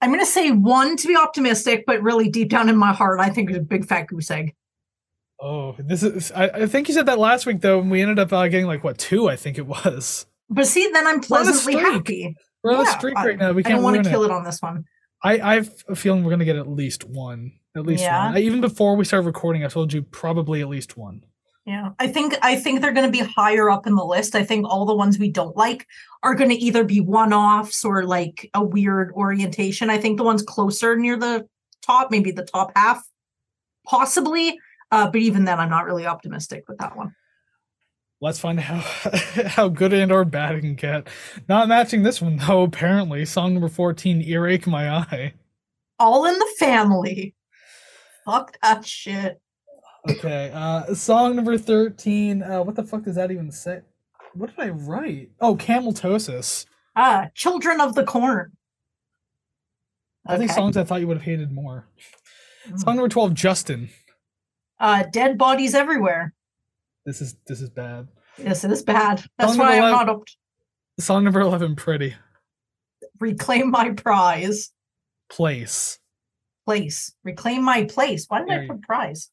I'm 0.02 0.10
going 0.10 0.20
to 0.20 0.26
say 0.26 0.52
one 0.52 0.98
to 0.98 1.08
be 1.08 1.16
optimistic, 1.16 1.86
but 1.88 2.02
really 2.02 2.30
deep 2.30 2.50
down 2.50 2.70
in 2.70 2.78
my 2.78 2.94
heart, 2.94 3.20
I 3.20 3.30
think 3.30 3.50
it's 3.50 3.60
a 3.60 3.62
big 3.62 3.86
fat 3.86 4.08
goose 4.08 4.30
egg. 4.30 4.54
Oh, 5.40 5.76
this 5.78 6.04
is. 6.04 6.32
I, 6.32 6.48
I 6.48 6.66
think 6.66 6.88
you 6.88 6.94
said 6.94 7.08
that 7.08 7.20
last 7.20 7.46
week 7.46 7.62
though, 7.62 7.80
and 7.80 7.92
we 7.92 8.02
ended 8.02 8.20
up 8.20 8.32
uh, 8.32 8.48
getting 8.48 8.68
like 8.68 8.84
what 8.84 8.98
two? 8.98 9.28
I 9.28 9.36
think 9.36 9.58
it 9.58 9.68
was. 9.68 10.26
But 10.50 10.68
see, 10.68 10.90
then 10.94 11.08
I'm 11.08 11.20
pleasantly 11.20 11.76
happy. 11.76 12.36
We're 12.64 12.72
on 12.72 12.86
yeah, 12.86 12.92
a 12.92 12.98
streak 12.98 13.16
right 13.16 13.38
now. 13.38 13.52
We 13.52 13.64
can't. 13.64 13.74
I 13.74 13.76
don't 13.76 13.84
want 13.84 14.04
to 14.04 14.10
kill 14.10 14.24
it. 14.24 14.28
it 14.28 14.32
on 14.32 14.44
this 14.44 14.62
one. 14.62 14.86
I 15.24 15.40
I 15.40 15.56
have 15.56 15.72
a 15.90 15.96
feeling 15.96 16.24
we're 16.24 16.32
gonna 16.32 16.46
get 16.46 16.56
at 16.56 16.68
least 16.68 17.04
one. 17.04 17.54
At 17.76 17.86
least 17.86 18.04
yeah. 18.04 18.28
one. 18.28 18.38
I, 18.38 18.42
even 18.42 18.62
before 18.62 18.96
we 18.96 19.04
started 19.04 19.26
recording, 19.26 19.66
I 19.66 19.68
told 19.68 19.92
you 19.92 20.04
probably 20.04 20.62
at 20.62 20.70
least 20.70 20.96
one. 20.96 21.26
Yeah, 21.66 21.90
I 21.98 22.08
think 22.08 22.36
I 22.44 22.56
think 22.56 22.82
they're 22.82 22.94
going 22.94 23.12
to 23.12 23.26
be 23.26 23.26
higher 23.26 23.72
up 23.72 23.88
in 23.88 23.96
the 23.96 24.06
list. 24.06 24.36
I 24.36 24.44
think 24.44 24.68
all 24.68 24.86
the 24.86 24.96
ones 24.96 25.18
we 25.18 25.32
don't 25.32 25.58
like 25.58 25.88
are 26.22 26.36
going 26.36 26.52
to 26.52 26.56
either 26.56 26.84
be 26.84 27.00
one-offs 27.00 27.84
or 27.84 28.04
like 28.04 28.50
a 28.54 28.64
weird 28.64 29.12
orientation. 29.14 29.90
I 29.90 29.98
think 29.98 30.18
the 30.18 30.24
ones 30.24 30.44
closer 30.44 30.96
near 30.96 31.18
the 31.18 31.48
top, 31.82 32.12
maybe 32.12 32.30
the 32.30 32.46
top 32.46 32.72
half, 32.76 33.04
possibly. 33.84 34.60
Uh, 34.92 35.10
but 35.10 35.22
even 35.22 35.46
then, 35.46 35.60
I'm 35.60 35.72
not 35.72 35.86
really 35.86 36.06
optimistic 36.06 36.66
with 36.68 36.78
that 36.78 36.96
one. 36.96 37.16
Let's 38.22 38.40
find 38.40 38.60
out 38.60 38.66
how, 38.66 39.44
how 39.48 39.68
good 39.68 39.92
and 39.92 40.12
or 40.12 40.24
bad 40.24 40.56
it 40.56 40.62
can 40.62 40.76
get. 40.76 41.08
Not 41.50 41.68
matching 41.68 42.04
this 42.04 42.22
one 42.22 42.38
though. 42.38 42.62
Apparently, 42.62 43.26
song 43.26 43.54
number 43.54 43.70
fourteen, 43.70 44.22
"Earache 44.22 44.68
My 44.68 44.90
Eye." 44.90 45.34
All 45.98 46.26
in 46.26 46.38
the 46.38 46.54
family. 46.60 47.34
Fuck 48.24 48.58
that 48.62 48.86
shit. 48.86 49.42
Okay, 50.10 50.52
uh, 50.54 50.94
song 50.94 51.36
number 51.36 51.58
13. 51.58 52.44
Uh, 52.44 52.62
what 52.62 52.76
the 52.76 52.84
fuck 52.84 53.04
does 53.04 53.16
that 53.16 53.32
even 53.32 53.52
say? 53.52 53.82
What 54.34 54.56
did 54.56 54.60
I 54.60 54.70
write? 54.70 55.32
Oh, 55.42 55.56
Cameltosis. 55.56 56.66
Ah, 56.96 57.30
Children 57.34 57.82
of 57.82 57.96
the 57.96 58.04
Korn. 58.04 58.52
I 60.28 60.38
think 60.38 60.52
songs 60.52 60.78
I 60.78 60.84
thought 60.84 61.02
you 61.02 61.08
would 61.08 61.18
have 61.18 61.26
hated 61.26 61.52
more. 61.52 61.88
Mm. 62.68 62.80
Song 62.80 62.96
number 62.96 63.10
12, 63.10 63.34
Justin. 63.34 63.90
Uh, 64.80 65.04
Dead 65.12 65.38
Bodies 65.38 65.74
Everywhere. 65.74 66.34
This 67.06 67.22
is 67.22 67.36
this 67.48 67.62
is 67.62 67.70
bad. 67.70 68.08
This 68.38 68.64
is 68.64 68.82
bad. 68.84 69.24
That's 69.38 69.54
song 69.54 69.60
why 69.60 69.74
I'm 69.74 69.84
11, 69.84 69.92
not 69.92 70.10
up. 70.10 70.24
Song 71.00 71.24
number 71.24 71.42
11, 71.42 71.76
Pretty. 71.76 72.16
Reclaim 73.20 73.72
My 73.72 73.92
Prize. 73.92 74.72
Place. 75.30 76.00
Place. 76.66 77.14
Reclaim 77.24 77.64
My 77.64 77.84
Place. 77.86 78.26
Why 78.28 78.40
did 78.40 78.50
there 78.50 78.64
I 78.64 78.68
put 78.68 78.82
prize? 78.82 79.30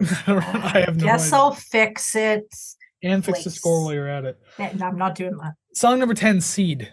I 0.26 0.84
have 0.86 0.96
no 0.96 1.04
Guess 1.04 1.28
idea. 1.28 1.38
I'll 1.38 1.54
fix 1.54 2.14
it. 2.16 2.46
And 3.02 3.24
fix 3.24 3.44
the 3.44 3.50
score 3.50 3.84
while 3.84 3.92
you're 3.94 4.08
at 4.08 4.24
it. 4.24 4.40
I'm 4.58 4.96
not 4.96 5.14
doing 5.14 5.36
that. 5.36 5.54
Song 5.74 5.98
number 5.98 6.14
10, 6.14 6.40
Seed. 6.40 6.92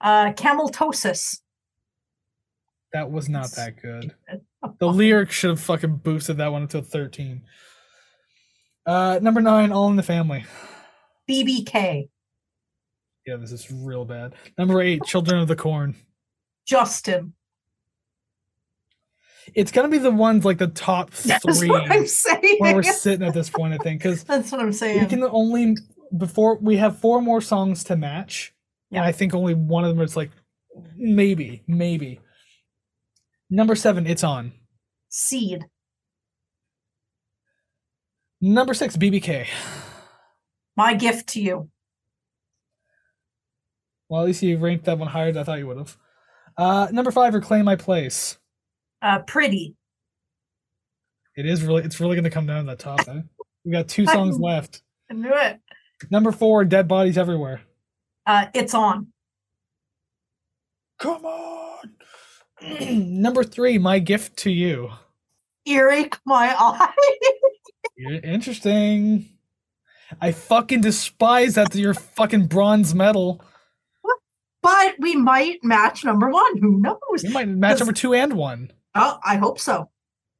Uh, 0.00 0.32
Cameltosis. 0.32 1.38
That 2.92 3.10
was 3.10 3.28
not 3.28 3.50
that 3.52 3.80
good. 3.80 4.14
The 4.80 4.88
lyric 4.88 5.30
should 5.30 5.50
have 5.50 5.60
fucking 5.60 5.96
boosted 5.98 6.38
that 6.38 6.50
one 6.50 6.62
until 6.62 6.82
13. 6.82 7.42
Uh, 8.84 9.20
number 9.22 9.40
nine, 9.40 9.70
All 9.70 9.88
in 9.88 9.96
the 9.96 10.02
Family. 10.02 10.44
BBK. 11.30 12.08
Yeah, 13.26 13.36
this 13.36 13.52
is 13.52 13.70
real 13.70 14.04
bad. 14.04 14.34
Number 14.58 14.80
eight, 14.80 15.04
Children 15.04 15.40
of 15.40 15.48
the 15.48 15.54
Korn. 15.54 15.94
Justin 16.66 17.34
it's 19.54 19.72
gonna 19.72 19.88
be 19.88 19.98
the 19.98 20.10
ones 20.10 20.44
like 20.44 20.58
the 20.58 20.66
top 20.66 21.10
That's 21.24 21.58
three. 21.58 21.68
What 21.68 21.90
I'm 21.90 22.06
saying. 22.06 22.56
Where 22.58 22.74
we're 22.74 22.82
sitting 22.82 23.26
at 23.26 23.34
this 23.34 23.50
point, 23.50 23.74
I 23.74 23.78
think, 23.78 24.02
because 24.02 24.24
that's 24.24 24.52
what 24.52 24.60
I'm 24.60 24.72
saying. 24.72 25.00
We 25.00 25.06
can 25.06 25.22
only 25.24 25.76
before 26.16 26.56
we 26.56 26.76
have 26.76 26.98
four 26.98 27.20
more 27.20 27.40
songs 27.40 27.84
to 27.84 27.96
match, 27.96 28.52
yeah. 28.90 28.98
and 28.98 29.06
I 29.06 29.12
think 29.12 29.34
only 29.34 29.54
one 29.54 29.84
of 29.84 29.94
them 29.94 30.04
is 30.04 30.16
like 30.16 30.30
maybe, 30.96 31.62
maybe. 31.66 32.20
Number 33.48 33.74
seven, 33.74 34.06
it's 34.06 34.22
on. 34.22 34.52
Seed. 35.08 35.64
Number 38.40 38.74
six, 38.74 38.96
BBK. 38.96 39.46
My 40.76 40.94
gift 40.94 41.28
to 41.30 41.40
you. 41.40 41.68
Well, 44.08 44.22
at 44.22 44.26
least 44.26 44.42
you 44.42 44.58
ranked 44.58 44.86
that 44.86 44.98
one 44.98 45.08
higher 45.08 45.30
than 45.30 45.42
I 45.42 45.44
thought 45.44 45.58
you 45.58 45.66
would 45.66 45.78
have. 45.78 45.96
Uh, 46.56 46.88
number 46.90 47.10
five, 47.10 47.34
Reclaim 47.34 47.64
My 47.64 47.76
Place 47.76 48.38
uh, 49.02 49.20
pretty. 49.20 49.76
It 51.36 51.46
is 51.46 51.62
really, 51.62 51.84
it's 51.84 52.00
really 52.00 52.16
going 52.16 52.24
to 52.24 52.30
come 52.30 52.46
down 52.46 52.64
to 52.64 52.70
that 52.70 52.78
top. 52.78 53.00
Eh? 53.08 53.20
We 53.64 53.72
got 53.72 53.88
two 53.88 54.06
songs 54.06 54.38
left. 54.38 54.82
I 55.10 55.14
knew 55.14 55.32
it. 55.32 55.60
Number 56.10 56.32
four, 56.32 56.64
Dead 56.64 56.88
Bodies 56.88 57.18
Everywhere. 57.18 57.60
Uh, 58.26 58.46
it's 58.54 58.74
on. 58.74 59.08
Come 60.98 61.24
on. 61.24 61.90
Number 63.22 63.42
three, 63.42 63.78
My 63.78 63.98
Gift 63.98 64.36
to 64.38 64.50
You. 64.50 64.90
Earache 65.66 66.18
my 66.24 66.54
eye. 66.58 66.92
Interesting. 68.22 69.28
I 70.20 70.32
fucking 70.32 70.80
despise 70.80 71.54
that 71.54 71.74
you're 71.74 71.94
fucking 71.94 72.46
bronze 72.46 72.94
medal. 72.94 73.44
But 74.62 74.94
we 74.98 75.16
might 75.16 75.62
match 75.62 76.04
number 76.04 76.28
one. 76.28 76.58
Who 76.58 76.80
knows? 76.80 77.22
We 77.22 77.30
might 77.30 77.48
match 77.48 77.78
number 77.78 77.92
two 77.92 78.12
and 78.14 78.34
one. 78.34 78.72
Oh, 78.94 79.18
I 79.24 79.36
hope 79.36 79.58
so. 79.58 79.90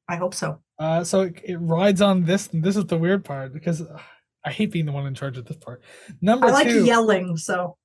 I 0.09 0.16
hope 0.16 0.35
so. 0.35 0.60
Uh, 0.78 1.05
so 1.05 1.22
it, 1.22 1.40
it 1.44 1.56
rides 1.56 2.01
on 2.01 2.24
this. 2.24 2.48
this 2.52 2.77
is 2.77 2.86
the 2.86 2.98
weird 2.98 3.24
part 3.24 3.52
because 3.52 3.82
uh, 3.82 4.01
I 4.44 4.51
hate 4.51 4.72
being 4.72 4.86
the 4.86 4.93
one 4.93 5.06
in 5.06 5.14
charge 5.14 5.36
of 5.36 5.44
this 5.44 5.56
part. 5.56 5.82
Number 6.20 6.48
I 6.48 6.51
like 6.51 6.68
two, 6.68 6.85
yelling, 6.85 7.36
so 7.36 7.77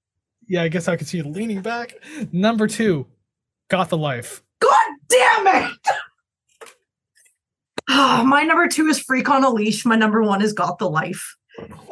yeah, 0.47 0.63
I 0.63 0.67
guess 0.67 0.87
I 0.87 0.95
could 0.95 1.07
see 1.07 1.17
you 1.17 1.23
leaning 1.23 1.61
back. 1.61 1.95
Number 2.31 2.67
two, 2.67 3.07
got 3.69 3.89
the 3.89 3.97
life. 3.97 4.41
God 4.59 4.87
damn 5.09 5.47
it! 5.47 5.77
My 7.89 8.43
number 8.43 8.67
two 8.67 8.87
is 8.87 8.99
Freak 8.99 9.29
on 9.29 9.43
a 9.43 9.49
Leash. 9.49 9.85
My 9.85 9.95
number 9.95 10.23
one 10.23 10.41
is 10.41 10.53
Got 10.53 10.79
the 10.79 10.89
Life. 10.89 11.35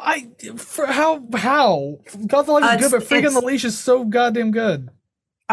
I 0.02 0.30
for 0.58 0.88
how 0.88 1.26
how 1.36 2.00
Got 2.28 2.46
the 2.48 2.54
Life 2.54 2.64
uh, 2.64 2.76
is 2.76 2.82
good, 2.82 3.00
but 3.00 3.08
Freak 3.08 3.26
on 3.26 3.34
the 3.34 3.42
Leash 3.42 3.66
is 3.66 3.78
so 3.78 4.04
goddamn 4.04 4.52
good. 4.52 4.90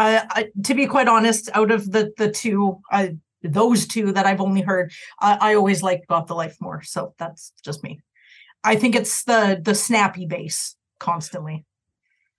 Uh, 0.01 0.25
I, 0.31 0.47
to 0.63 0.73
be 0.73 0.87
quite 0.87 1.07
honest, 1.07 1.49
out 1.53 1.69
of 1.69 1.91
the 1.91 2.11
the 2.17 2.31
two, 2.31 2.81
I, 2.91 3.17
those 3.43 3.85
two 3.85 4.11
that 4.13 4.25
I've 4.25 4.41
only 4.41 4.61
heard, 4.61 4.91
I, 5.19 5.37
I 5.39 5.53
always 5.53 5.83
like 5.83 6.07
Got 6.07 6.25
the 6.25 6.33
Life 6.33 6.57
more. 6.59 6.81
So 6.81 7.13
that's 7.19 7.53
just 7.63 7.83
me. 7.83 7.99
I 8.63 8.75
think 8.75 8.95
it's 8.95 9.23
the 9.25 9.59
the 9.61 9.75
snappy 9.75 10.25
bass 10.25 10.75
constantly. 10.99 11.65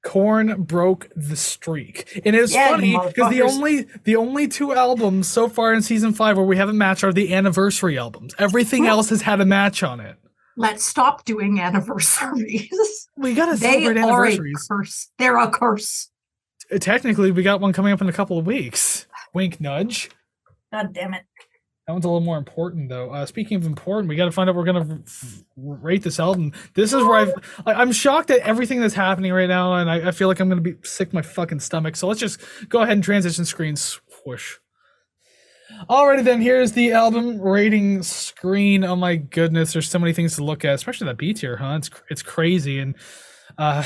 Korn 0.02 0.62
broke 0.62 1.08
the 1.14 1.36
streak, 1.36 2.20
and 2.24 2.34
it's 2.34 2.52
Yeah, 2.52 2.70
funny 2.70 2.98
because 2.98 3.30
the 3.30 3.42
only 3.42 3.86
the 4.02 4.16
only 4.16 4.48
two 4.48 4.74
albums 4.74 5.28
so 5.28 5.48
far 5.48 5.72
in 5.72 5.82
season 5.82 6.12
five 6.12 6.36
where 6.36 6.46
we 6.46 6.56
have 6.56 6.68
a 6.68 6.72
match 6.72 7.04
are 7.04 7.12
the 7.12 7.32
anniversary 7.32 7.96
albums. 7.96 8.34
Everything 8.40 8.86
else 8.86 9.10
has 9.10 9.22
had 9.22 9.40
a 9.40 9.46
match 9.46 9.84
on 9.84 10.00
it. 10.00 10.16
Let's 10.56 10.84
stop 10.84 11.24
doing 11.24 11.60
anniversaries. 11.60 13.08
We 13.16 13.34
gotta 13.34 13.56
they 13.56 13.84
celebrate 13.84 14.00
are 14.00 14.24
a 14.24 14.52
curse. 14.68 15.10
They're 15.18 15.38
a 15.38 15.48
curse. 15.48 16.08
Technically, 16.80 17.30
we 17.30 17.42
got 17.42 17.60
one 17.60 17.72
coming 17.72 17.92
up 17.92 18.00
in 18.00 18.08
a 18.08 18.12
couple 18.12 18.38
of 18.38 18.46
weeks. 18.46 19.06
Wink, 19.34 19.60
nudge. 19.60 20.10
God 20.72 20.92
damn 20.92 21.14
it. 21.14 21.22
That 21.86 21.94
one's 21.94 22.04
a 22.04 22.08
little 22.08 22.20
more 22.20 22.38
important, 22.38 22.88
though. 22.88 23.10
Uh, 23.10 23.26
speaking 23.26 23.56
of 23.56 23.66
important, 23.66 24.08
we 24.08 24.14
got 24.14 24.26
to 24.26 24.30
find 24.32 24.48
out 24.48 24.54
we're 24.54 24.64
gonna 24.64 25.00
f- 25.04 25.42
rate 25.56 26.04
this 26.04 26.20
album. 26.20 26.52
This 26.74 26.92
is 26.92 27.02
where 27.02 27.16
I've, 27.16 27.32
I- 27.66 27.74
I'm 27.74 27.90
shocked 27.90 28.30
at 28.30 28.38
everything 28.40 28.80
that's 28.80 28.94
happening 28.94 29.32
right 29.32 29.48
now, 29.48 29.74
and 29.74 29.90
I, 29.90 30.08
I 30.08 30.10
feel 30.12 30.28
like 30.28 30.38
I'm 30.38 30.48
gonna 30.48 30.60
be 30.60 30.76
sick 30.84 31.12
my 31.12 31.22
fucking 31.22 31.58
stomach. 31.58 31.96
So 31.96 32.06
let's 32.06 32.20
just 32.20 32.40
go 32.68 32.82
ahead 32.82 32.92
and 32.92 33.02
transition 33.02 33.44
screen 33.44 33.74
swoosh. 33.74 34.58
Alrighty 35.88 36.22
then, 36.22 36.40
here's 36.40 36.72
the 36.72 36.92
album 36.92 37.40
rating 37.40 38.02
screen. 38.02 38.84
Oh 38.84 38.94
my 38.94 39.16
goodness, 39.16 39.72
there's 39.72 39.88
so 39.88 39.98
many 39.98 40.12
things 40.12 40.36
to 40.36 40.44
look 40.44 40.64
at, 40.64 40.74
especially 40.74 41.06
that 41.06 41.16
B 41.16 41.32
tier, 41.34 41.56
huh? 41.56 41.74
It's 41.78 41.90
it's 42.10 42.22
crazy, 42.22 42.78
and 42.78 42.94
uh, 43.58 43.84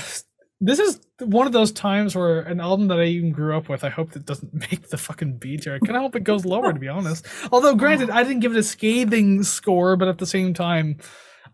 this 0.61 0.78
is 0.78 1.01
one 1.20 1.47
of 1.47 1.53
those 1.53 1.70
times 1.70 2.15
where 2.15 2.41
an 2.41 2.61
album 2.61 2.89
that 2.89 2.99
I 2.99 3.05
even 3.05 3.31
grew 3.31 3.57
up 3.57 3.69
with, 3.69 3.85
I 3.85 3.91
hope 3.91 4.12
that 4.12 4.24
doesn't 4.24 4.55
make 4.70 4.89
the 4.89 4.99
fucking 4.99 5.39
B 5.39 5.57
tier. 5.57 5.74
I 5.74 5.78
kind 5.78 5.97
of 5.97 6.03
hope 6.03 6.16
it 6.16 6.24
goes 6.24 6.45
lower, 6.45 6.73
to 6.73 6.78
be 6.78 6.89
honest. 6.89 7.27
Although, 7.53 7.74
granted, 7.74 8.11
I 8.11 8.23
didn't 8.23 8.41
give 8.41 8.55
it 8.55 8.59
a 8.59 8.62
scathing 8.62 9.43
score, 9.43 9.97
but 9.97 10.09
at 10.09 10.19
the 10.19 10.27
same 10.27 10.55
time, 10.55 10.99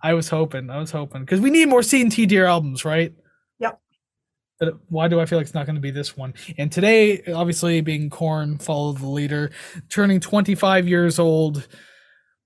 I 0.03 0.15
was 0.15 0.29
hoping, 0.29 0.71
I 0.71 0.79
was 0.79 0.91
hoping, 0.91 1.23
because 1.23 1.41
we 1.41 1.51
need 1.51 1.69
more 1.69 1.83
C 1.83 2.01
and 2.03 2.11
T 2.11 2.27
tier 2.27 2.45
albums, 2.45 2.85
right? 2.85 3.13
Yep. 3.59 3.81
But 4.59 4.75
why 4.89 5.09
do 5.09 5.21
I 5.21 5.27
feel 5.27 5.39
like 5.39 5.47
it's 5.47 5.55
not 5.55 5.67
going 5.67 5.77
to 5.77 5.81
be 5.81 5.91
this 5.91 6.17
one? 6.17 6.35
And 6.59 6.71
today, 6.71 7.23
obviously, 7.33 7.81
being 7.81 8.11
Korn, 8.11 8.59
follow 8.59 8.93
the 8.93 9.07
leader, 9.07 9.51
turning 9.89 10.21
25 10.21 10.89
years 10.89 11.19
old. 11.19 11.69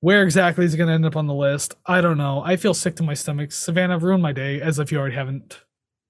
Where 0.00 0.22
exactly 0.22 0.64
is 0.64 0.74
it 0.74 0.76
going 0.76 0.88
to 0.88 0.94
end 0.94 1.06
up 1.06 1.16
on 1.16 1.26
the 1.26 1.34
list? 1.34 1.74
I 1.86 2.02
don't 2.02 2.18
know. 2.18 2.42
I 2.44 2.56
feel 2.56 2.74
sick 2.74 2.96
to 2.96 3.02
my 3.02 3.14
stomach. 3.14 3.50
Savannah, 3.50 3.98
ruined 3.98 4.22
my 4.22 4.32
day, 4.32 4.60
as 4.60 4.78
if 4.78 4.92
you 4.92 4.98
already 4.98 5.14
haven't. 5.14 5.58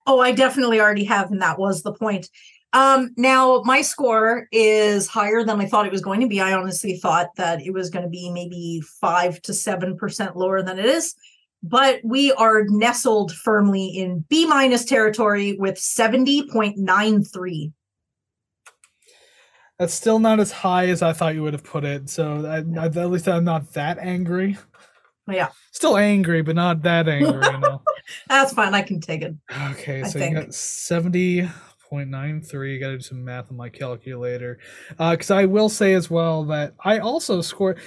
Oh, 0.07 0.21
I 0.21 0.33
definitely 0.33 0.81
already 0.81 1.05
have, 1.05 1.31
and 1.33 1.43
that 1.43 1.59
was 1.59 1.83
the 1.83 1.93
point. 1.93 2.31
Um, 2.73 3.11
now 3.17 3.63
my 3.65 3.81
score 3.83 4.49
is 4.53 5.07
higher 5.09 5.43
than 5.43 5.61
I 5.61 5.67
thought 5.67 5.87
it 5.87 5.93
was 5.93 6.03
going 6.03 6.21
to 6.21 6.27
be. 6.29 6.41
I 6.41 6.53
honestly 6.53 6.99
thought 6.99 7.29
that 7.37 7.63
it 7.63 7.73
was 7.73 7.91
going 7.91 8.05
to 8.05 8.09
be 8.11 8.31
maybe 8.31 8.83
five 9.01 9.41
to 9.43 9.55
seven 9.55 9.97
percent 9.97 10.37
lower 10.37 10.63
than 10.63 10.79
it 10.79 10.85
is, 10.85 11.15
but 11.63 12.01
we 12.05 12.33
are 12.33 12.65
nestled 12.69 13.33
firmly 13.33 13.87
in 13.87 14.25
B 14.29 14.47
minus 14.47 14.85
territory 14.85 15.57
with 15.59 15.79
seventy 15.79 16.49
point 16.49 16.77
nine 16.77 17.25
three. 17.25 17.73
That's 19.79 19.95
still 19.95 20.19
not 20.19 20.41
as 20.41 20.53
high 20.53 20.87
as 20.89 21.03
I 21.03 21.13
thought 21.13 21.35
you 21.35 21.43
would 21.43 21.53
have 21.53 21.65
put 21.65 21.85
it. 21.85 22.09
So 22.11 22.47
I, 22.47 22.81
I- 22.81 22.87
at 22.87 23.11
least 23.11 23.29
I'm 23.29 23.45
not 23.45 23.73
that 23.75 23.99
angry. 23.99 24.57
Yeah, 25.29 25.49
Still 25.73 25.97
angry, 25.97 26.43
but 26.43 26.55
not 26.55 26.83
that 26.83 27.09
angry. 27.09 27.45
You 27.45 27.59
know? 27.59 27.83
that's 28.29 28.53
fine. 28.53 28.75
I 28.75 28.83
can 28.83 29.01
take 29.01 29.23
it. 29.23 29.35
Okay, 29.71 30.05
so 30.05 30.19
you 30.19 30.35
got 30.35 30.55
seventy 30.55 31.49
point 31.89 32.11
nine 32.11 32.41
three. 32.41 32.79
Got 32.79 32.89
to 32.89 32.97
do 32.99 33.03
some 33.03 33.25
math 33.25 33.51
on 33.51 33.57
my 33.57 33.69
calculator. 33.69 34.59
Because 34.91 35.31
I 35.31 35.47
will 35.47 35.69
say 35.69 35.95
as 35.95 36.11
well 36.11 36.45
that 36.45 36.75
I 36.85 36.99
also 36.99 37.41
scored 37.41 37.79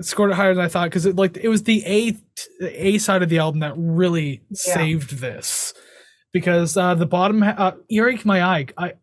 scored 0.00 0.30
it 0.30 0.34
higher 0.34 0.54
than 0.54 0.64
I 0.64 0.68
thought 0.68 0.90
because 0.90 1.06
it 1.06 1.16
like 1.16 1.36
it 1.36 1.48
was 1.48 1.62
the 1.62 1.82
A 1.86 2.16
A 2.62 2.98
side 2.98 3.22
of 3.22 3.28
the 3.28 3.38
album 3.38 3.60
that 3.60 3.74
really 3.76 4.42
saved 4.52 5.18
this. 5.18 5.74
Because 6.32 6.76
uh, 6.76 6.94
the 6.94 7.06
bottom, 7.06 7.40
ha- 7.40 7.54
uh, 7.56 7.72
earache 7.88 8.26
my 8.26 8.42
eye. 8.42 8.66
I 8.76 8.94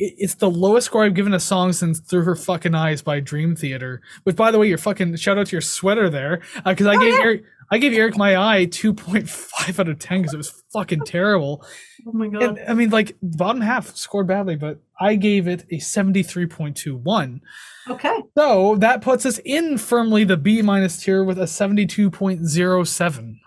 it's 0.00 0.34
the 0.36 0.50
lowest 0.50 0.86
score 0.86 1.04
I've 1.04 1.14
given 1.14 1.34
a 1.34 1.40
song 1.40 1.72
since 1.72 2.00
"Through 2.00 2.24
Her 2.24 2.34
Fucking 2.34 2.74
Eyes" 2.74 3.02
by 3.02 3.20
Dream 3.20 3.54
Theater. 3.54 4.00
Which, 4.24 4.34
by 4.36 4.50
the 4.50 4.58
way, 4.58 4.68
your 4.68 4.78
fucking 4.78 5.14
shout 5.16 5.38
out 5.38 5.46
to 5.48 5.52
your 5.52 5.60
sweater 5.60 6.08
there, 6.10 6.40
uh, 6.64 6.70
because 6.70 6.86
I 6.86 6.96
Oh, 6.96 7.00
gave 7.00 7.14
yeah. 7.14 7.20
Eric, 7.22 7.44
I 7.70 7.78
gave 7.78 7.92
Earache 7.92 8.16
My 8.16 8.36
Eye 8.36 8.64
two 8.64 8.92
point 8.94 9.28
five 9.28 9.78
out 9.78 9.88
of 9.88 9.98
ten 9.98 10.22
because 10.22 10.34
it 10.34 10.38
was 10.38 10.62
fucking 10.72 11.02
terrible. 11.04 11.64
Oh 12.06 12.12
my 12.12 12.28
god. 12.28 12.42
And 12.42 12.60
I 12.68 12.74
mean, 12.74 12.90
like 12.90 13.16
bottom 13.22 13.60
half 13.60 13.94
scored 13.94 14.26
badly, 14.26 14.56
but 14.56 14.78
I 14.98 15.14
gave 15.14 15.46
it 15.46 15.66
a 15.70 15.78
seventy 15.78 16.22
three 16.24 16.46
point 16.46 16.76
two 16.76 16.96
one. 16.96 17.42
okay. 17.88 18.22
So 18.36 18.76
that 18.76 19.02
puts 19.02 19.24
us 19.26 19.38
in 19.44 19.78
firmly 19.78 20.24
the 20.24 20.36
B 20.36 20.62
minus 20.62 21.02
tier 21.02 21.22
with 21.22 21.38
a 21.38 21.46
seventy 21.46 21.86
two 21.86 22.10
point 22.10 22.46
zero 22.46 22.82
seven. 22.84 23.38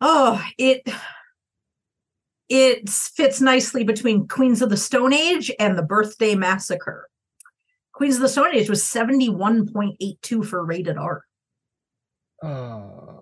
Oh, 0.00 0.42
it 0.58 0.82
it 2.48 2.88
fits 2.88 3.40
nicely 3.40 3.84
between 3.84 4.28
Queens 4.28 4.62
of 4.62 4.70
the 4.70 4.76
Stone 4.76 5.12
Age 5.12 5.50
and 5.58 5.76
the 5.76 5.82
Birthday 5.82 6.34
Massacre. 6.34 7.08
Queens 7.92 8.16
of 8.16 8.22
the 8.22 8.28
Stone 8.28 8.54
Age 8.54 8.68
was 8.68 8.82
71.82 8.82 10.44
for 10.44 10.64
rated 10.64 10.98
R. 10.98 11.24
Uh, 12.42 13.15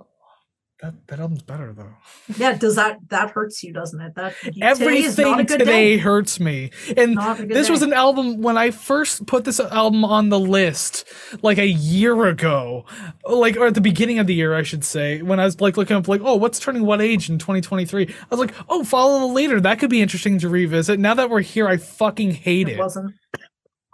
that 0.85 1.07
that 1.07 1.21
album's 1.21 1.43
better 1.43 1.73
though. 1.73 1.95
Yeah, 2.37 2.53
does 2.57 2.77
that 2.77 2.99
that 3.09 3.31
hurts 3.31 3.63
you, 3.63 3.73
doesn't 3.73 4.01
it? 4.01 4.15
That 4.15 4.35
today 4.43 4.61
Everything 4.61 5.37
good 5.37 5.49
today 5.49 5.97
hurts 5.97 6.39
me. 6.39 6.71
And 6.97 7.15
Not 7.15 7.41
a 7.41 7.47
good 7.47 7.57
this 7.57 7.71
was 7.71 7.83
an 7.83 7.93
album 7.93 8.43
when 8.43 8.59
I 8.59 8.71
first 8.71 9.27
put 9.27 9.45
this 9.45 9.61
album 9.61 10.05
on 10.05 10.29
the 10.29 10.39
list, 10.39 11.07
like 11.43 11.59
a 11.59 11.67
year 11.67 12.27
ago, 12.27 12.85
like 13.25 13.57
or 13.57 13.67
at 13.69 13.75
the 13.75 13.81
beginning 13.81 14.19
of 14.19 14.27
the 14.27 14.35
year, 14.35 14.55
I 14.55 14.63
should 14.63 14.85
say, 14.85 15.23
when 15.23 15.41
I 15.41 15.47
was 15.47 15.61
like 15.61 15.77
looking 15.77 15.97
up, 15.97 16.07
like, 16.07 16.21
oh, 16.23 16.35
what's 16.35 16.59
turning 16.59 16.85
what 16.85 17.01
age 17.01 17.31
in 17.31 17.39
2023? 17.39 18.07
I 18.07 18.27
was 18.31 18.41
like, 18.41 18.55
oh, 18.69 18.85
follow 18.85 19.21
the 19.21 19.33
leader. 19.33 19.61
That 19.61 19.79
could 19.79 19.91
be 19.91 20.03
interesting 20.03 20.39
to 20.41 20.49
revisit. 20.49 21.01
Now 21.01 21.15
that 21.15 21.31
we're 21.31 21.41
here, 21.41 21.67
I 21.67 21.79
fucking 21.79 22.33
hate 22.33 22.69
It 22.69 22.73
it. 22.73 22.79
wasn't 22.79 23.15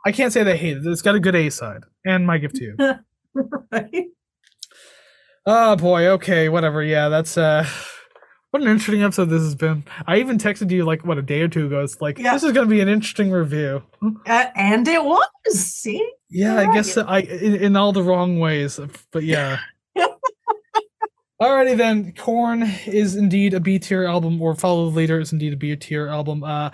I 0.05 0.12
can't 0.12 0.33
say 0.33 0.43
that 0.43 0.55
I 0.55 0.57
hate 0.57 0.79
it. 0.79 0.87
It's 0.87 1.03
got 1.03 1.15
a 1.15 1.21
good 1.21 1.35
A 1.35 1.51
side, 1.51 1.83
and 2.05 2.27
my 2.27 2.39
gift 2.39 2.57
to 2.57 2.65
you. 2.65 2.77
right. 3.71 4.07
Oh 5.47 5.77
boy, 5.77 6.07
okay, 6.09 6.49
whatever. 6.49 6.83
Yeah, 6.83 7.09
that's 7.09 7.37
uh 7.39 7.67
what 8.51 8.62
an 8.62 8.69
interesting 8.69 9.03
episode 9.03 9.27
this 9.27 9.43
has 9.43 9.55
been. 9.55 9.85
I 10.07 10.19
even 10.19 10.39
texted 10.39 10.71
you 10.71 10.85
like 10.85 11.05
what 11.05 11.19
a 11.19 11.23
day 11.23 11.41
or 11.43 11.49
two 11.49 11.67
ago. 11.67 11.83
It's 11.83 12.01
like 12.01 12.19
Yeah. 12.19 12.33
this 12.35 12.43
is 12.43 12.53
gonna 12.53 12.67
be 12.67 12.81
an 12.81 12.89
interesting 12.89 13.31
review. 13.31 13.83
Uh, 14.27 14.47
and 14.55 14.87
it 14.87 15.05
was. 15.05 15.27
See, 15.55 16.07
Yeah, 16.29 16.61
You're 16.61 16.71
I 16.71 16.75
guess. 16.75 16.97
I 16.97 17.19
in, 17.21 17.55
in 17.57 17.77
all 17.77 17.93
the 17.93 18.03
wrong 18.03 18.39
ways, 18.39 18.79
but 19.12 19.25
yeah. 19.25 19.59
Alrighty 21.41 21.75
then, 21.75 22.12
Korn 22.12 22.62
is 22.87 23.17
indeed 23.17 23.55
a 23.55 23.61
B 23.61 23.79
tier 23.79 24.05
album, 24.05 24.43
or 24.43 24.55
Follow 24.55 24.91
the 24.91 24.97
Leader 24.97 25.19
is 25.21 25.33
indeed 25.33 25.55
a 25.55 25.57
B 25.57 25.75
tier 25.75 26.07
album. 26.07 26.45
Uh, 26.45 26.69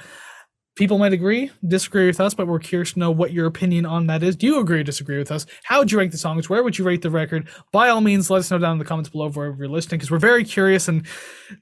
people 0.76 0.98
might 0.98 1.12
agree, 1.14 1.50
disagree 1.66 2.06
with 2.06 2.20
us, 2.20 2.34
but 2.34 2.46
we're 2.46 2.58
curious 2.58 2.92
to 2.92 2.98
know 2.98 3.10
what 3.10 3.32
your 3.32 3.46
opinion 3.46 3.86
on 3.86 4.06
that 4.06 4.22
is. 4.22 4.36
Do 4.36 4.46
you 4.46 4.60
agree 4.60 4.80
or 4.80 4.84
disagree 4.84 5.18
with 5.18 5.32
us? 5.32 5.46
How 5.64 5.78
would 5.78 5.90
you 5.90 5.98
rank 5.98 6.12
the 6.12 6.18
songs? 6.18 6.48
Where 6.48 6.62
would 6.62 6.78
you 6.78 6.84
rate 6.84 7.02
the 7.02 7.10
record? 7.10 7.48
By 7.72 7.88
all 7.88 8.02
means, 8.02 8.30
let 8.30 8.38
us 8.38 8.50
know 8.50 8.58
down 8.58 8.72
in 8.72 8.78
the 8.78 8.84
comments 8.84 9.10
below 9.10 9.30
wherever 9.30 9.56
you're 9.56 9.68
listening, 9.68 9.98
because 9.98 10.10
we're 10.10 10.18
very 10.18 10.44
curious 10.44 10.86
and 10.86 11.06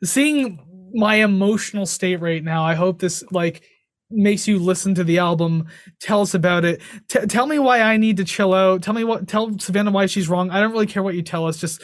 seeing 0.02 0.58
my 0.92 1.16
emotional 1.16 1.86
state 1.86 2.16
right 2.16 2.42
now. 2.42 2.64
I 2.64 2.74
hope 2.74 2.98
this 2.98 3.24
like 3.30 3.62
makes 4.10 4.46
you 4.46 4.58
listen 4.58 4.94
to 4.94 5.04
the 5.04 5.18
album 5.18 5.66
tell 6.00 6.20
us 6.20 6.34
about 6.34 6.64
it 6.64 6.80
T- 7.08 7.26
tell 7.26 7.46
me 7.46 7.58
why 7.58 7.80
i 7.80 7.96
need 7.96 8.18
to 8.18 8.24
chill 8.24 8.52
out 8.52 8.82
tell 8.82 8.94
me 8.94 9.02
what 9.02 9.26
tell 9.26 9.58
savannah 9.58 9.90
why 9.90 10.06
she's 10.06 10.28
wrong 10.28 10.50
i 10.50 10.60
don't 10.60 10.72
really 10.72 10.86
care 10.86 11.02
what 11.02 11.14
you 11.14 11.22
tell 11.22 11.46
us 11.46 11.56
just 11.56 11.82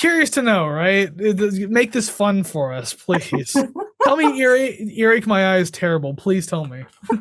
curious 0.00 0.30
to 0.30 0.42
know 0.42 0.66
right 0.66 1.14
make 1.16 1.92
this 1.92 2.10
fun 2.10 2.42
for 2.42 2.72
us 2.72 2.92
please 2.92 3.56
tell 4.08 4.16
me 4.16 4.40
earache, 4.40 4.80
earache 4.96 5.26
my 5.26 5.54
eye 5.54 5.58
is 5.58 5.70
terrible 5.70 6.14
please 6.14 6.46
tell 6.46 6.66
me 6.66 6.84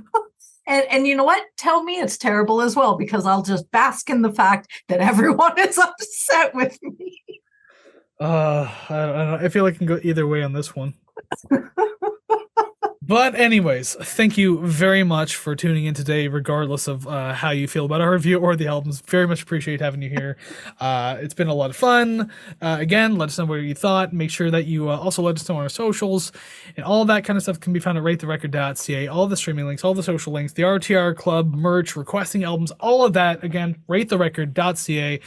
and 0.67 0.85
and 0.89 1.07
you 1.07 1.15
know 1.15 1.23
what? 1.23 1.43
Tell 1.57 1.83
me 1.83 1.93
it's 1.95 2.17
terrible 2.17 2.61
as 2.61 2.75
well 2.75 2.97
because 2.97 3.25
I'll 3.25 3.41
just 3.41 3.71
bask 3.71 4.09
in 4.09 4.21
the 4.21 4.31
fact 4.31 4.69
that 4.89 4.99
everyone 4.99 5.57
is 5.57 5.77
upset 5.77 6.53
with 6.53 6.77
me. 6.83 7.23
uh 8.19 8.69
I, 8.89 8.95
I, 8.95 9.05
don't 9.05 9.15
know. 9.31 9.39
I 9.41 9.49
feel 9.49 9.63
like 9.63 9.75
I 9.75 9.77
can 9.77 9.87
go 9.87 9.99
either 10.03 10.27
way 10.27 10.43
on 10.43 10.53
this 10.53 10.75
one 10.75 10.93
But 13.07 13.35
anyways, 13.35 13.95
thank 13.95 14.37
you 14.37 14.59
very 14.67 15.01
much 15.01 15.37
for 15.37 15.55
tuning 15.55 15.85
in 15.85 15.93
today, 15.93 16.27
regardless 16.27 16.89
of 16.89 17.07
uh, 17.07 17.31
how 17.31 17.51
you 17.51 17.65
feel 17.65 17.85
about 17.85 18.01
our 18.01 18.11
review 18.17 18.37
or 18.37 18.57
the 18.57 18.67
albums. 18.67 18.99
Very 18.99 19.25
much 19.25 19.41
appreciate 19.41 19.79
having 19.79 20.01
you 20.01 20.09
here. 20.09 20.35
Uh, 20.81 21.15
it's 21.21 21.33
been 21.33 21.47
a 21.47 21.53
lot 21.53 21.69
of 21.69 21.77
fun. 21.77 22.29
Uh, 22.61 22.75
again, 22.81 23.17
let 23.17 23.29
us 23.29 23.37
know 23.37 23.45
what 23.45 23.55
you 23.61 23.73
thought. 23.73 24.11
Make 24.11 24.29
sure 24.29 24.51
that 24.51 24.65
you 24.65 24.89
uh, 24.89 24.97
also 24.97 25.21
let 25.21 25.37
us 25.37 25.47
know 25.47 25.55
on 25.55 25.63
our 25.63 25.69
socials, 25.69 26.33
and 26.75 26.85
all 26.85 27.05
that 27.05 27.23
kind 27.23 27.37
of 27.37 27.43
stuff 27.43 27.61
can 27.61 27.71
be 27.71 27.79
found 27.79 27.97
at 27.97 28.03
ratetherecord.ca. 28.03 29.07
All 29.07 29.25
the 29.25 29.37
streaming 29.37 29.67
links, 29.67 29.85
all 29.85 29.93
the 29.93 30.03
social 30.03 30.33
links, 30.33 30.51
the 30.51 30.63
RTR 30.63 31.15
Club 31.15 31.55
merch, 31.55 31.95
requesting 31.95 32.43
albums, 32.43 32.71
all 32.71 33.05
of 33.05 33.13
that. 33.13 33.41
Again, 33.41 33.77
ratetherecord.ca. 33.87 35.21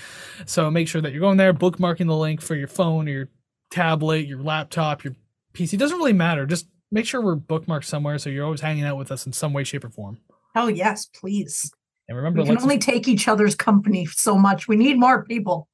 So 0.45 0.71
make 0.71 0.87
sure 0.87 1.01
that 1.01 1.13
you're 1.13 1.21
going 1.21 1.39
there, 1.39 1.55
bookmarking 1.55 2.09
the 2.09 2.17
link 2.17 2.43
for 2.43 2.57
your 2.57 2.69
phone, 2.69 3.09
or 3.09 3.11
your 3.11 3.29
tablet, 3.71 4.27
your 4.27 4.43
laptop, 4.43 5.03
your 5.03 5.15
PC. 5.55 5.79
Doesn't 5.79 5.97
really 5.97 6.13
matter. 6.13 6.45
Just 6.45 6.67
make 6.91 7.07
sure 7.07 7.21
we're 7.21 7.37
bookmarked 7.37 7.85
somewhere 7.85 8.19
so 8.19 8.31
you're 8.31 8.45
always 8.45 8.61
hanging 8.61 8.85
out 8.85 8.97
with 8.97 9.11
us 9.13 9.27
in 9.27 9.33
some 9.33 9.53
way, 9.53 9.65
shape, 9.65 9.85
or 9.85 9.91
form. 9.91 10.19
Oh 10.57 10.69
yes, 10.69 11.07
please. 11.07 11.71
And 12.09 12.17
remember, 12.17 12.43
We 12.43 12.49
can 12.49 12.59
only 12.61 12.79
take 12.79 13.07
each 13.07 13.29
other's 13.29 13.55
company 13.55 14.05
so 14.07 14.37
much. 14.37 14.67
We 14.67 14.77
need 14.77 14.99
more 14.99 15.25
people. 15.25 15.69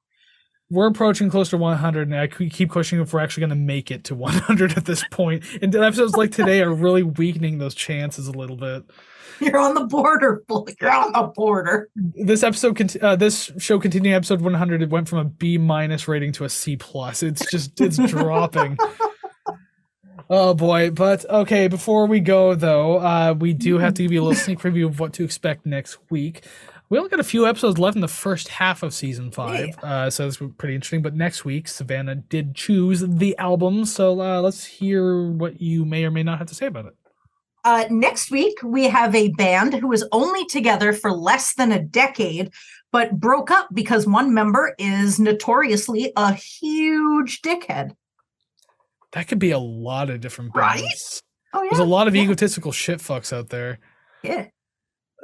we're 0.69 0.87
approaching 0.87 1.29
close 1.31 1.49
to 1.49 1.57
100, 1.57 2.09
and 2.09 2.15
I 2.19 2.27
keep 2.27 2.69
questioning 2.69 3.01
if 3.03 3.11
we're 3.13 3.21
actually 3.21 3.41
going 3.41 3.49
to 3.51 3.55
make 3.55 3.89
it 3.89 4.03
to 4.05 4.15
100 4.15 4.77
at 4.77 4.85
this 4.85 5.03
point. 5.11 5.43
And 5.61 5.73
episodes 5.75 6.15
like 6.15 6.31
today 6.31 6.61
are 6.61 6.73
really 6.73 7.01
weakening 7.03 7.57
those 7.57 7.73
chances 7.73 8.27
a 8.27 8.31
little 8.33 8.57
bit. 8.57 8.83
You're 9.39 9.57
on 9.59 9.75
the 9.75 9.85
border. 9.85 10.43
You're 10.81 10.91
on 10.91 11.11
the 11.13 11.31
border. 11.35 11.89
This 11.95 12.43
episode, 12.43 12.97
uh, 13.03 13.15
this 13.15 13.51
show, 13.57 13.79
continuing 13.79 14.15
episode 14.15 14.41
100, 14.41 14.81
it 14.83 14.89
went 14.89 15.07
from 15.07 15.19
a 15.19 15.25
B 15.25 15.57
minus 15.57 16.07
rating 16.07 16.31
to 16.33 16.43
a 16.43 16.49
C 16.49 16.75
plus. 16.75 17.23
It's 17.23 17.49
just 17.49 17.79
it's 17.81 17.97
dropping. 18.11 18.77
Oh 20.29 20.53
boy, 20.53 20.91
but 20.91 21.29
okay. 21.29 21.67
Before 21.67 22.05
we 22.05 22.19
go 22.19 22.53
though, 22.53 22.97
uh, 22.97 23.33
we 23.37 23.53
do 23.53 23.77
have 23.77 23.93
to 23.95 24.03
give 24.03 24.11
you 24.11 24.21
a 24.21 24.25
little 24.25 24.41
sneak 24.41 24.59
preview 24.59 24.85
of 24.85 24.99
what 24.99 25.13
to 25.13 25.23
expect 25.23 25.65
next 25.65 25.97
week. 26.09 26.43
We 26.89 26.97
only 26.97 27.09
got 27.09 27.19
a 27.19 27.25
few 27.25 27.45
episodes 27.45 27.77
left 27.77 27.95
in 27.95 28.01
the 28.01 28.07
first 28.07 28.47
half 28.47 28.81
of 28.81 28.93
season 28.93 29.29
five, 29.31 29.77
uh, 29.83 30.09
so 30.09 30.25
this 30.25 30.39
was 30.39 30.51
pretty 30.57 30.75
interesting. 30.75 31.01
But 31.01 31.15
next 31.15 31.43
week, 31.43 31.67
Savannah 31.67 32.15
did 32.15 32.55
choose 32.55 33.01
the 33.01 33.37
album, 33.37 33.83
so 33.83 34.21
uh, 34.21 34.41
let's 34.41 34.63
hear 34.63 35.29
what 35.29 35.61
you 35.61 35.83
may 35.83 36.05
or 36.05 36.11
may 36.11 36.23
not 36.23 36.37
have 36.37 36.47
to 36.47 36.55
say 36.55 36.67
about 36.67 36.85
it. 36.85 36.95
Uh, 37.65 37.85
next 37.89 38.31
week, 38.31 38.57
we 38.63 38.85
have 38.85 39.13
a 39.13 39.29
band 39.33 39.73
who 39.73 39.89
was 39.89 40.07
only 40.13 40.45
together 40.45 40.93
for 40.93 41.11
less 41.11 41.53
than 41.55 41.73
a 41.73 41.83
decade, 41.83 42.51
but 42.93 43.19
broke 43.19 43.51
up 43.51 43.67
because 43.73 44.07
one 44.07 44.33
member 44.33 44.73
is 44.79 45.19
notoriously 45.19 46.13
a 46.15 46.33
huge 46.33 47.41
dickhead. 47.41 47.91
That 49.17 49.27
could 49.27 49.39
be 49.39 49.49
a 49.51 49.57
lot 49.57 50.09
of 50.11 50.21
different 50.21 50.51
Right? 50.55 50.83
Oh, 51.53 51.63
yeah. 51.63 51.69
There's 51.71 51.79
a 51.79 51.83
lot 51.85 52.07
of 52.07 52.15
yeah, 52.15 52.21
egotistical 52.21 52.71
shit 52.71 52.99
fucks 52.99 53.33
out 53.33 53.49
there. 53.49 53.79
Yeah. 54.23 54.45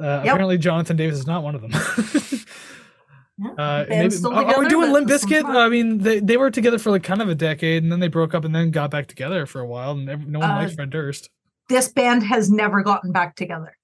Uh, 0.02 0.04
Yep. 0.04 0.22
Apparently, 0.26 0.58
Jonathan 0.58 0.98
Davis 0.98 1.20
is 1.20 1.28
not 1.28 1.44
one 1.44 1.54
of 1.54 1.62
them. 1.62 1.72
yeah. 3.38 3.52
Uh, 3.52 3.86
Band's 3.86 3.90
maybe, 3.90 4.10
still 4.10 4.34
are 4.34 4.60
we 4.60 4.68
doing 4.68 4.92
Limp 4.92 5.08
Bizkit? 5.08 5.44
I 5.46 5.70
mean, 5.70 6.00
they, 6.00 6.20
they 6.20 6.38
were 6.38 6.50
together 6.50 6.80
for 6.80 6.90
like 6.90 7.04
kind 7.04 7.22
of 7.22 7.30
a 7.30 7.36
decade, 7.36 7.84
and 7.84 7.92
then 7.92 8.00
they 8.00 8.08
broke 8.08 8.34
up, 8.34 8.46
and 8.46 8.56
then 8.56 8.72
got 8.72 8.90
back 8.90 9.08
together 9.08 9.46
for 9.46 9.60
a 9.62 9.68
while, 9.68 9.92
and 9.92 10.28
no 10.28 10.40
one 10.40 10.50
Uh, 10.50 10.56
likes 10.56 10.74
Fred 10.74 10.90
Durst. 10.90 11.30
this 11.70 11.90
band 11.92 12.24
has 12.24 12.50
never 12.50 12.82
gotten 12.82 13.12
back 13.12 13.36
together. 13.36 13.78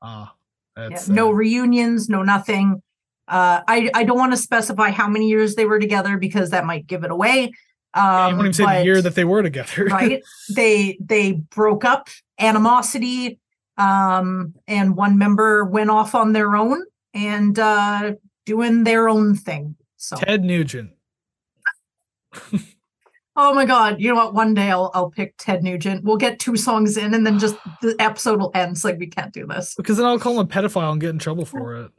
Ah, 0.00 0.34
Yeah, 0.76 1.00
no 1.08 1.30
reunions, 1.30 2.08
no 2.08 2.22
nothing. 2.22 2.82
Uh, 3.26 3.62
I 3.66 3.90
I 3.94 4.04
don't 4.04 4.18
want 4.18 4.32
to 4.32 4.36
specify 4.36 4.90
how 4.90 5.08
many 5.08 5.28
years 5.28 5.54
they 5.56 5.64
were 5.64 5.78
together 5.80 6.18
because 6.18 6.50
that 6.50 6.64
might 6.66 6.86
give 6.86 7.04
it 7.04 7.10
away. 7.10 7.52
Yeah, 7.94 8.26
Um, 8.26 8.30
you 8.30 8.36
won't 8.36 8.46
even 8.46 8.52
say 8.52 8.78
the 8.78 8.84
year 8.84 9.02
that 9.02 9.14
they 9.14 9.24
were 9.24 9.42
together, 9.42 9.84
right? 9.90 10.22
They 10.54 10.98
they 11.00 11.32
broke 11.32 11.84
up, 11.84 12.08
animosity, 12.38 13.38
um, 13.76 14.54
and 14.66 14.96
one 14.96 15.18
member 15.18 15.64
went 15.64 15.90
off 15.90 16.14
on 16.14 16.32
their 16.32 16.56
own 16.56 16.82
and 17.12 17.58
uh, 17.58 18.12
doing 18.46 18.84
their 18.84 19.08
own 19.08 19.34
thing. 19.36 19.76
So, 19.96 20.16
Ted 20.16 20.44
Nugent. 20.44 20.90
oh 23.36 23.54
my 23.54 23.64
God, 23.64 24.00
you 24.00 24.08
know 24.08 24.16
what? 24.16 24.34
One 24.34 24.54
day 24.54 24.70
I'll 24.70 24.90
I'll 24.94 25.10
pick 25.10 25.34
Ted 25.38 25.62
Nugent. 25.62 26.04
We'll 26.04 26.16
get 26.16 26.38
two 26.38 26.56
songs 26.56 26.96
in, 26.96 27.14
and 27.14 27.26
then 27.26 27.38
just 27.38 27.56
the 27.82 27.96
episode 27.98 28.40
will 28.40 28.50
end. 28.54 28.72
It's 28.72 28.84
like 28.84 28.98
we 28.98 29.06
can't 29.06 29.32
do 29.32 29.46
this. 29.46 29.74
Because 29.76 29.96
then 29.96 30.06
I'll 30.06 30.18
call 30.18 30.34
him 30.34 30.40
a 30.40 30.46
pedophile 30.46 30.92
and 30.92 31.00
get 31.00 31.10
in 31.10 31.18
trouble 31.18 31.44
for 31.44 31.76
it. 31.76 31.90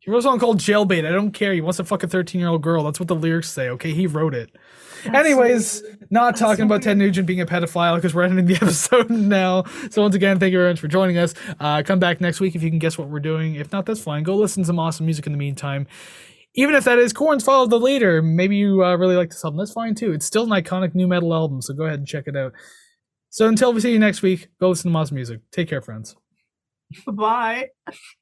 He 0.00 0.10
wrote 0.10 0.18
a 0.18 0.22
song 0.22 0.38
called 0.38 0.58
Jailbait. 0.58 1.04
I 1.06 1.10
don't 1.10 1.32
care. 1.32 1.52
He 1.52 1.60
wants 1.60 1.76
to 1.76 1.84
fuck 1.84 2.02
a 2.02 2.08
13 2.08 2.40
year 2.40 2.48
old 2.48 2.62
girl. 2.62 2.82
That's 2.84 2.98
what 2.98 3.08
the 3.08 3.14
lyrics 3.14 3.50
say. 3.50 3.68
Okay, 3.68 3.92
he 3.92 4.06
wrote 4.06 4.34
it. 4.34 4.56
Anyways, 5.14 5.82
not 6.10 6.30
That's 6.30 6.40
talking 6.40 6.62
so 6.62 6.66
about 6.66 6.82
Ted 6.82 6.98
Nugent 6.98 7.26
being 7.26 7.40
a 7.40 7.46
pedophile 7.46 7.96
because 7.96 8.14
we're 8.14 8.22
ending 8.22 8.46
the 8.46 8.54
episode 8.62 9.10
now. 9.10 9.64
So 9.90 10.02
once 10.02 10.14
again, 10.14 10.38
thank 10.38 10.52
you 10.52 10.58
very 10.58 10.72
much 10.72 10.80
for 10.80 10.88
joining 10.88 11.18
us. 11.18 11.34
Uh, 11.60 11.82
come 11.82 11.98
back 11.98 12.20
next 12.20 12.40
week 12.40 12.54
if 12.54 12.62
you 12.62 12.70
can 12.70 12.78
guess 12.78 12.98
what 12.98 13.08
we're 13.08 13.20
doing. 13.20 13.54
If 13.54 13.72
not, 13.72 13.86
that's 13.86 14.00
fine. 14.00 14.22
Go 14.22 14.36
listen 14.36 14.62
to 14.62 14.66
some 14.66 14.78
awesome 14.78 15.06
music 15.06 15.26
in 15.26 15.32
the 15.32 15.38
meantime. 15.38 15.86
Even 16.54 16.74
if 16.74 16.84
that 16.84 16.98
is 16.98 17.12
Korn's 17.12 17.44
Follow 17.44 17.66
the 17.66 17.78
Leader, 17.78 18.22
maybe 18.22 18.56
you 18.56 18.84
uh, 18.84 18.96
really 18.96 19.16
like 19.16 19.30
this 19.30 19.44
album. 19.44 19.58
That's 19.58 19.72
fine 19.72 19.94
too. 19.94 20.12
It's 20.12 20.26
still 20.26 20.44
an 20.44 20.62
iconic 20.62 20.94
nu 20.94 21.06
metal 21.06 21.32
album, 21.34 21.62
so 21.62 21.74
go 21.74 21.84
ahead 21.84 21.98
and 21.98 22.08
check 22.08 22.24
it 22.26 22.36
out. 22.36 22.52
So 23.30 23.46
until 23.46 23.72
we 23.72 23.80
see 23.80 23.92
you 23.92 23.98
next 23.98 24.22
week, 24.22 24.48
go 24.60 24.70
listen 24.70 24.90
to 24.90 24.98
awesome 24.98 25.14
music. 25.14 25.40
Take 25.52 25.68
care, 25.68 25.82
friends. 25.82 26.16
Bye. 27.06 27.68